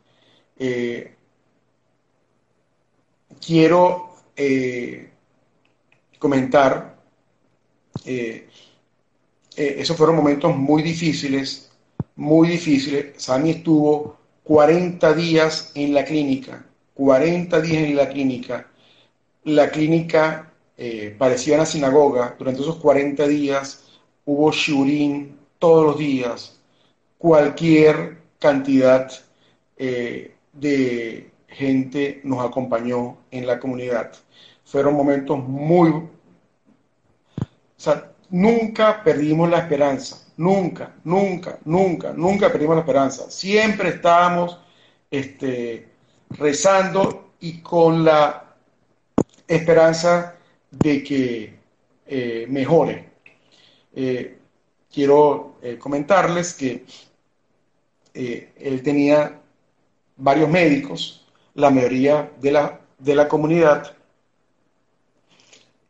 Eh, 0.58 1.14
quiero 3.46 4.16
eh, 4.34 5.10
comentar, 6.18 7.04
eh, 8.06 8.48
eh, 9.58 9.76
esos 9.78 9.98
fueron 9.98 10.16
momentos 10.16 10.56
muy 10.56 10.82
difíciles, 10.82 11.70
muy 12.16 12.48
difíciles. 12.48 13.22
Sami 13.22 13.50
estuvo 13.50 14.18
40 14.46 15.14
días 15.16 15.74
en 15.76 15.94
la 15.94 16.06
clínica, 16.06 16.66
40 16.94 17.60
días 17.60 17.84
en 17.84 17.96
la 17.98 18.08
clínica. 18.08 18.68
La 19.44 19.70
clínica 19.70 20.54
eh, 20.78 21.14
parecía 21.18 21.56
una 21.56 21.66
sinagoga. 21.66 22.38
Durante 22.40 22.62
esos 22.62 22.78
40 22.78 23.28
días 23.28 23.84
hubo 24.24 24.50
shurin 24.54 25.38
todos 25.60 25.86
los 25.86 25.98
días, 25.98 26.53
cualquier 27.24 28.18
cantidad 28.38 29.10
de 29.78 31.32
gente 31.48 32.20
nos 32.26 32.46
acompañó 32.46 33.18
en 33.32 33.48
la 33.48 33.62
comunidad. 33.62 34.12
Fueron 34.66 34.94
momentos 34.96 35.40
muy 35.40 35.90
o 37.84 37.86
sea, 37.86 38.12
nunca 38.30 39.04
perdimos 39.04 39.50
la 39.50 39.60
esperanza, 39.60 40.26
nunca, 40.38 40.96
nunca, 41.04 41.60
nunca, 41.66 42.14
nunca 42.14 42.52
perdimos 42.52 42.76
la 42.76 42.82
esperanza. 42.82 43.30
Siempre 43.30 43.90
estábamos 43.90 44.60
este, 45.12 45.90
rezando 46.30 47.34
y 47.40 47.60
con 47.62 48.06
la 48.06 48.56
esperanza 49.48 50.36
de 50.72 51.04
que 51.04 51.60
eh, 52.08 52.46
mejore. 52.50 53.10
Eh, 53.96 54.38
quiero 54.92 55.58
eh, 55.62 55.78
comentarles 55.78 56.54
que 56.54 56.86
él 58.14 58.82
tenía 58.84 59.42
varios 60.18 60.50
médicos, 60.50 61.26
la 61.56 61.70
mayoría 61.70 62.32
de 62.40 62.52
la, 62.52 62.80
de 63.00 63.16
la 63.16 63.28
comunidad 63.28 63.96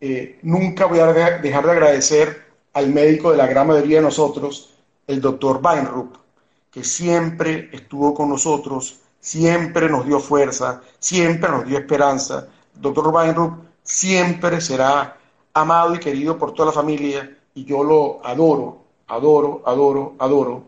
eh, 0.05 0.37
nunca 0.41 0.85
voy 0.85 0.99
a 0.99 1.13
dejar 1.13 1.41
de 1.41 1.53
agradecer 1.53 2.43
al 2.73 2.89
médico 2.89 3.31
de 3.31 3.37
la 3.37 3.47
gran 3.47 3.67
mayoría 3.67 3.99
de 3.99 4.03
nosotros, 4.03 4.73
el 5.07 5.21
doctor 5.21 5.61
Weinrup, 5.63 6.17
que 6.69 6.83
siempre 6.83 7.69
estuvo 7.71 8.13
con 8.13 8.27
nosotros, 8.27 8.99
siempre 9.21 9.87
nos 9.87 10.05
dio 10.05 10.19
fuerza, 10.19 10.81
siempre 10.99 11.49
nos 11.49 11.65
dio 11.65 11.77
esperanza. 11.77 12.49
doctor 12.73 13.15
Weinrup 13.15 13.63
siempre 13.81 14.59
será 14.59 15.15
amado 15.53 15.95
y 15.95 15.99
querido 15.99 16.37
por 16.37 16.53
toda 16.53 16.65
la 16.65 16.73
familia 16.73 17.37
y 17.55 17.63
yo 17.63 17.81
lo 17.81 18.19
adoro, 18.25 18.83
adoro, 19.07 19.63
adoro, 19.65 20.15
adoro. 20.19 20.65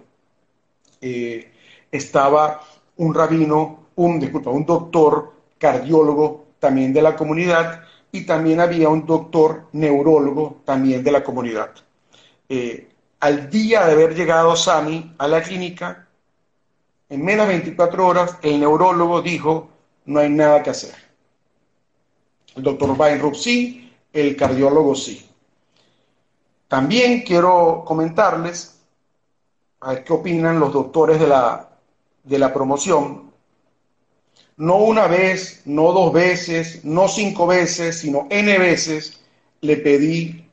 Eh, 1.07 1.51
estaba 1.91 2.61
un 2.97 3.13
rabino, 3.13 3.89
un, 3.93 4.19
disculpa, 4.19 4.49
un 4.49 4.65
doctor 4.65 5.33
cardiólogo 5.59 6.47
también 6.57 6.91
de 6.93 7.03
la 7.03 7.15
comunidad 7.15 7.83
y 8.11 8.25
también 8.25 8.59
había 8.59 8.89
un 8.89 9.05
doctor 9.05 9.67
neurólogo 9.73 10.63
también 10.65 11.03
de 11.03 11.11
la 11.11 11.23
comunidad. 11.23 11.69
Eh, 12.49 12.89
al 13.19 13.51
día 13.51 13.85
de 13.85 13.91
haber 13.91 14.15
llegado 14.15 14.55
Sami 14.55 15.13
a 15.19 15.27
la 15.27 15.43
clínica, 15.43 16.07
en 17.07 17.23
menos 17.23 17.45
de 17.45 17.53
24 17.53 18.07
horas, 18.07 18.39
el 18.41 18.59
neurólogo 18.59 19.21
dijo, 19.21 19.69
no 20.05 20.19
hay 20.21 20.31
nada 20.31 20.63
que 20.63 20.71
hacer. 20.71 20.95
El 22.55 22.63
doctor 22.63 22.99
Weinrup 22.99 23.35
sí, 23.35 23.93
el 24.11 24.35
cardiólogo 24.35 24.95
sí. 24.95 25.23
También 26.67 27.21
quiero 27.21 27.83
comentarles 27.85 28.74
a 29.85 29.93
ver 29.93 30.03
qué 30.03 30.13
opinan 30.13 30.59
los 30.59 30.73
doctores 30.73 31.19
de 31.19 31.27
la, 31.27 31.69
de 32.23 32.39
la 32.39 32.53
promoción 32.53 33.25
no 34.57 34.77
una 34.77 35.07
vez, 35.07 35.61
no 35.65 35.91
dos 35.91 36.13
veces, 36.13 36.85
no 36.85 37.07
cinco 37.07 37.47
veces, 37.47 37.99
sino 37.99 38.27
n 38.29 38.57
veces, 38.57 39.19
le 39.61 39.77
pedí 39.77 40.45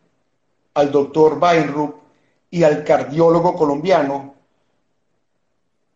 al 0.74 0.90
doctor 0.90 1.38
Weinrup 1.40 1.96
y 2.50 2.64
al 2.64 2.84
cardiólogo 2.84 3.54
colombiano, 3.54 4.34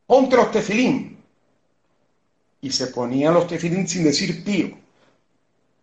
ponte 0.07 0.37
los 0.37 0.51
tefilín. 0.51 1.17
Y 2.61 2.71
se 2.71 2.89
ponían 2.89 3.35
los 3.35 3.47
tefilín 3.47 3.87
sin 3.87 4.05
decir 4.05 4.45
pío. 4.45 4.77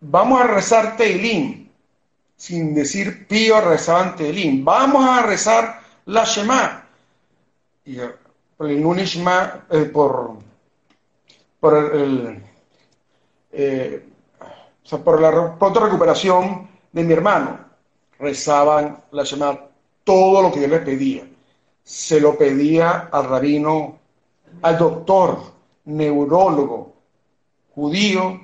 Vamos 0.00 0.40
a 0.40 0.46
rezar 0.46 0.96
teilín. 0.96 1.70
Sin 2.36 2.74
decir 2.74 3.26
pío 3.26 3.60
rezaban 3.60 4.16
teilín. 4.16 4.64
Vamos 4.64 5.06
a 5.06 5.22
rezar 5.22 5.80
la 6.06 6.24
Shema. 6.24 6.83
Y 7.84 7.98
por 8.56 8.70
el 8.70 8.82
Nunishma, 8.82 9.66
eh, 9.70 9.84
por 9.84 10.38
por, 11.64 11.94
el, 11.94 12.42
eh, 13.52 14.06
por 15.02 15.18
la 15.18 15.58
pronta 15.58 15.80
recuperación 15.80 16.68
de 16.92 17.02
mi 17.02 17.14
hermano. 17.14 17.58
Rezaban 18.18 19.02
la 19.12 19.24
Shema 19.24 19.58
todo 20.04 20.42
lo 20.42 20.52
que 20.52 20.60
yo 20.60 20.68
les 20.68 20.82
pedía. 20.82 21.26
Se 21.82 22.20
lo 22.20 22.36
pedía 22.36 23.08
al 23.10 23.30
rabino, 23.30 23.98
al 24.60 24.76
doctor, 24.76 25.38
neurólogo, 25.86 26.92
judío, 27.74 28.38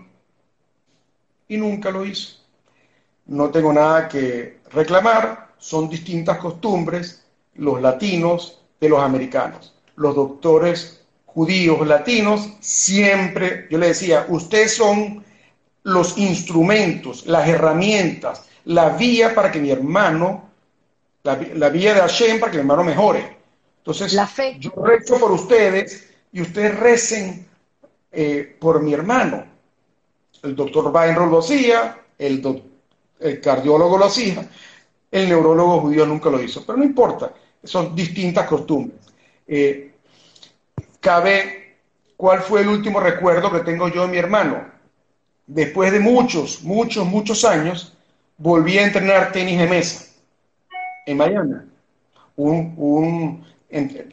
y 1.48 1.58
nunca 1.58 1.90
lo 1.90 2.06
hizo. 2.06 2.38
No 3.26 3.50
tengo 3.50 3.70
nada 3.70 4.08
que 4.08 4.60
reclamar, 4.70 5.50
son 5.58 5.90
distintas 5.90 6.38
costumbres, 6.38 7.26
los 7.56 7.82
latinos 7.82 8.59
de 8.80 8.88
los 8.88 9.00
americanos. 9.00 9.74
Los 9.96 10.14
doctores 10.14 11.04
judíos, 11.26 11.86
latinos, 11.86 12.48
siempre 12.60 13.66
yo 13.70 13.78
le 13.78 13.88
decía, 13.88 14.26
ustedes 14.28 14.74
son 14.74 15.24
los 15.82 16.18
instrumentos, 16.18 17.26
las 17.26 17.48
herramientas, 17.48 18.46
la 18.64 18.90
vía 18.90 19.34
para 19.34 19.50
que 19.50 19.60
mi 19.60 19.70
hermano, 19.70 20.50
la, 21.22 21.36
vía 21.68 21.94
de 21.94 22.00
Hashem 22.00 22.40
para 22.40 22.50
que 22.50 22.58
mi 22.58 22.62
hermano 22.62 22.84
mejore. 22.84 23.36
Entonces, 23.78 24.16
yo 24.58 24.72
rezo 24.76 25.18
por 25.18 25.32
ustedes 25.32 26.10
y 26.32 26.42
ustedes 26.42 26.78
recen 26.78 27.46
eh, 28.12 28.56
por 28.60 28.82
mi 28.82 28.92
hermano. 28.92 29.44
El 30.42 30.56
doctor 30.56 30.90
Weinroll 30.94 31.30
lo 31.30 31.38
hacía, 31.40 31.98
el, 32.18 32.62
el 33.18 33.40
cardiólogo 33.40 33.98
lo 33.98 34.06
hacía, 34.06 34.48
el 35.10 35.28
neurólogo 35.28 35.80
judío 35.80 36.06
nunca 36.06 36.30
lo 36.30 36.42
hizo, 36.42 36.64
pero 36.64 36.78
no 36.78 36.84
importa, 36.84 37.32
son 37.64 37.94
distintas 37.94 38.46
costumbres. 38.46 38.98
Eh, 39.46 39.92
cabe 41.00 41.76
cuál 42.16 42.40
fue 42.42 42.62
el 42.62 42.68
último 42.68 43.00
recuerdo 43.00 43.50
que 43.52 43.60
tengo 43.60 43.88
yo 43.88 44.02
de 44.02 44.08
mi 44.08 44.18
hermano. 44.18 44.64
Después 45.46 45.92
de 45.92 46.00
muchos, 46.00 46.62
muchos, 46.62 47.06
muchos 47.06 47.44
años, 47.44 47.96
volví 48.38 48.78
a 48.78 48.84
entrenar 48.84 49.32
tenis 49.32 49.58
de 49.58 49.66
mesa 49.66 50.06
en 51.06 51.16
Miami. 51.16 51.56
Un, 52.36 52.74
un 52.76 53.44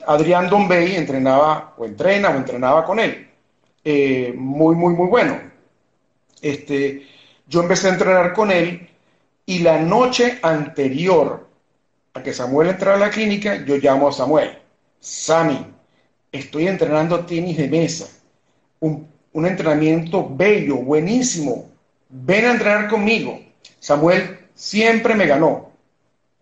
Adrián 0.08 0.50
Dombey 0.50 0.96
entrenaba 0.96 1.74
o 1.78 1.86
entrena 1.86 2.30
o 2.30 2.36
entrenaba 2.36 2.86
con 2.86 3.00
él. 3.00 3.28
Eh, 3.84 4.34
muy, 4.36 4.76
muy, 4.76 4.94
muy 4.94 5.08
bueno. 5.08 5.40
Este, 6.42 7.08
yo 7.48 7.62
empecé 7.62 7.88
a 7.88 7.94
entrenar 7.94 8.34
con 8.34 8.52
él 8.52 8.90
Y 9.46 9.60
la 9.60 9.80
noche 9.80 10.40
anterior 10.44 11.47
que 12.24 12.34
Samuel 12.34 12.70
entrara 12.70 12.98
a 12.98 13.00
la 13.00 13.10
clínica, 13.10 13.64
yo 13.66 13.78
llamo 13.78 14.08
a 14.08 14.12
Samuel. 14.12 14.58
Sammy, 15.00 15.66
estoy 16.32 16.68
entrenando 16.68 17.26
tenis 17.26 17.58
de 17.58 17.68
mesa. 17.68 18.08
Un, 18.80 19.08
entrenamiento 19.34 20.28
bello, 20.30 20.78
buenísimo. 20.78 21.70
Ven 22.10 22.46
a 22.46 22.52
entrenar 22.52 22.90
conmigo. 22.90 23.40
Samuel 23.80 24.40
siempre 24.56 25.14
me 25.14 25.28
ganó. 25.28 25.72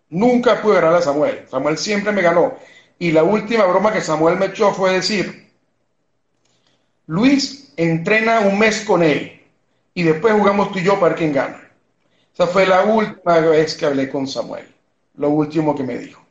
Nunca 0.08 0.62
pude 0.62 0.76
ganar 0.76 0.94
a 0.94 1.02
Samuel. 1.02 1.46
Samuel 1.50 1.76
siempre 1.76 2.12
me 2.12 2.22
ganó. 2.22 2.54
Y 2.98 3.12
la 3.12 3.22
última 3.22 3.66
broma 3.66 3.92
que 3.92 4.00
Samuel 4.00 4.36
me 4.36 4.46
echó 4.46 4.72
fue 4.72 4.94
decir, 4.94 5.50
Luis 7.06 7.72
entrena 7.76 8.40
un 8.40 8.58
mes 8.58 8.80
con 8.80 9.02
él 9.02 9.42
y 9.94 10.02
después 10.02 10.34
jugamos 10.34 10.72
tú 10.72 10.78
y 10.78 10.84
yo 10.84 10.94
para 10.94 11.10
ver 11.10 11.18
quién 11.18 11.32
gana. 11.32 11.70
Esa 12.32 12.46
fue 12.46 12.66
la 12.66 12.84
última 12.84 13.38
vez 13.40 13.74
que 13.74 13.86
hablé 13.86 14.10
con 14.10 14.26
Samuel, 14.26 14.66
lo 15.16 15.30
último 15.30 15.74
que 15.74 15.82
me 15.82 15.98
dijo. 15.98 16.22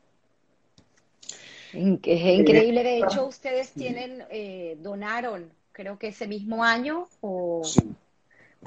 Es 1.74 1.82
increíble, 1.82 2.84
de 2.84 3.00
hecho 3.00 3.26
ustedes 3.26 3.72
tienen, 3.72 4.24
eh, 4.30 4.78
donaron, 4.80 5.52
creo 5.72 6.00
que 6.00 6.08
ese 6.08 6.26
mismo 6.28 6.64
año, 6.64 7.08
o 7.22 7.62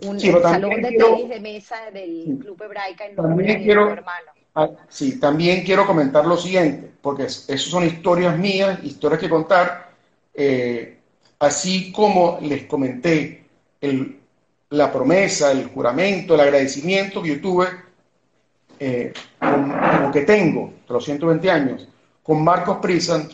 un 0.03 0.21
salón 0.21 0.83
de 0.83 0.93
tenis 0.93 1.29
de 1.29 1.41
mesa 1.41 1.91
del 1.91 2.39
Club 2.41 2.63
Hebraica 2.63 3.07
en 3.07 3.17
nombre 3.17 3.47
de 3.47 3.59
mi 3.59 3.71
hermano. 3.71 4.33
Ah, 4.55 4.71
sí, 4.89 5.19
también 5.19 5.65
quiero 5.65 5.87
comentar 5.87 6.27
lo 6.27 6.37
siguiente, 6.37 6.91
porque 7.01 7.25
esas 7.25 7.63
son 7.63 7.87
historias 7.87 8.37
mías, 8.37 8.79
historias 8.83 9.21
que 9.21 9.29
contar. 9.29 9.89
Eh, 10.35 10.99
así 11.39 11.91
como 11.93 12.39
les 12.43 12.65
comenté 12.65 13.45
la 14.71 14.93
promesa, 14.93 15.53
el 15.53 15.69
juramento, 15.69 16.35
el 16.35 16.41
agradecimiento 16.41 17.23
que 17.23 17.37
yo 17.37 17.41
tuve, 17.41 17.69
eh, 18.79 19.13
como 19.39 20.11
que 20.13 20.23
tengo, 20.23 20.73
de 20.87 20.95
los 20.95 21.05
120 21.05 21.51
años, 21.51 21.89
con 22.23 22.43
Marcos 22.43 22.79
Prisan, 22.81 23.29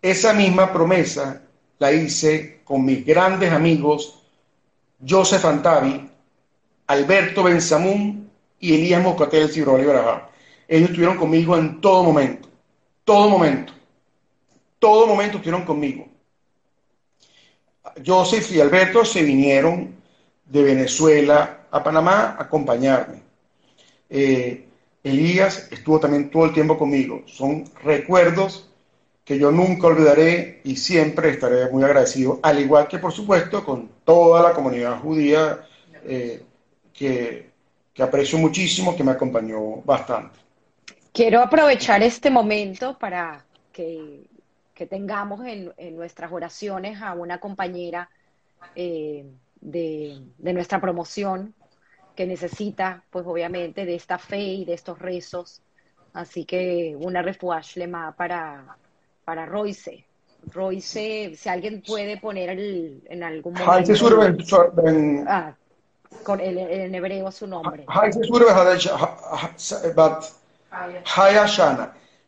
esa 0.00 0.32
misma 0.32 0.72
promesa 0.72 1.42
la 1.78 1.92
hice 1.92 2.60
con 2.64 2.84
mis 2.84 3.04
grandes 3.04 3.52
amigos 3.52 4.22
Joseph 5.06 5.44
Antavi, 5.44 6.10
Alberto 6.88 7.44
Benzamún 7.44 8.30
y 8.58 8.74
Elías 8.74 9.02
Moscatel 9.02 9.48
Cibro 9.48 9.76
Ellos 9.76 10.90
estuvieron 10.90 11.16
conmigo 11.16 11.56
en 11.56 11.80
todo 11.80 12.02
momento, 12.02 12.48
todo 13.04 13.28
momento, 13.28 13.72
todo 14.78 15.06
momento 15.06 15.36
estuvieron 15.36 15.64
conmigo. 15.64 16.08
Joseph 18.04 18.50
y 18.52 18.60
Alberto 18.60 19.04
se 19.04 19.22
vinieron 19.22 19.94
de 20.44 20.62
Venezuela 20.62 21.66
a 21.70 21.82
Panamá 21.82 22.36
a 22.38 22.42
acompañarme. 22.42 23.27
Eh, 24.10 24.66
Elías 25.02 25.68
estuvo 25.70 26.00
también 26.00 26.30
todo 26.30 26.44
el 26.44 26.52
tiempo 26.52 26.78
conmigo. 26.78 27.22
Son 27.26 27.64
recuerdos 27.82 28.70
que 29.24 29.38
yo 29.38 29.50
nunca 29.50 29.88
olvidaré 29.88 30.60
y 30.64 30.76
siempre 30.76 31.30
estaré 31.30 31.70
muy 31.70 31.84
agradecido, 31.84 32.40
al 32.42 32.58
igual 32.58 32.88
que 32.88 32.98
por 32.98 33.12
supuesto 33.12 33.64
con 33.64 33.90
toda 34.04 34.42
la 34.42 34.54
comunidad 34.54 35.00
judía 35.00 35.66
eh, 36.04 36.42
que, 36.94 37.50
que 37.92 38.02
aprecio 38.02 38.38
muchísimo, 38.38 38.96
que 38.96 39.04
me 39.04 39.12
acompañó 39.12 39.82
bastante. 39.84 40.38
Quiero 41.12 41.40
aprovechar 41.42 42.02
este 42.02 42.30
momento 42.30 42.96
para 42.98 43.44
que 43.72 44.28
que 44.78 44.86
tengamos 44.86 45.44
en, 45.44 45.96
nuestras 45.96 46.30
oraciones 46.30 47.02
a 47.02 47.12
una 47.12 47.40
compañera 47.40 48.08
eh, 48.76 49.26
de, 49.60 50.22
nuestra 50.38 50.80
promoción 50.80 51.52
que 52.18 52.26
necesita, 52.26 53.00
pues 53.10 53.24
obviamente, 53.28 53.86
de 53.86 53.94
esta 53.94 54.18
fe 54.18 54.40
y 54.40 54.64
de 54.64 54.74
estos 54.74 54.98
rezos. 54.98 55.62
Así 56.14 56.44
que 56.44 56.96
una 56.98 57.22
refuash 57.22 57.76
lema 57.76 58.10
para, 58.10 58.76
para 59.24 59.46
Royce. 59.46 60.04
Royce, 60.52 61.36
si 61.36 61.48
alguien 61.48 61.80
puede 61.80 62.16
poner 62.16 62.50
el, 62.50 63.04
en 63.08 63.22
algún 63.22 63.52
momento. 63.52 63.70
Ah, 65.28 65.54
con 66.24 66.40
el, 66.40 66.58
en 66.58 66.92
hebreo 66.92 67.30
su 67.30 67.46
nombre. 67.46 67.84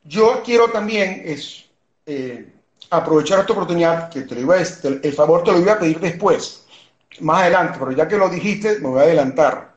Yo 0.05 0.41
quiero 0.45 0.69
también, 0.69 1.21
es, 1.25 1.69
eh, 2.07 2.49
aprovechar 2.91 3.41
esta 3.41 3.55
oportunidad, 3.55 4.09
que 4.09 4.21
te 4.23 4.37
lo 4.37 4.41
iba 4.43 4.55
a, 4.55 4.61
el 4.61 5.12
favor 5.15 5.43
te 5.43 5.51
lo 5.51 5.59
iba 5.59 5.73
a 5.73 5.79
pedir 5.81 5.99
después, 5.99 6.65
más 7.19 7.43
adelante, 7.43 7.77
pero 7.81 7.91
ya 7.91 8.07
que 8.07 8.17
lo 8.17 8.29
dijiste, 8.29 8.79
me 8.79 8.89
voy 8.89 9.01
a 9.01 9.03
adelantar. 9.03 9.70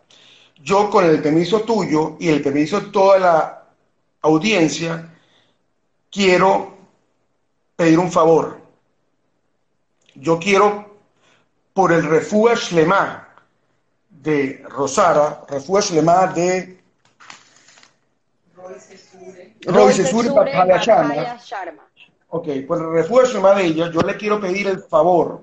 Yo 0.63 0.89
con 0.89 1.03
el 1.03 1.21
permiso 1.21 1.61
tuyo 1.61 2.15
y 2.21 2.29
el 2.29 2.41
permiso 2.41 2.79
de 2.79 2.89
toda 2.89 3.19
la 3.19 3.63
audiencia, 4.21 5.13
quiero 6.09 6.77
pedir 7.75 7.99
un 7.99 8.09
favor. 8.09 8.61
Yo 10.15 10.39
quiero, 10.39 10.99
por 11.73 11.91
el 11.91 12.03
refugio 12.03 12.55
Shlema 12.55 13.27
de 14.09 14.63
Rosara, 14.69 15.43
refugio 15.49 15.81
Shlema 15.81 16.27
de 16.27 16.81
Royce 19.65 20.05
Sure, 20.07 20.29
Sharma 20.79 21.89
Ok, 22.29 22.47
por 22.65 22.79
el 22.79 22.91
refuerzo 22.93 23.41
de 23.53 23.65
ella, 23.65 23.91
yo 23.91 23.99
le 23.99 24.15
quiero 24.15 24.39
pedir 24.39 24.67
el 24.67 24.81
favor 24.81 25.41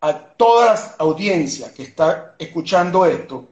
a 0.00 0.18
todas 0.18 0.70
las 0.70 1.00
audiencias 1.00 1.70
que 1.72 1.82
está 1.82 2.34
escuchando 2.38 3.04
esto, 3.04 3.51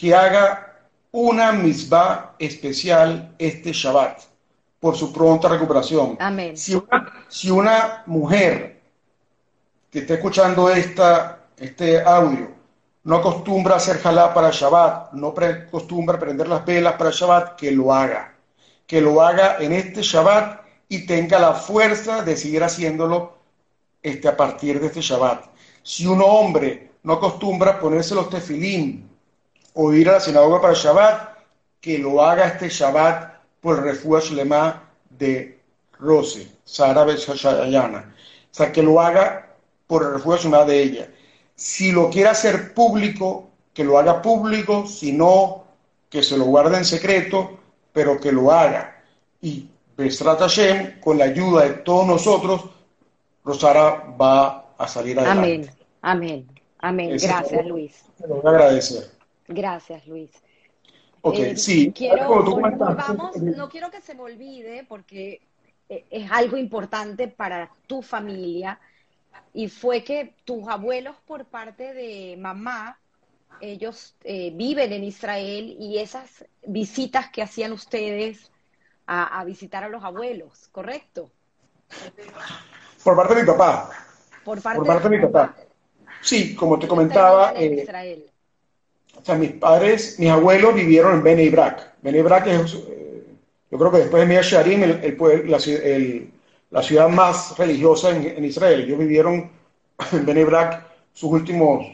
que 0.00 0.14
haga 0.14 0.78
una 1.12 1.52
misbah 1.52 2.34
especial 2.38 3.34
este 3.38 3.70
Shabbat 3.70 4.22
por 4.78 4.96
su 4.96 5.12
pronta 5.12 5.46
recuperación. 5.46 6.16
Amén. 6.18 6.56
Si 6.56 6.74
una, 6.74 7.26
si 7.28 7.50
una 7.50 8.02
mujer 8.06 8.80
que 9.90 9.98
está 9.98 10.14
escuchando 10.14 10.70
esta, 10.70 11.40
este 11.58 12.00
audio 12.00 12.50
no 13.04 13.16
acostumbra 13.16 13.74
a 13.74 13.76
hacer 13.76 13.98
jalá 13.98 14.32
para 14.32 14.50
Shabbat, 14.50 15.12
no 15.12 15.34
acostumbra 15.36 16.16
a 16.16 16.20
prender 16.20 16.48
las 16.48 16.64
velas 16.64 16.94
para 16.94 17.10
Shabbat, 17.10 17.56
que 17.56 17.70
lo 17.70 17.92
haga. 17.92 18.34
Que 18.86 19.02
lo 19.02 19.20
haga 19.20 19.58
en 19.60 19.72
este 19.72 20.00
Shabbat 20.00 20.62
y 20.88 21.04
tenga 21.04 21.38
la 21.38 21.52
fuerza 21.52 22.22
de 22.22 22.38
seguir 22.38 22.64
haciéndolo 22.64 23.36
este, 24.02 24.28
a 24.28 24.36
partir 24.36 24.80
de 24.80 24.86
este 24.86 25.02
Shabbat. 25.02 25.44
Si 25.82 26.06
un 26.06 26.22
hombre 26.22 26.92
no 27.02 27.14
acostumbra 27.14 27.72
a 27.72 27.78
ponerse 27.78 28.14
los 28.14 28.30
tefilín 28.30 29.09
o 29.74 29.92
ir 29.92 30.08
a 30.08 30.12
la 30.12 30.20
sinagoga 30.20 30.60
para 30.60 30.74
Shabbat, 30.74 31.38
que 31.80 31.98
lo 31.98 32.22
haga 32.22 32.48
este 32.48 32.68
Shabbat 32.68 33.34
por 33.60 33.78
el 33.78 33.84
refugio 33.84 34.20
Shlema 34.20 34.82
de 35.10 35.58
Rose, 35.98 36.48
Sara 36.64 37.06
Shayana. 37.06 38.14
O 38.50 38.54
sea, 38.54 38.72
que 38.72 38.82
lo 38.82 39.00
haga 39.00 39.54
por 39.86 40.02
el 40.02 40.14
refugio 40.14 40.38
Shlema 40.38 40.64
de 40.64 40.82
ella. 40.82 41.08
Si 41.54 41.92
lo 41.92 42.10
quiere 42.10 42.30
hacer 42.30 42.74
público, 42.74 43.50
que 43.74 43.84
lo 43.84 43.98
haga 43.98 44.22
público, 44.22 44.86
si 44.86 45.12
no, 45.12 45.64
que 46.08 46.22
se 46.22 46.36
lo 46.36 46.44
guarde 46.46 46.78
en 46.78 46.84
secreto, 46.84 47.58
pero 47.92 48.20
que 48.20 48.32
lo 48.32 48.50
haga. 48.50 49.02
Y 49.40 49.68
Besrat 49.96 50.40
Hashem, 50.40 51.00
con 51.00 51.18
la 51.18 51.26
ayuda 51.26 51.64
de 51.64 51.70
todos 51.74 52.06
nosotros, 52.06 52.64
Rosara 53.44 54.14
va 54.20 54.72
a 54.76 54.88
salir 54.88 55.18
adelante. 55.18 55.40
Amén, 55.40 55.70
amén, 56.02 56.48
amén. 56.78 57.16
Gracias, 57.20 57.66
Luis. 57.66 58.04
Te 58.18 58.26
lo 58.26 58.36
voy 58.36 58.52
a 58.52 58.56
agradecer. 58.56 59.19
Gracias, 59.50 60.06
Luis. 60.06 60.30
Ok, 61.22 61.38
eh, 61.38 61.56
sí. 61.56 61.92
Quiero, 61.92 62.42
no 62.42 63.68
quiero 63.68 63.90
que 63.90 64.00
se 64.00 64.14
me 64.14 64.22
olvide 64.22 64.86
porque 64.88 65.42
eh, 65.88 66.04
es 66.08 66.30
algo 66.30 66.56
importante 66.56 67.26
para 67.26 67.70
tu 67.88 68.00
familia 68.00 68.80
y 69.52 69.68
fue 69.68 70.04
que 70.04 70.34
tus 70.44 70.68
abuelos 70.68 71.16
por 71.26 71.46
parte 71.46 71.92
de 71.92 72.36
mamá, 72.38 72.98
ellos 73.60 74.14
eh, 74.22 74.52
viven 74.54 74.92
en 74.92 75.02
Israel 75.02 75.76
y 75.78 75.98
esas 75.98 76.44
visitas 76.62 77.28
que 77.30 77.42
hacían 77.42 77.72
ustedes 77.72 78.50
a, 79.06 79.42
visitar 79.44 79.82
a 79.82 79.88
los 79.88 80.04
abuelos, 80.04 80.68
¿correcto? 80.70 81.32
Por 83.02 83.16
parte 83.16 83.34
de 83.34 83.40
mi 83.42 83.46
papá. 83.48 83.90
Por 84.44 84.62
parte, 84.62 85.08
de, 85.08 85.18
mi 85.18 85.26
papá. 85.26 85.56
Sí, 86.20 86.54
como 86.54 86.78
te 86.78 86.86
comentaba. 86.86 87.52
En 87.56 87.72
eh, 87.72 87.82
Israel. 87.82 88.30
O 89.20 89.24
sea, 89.24 89.34
mis 89.34 89.52
padres, 89.52 90.18
mis 90.18 90.30
abuelos 90.30 90.74
vivieron 90.74 91.14
en 91.14 91.22
Bene 91.22 91.50
Brak. 91.50 91.94
Bene 92.00 92.20
es, 92.20 92.74
eh, 92.74 93.26
yo 93.70 93.78
creo 93.78 93.90
que 93.90 93.98
después 93.98 94.22
de 94.22 94.26
Mia 94.26 94.40
Sharim, 94.40 94.82
el, 94.82 96.30
la, 96.70 96.82
ciudad 96.82 97.08
más 97.08 97.56
religiosa 97.58 98.10
en, 98.10 98.44
Israel. 98.44 98.80
Ellos 98.80 98.98
vivieron 98.98 99.50
en 100.12 100.26
Bene 100.26 100.46
sus 101.12 101.30
últimos 101.30 101.86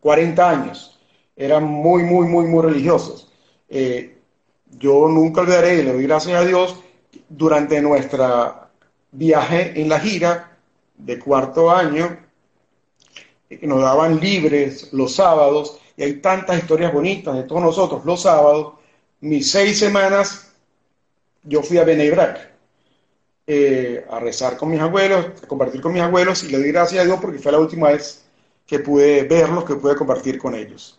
40 0.00 0.48
años. 0.50 1.00
Eran 1.36 1.64
muy, 1.64 2.04
muy, 2.04 2.26
muy, 2.26 2.46
muy 2.46 2.62
religiosos. 2.62 3.32
Eh, 3.68 4.16
yo 4.78 5.08
nunca 5.08 5.40
olvidaré, 5.40 5.80
y 5.80 5.82
le 5.82 5.92
doy 5.94 6.02
gracias 6.04 6.40
a 6.40 6.44
Dios, 6.44 6.78
durante 7.28 7.80
nuestra 7.80 8.68
viaje 9.10 9.80
en 9.80 9.88
la 9.88 9.98
gira 9.98 10.56
de 10.96 11.18
cuarto 11.18 11.70
año, 11.70 12.18
que 13.48 13.66
nos 13.66 13.82
daban 13.82 14.20
libres 14.20 14.92
los 14.92 15.14
sábados, 15.14 15.80
y 15.96 16.02
hay 16.02 16.14
tantas 16.14 16.58
historias 16.58 16.92
bonitas 16.92 17.34
de 17.34 17.44
todos 17.44 17.62
nosotros 17.62 18.04
los 18.04 18.22
sábados, 18.22 18.74
mis 19.20 19.50
seis 19.50 19.78
semanas 19.78 20.52
yo 21.42 21.62
fui 21.62 21.78
a 21.78 21.84
Benebrac 21.84 22.52
eh, 23.46 24.04
a 24.10 24.18
rezar 24.18 24.56
con 24.56 24.70
mis 24.70 24.80
abuelos, 24.80 25.26
a 25.42 25.46
compartir 25.46 25.80
con 25.80 25.92
mis 25.92 26.02
abuelos 26.02 26.42
y 26.44 26.48
le 26.48 26.58
doy 26.58 26.72
gracias 26.72 27.02
a 27.02 27.06
Dios 27.06 27.18
porque 27.20 27.38
fue 27.38 27.52
la 27.52 27.58
última 27.58 27.90
vez 27.90 28.24
que 28.66 28.78
pude 28.78 29.24
verlos, 29.24 29.64
que 29.64 29.74
pude 29.74 29.94
compartir 29.94 30.38
con 30.38 30.54
ellos. 30.54 30.98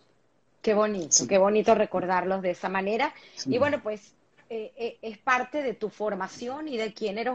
Qué 0.61 0.73
bonito, 0.73 1.27
qué 1.27 1.38
bonito 1.38 1.76
recordarlos 1.76 2.41
de 2.41 2.51
esa 2.51 2.69
manera. 2.69 3.13
Y 3.45 3.57
bueno, 3.57 3.81
pues 3.81 4.13
eh, 4.49 4.72
eh, 4.77 4.97
es 5.01 5.17
parte 5.17 5.61
de 5.61 5.73
tu 5.73 5.89
formación 5.89 6.67
y 6.67 6.77
de 6.77 6.93
quién 6.93 7.17
eres, 7.17 7.34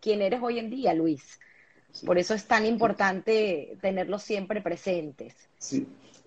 quién 0.00 0.22
eres 0.22 0.40
hoy 0.42 0.58
en 0.58 0.70
día, 0.70 0.94
Luis. 0.94 1.38
Por 2.04 2.18
eso 2.18 2.34
es 2.34 2.44
tan 2.44 2.66
importante 2.66 3.76
tenerlos 3.80 4.22
siempre 4.22 4.60
presentes. 4.60 5.34
Sí. 5.58 5.86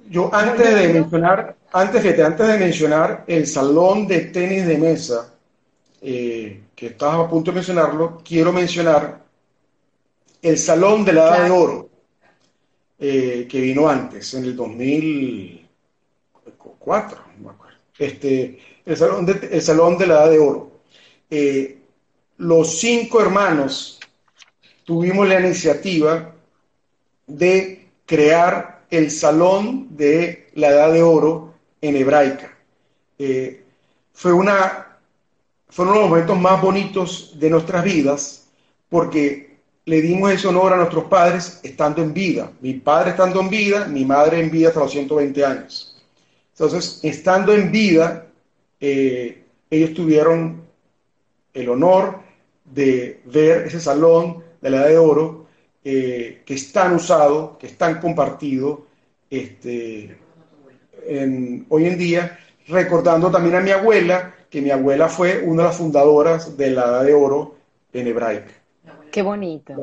Yo 0.10 0.34
antes 0.34 0.74
de 0.76 0.94
mencionar, 0.94 1.56
antes, 1.72 2.02
fíjate, 2.02 2.24
antes 2.24 2.48
de 2.48 2.58
mencionar 2.58 3.24
el 3.28 3.46
salón 3.48 4.08
de 4.08 4.22
tenis 4.26 4.66
de 4.66 4.78
mesa, 4.78 5.34
eh, 6.02 6.64
que 6.76 6.88
estabas 6.88 7.28
a 7.28 7.30
punto 7.30 7.52
de 7.52 7.56
mencionarlo, 7.56 8.22
quiero 8.24 8.52
mencionar 8.52 9.22
el 10.42 10.58
salón 10.58 11.06
de 11.06 11.14
la 11.14 11.28
Edad 11.28 11.46
de 11.46 11.52
Oro, 11.52 11.90
que 12.98 13.48
vino 13.52 13.88
antes, 13.88 14.34
en 14.34 14.44
el 14.44 14.56
2004, 14.56 17.20
no 17.38 17.44
me 17.44 17.52
acuerdo. 17.52 17.78
Este, 17.98 18.60
el 18.86 18.98
salón 18.98 19.26
de, 19.26 19.50
el 19.52 19.62
salón 19.62 19.98
de 19.98 20.08
la 20.08 20.16
Edad 20.16 20.32
de 20.32 20.40
Oro. 20.40 20.72
los 22.38 22.80
cinco 22.80 23.22
hermanos 23.22 24.00
tuvimos 24.84 25.28
la 25.28 25.40
iniciativa 25.40 26.34
de 27.28 27.88
crear 28.06 28.81
el 28.92 29.10
Salón 29.10 29.88
de 29.98 30.50
la 30.54 30.70
Edad 30.70 30.94
de 30.94 31.02
Oro 31.02 31.54
en 31.82 31.96
hebraica. 31.96 32.56
Eh, 33.18 33.64
fue 34.14 34.34
una, 34.34 34.98
fueron 35.70 35.96
los 35.96 36.10
momentos 36.10 36.40
más 36.40 36.62
bonitos 36.62 37.40
de 37.40 37.50
nuestras 37.50 37.84
vidas 37.84 38.48
porque 38.90 39.58
le 39.86 40.02
dimos 40.02 40.32
ese 40.32 40.48
honor 40.48 40.74
a 40.74 40.78
nuestros 40.78 41.06
padres 41.06 41.60
estando 41.64 42.04
en 42.04 42.14
vida. 42.14 42.52
Mi 42.62 42.74
padre 42.74 43.12
estando 43.12 43.40
en 43.40 43.50
vida, 43.50 43.86
mi 43.88 44.06
madre 44.06 44.40
en 44.42 44.52
vida 44.52 44.68
hasta 44.68 44.82
los 44.82 44.92
120 44.92 45.46
años. 45.46 45.98
Entonces, 46.54 47.00
estando 47.02 47.54
en 47.54 47.72
vida, 47.72 48.28
eh, 48.80 49.44
ellos 49.70 49.94
tuvieron 49.94 50.62
el 51.54 51.70
honor 51.70 52.20
de 52.66 53.22
ver 53.26 53.68
ese 53.68 53.80
salón 53.80 54.44
de 54.62 54.70
la 54.70 54.78
Edad 54.78 54.88
de 54.90 54.98
Oro, 54.98 55.41
eh, 55.84 56.44
que 56.46 56.54
es 56.54 56.72
tan 56.72 56.96
usado, 56.96 57.58
que 57.58 57.68
es 57.68 57.78
tan 57.78 58.00
compartido 58.00 58.86
este, 59.30 60.18
hoy 61.70 61.86
en 61.86 61.98
día, 61.98 62.40
recordando 62.68 63.32
también 63.32 63.56
a 63.56 63.62
mi 63.62 63.72
abuela, 63.72 64.36
que 64.50 64.62
mi 64.62 64.70
abuela 64.70 65.10
fue 65.10 65.42
una 65.44 65.64
de 65.64 65.70
las 65.70 65.78
fundadoras 65.78 66.58
de 66.58 66.72
la 66.72 66.84
Edad 66.84 67.04
de 67.06 67.14
Oro 67.14 67.56
en 67.94 68.08
hebraica. 68.08 68.52
Qué 69.12 69.22
bonito. 69.22 69.74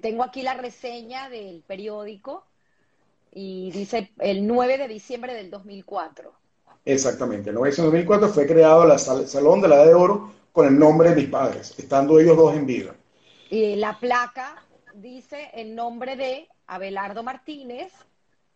tengo 0.00 0.22
aquí 0.22 0.42
la 0.42 0.54
reseña 0.54 1.28
del 1.28 1.62
periódico 1.66 2.44
y 3.32 3.70
dice 3.72 4.10
el 4.18 4.46
9 4.46 4.78
de 4.78 4.88
diciembre 4.88 5.34
del 5.34 5.50
2004. 5.50 6.32
Exactamente, 6.84 7.50
el 7.50 7.56
9 7.56 7.66
de 7.66 7.70
diciembre 7.70 7.98
del 7.98 8.06
2004 8.06 8.34
fue 8.34 8.46
creado 8.46 8.92
el 8.92 8.98
Salón 8.98 9.60
de 9.60 9.68
la 9.68 9.76
Edad 9.76 9.86
de 9.86 9.94
Oro 9.94 10.30
con 10.52 10.66
el 10.66 10.78
nombre 10.78 11.10
de 11.10 11.16
mis 11.16 11.28
padres, 11.28 11.74
estando 11.76 12.20
ellos 12.20 12.36
dos 12.36 12.54
en 12.54 12.66
vida. 12.66 12.94
Y 13.50 13.76
la 13.76 13.98
placa 13.98 14.64
dice 14.94 15.50
en 15.54 15.74
nombre 15.74 16.16
de 16.16 16.48
Abelardo 16.66 17.22
Martínez, 17.22 17.92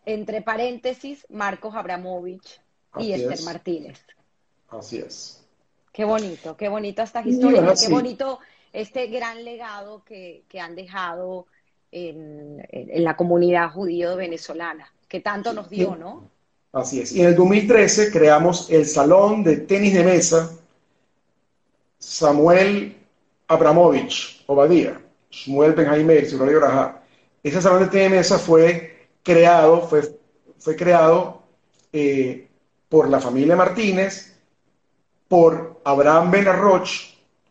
entre 0.04 0.42
paréntesis, 0.42 1.26
Marcos 1.30 1.74
Abramovich 1.74 2.60
y 2.98 3.12
Esther 3.12 3.42
Martínez. 3.42 4.00
Así 4.68 4.98
es. 4.98 5.44
Qué 5.92 6.04
bonito, 6.04 6.56
qué 6.56 6.68
bonito 6.68 7.02
estas 7.02 7.26
historias, 7.26 7.84
qué 7.84 7.92
bonito 7.92 8.38
este 8.72 9.08
gran 9.08 9.44
legado 9.44 10.04
que, 10.04 10.44
han 10.60 10.74
dejado 10.76 11.46
en, 11.90 12.64
la 13.02 13.16
comunidad 13.16 13.72
judío 13.72 14.16
venezolana, 14.16 14.92
que 15.08 15.20
tanto 15.20 15.52
nos 15.52 15.68
dio, 15.68 15.96
¿no? 15.96 16.30
Así 16.72 17.00
es. 17.00 17.12
Y 17.12 17.20
en 17.20 17.28
el 17.28 17.36
2013 17.36 18.12
creamos 18.12 18.70
el 18.70 18.86
Salón 18.86 19.42
de 19.42 19.56
Tenis 19.56 19.94
de 19.94 20.04
Mesa 20.04 20.56
Samuel 21.98 22.96
Abramovich, 23.48 24.39
Obadía, 24.50 25.00
Shmuel 25.30 25.74
Benjaimer, 25.74 26.24
Ese 26.24 27.62
salón 27.62 27.88
de 27.88 28.08
mesa 28.08 28.36
fue 28.36 29.06
creado, 29.22 29.82
fue, 29.82 30.02
fue 30.58 30.74
creado 30.74 31.42
eh, 31.92 32.48
por 32.88 33.08
la 33.08 33.20
familia 33.20 33.54
Martínez, 33.54 34.34
por 35.28 35.80
Abraham 35.84 36.32
Benarroch, 36.32 36.88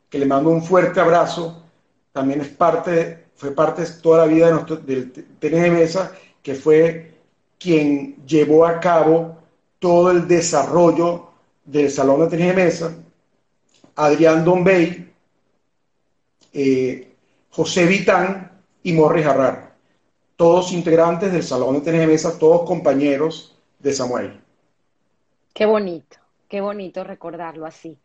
que 0.09 0.19
le 0.19 0.25
mando 0.25 0.49
un 0.49 0.61
fuerte 0.61 0.99
abrazo, 0.99 1.63
también 2.11 2.41
es 2.41 2.49
parte, 2.49 3.27
fue 3.33 3.51
parte 3.51 3.85
toda 4.01 4.25
la 4.25 4.33
vida 4.33 4.47
de 4.47 4.51
nuestro, 4.51 4.75
del 4.75 5.13
que 6.43 6.53
fue 6.53 7.13
quien 7.57 8.25
llevó 8.25 8.65
a 8.65 8.77
cabo 8.81 9.37
todo 9.79 10.11
el 10.11 10.27
desarrollo 10.27 11.29
del 11.63 11.89
salón 11.89 12.19
de 12.19 12.27
tenis 12.27 12.55
mesa, 12.55 12.93
Adrián 13.95 14.43
Dombey, 14.43 15.08
eh, 16.53 17.15
José 17.49 17.85
Vitán 17.85 18.63
y 18.83 18.93
Morris 18.93 19.25
Harrar, 19.25 19.75
todos 20.35 20.71
integrantes 20.71 21.31
del 21.31 21.43
Salón 21.43 21.75
de 21.75 21.81
Tenis 21.81 22.01
de 22.01 22.07
Mesa, 22.07 22.39
todos 22.39 22.67
compañeros 22.67 23.57
de 23.79 23.93
Samuel. 23.93 24.41
Qué 25.53 25.65
bonito, 25.65 26.17
qué 26.47 26.61
bonito 26.61 27.03
recordarlo 27.03 27.65
así. 27.65 27.99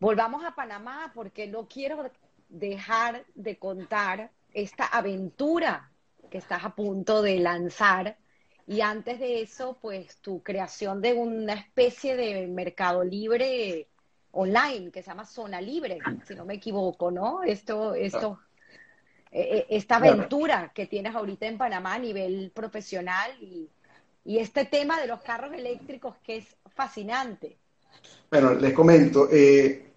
Volvamos 0.00 0.44
a 0.44 0.54
Panamá 0.54 1.12
porque 1.14 1.46
no 1.46 1.66
quiero 1.66 2.10
dejar 2.48 3.24
de 3.34 3.58
contar 3.58 4.30
esta 4.52 4.86
aventura 4.86 5.90
que 6.30 6.38
estás 6.38 6.64
a 6.64 6.74
punto 6.74 7.22
de 7.22 7.38
lanzar. 7.38 8.16
Y 8.66 8.80
antes 8.80 9.18
de 9.18 9.40
eso, 9.40 9.78
pues 9.80 10.18
tu 10.18 10.42
creación 10.42 11.00
de 11.00 11.14
una 11.14 11.54
especie 11.54 12.16
de 12.16 12.46
mercado 12.46 13.02
libre 13.02 13.88
online 14.32 14.90
que 14.90 15.02
se 15.02 15.10
llama 15.10 15.24
Zona 15.24 15.60
Libre, 15.60 15.98
si 16.26 16.34
no 16.34 16.44
me 16.44 16.54
equivoco, 16.54 17.10
¿no? 17.10 17.42
Esto, 17.42 17.94
esto, 17.94 18.40
eh, 19.30 19.48
eh, 19.58 19.66
esta 19.70 19.96
aventura 19.96 20.72
que 20.74 20.86
tienes 20.86 21.14
ahorita 21.14 21.46
en 21.46 21.58
Panamá 21.58 21.94
a 21.94 21.98
nivel 21.98 22.50
profesional 22.54 23.32
y, 23.40 23.68
este 24.24 24.66
tema 24.66 25.00
de 25.00 25.06
los 25.06 25.22
carros 25.22 25.54
eléctricos 25.54 26.14
que 26.22 26.36
es 26.36 26.56
fascinante. 26.74 27.56
Bueno, 28.30 28.52
les 28.52 28.74
comento, 28.74 29.26
eh, 29.32 29.90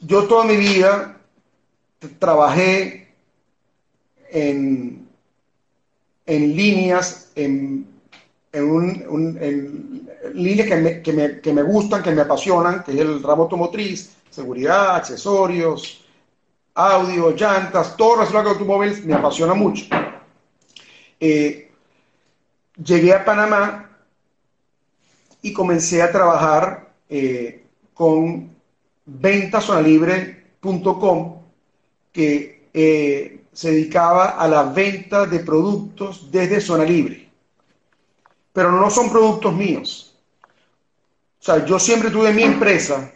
yo 0.00 0.28
toda 0.28 0.44
mi 0.44 0.56
vida 0.56 1.18
trabajé 2.20 3.08
en, 4.30 5.08
en 6.24 6.56
líneas, 6.56 7.32
en, 7.34 7.88
en, 8.52 8.70
un, 8.70 9.38
en 9.40 9.95
líneas 10.34 10.68
que 10.68 10.76
me, 10.76 11.02
que, 11.02 11.12
me, 11.12 11.40
que 11.40 11.52
me, 11.52 11.62
gustan, 11.62 12.02
que 12.02 12.12
me 12.12 12.22
apasionan, 12.22 12.82
que 12.82 12.92
es 12.92 13.00
el 13.00 13.22
ramo 13.22 13.42
automotriz, 13.44 14.16
seguridad, 14.30 14.96
accesorios, 14.96 16.04
audio, 16.74 17.34
llantas, 17.34 17.96
todo 17.96 18.16
relacionado 18.16 18.50
con 18.50 18.54
automóviles 18.54 19.04
me 19.04 19.14
apasiona 19.14 19.54
mucho. 19.54 19.86
Eh, 21.18 21.72
llegué 22.84 23.14
a 23.14 23.24
Panamá 23.24 23.90
y 25.40 25.52
comencé 25.52 26.02
a 26.02 26.12
trabajar 26.12 26.92
eh, 27.08 27.64
con 27.94 28.54
ventasonalibre.com 29.06 31.42
que 32.12 32.68
eh, 32.74 33.40
se 33.52 33.70
dedicaba 33.70 34.30
a 34.30 34.48
la 34.48 34.64
venta 34.64 35.24
de 35.24 35.38
productos 35.40 36.30
desde 36.30 36.60
Zona 36.60 36.84
Libre. 36.84 37.30
Pero 38.52 38.70
no 38.70 38.90
son 38.90 39.10
productos 39.10 39.54
míos 39.54 40.05
sea, 41.46 41.64
yo 41.64 41.78
siempre 41.78 42.10
tuve 42.10 42.32
mi 42.32 42.42
empresa 42.42 43.12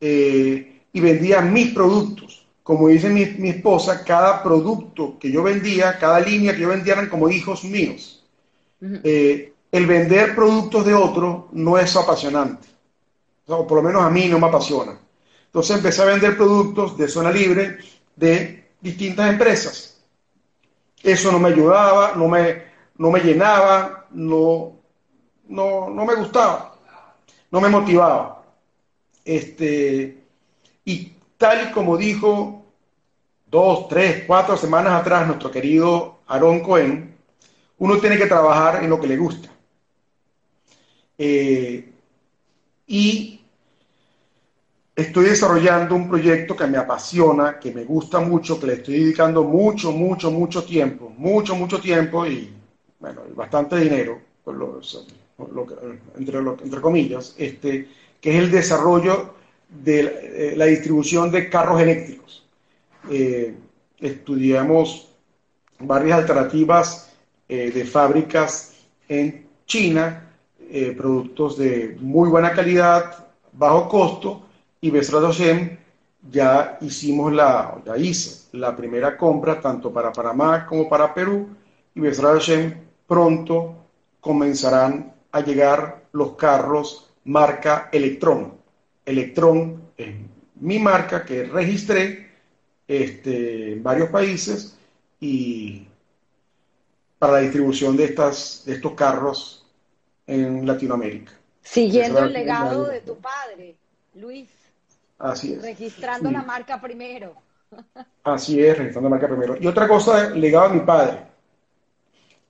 eh, 0.00 0.82
y 0.92 1.00
vendía 1.00 1.40
mis 1.40 1.72
productos. 1.72 2.46
Como 2.64 2.88
dice 2.88 3.10
mi, 3.10 3.48
esposa, 3.48 4.04
cada 4.04 4.42
producto 4.42 5.18
que 5.18 5.30
yo 5.30 5.42
vendía, 5.42 5.98
cada 5.98 6.18
línea 6.18 6.54
que 6.54 6.62
yo 6.62 6.68
vendía 6.68 6.94
eran 6.94 7.08
como 7.08 7.28
hijos 7.28 7.62
míos. 7.62 8.24
Eh, 8.80 9.52
el 9.70 9.86
vender 9.86 10.34
productos 10.34 10.84
de 10.84 10.94
otro 10.94 11.48
no 11.52 11.78
es 11.78 11.94
apasionante. 11.94 12.66
O, 13.46 13.66
por 13.66 13.78
lo 13.78 13.82
menos 13.84 14.02
a 14.02 14.10
mí 14.10 14.26
no 14.28 14.38
me 14.38 14.46
apasiona. 14.46 14.98
Entonces 15.46 15.76
empecé 15.76 16.02
a 16.02 16.06
vender 16.06 16.36
productos 16.36 16.96
de 16.96 17.06
zona 17.06 17.30
libre 17.30 17.78
de 18.16 18.70
distintas 18.80 19.30
empresas. 19.30 20.02
Eso 21.02 21.30
no 21.30 21.38
me 21.38 21.50
ayudaba, 21.50 22.14
no 22.16 22.28
me, 22.28 22.62
no 22.96 23.10
me 23.10 23.20
llenaba, 23.20 24.06
no, 24.10 24.80
no, 25.48 25.90
no 25.90 26.04
me 26.06 26.14
gustaba 26.14 26.73
no 27.54 27.60
me 27.60 27.68
motivaba. 27.68 28.42
Este, 29.24 30.24
y 30.84 31.12
tal 31.38 31.68
y 31.68 31.72
como 31.72 31.96
dijo 31.96 32.64
dos, 33.46 33.86
tres, 33.86 34.24
cuatro 34.26 34.56
semanas 34.56 34.94
atrás, 34.94 35.24
nuestro 35.24 35.52
querido 35.52 36.18
Aaron 36.26 36.58
Cohen, 36.58 37.14
uno 37.78 37.98
tiene 37.98 38.18
que 38.18 38.26
trabajar 38.26 38.82
en 38.82 38.90
lo 38.90 39.00
que 39.00 39.06
le 39.06 39.16
gusta. 39.16 39.48
Eh, 41.16 41.92
y 42.88 43.40
estoy 44.96 45.26
desarrollando 45.26 45.94
un 45.94 46.08
proyecto 46.08 46.56
que 46.56 46.66
me 46.66 46.78
apasiona, 46.78 47.60
que 47.60 47.70
me 47.70 47.84
gusta 47.84 48.18
mucho, 48.18 48.58
que 48.58 48.66
le 48.66 48.72
estoy 48.74 48.98
dedicando 48.98 49.44
mucho, 49.44 49.92
mucho, 49.92 50.32
mucho 50.32 50.64
tiempo, 50.64 51.08
mucho, 51.16 51.54
mucho 51.54 51.80
tiempo 51.80 52.26
y, 52.26 52.52
bueno, 52.98 53.20
bastante 53.36 53.76
dinero, 53.76 54.20
entre, 55.38 56.80
comillas, 56.80 57.34
este, 57.38 57.88
que 58.20 58.30
es 58.30 58.42
el 58.42 58.50
desarrollo 58.50 59.34
de 59.68 60.00
eh, 60.00 60.54
la 60.56 60.66
distribución 60.66 61.30
de 61.30 61.48
carros 61.48 61.80
eléctricos. 61.80 62.46
Eh, 63.10 63.54
estudiamos 63.98 65.08
varias 65.78 66.20
alternativas 66.20 67.12
eh, 67.48 67.70
de 67.70 67.84
fábricas 67.84 68.74
en 69.08 69.46
China, 69.66 70.20
productos 70.96 71.56
de 71.56 71.96
muy 72.00 72.28
buena 72.28 72.52
calidad, 72.52 73.28
bajo 73.52 73.88
costo, 73.88 74.42
y 74.80 74.90
Besrat 74.90 75.22
Hashem 75.22 75.78
ya 76.30 76.78
hicimos 76.80 77.32
la, 77.32 77.80
ya 77.86 77.96
hice 77.96 78.48
la 78.52 78.74
primera 78.74 79.16
compra 79.16 79.60
tanto 79.60 79.92
para 79.92 80.12
Panamá 80.12 80.66
como 80.66 80.88
para 80.88 81.14
Perú 81.14 81.48
y 81.94 82.00
Besrat 82.00 82.34
Hashem 82.34 82.74
pronto 83.06 83.76
comenzarán 84.20 85.13
a 85.34 85.40
llegar 85.40 86.04
los 86.12 86.36
carros 86.36 87.10
marca 87.24 87.88
Electron. 87.90 88.56
Electron 89.04 89.90
es 89.96 90.14
mi 90.60 90.78
marca 90.78 91.24
que 91.24 91.42
registré 91.42 92.30
este, 92.86 93.72
en 93.72 93.82
varios 93.82 94.10
países 94.10 94.78
y 95.18 95.88
para 97.18 97.32
la 97.32 97.38
distribución 97.40 97.96
de, 97.96 98.04
estas, 98.04 98.62
de 98.64 98.74
estos 98.74 98.92
carros 98.92 99.66
en 100.24 100.64
Latinoamérica. 100.64 101.32
Siguiendo 101.62 102.20
el 102.20 102.32
legado 102.32 102.84
de 102.84 103.00
tu 103.00 103.16
padre, 103.16 103.74
Luis. 104.14 104.48
Así 105.18 105.54
es. 105.54 105.62
Registrando 105.62 106.30
la 106.30 106.42
marca 106.42 106.80
primero. 106.80 107.34
Así 108.22 108.64
es, 108.64 108.78
registrando 108.78 109.08
la 109.08 109.16
marca 109.16 109.26
primero. 109.26 109.56
Y 109.60 109.66
otra 109.66 109.88
cosa, 109.88 110.30
legado 110.30 110.66
a 110.66 110.74
mi 110.74 110.80
padre. 110.80 111.18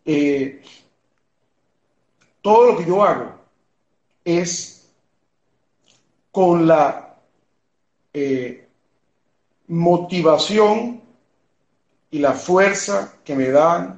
Eh, 0.04 0.60
todo 2.44 2.72
lo 2.72 2.76
que 2.76 2.84
yo 2.84 3.02
hago 3.02 3.32
es 4.22 4.86
con 6.30 6.66
la 6.66 7.16
eh, 8.12 8.68
motivación 9.68 11.00
y 12.10 12.18
la 12.18 12.34
fuerza 12.34 13.14
que 13.24 13.34
me 13.34 13.48
da 13.48 13.96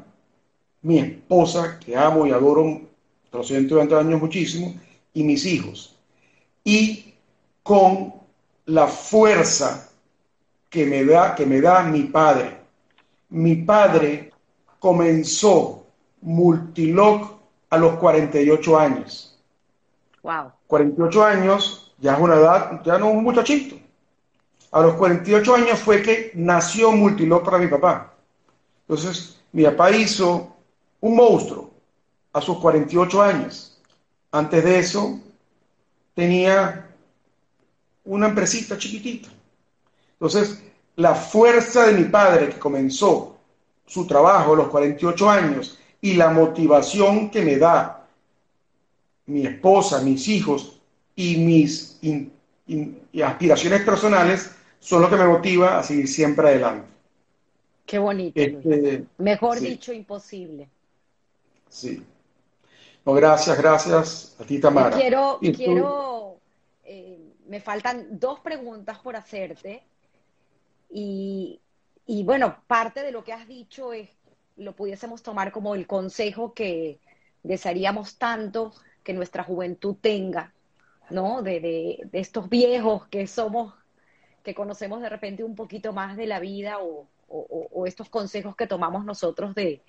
mi 0.83 0.99
esposa, 1.01 1.81
que 1.81 1.97
amo 1.97 2.25
y 2.25 2.31
adoro 2.31 2.83
los 3.33 3.49
120 3.49 3.97
años 3.97 4.21
muchísimo, 4.21 4.75
y 5.13 5.25
mis 5.25 5.45
hijos. 5.45 5.97
Y 6.63 7.15
con 7.65 8.15
la 8.67 8.87
fuerza 8.87 9.91
que 10.71 10.87
me 10.87 11.05
da, 11.05 11.35
que 11.35 11.47
me 11.47 11.61
da 11.61 11.83
mi 11.83 12.05
padre. 12.05 12.59
Mi 13.31 13.57
padre 13.57 14.31
comenzó 14.79 15.85
Multilog 16.21 17.36
a 17.71 17.79
los 17.79 17.97
48 17.97 18.79
años. 18.79 19.39
Wow. 20.23 20.53
48 20.67 21.25
años, 21.25 21.95
ya 21.99 22.15
es 22.15 22.21
una 22.21 22.37
edad, 22.37 22.83
ya 22.85 22.99
no 22.99 23.11
es 23.11 23.17
un 23.17 23.25
muchachito. 23.25 23.77
A 24.73 24.81
los 24.81 24.95
48 24.95 25.55
años 25.55 25.79
fue 25.79 26.03
que 26.03 26.33
nació 26.35 26.93
Multilog 26.93 27.45
para 27.45 27.59
mi 27.59 27.69
papá. 27.69 28.15
Entonces, 28.89 29.39
mi 29.53 29.65
papá 29.65 29.91
hizo 29.91 30.57
un 31.01 31.17
monstruo 31.17 31.71
a 32.33 32.41
sus 32.41 32.59
48 32.59 33.23
años. 33.23 33.81
Antes 34.31 34.65
de 34.65 34.79
eso, 34.79 35.21
tenía 36.15 36.91
una 38.05 38.29
empresita 38.29 38.77
chiquitita. 38.77 39.29
Entonces, 40.13 40.63
la 40.97 41.15
fuerza 41.15 41.87
de 41.87 41.93
mi 41.93 42.05
padre 42.05 42.49
que 42.49 42.59
comenzó 42.59 43.37
su 43.87 44.07
trabajo 44.07 44.55
a 44.55 44.57
los 44.57 44.69
48 44.69 45.31
años 45.31 45.79
y 46.07 46.15
la 46.15 46.31
motivación 46.31 47.31
que 47.31 47.43
me 47.43 47.57
da 47.57 48.07
mi 49.27 49.47
esposa, 49.47 50.03
mis 50.03 50.29
hijos 50.29 50.81
y 51.15 51.37
mis 51.39 51.99
aspiraciones 53.25 53.83
personales 53.83 54.55
son 54.79 55.03
lo 55.03 55.11
que 55.11 55.17
me 55.17 55.27
motiva 55.27 55.79
a 55.79 55.83
seguir 55.83 56.09
siempre 56.09 56.49
adelante. 56.49 56.87
Qué 57.85 57.99
bonito. 57.99 58.41
Este, 58.41 59.05
Mejor 59.19 59.61
dicho, 59.61 59.93
imposible. 59.93 60.69
Sí. 61.69 62.03
No, 63.05 63.13
gracias, 63.13 63.59
gracias 63.59 64.37
a 64.41 64.45
ti, 64.45 64.61
Tamara. 64.61 64.97
quiero, 64.97 65.39
quiero 65.41 66.37
me 67.49 67.61
faltan 67.61 68.19
dos 68.19 68.41
preguntas 68.41 68.99
por 68.99 69.17
hacerte. 69.17 69.83
Y, 70.89 71.61
bueno, 72.25 72.63
parte 72.67 73.03
de 73.03 73.13
lo 73.13 73.25
que 73.25 73.33
has 73.33 73.47
dicho 73.47 73.93
es, 73.93 74.09
lo 74.57 74.75
pudiésemos 74.75 75.23
tomar 75.23 75.53
como 75.53 75.75
el 75.75 75.87
consejo 75.87 76.55
que 76.55 77.01
desearíamos 77.43 78.19
tanto 78.19 78.73
que 79.03 79.13
nuestra 79.13 79.45
juventud 79.45 79.97
tenga, 80.01 80.53
¿no? 81.11 81.43
De, 81.43 82.09
estos 82.13 82.49
viejos 82.49 83.07
que 83.09 83.27
somos, 83.27 83.75
que 84.43 84.55
conocemos 84.55 85.01
de 85.01 85.09
repente 85.09 85.45
un 85.45 85.55
poquito 85.55 85.93
más 85.93 86.17
de 86.17 86.27
la 86.27 86.41
vida 86.41 86.79
o, 86.81 87.07
estos 87.87 88.09
consejos 88.09 88.55
que 88.57 88.69
tomamos 88.69 89.05
nosotros 89.05 89.55
de, 89.55 89.83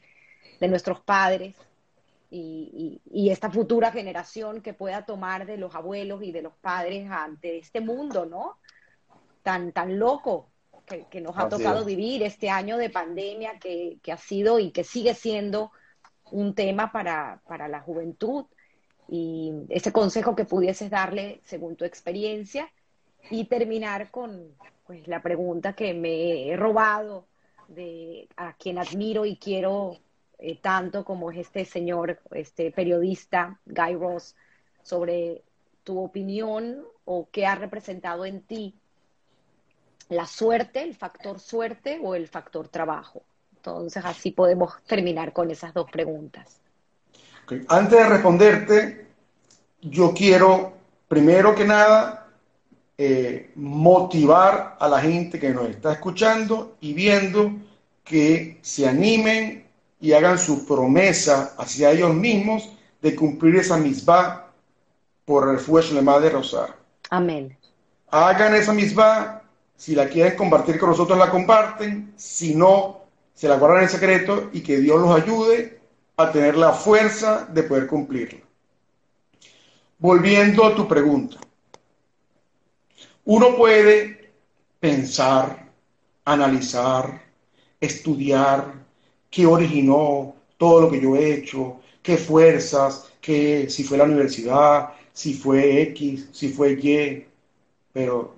de 0.60 0.68
nuestros 0.68 1.02
padres 1.02 1.56
y, 2.30 3.30
esta 3.30 3.50
futura 3.52 3.92
generación 3.92 4.62
que 4.62 4.74
pueda 4.74 5.06
tomar 5.06 5.46
de 5.46 5.58
los 5.58 5.76
abuelos 5.76 6.24
y 6.24 6.32
de 6.32 6.42
los 6.42 6.54
padres 6.56 7.10
ante 7.10 7.58
este 7.58 7.82
mundo, 7.82 8.26
¿no? 8.26 8.58
Tan, 9.44 9.72
tan 9.72 9.98
loco 10.00 10.50
que, 10.88 11.22
nos 11.22 11.38
ha 11.38 11.50
tocado 11.50 11.84
vivir 11.84 12.24
este 12.24 12.50
año 12.50 12.78
de 12.78 12.90
pandemia 12.90 13.60
que, 13.60 14.00
ha 14.12 14.18
sido 14.18 14.60
y 14.60 14.72
que 14.72 14.84
sigue 14.84 15.14
siendo 15.14 15.72
un 16.32 16.56
tema 16.56 16.92
para, 16.92 17.42
para 17.48 17.68
la 17.68 17.82
juventud. 17.82 18.46
Y 19.10 19.54
ese 19.70 19.92
consejo 19.92 20.36
que 20.36 20.46
pudieses 20.46 20.90
darle 20.90 21.42
según 21.44 21.76
tu 21.76 21.86
experiencia 21.86 22.72
y 23.30 23.46
terminar 23.46 24.12
con 24.12 24.56
pues, 24.86 25.08
la 25.08 25.22
pregunta 25.22 25.74
que 25.74 25.94
me 25.94 26.50
he 26.50 26.58
robado 26.58 27.28
de 27.68 28.30
a 28.38 28.54
quien 28.54 28.78
admiro 28.78 29.26
y 29.26 29.38
quiero 29.38 29.98
eh, 30.40 30.58
tanto 30.58 31.04
como 31.04 31.32
es 31.32 31.40
este 31.40 31.66
señor, 31.66 32.22
este 32.32 32.72
periodista, 32.72 33.60
Guy 33.66 33.96
Ross, 33.96 34.36
sobre 34.84 35.44
tu 35.84 36.00
opinión 36.00 36.86
o 37.04 37.28
qué 37.30 37.46
ha 37.46 37.56
representado 37.56 38.26
en 38.26 38.42
ti 38.42 38.80
la 40.10 40.26
suerte, 40.26 40.84
el 40.84 40.96
factor 40.96 41.40
suerte 41.40 42.00
o 42.02 42.16
el 42.16 42.28
factor 42.28 42.68
trabajo. 42.68 43.24
Entonces 43.56 44.04
así 44.06 44.32
podemos 44.32 44.74
terminar 44.86 45.34
con 45.34 45.52
esas 45.52 45.74
dos 45.74 45.90
preguntas. 45.92 46.62
Antes 47.68 47.98
de 47.98 48.08
responderte, 48.08 49.08
yo 49.82 50.14
quiero, 50.14 50.74
primero 51.08 51.56
que 51.56 51.66
nada, 51.66 52.28
eh, 52.98 53.52
motivar 53.56 54.76
a 54.80 54.88
la 54.88 55.00
gente 55.00 55.40
que 55.40 55.50
nos 55.50 55.70
está 55.70 55.94
escuchando 55.94 56.78
y 56.82 56.94
viendo 56.94 57.52
que 58.04 58.58
se 58.62 58.88
animen 58.88 59.66
y 60.00 60.14
hagan 60.14 60.38
su 60.38 60.66
promesa 60.66 61.54
hacia 61.58 61.92
ellos 61.92 62.14
mismos 62.14 62.70
de 63.02 63.16
cumplir 63.16 63.58
esa 63.58 63.78
misma 63.78 64.48
por 65.26 65.50
el 65.50 65.60
fuego 65.60 65.94
de 65.94 66.02
Madre 66.02 66.30
Rosario. 66.30 66.76
Amén. 67.10 67.56
Hagan 68.10 68.56
esa 68.56 68.74
misma, 68.74 69.42
si 69.78 69.96
la 69.96 70.10
quieren 70.10 70.36
compartir 70.36 70.80
con 70.80 70.90
nosotros 70.90 71.18
la 71.18 71.30
comparten, 71.30 72.12
si 72.18 72.56
no, 72.56 73.06
se 73.34 73.48
la 73.48 73.58
guardan 73.58 73.84
en 73.84 73.90
secreto 73.90 74.50
y 74.52 74.62
que 74.62 74.80
Dios 74.80 75.00
los 75.00 75.16
ayude 75.16 75.80
a 76.18 76.32
tener 76.32 76.58
la 76.58 76.74
fuerza 76.74 77.48
de 77.54 77.62
poder 77.64 77.86
cumplirla. 77.86 78.40
Volviendo 80.00 80.66
a 80.66 80.76
tu 80.76 80.88
pregunta, 80.88 81.38
uno 83.26 83.56
puede 83.56 84.32
pensar, 84.80 85.70
analizar, 86.26 87.22
estudiar, 87.80 88.74
qué 89.30 89.46
originó 89.46 90.36
todo 90.58 90.82
lo 90.82 90.92
que 90.92 91.00
yo 91.00 91.16
he 91.16 91.34
hecho, 91.34 91.80
qué 92.02 92.18
fuerzas, 92.18 93.12
qué, 93.22 93.70
si 93.70 93.84
fue 93.84 93.98
la 94.00 94.06
universidad, 94.06 94.90
si 95.14 95.36
fue 95.36 95.82
X, 95.84 96.30
si 96.32 96.50
fue 96.50 96.72
Y, 96.72 97.28
pero 97.94 98.37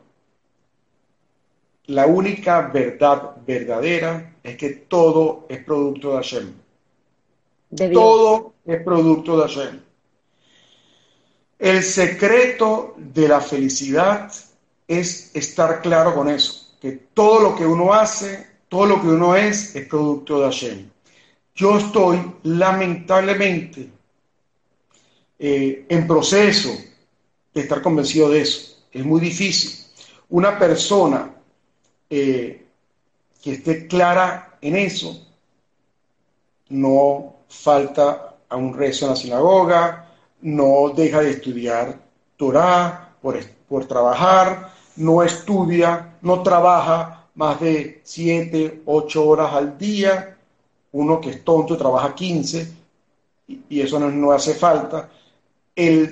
la 1.90 2.06
única 2.06 2.62
verdad 2.62 3.36
verdadera 3.46 4.36
es 4.44 4.58
que 4.58 4.70
todo 4.70 5.48
es 5.50 5.64
producto 5.64 6.12
de 6.12 6.16
Hashem. 6.18 6.54
todo 7.92 8.54
es 8.64 8.84
producto 8.84 9.38
de 9.38 9.48
Hashem. 9.48 9.80
El 11.58 11.84
secreto 11.84 12.94
de 12.96 13.28
la 13.28 13.42
felicidad 13.42 14.32
es 14.88 15.36
estar 15.36 15.82
claro 15.82 16.14
con 16.14 16.30
eso, 16.30 16.76
que 16.80 16.92
todo 16.92 17.42
lo 17.42 17.56
que 17.56 17.66
uno 17.66 17.92
hace 17.94 18.48
todo 18.70 18.86
lo 18.86 19.02
que 19.02 19.08
uno 19.08 19.36
es 19.36 19.76
es 19.76 19.88
producto 19.88 20.42
de 20.42 20.46
Hashem. 20.46 20.90
Yo 21.56 21.80
estoy 21.80 22.20
lamentablemente 22.44 23.90
eh, 25.40 25.86
en 25.90 26.08
proceso 26.08 26.70
de 27.52 27.62
estar 27.62 27.82
convencido 27.82 28.30
de 28.30 28.42
eso. 28.42 28.78
Es 28.92 29.04
muy 29.04 29.20
difícil. 29.20 29.72
Una 30.30 30.60
persona 30.60 31.34
eh, 32.10 32.66
que 33.42 33.54
esté 33.54 33.88
clara 33.88 34.58
en 34.62 34.76
eso, 34.76 35.28
no 36.70 37.36
falta 37.48 38.36
a 38.50 38.56
un 38.56 38.74
rezo 38.74 39.06
en 39.06 39.12
la 39.12 39.16
sinagoga, 39.16 40.10
no 40.42 40.90
deja 40.96 41.22
de 41.22 41.32
estudiar 41.32 42.00
Torah 42.38 43.16
por, 43.22 43.38
por 43.68 43.86
trabajar, 43.86 44.72
no 44.96 45.24
estudia, 45.24 46.18
no 46.22 46.44
trabaja 46.44 47.28
más 47.36 47.60
de 47.60 48.02
7, 48.04 48.82
8 48.86 49.26
horas 49.26 49.54
al 49.54 49.78
día, 49.78 50.38
uno 50.92 51.22
que 51.22 51.30
es 51.32 51.44
tonto 51.44 51.78
trabaja 51.78 52.14
15 52.14 52.68
y, 53.48 53.82
eso 53.82 54.00
no, 54.00 54.10
no 54.10 54.32
hace 54.32 54.54
falta. 54.54 55.10
El, 55.76 56.12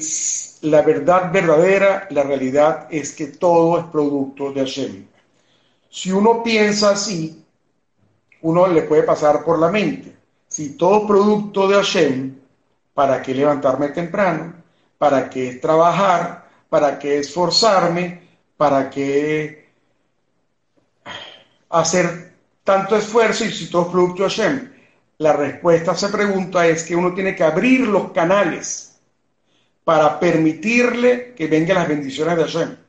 la 0.61 0.81
verdad 0.81 1.31
verdadera, 1.31 2.07
la 2.11 2.23
realidad 2.23 2.87
es 2.89 3.13
que 3.13 3.27
todo 3.27 3.79
es 3.79 3.85
producto 3.85 4.51
de 4.53 4.61
Hashem. 4.61 5.07
Si 5.89 6.11
uno 6.11 6.43
piensa 6.43 6.91
así, 6.91 7.43
uno 8.41 8.67
le 8.67 8.83
puede 8.83 9.03
pasar 9.03 9.43
por 9.43 9.59
la 9.59 9.69
mente. 9.69 10.15
Si 10.47 10.77
todo 10.77 11.07
producto 11.07 11.67
de 11.67 11.75
Hashem, 11.75 12.35
¿para 12.93 13.21
qué 13.21 13.33
levantarme 13.33 13.89
temprano? 13.89 14.53
¿Para 14.97 15.29
qué 15.29 15.55
trabajar? 15.55 16.47
¿Para 16.69 16.97
qué 16.97 17.19
esforzarme? 17.19 18.21
¿Para 18.55 18.89
qué 18.89 19.69
hacer 21.69 22.33
tanto 22.63 22.95
esfuerzo 22.95 23.45
y 23.45 23.51
si 23.51 23.69
todo 23.69 23.83
es 23.83 23.87
producto 23.89 24.23
de 24.23 24.29
Hashem? 24.29 24.73
La 25.19 25.33
respuesta 25.33 25.91
a 25.91 25.95
esa 25.95 26.11
pregunta 26.11 26.67
es 26.67 26.83
que 26.83 26.95
uno 26.95 27.13
tiene 27.13 27.35
que 27.35 27.43
abrir 27.43 27.87
los 27.87 28.11
canales 28.11 28.99
para 29.83 30.19
permitirle 30.19 31.33
que 31.33 31.47
vengan 31.47 31.77
las 31.77 31.87
bendiciones 31.87 32.37
de 32.37 32.43
Hashem. 32.43 32.86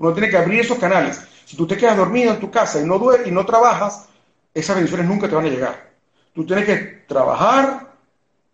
Uno 0.00 0.14
tiene 0.14 0.30
que 0.30 0.38
abrir 0.38 0.60
esos 0.60 0.78
canales. 0.78 1.20
Si 1.44 1.56
tú 1.58 1.66
te 1.66 1.76
quedas 1.76 1.96
dormido 1.96 2.32
en 2.32 2.40
tu 2.40 2.50
casa 2.50 2.80
y 2.80 2.84
no, 2.84 2.98
y 3.22 3.30
no 3.30 3.44
trabajas, 3.44 4.08
esas 4.54 4.76
bendiciones 4.76 5.06
nunca 5.06 5.28
te 5.28 5.34
van 5.34 5.44
a 5.44 5.50
llegar. 5.50 5.90
Tú 6.34 6.46
tienes 6.46 6.64
que 6.64 6.76
trabajar 7.06 7.92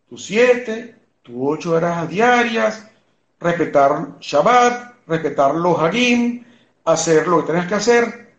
tus 0.08 0.24
siete, 0.24 0.96
tus 1.22 1.36
ocho 1.38 1.74
horas 1.74 2.08
diarias, 2.08 2.84
respetar 3.38 4.18
Shabbat, 4.18 5.06
respetar 5.06 5.54
los 5.54 5.78
Hagim, 5.78 6.44
hacer 6.84 7.28
lo 7.28 7.38
que 7.38 7.52
tienes 7.52 7.68
que 7.68 7.74
hacer, 7.76 8.34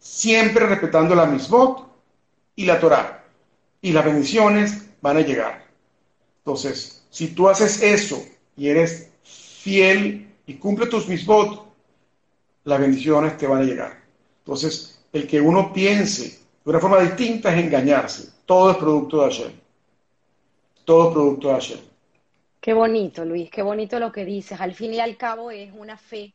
siempre 0.00 0.66
respetando 0.66 1.14
la 1.14 1.26
misbot 1.26 1.88
y 2.56 2.64
la 2.64 2.80
Torah. 2.80 3.24
Y 3.80 3.92
las 3.92 4.04
bendiciones 4.04 4.88
van 5.00 5.18
a 5.18 5.20
llegar. 5.20 5.64
Entonces, 6.38 7.06
si 7.08 7.28
tú 7.28 7.48
haces 7.48 7.80
eso 7.82 8.20
y 8.56 8.68
eres 8.68 9.10
fiel 9.22 10.34
y 10.44 10.54
cumple 10.54 10.86
tus 10.86 11.06
misbot, 11.06 11.67
las 12.68 12.80
bendiciones 12.80 13.38
te 13.38 13.46
van 13.46 13.62
a 13.62 13.64
llegar. 13.64 13.98
Entonces, 14.40 15.02
el 15.10 15.26
que 15.26 15.40
uno 15.40 15.72
piense 15.72 16.38
de 16.62 16.70
una 16.70 16.78
forma 16.78 17.00
distinta 17.00 17.50
es 17.50 17.64
engañarse. 17.64 18.30
Todo 18.44 18.70
es 18.70 18.76
producto 18.76 19.22
de 19.22 19.24
Hashem. 19.24 19.52
Todo 20.84 21.08
es 21.08 21.14
producto 21.14 21.48
de 21.48 21.54
Hashem. 21.54 21.78
Qué 22.60 22.74
bonito, 22.74 23.24
Luis, 23.24 23.50
qué 23.50 23.62
bonito 23.62 23.98
lo 23.98 24.12
que 24.12 24.26
dices. 24.26 24.60
Al 24.60 24.74
fin 24.74 24.92
y 24.92 25.00
al 25.00 25.16
cabo 25.16 25.50
es 25.50 25.72
una 25.74 25.96
fe 25.96 26.34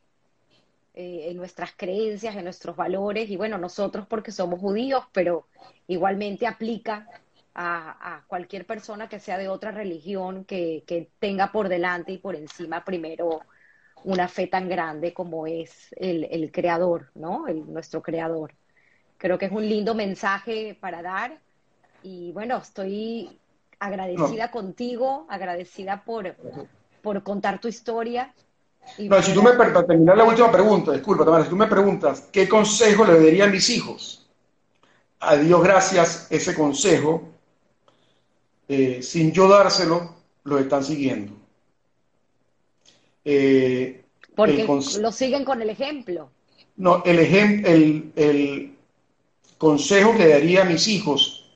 eh, 0.94 1.26
en 1.28 1.36
nuestras 1.36 1.70
creencias, 1.76 2.34
en 2.34 2.42
nuestros 2.42 2.74
valores, 2.74 3.30
y 3.30 3.36
bueno, 3.36 3.56
nosotros 3.56 4.04
porque 4.08 4.32
somos 4.32 4.58
judíos, 4.58 5.04
pero 5.12 5.46
igualmente 5.86 6.48
aplica 6.48 7.06
a, 7.54 8.24
cualquier 8.26 8.66
persona 8.66 9.08
que 9.08 9.20
sea 9.20 9.38
de 9.38 9.48
otra 9.48 9.70
religión, 9.70 10.44
que, 10.44 10.82
que 10.84 11.10
tenga 11.20 11.52
por 11.52 11.68
delante 11.68 12.10
y 12.10 12.18
por 12.18 12.34
encima 12.34 12.84
primero 12.84 13.42
una 14.04 14.28
fe 14.28 14.46
tan 14.46 14.68
grande 14.68 15.12
como 15.12 15.46
es 15.46 15.94
el, 15.96 16.50
creador, 16.52 17.10
¿no? 17.14 17.48
El, 17.48 17.72
nuestro 17.72 18.02
creador. 18.02 18.52
Creo 19.18 19.38
que 19.38 19.46
es 19.46 19.52
un 19.52 19.66
lindo 19.66 19.94
mensaje 19.94 20.76
para 20.78 21.02
dar 21.02 21.38
y 22.02 22.32
bueno, 22.32 22.58
estoy 22.58 23.38
agradecida 23.78 24.50
contigo, 24.50 25.26
agradecida 25.28 26.04
por, 26.04 26.36
por 27.02 27.22
contar 27.22 27.60
tu 27.60 27.68
historia. 27.68 28.34
no, 28.98 29.22
si 29.22 29.32
tú 29.32 29.42
me, 29.42 29.52
para 29.52 29.86
terminar 29.86 30.16
la 30.18 30.24
última 30.24 30.52
pregunta, 30.52 30.92
disculpa, 30.92 31.24
Tamara, 31.24 31.44
si 31.44 31.50
tú 31.50 31.56
me 31.56 31.66
preguntas, 31.66 32.28
¿qué 32.30 32.48
consejo 32.48 33.04
le 33.04 33.14
daría 33.14 33.44
a 33.44 33.48
mis 33.48 33.68
hijos? 33.70 34.26
A 35.20 35.36
Dios 35.36 35.62
gracias, 35.62 36.26
ese 36.30 36.54
consejo, 36.54 37.22
eh, 38.68 39.02
sin 39.02 39.32
yo 39.32 39.48
dárselo, 39.48 40.14
lo 40.44 40.58
están 40.58 40.84
siguiendo. 40.84 41.43
Eh, 43.24 44.04
Porque 44.34 44.66
lo 45.00 45.12
siguen 45.12 45.44
con 45.44 45.62
el 45.62 45.70
ejemplo. 45.70 46.30
No, 46.76 47.02
el, 47.04 47.18
el, 47.18 48.12
el 48.16 48.76
consejo 49.58 50.16
que 50.16 50.28
daría 50.28 50.62
a 50.62 50.64
mis 50.64 50.88
hijos 50.88 51.52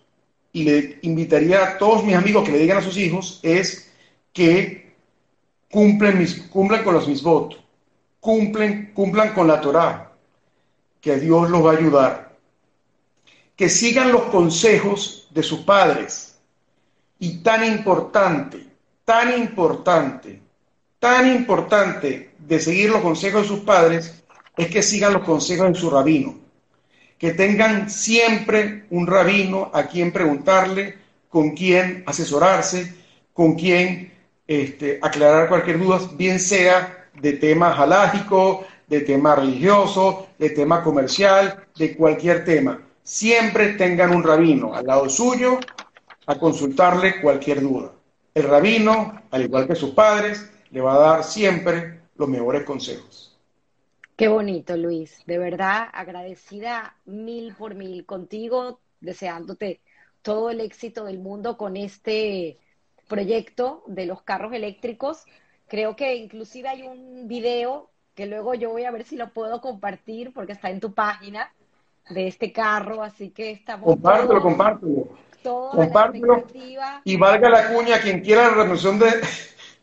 y 0.53 0.65
le 0.65 0.99
invitaría 1.03 1.63
a 1.63 1.79
todos 1.79 2.05
mis 2.05 2.15
amigos 2.15 2.45
que 2.45 2.53
le 2.53 2.59
digan 2.59 2.79
a 2.79 2.83
sus 2.83 2.97
hijos 2.97 3.41
es 3.43 3.91
que 4.33 4.95
cumplen, 5.71 6.19
mis, 6.19 6.43
cumplan 6.49 6.85
con 6.85 6.95
los 6.95 7.09
misbot, 7.09 7.63
cumplen, 8.21 8.93
cumplan 8.95 9.35
con 9.35 9.47
la 9.47 9.61
Torah, 9.61 10.13
que 11.01 11.19
Dios 11.19 11.51
los 11.51 11.65
va 11.65 11.73
a 11.73 11.77
ayudar, 11.77 12.37
que 13.57 13.69
sigan 13.69 14.13
los 14.13 14.23
consejos 14.25 15.29
de 15.31 15.43
sus 15.43 15.61
padres 15.61 16.39
y 17.19 17.39
tan 17.39 17.65
importante, 17.65 18.67
tan 19.05 19.39
importante, 19.39 20.41
tan 20.99 21.29
importante 21.29 22.31
de 22.39 22.61
seguir 22.61 22.91
los 22.91 23.03
consejos 23.03 23.43
de 23.43 23.49
sus 23.49 23.61
padres 23.61 24.23
es 24.57 24.69
que 24.69 24.83
sigan 24.83 25.13
los 25.13 25.23
consejos 25.23 25.73
de 25.73 25.79
su 25.79 25.91
rabino. 25.91 26.37
Que 27.19 27.33
tengan 27.33 27.91
siempre 27.91 28.85
un 28.91 29.07
rabino 29.07 29.71
a 29.73 29.85
quien 29.85 30.13
preguntarle, 30.13 30.97
con 31.29 31.51
quién 31.51 32.03
asesorarse, 32.07 32.95
con 33.33 33.55
quién 33.55 34.13
este, 34.47 34.99
aclarar 35.03 35.49
cualquier 35.49 35.79
duda, 35.79 36.01
bien 36.15 36.41
sea 36.41 37.07
de 37.21 37.35
tema 37.35 37.75
halágico, 37.75 38.67
de 38.87 39.01
tema 39.01 39.35
religioso, 39.35 40.29
de 40.39 40.51
tema 40.51 40.83
comercial, 40.83 41.67
de 41.77 41.95
cualquier 41.97 42.45
tema. 42.45 42.81
Siempre 43.03 43.75
tengan 43.75 44.15
un 44.15 44.23
rabino 44.23 44.75
al 44.75 44.87
lado 44.87 45.09
suyo 45.09 45.59
a 46.27 46.39
consultarle 46.39 47.21
cualquier 47.21 47.61
duda. 47.61 47.93
El 48.35 48.45
rabino, 48.45 49.23
al 49.31 49.43
igual 49.43 49.67
que 49.67 49.75
sus 49.75 49.91
padres, 49.91 50.49
le 50.71 50.81
va 50.81 50.95
a 50.95 50.99
dar 50.99 51.25
siempre 51.25 52.01
los 52.17 52.29
mejores 52.29 52.65
consejos. 52.65 53.39
Qué 54.17 54.29
bonito, 54.29 54.77
Luis. 54.77 55.23
De 55.27 55.39
verdad, 55.39 55.89
agradecida 55.93 56.97
mil 57.05 57.55
por 57.55 57.75
mil 57.75 58.05
contigo, 58.05 58.81
deseándote 59.01 59.81
todo 60.23 60.51
el 60.51 60.61
éxito 60.61 61.05
del 61.05 61.19
mundo 61.19 61.57
con 61.57 61.77
este 61.77 62.59
proyecto 63.09 63.85
de 63.87 64.07
los 64.07 64.23
carros 64.23 64.53
eléctricos. 64.53 65.25
Creo 65.69 65.97
que 65.97 66.17
inclusive 66.17 66.69
hay 66.69 66.83
un 66.83 67.29
video 67.29 67.91
que 68.15 68.27
luego 68.27 68.55
yo 68.55 68.71
voy 68.71 68.85
a 68.85 68.91
ver 68.91 69.05
si 69.05 69.17
lo 69.17 69.33
puedo 69.33 69.61
compartir 69.61 70.33
porque 70.33 70.53
está 70.53 70.71
en 70.71 70.81
tu 70.81 70.93
página 70.93 71.53
de 72.11 72.27
este 72.27 72.53
carro, 72.53 73.03
así 73.03 73.31
que 73.31 73.53
estamos... 73.53 73.87
Compártelo, 73.87 74.43
compártelo. 74.43 75.09
Compártelo. 75.45 76.45
Y 77.05 77.17
valga 77.17 77.49
la 77.49 77.73
cuña, 77.73 78.01
quien 78.01 78.21
quiera 78.21 78.49
la 78.49 78.55
revolución 78.55 78.99
de, 78.99 79.07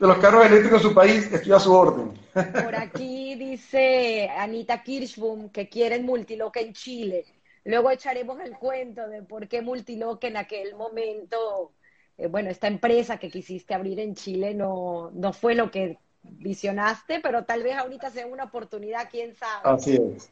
de 0.06 0.14
los 0.14 0.22
carros 0.22 0.46
eléctricos 0.46 0.82
en 0.82 0.90
su 0.90 0.94
país, 0.94 1.32
estoy 1.32 1.52
a 1.52 1.60
su 1.60 1.74
orden. 1.74 2.14
Por 2.34 2.76
aquí 2.76 3.36
dice 3.36 4.30
Anita 4.30 4.84
Kirschbaum 4.84 5.50
que 5.50 5.68
quieren 5.68 6.06
multiloca 6.06 6.60
en 6.60 6.74
Chile. 6.74 7.26
Luego 7.64 7.90
echaremos 7.90 8.40
el 8.42 8.56
cuento 8.58 9.08
de 9.08 9.24
por 9.24 9.48
qué 9.48 9.62
multiloca 9.62 10.28
en 10.28 10.38
aquel 10.38 10.76
momento, 10.76 11.72
eh, 12.18 12.28
bueno, 12.28 12.52
esta 12.52 12.68
empresa 12.68 13.18
que 13.18 13.32
quisiste 13.32 13.74
abrir 13.74 14.00
en 14.00 14.14
Chile 14.14 14.54
no, 14.54 15.10
no 15.14 15.34
fue 15.34 15.56
lo 15.56 15.72
que 15.72 15.98
visionaste, 16.22 17.20
pero 17.22 17.44
tal 17.46 17.64
vez 17.64 17.76
ahorita 17.76 18.12
sea 18.12 18.28
una 18.28 18.44
oportunidad, 18.44 19.10
quién 19.10 19.36
sabe. 19.36 19.62
Así 19.64 19.96
es. 19.96 20.30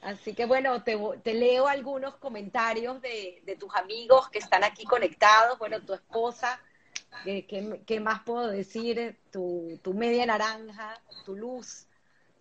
Así 0.00 0.32
que 0.32 0.46
bueno, 0.46 0.84
te, 0.84 0.96
te 1.24 1.34
leo 1.34 1.66
algunos 1.66 2.14
comentarios 2.16 3.02
de, 3.02 3.42
de, 3.44 3.56
tus 3.56 3.74
amigos 3.74 4.28
que 4.28 4.38
están 4.38 4.62
aquí 4.62 4.84
conectados. 4.84 5.58
Bueno, 5.58 5.80
tu 5.80 5.92
esposa 5.92 6.60
¿Qué, 7.24 8.00
más 8.00 8.22
puedo 8.22 8.48
decir? 8.48 9.18
Tu, 9.30 9.80
media 9.94 10.26
naranja, 10.26 11.00
tu 11.24 11.36
luz, 11.36 11.86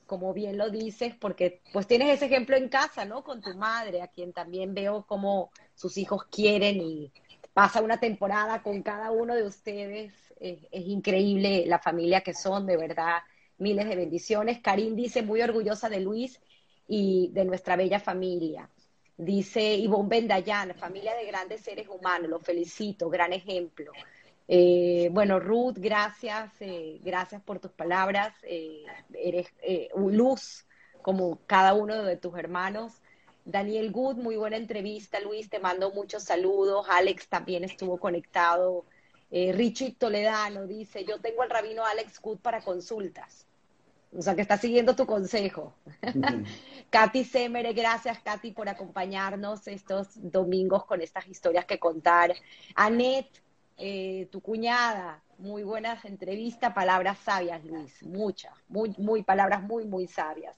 como 0.05 0.33
bien 0.33 0.57
lo 0.57 0.69
dices, 0.69 1.13
porque 1.15 1.61
pues 1.73 1.87
tienes 1.87 2.09
ese 2.09 2.25
ejemplo 2.25 2.55
en 2.55 2.69
casa, 2.69 3.05
¿no? 3.05 3.23
Con 3.23 3.41
tu 3.41 3.53
madre, 3.55 4.01
a 4.01 4.07
quien 4.07 4.33
también 4.33 4.73
veo 4.73 5.05
cómo 5.05 5.51
sus 5.75 5.97
hijos 5.97 6.25
quieren 6.31 6.81
y 6.81 7.11
pasa 7.53 7.81
una 7.81 7.99
temporada 7.99 8.61
con 8.61 8.81
cada 8.83 9.11
uno 9.11 9.35
de 9.35 9.43
ustedes. 9.43 10.13
Es, 10.39 10.59
increíble 10.71 11.65
la 11.65 11.79
familia 11.79 12.21
que 12.21 12.33
son, 12.33 12.67
de 12.67 12.77
verdad, 12.77 13.19
miles 13.57 13.87
de 13.89 13.95
bendiciones. 13.95 14.59
Karim 14.59 14.95
dice, 14.95 15.23
muy 15.23 15.41
orgullosa 15.41 15.89
de 15.89 15.99
Luis 15.99 16.39
y 16.87 17.31
de 17.33 17.43
nuestra 17.45 17.75
bella 17.75 17.99
familia. 17.99 18.69
Dice 19.17 19.73
Ivonne 19.73 20.09
Bendayán, 20.09 20.75
familia 20.75 21.15
de 21.15 21.25
grandes 21.25 21.61
seres 21.61 21.87
humanos, 21.89 22.29
los 22.29 22.43
felicito, 22.43 23.09
gran 23.09 23.33
ejemplo. 23.33 23.91
Eh, 24.47 25.09
bueno, 25.11 25.39
Ruth, 25.39 25.75
gracias, 25.77 26.53
eh, 26.61 26.99
gracias 27.03 27.41
por 27.41 27.59
tus 27.59 27.71
palabras. 27.71 28.33
Eh, 28.43 28.85
eres 29.13 29.47
luz 29.95 30.65
como 31.01 31.39
cada 31.45 31.73
uno 31.73 32.03
de 32.03 32.17
tus 32.17 32.37
hermanos. 32.37 33.01
Daniel 33.45 33.91
Good, 33.91 34.17
muy 34.17 34.35
buena 34.35 34.57
entrevista, 34.57 35.19
Luis, 35.19 35.49
te 35.49 35.59
mando 35.59 35.91
muchos 35.91 36.23
saludos. 36.23 36.85
Alex 36.89 37.27
también 37.27 37.63
estuvo 37.63 37.97
conectado. 37.97 38.85
Richie 39.29 39.95
Toledano 39.97 40.67
dice, 40.67 41.03
yo 41.03 41.19
tengo 41.19 41.41
al 41.41 41.49
rabino 41.49 41.85
Alex 41.85 42.21
Good 42.21 42.39
para 42.39 42.61
consultas. 42.61 43.45
O 44.15 44.21
sea, 44.21 44.35
que 44.35 44.41
está 44.41 44.57
siguiendo 44.57 44.95
tu 44.95 45.05
consejo. 45.05 45.73
Katy 46.89 47.25
Semere, 47.25 47.73
gracias 47.73 48.19
Katy 48.19 48.51
por 48.51 48.69
acompañarnos 48.69 49.67
estos 49.67 50.07
domingos 50.15 50.85
con 50.85 51.01
estas 51.01 51.27
historias 51.27 51.65
que 51.65 51.77
contar. 51.77 52.33
Anet, 52.75 53.27
eh, 53.77 54.27
tu 54.31 54.41
cuñada, 54.41 55.23
muy 55.37 55.63
buenas 55.63 56.03
entrevistas, 56.05 56.73
palabras 56.73 57.19
sabias, 57.19 57.63
Luis, 57.63 58.01
muchas, 58.03 58.53
muy, 58.67 58.93
muy, 58.97 59.23
palabras 59.23 59.61
muy, 59.61 59.85
muy 59.85 60.07
sabias. 60.07 60.57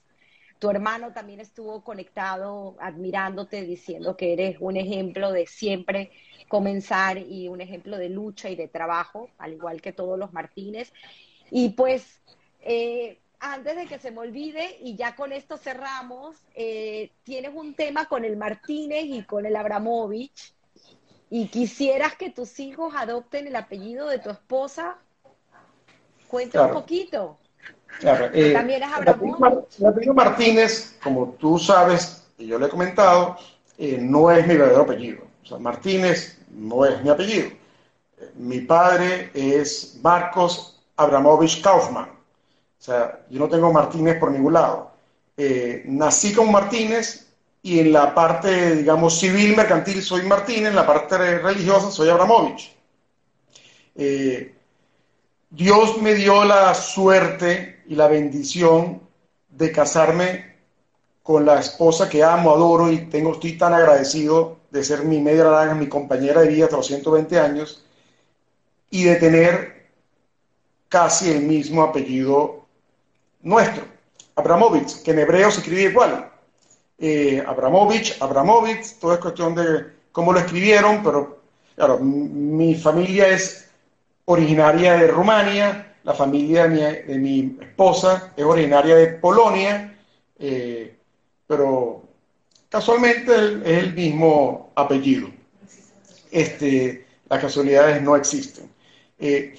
Tu 0.58 0.70
hermano 0.70 1.12
también 1.12 1.40
estuvo 1.40 1.82
conectado, 1.82 2.76
admirándote, 2.80 3.62
diciendo 3.62 4.16
que 4.16 4.32
eres 4.32 4.56
un 4.60 4.76
ejemplo 4.76 5.32
de 5.32 5.46
siempre 5.46 6.10
comenzar 6.48 7.18
y 7.18 7.48
un 7.48 7.60
ejemplo 7.60 7.96
de 7.96 8.08
lucha 8.08 8.50
y 8.50 8.56
de 8.56 8.68
trabajo, 8.68 9.30
al 9.38 9.54
igual 9.54 9.80
que 9.80 9.92
todos 9.92 10.18
los 10.18 10.32
Martínez. 10.32 10.92
Y 11.50 11.70
pues, 11.70 12.20
eh, 12.60 13.20
antes 13.38 13.76
de 13.76 13.86
que 13.86 13.98
se 13.98 14.10
me 14.10 14.18
olvide, 14.18 14.76
y 14.82 14.96
ya 14.96 15.14
con 15.14 15.32
esto 15.32 15.56
cerramos, 15.56 16.36
eh, 16.54 17.10
tienes 17.22 17.52
un 17.54 17.74
tema 17.74 18.06
con 18.06 18.24
el 18.24 18.36
Martínez 18.36 19.04
y 19.04 19.22
con 19.22 19.46
el 19.46 19.56
Abramovich 19.56 20.54
y 21.30 21.46
quisieras 21.46 22.16
que 22.16 22.30
tus 22.30 22.58
hijos 22.58 22.92
adopten 22.96 23.46
el 23.46 23.54
apellido 23.54 24.08
de 24.08 24.18
tu 24.18 24.30
esposa, 24.30 24.98
cuenta 26.26 26.66
un 26.66 26.72
poquito. 26.72 27.38
Claro. 28.00 28.30
Eh, 28.32 28.52
también 28.52 28.82
es 28.82 28.90
El 29.78 29.86
apellido 29.86 30.14
Martínez, 30.14 30.96
como 31.02 31.30
tú 31.38 31.58
sabes, 31.58 32.26
y 32.36 32.46
yo 32.46 32.58
le 32.58 32.66
he 32.66 32.68
comentado, 32.68 33.36
eh, 33.78 33.98
no 34.00 34.30
es 34.30 34.46
mi 34.46 34.56
verdadero 34.56 34.82
apellido. 34.82 35.22
O 35.44 35.46
sea, 35.46 35.58
Martínez 35.58 36.38
no 36.50 36.84
es 36.84 37.00
mi 37.02 37.10
apellido. 37.10 37.46
Eh, 37.46 38.32
mi 38.34 38.60
padre 38.60 39.30
es 39.32 39.98
Marcos 40.02 40.82
Abramovich 40.96 41.62
Kaufman. 41.62 42.08
O 42.08 42.82
sea, 42.82 43.20
yo 43.30 43.38
no 43.38 43.48
tengo 43.48 43.72
Martínez 43.72 44.18
por 44.18 44.32
ningún 44.32 44.54
lado. 44.54 44.90
nací 45.84 46.34
con 46.34 46.50
Martínez, 46.50 47.29
y 47.62 47.78
en 47.80 47.92
la 47.92 48.14
parte, 48.14 48.76
digamos, 48.76 49.18
civil 49.18 49.54
mercantil 49.54 50.02
soy 50.02 50.22
Martínez, 50.22 50.68
en 50.68 50.76
la 50.76 50.86
parte 50.86 51.38
religiosa 51.38 51.90
soy 51.90 52.08
Abramovich. 52.08 52.74
Eh, 53.96 54.54
Dios 55.50 56.00
me 56.00 56.14
dio 56.14 56.44
la 56.44 56.74
suerte 56.74 57.82
y 57.86 57.96
la 57.96 58.08
bendición 58.08 59.02
de 59.48 59.72
casarme 59.72 60.56
con 61.22 61.44
la 61.44 61.60
esposa 61.60 62.08
que 62.08 62.22
amo, 62.22 62.52
adoro 62.52 62.90
y 62.90 63.06
tengo, 63.06 63.32
estoy 63.32 63.58
tan 63.58 63.74
agradecido 63.74 64.58
de 64.70 64.82
ser 64.84 65.04
mi 65.04 65.20
media 65.20 65.44
naranja, 65.44 65.74
mi 65.74 65.88
compañera 65.88 66.40
de 66.40 66.48
vida 66.48 66.64
hasta 66.64 66.76
los 66.76 66.86
120 66.86 67.38
años 67.38 67.84
y 68.90 69.04
de 69.04 69.16
tener 69.16 69.90
casi 70.88 71.30
el 71.30 71.42
mismo 71.42 71.82
apellido 71.82 72.66
nuestro, 73.42 73.84
Abramovich, 74.34 75.02
que 75.02 75.10
en 75.12 75.20
hebreo 75.20 75.50
se 75.50 75.60
escribe 75.60 75.82
igual, 75.82 76.30
eh, 77.00 77.42
Abramovich, 77.46 78.16
Abramovich, 78.20 78.98
todo 79.00 79.14
es 79.14 79.20
cuestión 79.20 79.54
de 79.54 79.86
cómo 80.12 80.34
lo 80.34 80.40
escribieron, 80.40 81.02
pero 81.02 81.40
claro, 81.74 81.98
mi 81.98 82.74
familia 82.74 83.28
es 83.28 83.70
originaria 84.26 84.94
de 84.98 85.06
Rumania, 85.06 85.96
la 86.04 86.12
familia 86.12 86.68
de 86.68 87.18
mi, 87.18 87.56
esposa 87.60 88.34
es 88.36 88.44
originaria 88.44 88.96
de 88.96 89.06
Polonia, 89.14 89.98
eh, 90.38 90.94
pero 91.46 92.02
casualmente 92.68 93.32
es 93.64 93.78
el 93.84 93.94
mismo 93.94 94.70
apellido. 94.74 95.30
Este, 96.30 97.06
las 97.30 97.40
casualidades 97.40 98.02
no 98.02 98.14
existen. 98.14 98.70
Eh, 99.18 99.54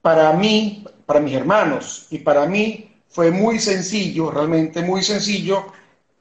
para 0.00 0.32
mí, 0.32 0.86
para 1.06 1.18
mis 1.18 1.34
hermanos 1.34 2.06
y 2.10 2.18
para 2.18 2.46
mí 2.46 2.90
fue 3.08 3.32
muy 3.32 3.58
sencillo, 3.58 4.30
realmente 4.30 4.80
muy 4.82 5.02
sencillo, 5.02 5.66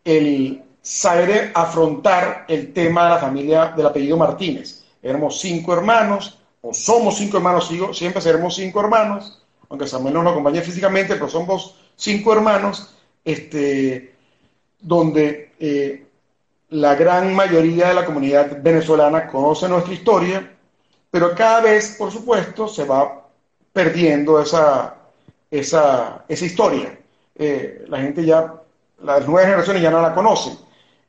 el 0.04 0.63
saber 0.84 1.52
afrontar 1.56 2.46
el 2.50 2.74
tema 2.74 3.06
de 3.06 3.10
la 3.12 3.18
familia 3.18 3.74
del 3.76 3.88
apellido 3.88 4.18
Martínez. 4.18 4.84
Éramos 5.02 5.40
cinco 5.40 5.74
hermanos, 5.74 6.38
o 6.62 6.74
somos 6.74 7.16
cinco 7.16 7.38
hermanos, 7.38 7.72
siempre 7.94 8.22
seremos 8.22 8.54
cinco 8.56 8.82
hermanos, 8.82 9.42
aunque 9.70 9.88
Samuel 9.88 10.14
no 10.14 10.24
nos 10.24 10.34
acompañe 10.34 10.62
físicamente, 10.62 11.16
pero 11.16 11.30
somos 11.30 11.78
cinco 11.96 12.34
hermanos, 12.34 12.94
este, 13.24 14.14
donde 14.80 15.54
eh, 15.58 16.06
la 16.70 16.96
gran 16.96 17.34
mayoría 17.34 17.88
de 17.88 17.94
la 17.94 18.06
comunidad 18.06 18.62
venezolana 18.62 19.28
conoce 19.28 19.70
nuestra 19.70 19.94
historia, 19.94 20.52
pero 21.10 21.34
cada 21.34 21.62
vez, 21.62 21.96
por 21.98 22.12
supuesto, 22.12 22.68
se 22.68 22.84
va 22.84 23.26
perdiendo 23.72 24.42
esa, 24.42 24.96
esa, 25.50 26.26
esa 26.28 26.46
historia. 26.46 27.00
Eh, 27.36 27.86
la 27.88 28.02
gente 28.02 28.26
ya 28.26 28.54
las 29.02 29.26
nuevas 29.26 29.46
generaciones 29.46 29.82
ya 29.82 29.92
no 29.92 30.02
la 30.02 30.14
conocen. 30.14 30.58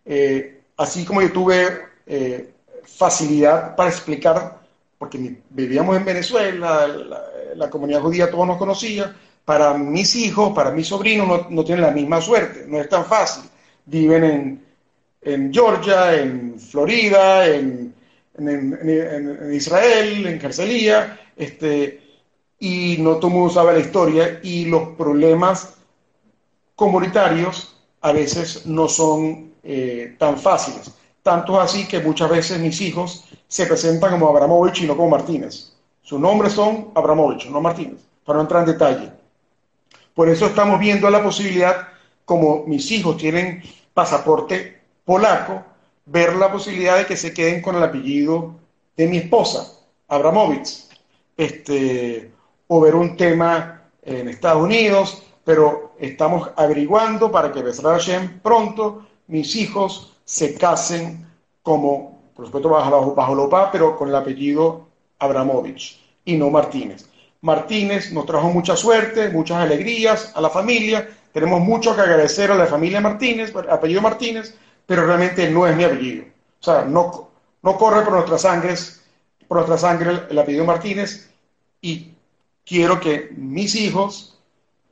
Eh, 0.04 0.62
así 0.76 1.04
como 1.04 1.22
yo 1.22 1.32
tuve 1.32 1.86
eh, 2.06 2.52
facilidad 2.82 3.74
para 3.76 3.90
explicar, 3.90 4.60
porque 4.98 5.38
vivíamos 5.50 5.96
en 5.96 6.04
Venezuela, 6.04 6.86
la, 7.54 7.70
comunidad 7.70 8.02
judía 8.02 8.30
todos 8.30 8.46
nos 8.46 8.58
conocía, 8.58 9.14
para 9.44 9.74
mis 9.74 10.14
hijos, 10.16 10.54
para 10.54 10.70
mis 10.70 10.88
sobrinos 10.88 11.50
no, 11.50 11.64
tienen 11.64 11.84
la 11.84 11.90
misma 11.90 12.20
suerte, 12.20 12.64
no 12.66 12.80
es 12.80 12.88
tan 12.88 13.04
fácil. 13.04 13.44
Viven 13.86 14.62
en, 15.22 15.52
Georgia, 15.52 16.20
en 16.20 16.58
Florida, 16.58 17.46
en, 17.46 17.94
en, 18.38 19.52
Israel, 19.52 20.26
en 20.26 20.38
Carcelía, 20.38 21.20
este, 21.36 22.00
y 22.58 22.96
no 22.98 23.16
todo 23.16 23.28
el 23.28 23.34
mundo 23.34 23.52
sabe 23.52 23.74
la 23.74 23.80
historia 23.80 24.40
y 24.42 24.66
los 24.66 24.90
problemas 24.90 25.74
comunitarios 26.74 27.76
a 28.00 28.12
veces 28.12 28.66
no 28.66 28.88
son 28.88 29.53
eh, 29.64 30.16
tan 30.18 30.38
fáciles. 30.38 30.92
Tanto 31.22 31.58
así 31.58 31.88
que 31.88 32.00
muchas 32.00 32.28
veces 32.28 32.58
mis 32.60 32.80
hijos 32.82 33.24
se 33.48 33.66
presentan 33.66 34.12
como 34.12 34.28
Abramovich 34.28 34.82
y 34.82 34.86
no 34.86 34.94
como 34.94 35.08
Martínez. 35.08 35.72
Sus 36.02 36.20
nombres 36.20 36.52
son 36.52 36.90
Abramovich, 36.94 37.46
no 37.46 37.62
Martínez, 37.62 38.00
para 38.24 38.36
no 38.36 38.42
entrar 38.42 38.60
en 38.60 38.72
detalle. 38.72 39.10
Por 40.14 40.28
eso 40.28 40.46
estamos 40.46 40.78
viendo 40.78 41.08
la 41.08 41.22
posibilidad, 41.22 41.88
como 42.26 42.64
mis 42.66 42.90
hijos 42.90 43.16
tienen 43.16 43.62
pasaporte 43.94 44.82
polaco, 45.04 45.64
ver 46.04 46.36
la 46.36 46.52
posibilidad 46.52 46.98
de 46.98 47.06
que 47.06 47.16
se 47.16 47.32
queden 47.32 47.62
con 47.62 47.76
el 47.76 47.82
apellido 47.82 48.56
de 48.96 49.06
mi 49.06 49.16
esposa, 49.16 49.78
Abramovich, 50.08 50.84
este, 51.36 52.30
o 52.68 52.80
ver 52.80 52.94
un 52.94 53.16
tema 53.16 53.82
en 54.02 54.28
Estados 54.28 54.62
Unidos, 54.62 55.22
pero 55.42 55.94
estamos 55.98 56.50
averiguando 56.56 57.32
para 57.32 57.50
que 57.50 57.62
Besra 57.62 57.92
Hashem 57.92 58.40
pronto 58.40 59.06
mis 59.26 59.56
hijos 59.56 60.14
se 60.24 60.54
casen 60.56 61.26
como, 61.62 62.22
por 62.34 62.46
supuesto 62.46 62.68
bajo, 62.68 63.14
bajo 63.14 63.70
pero 63.72 63.96
con 63.96 64.08
el 64.08 64.14
apellido 64.14 64.86
Abramovich 65.18 66.00
y 66.24 66.36
no 66.36 66.50
Martínez. 66.50 67.08
Martínez 67.40 68.12
nos 68.12 68.26
trajo 68.26 68.48
mucha 68.48 68.76
suerte, 68.76 69.28
muchas 69.28 69.58
alegrías 69.58 70.32
a 70.34 70.40
la 70.40 70.50
familia, 70.50 71.08
tenemos 71.32 71.60
mucho 71.60 71.94
que 71.94 72.00
agradecer 72.00 72.50
a 72.50 72.54
la 72.54 72.66
familia 72.66 73.00
Martínez, 73.00 73.52
apellido 73.68 74.00
Martínez, 74.00 74.54
pero 74.86 75.06
realmente 75.06 75.50
no 75.50 75.66
es 75.66 75.76
mi 75.76 75.84
apellido. 75.84 76.24
O 76.60 76.64
sea, 76.64 76.84
no, 76.84 77.30
no 77.62 77.76
corre 77.76 78.02
por 78.02 78.14
nuestras 78.14 78.42
sangres, 78.42 79.02
por 79.48 79.58
nuestra 79.58 79.76
sangre 79.76 80.22
el 80.30 80.38
apellido 80.38 80.64
Martínez 80.64 81.30
y 81.80 82.12
quiero 82.64 83.00
que 83.00 83.30
mis 83.36 83.74
hijos 83.74 84.38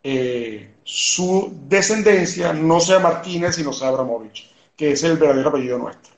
eh, 0.02 0.71
su 0.84 1.52
descendencia 1.68 2.52
no 2.52 2.80
sea 2.80 2.98
Martínez, 2.98 3.56
sino 3.56 3.72
sea 3.72 3.88
Abramovich, 3.88 4.50
que 4.76 4.92
es 4.92 5.02
el 5.04 5.16
verdadero 5.16 5.50
apellido 5.50 5.78
nuestro. 5.78 6.12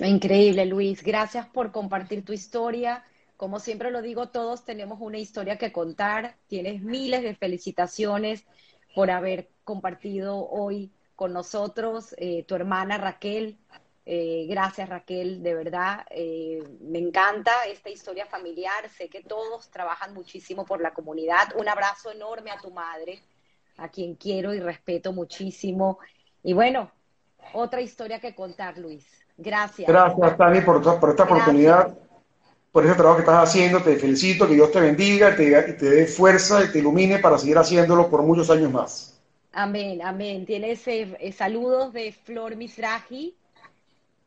Increíble, 0.00 0.66
Luis. 0.66 1.02
Gracias 1.02 1.46
por 1.46 1.72
compartir 1.72 2.24
tu 2.24 2.32
historia. 2.32 3.04
Como 3.36 3.60
siempre 3.60 3.90
lo 3.90 4.02
digo, 4.02 4.28
todos 4.28 4.64
tenemos 4.64 4.98
una 5.00 5.18
historia 5.18 5.58
que 5.58 5.72
contar. 5.72 6.36
Tienes 6.48 6.82
miles 6.82 7.22
de 7.22 7.34
felicitaciones 7.34 8.44
por 8.94 9.10
haber 9.10 9.48
compartido 9.64 10.48
hoy 10.48 10.90
con 11.14 11.32
nosotros, 11.32 12.14
eh, 12.18 12.44
tu 12.44 12.54
hermana 12.54 12.98
Raquel, 12.98 13.58
eh, 14.08 14.46
gracias 14.48 14.88
Raquel, 14.88 15.42
de 15.42 15.54
verdad. 15.54 16.06
Eh, 16.10 16.62
me 16.80 17.00
encanta 17.00 17.64
esta 17.66 17.90
historia 17.90 18.24
familiar. 18.26 18.88
Sé 18.90 19.08
que 19.08 19.22
todos 19.22 19.68
trabajan 19.70 20.14
muchísimo 20.14 20.64
por 20.64 20.80
la 20.80 20.94
comunidad. 20.94 21.48
Un 21.58 21.68
abrazo 21.68 22.12
enorme 22.12 22.52
a 22.52 22.58
tu 22.58 22.70
madre, 22.70 23.20
a 23.76 23.88
quien 23.88 24.14
quiero 24.14 24.54
y 24.54 24.60
respeto 24.60 25.12
muchísimo. 25.12 25.98
Y 26.42 26.52
bueno, 26.52 26.90
otra 27.52 27.80
historia 27.80 28.20
que 28.20 28.34
contar, 28.34 28.78
Luis. 28.78 29.06
Gracias. 29.36 29.88
Gracias, 29.88 30.36
Tani, 30.36 30.60
por, 30.60 30.82
por 31.00 31.10
esta 31.10 31.24
oportunidad, 31.24 31.94
por 32.72 32.84
ese 32.84 32.94
trabajo 32.94 33.16
que 33.16 33.22
estás 33.22 33.48
haciendo. 33.48 33.82
Te 33.82 33.96
felicito, 33.96 34.46
que 34.46 34.54
Dios 34.54 34.70
te 34.72 34.80
bendiga, 34.80 35.36
te, 35.36 35.74
te 35.74 35.90
dé 35.90 36.06
fuerza 36.06 36.64
y 36.64 36.72
te 36.72 36.78
ilumine 36.78 37.18
para 37.18 37.38
seguir 37.38 37.58
haciéndolo 37.58 38.08
por 38.08 38.22
muchos 38.22 38.50
años 38.50 38.72
más. 38.72 39.20
Amén, 39.52 40.00
amén. 40.02 40.44
Tienes 40.44 40.86
eh, 40.86 41.32
saludos 41.32 41.92
de 41.92 42.12
Flor 42.12 42.56
Misraji. 42.56 43.36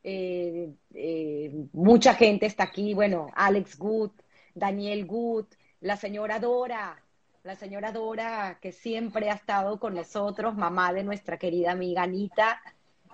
Eh, 0.04 0.72
eh, 0.94 1.52
mucha 1.74 2.14
gente 2.14 2.46
está 2.46 2.64
aquí. 2.64 2.94
Bueno, 2.94 3.28
Alex 3.36 3.78
Good, 3.78 4.12
Daniel 4.56 5.06
Good, 5.06 5.46
la 5.82 5.98
señora 5.98 6.40
Dora, 6.40 7.02
la 7.44 7.56
señora 7.56 7.91
Dora 7.91 8.57
que 8.61 8.72
siempre 8.72 9.30
ha 9.30 9.34
estado 9.34 9.80
con 9.80 9.95
nosotros, 9.95 10.56
mamá 10.56 10.94
de 10.94 11.03
nuestra 11.03 11.38
querida 11.38 11.72
amiga 11.72 12.03
Anita 12.03 12.61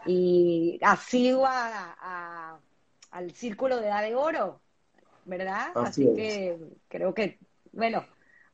y 0.05 0.79
asigua 0.81 1.95
a, 1.99 2.59
al 3.11 3.31
Círculo 3.31 3.77
de 3.77 3.87
Edad 3.87 4.01
de 4.01 4.15
Oro, 4.15 4.59
¿verdad? 5.25 5.71
Así, 5.75 6.05
que 6.15 6.57
creo 6.87 7.13
que, 7.13 7.39
bueno, 7.71 8.05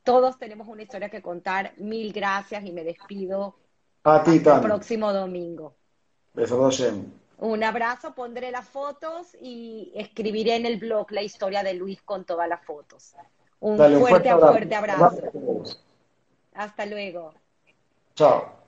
todos 0.02 0.38
tenemos 0.38 0.68
una 0.68 0.82
historia 0.82 1.08
que 1.08 1.22
contar. 1.22 1.72
Mil 1.76 2.12
gracias 2.12 2.64
y 2.64 2.72
me 2.72 2.84
despido. 2.84 3.56
A 4.04 4.22
ti, 4.22 4.38
hasta 4.38 4.56
el 4.56 4.62
próximo 4.62 5.12
domingo. 5.12 5.76
Besos, 6.34 6.82
Un 7.38 7.62
abrazo, 7.62 8.14
pondré 8.14 8.50
las 8.50 8.68
fotos 8.68 9.36
y 9.40 9.92
escribiré 9.94 10.56
en 10.56 10.66
el 10.66 10.78
blog 10.78 11.10
la 11.12 11.22
historia 11.22 11.62
de 11.62 11.74
Luis 11.74 12.00
con 12.02 12.24
todas 12.24 12.48
las 12.48 12.64
fotos. 12.64 13.14
Un 13.62 13.78
fuerte, 13.78 14.28
fuerte 14.34 14.74
abrazo. 14.74 15.20
Hasta 16.54 16.84
luego. 16.86 17.32
Chao. 18.14 18.61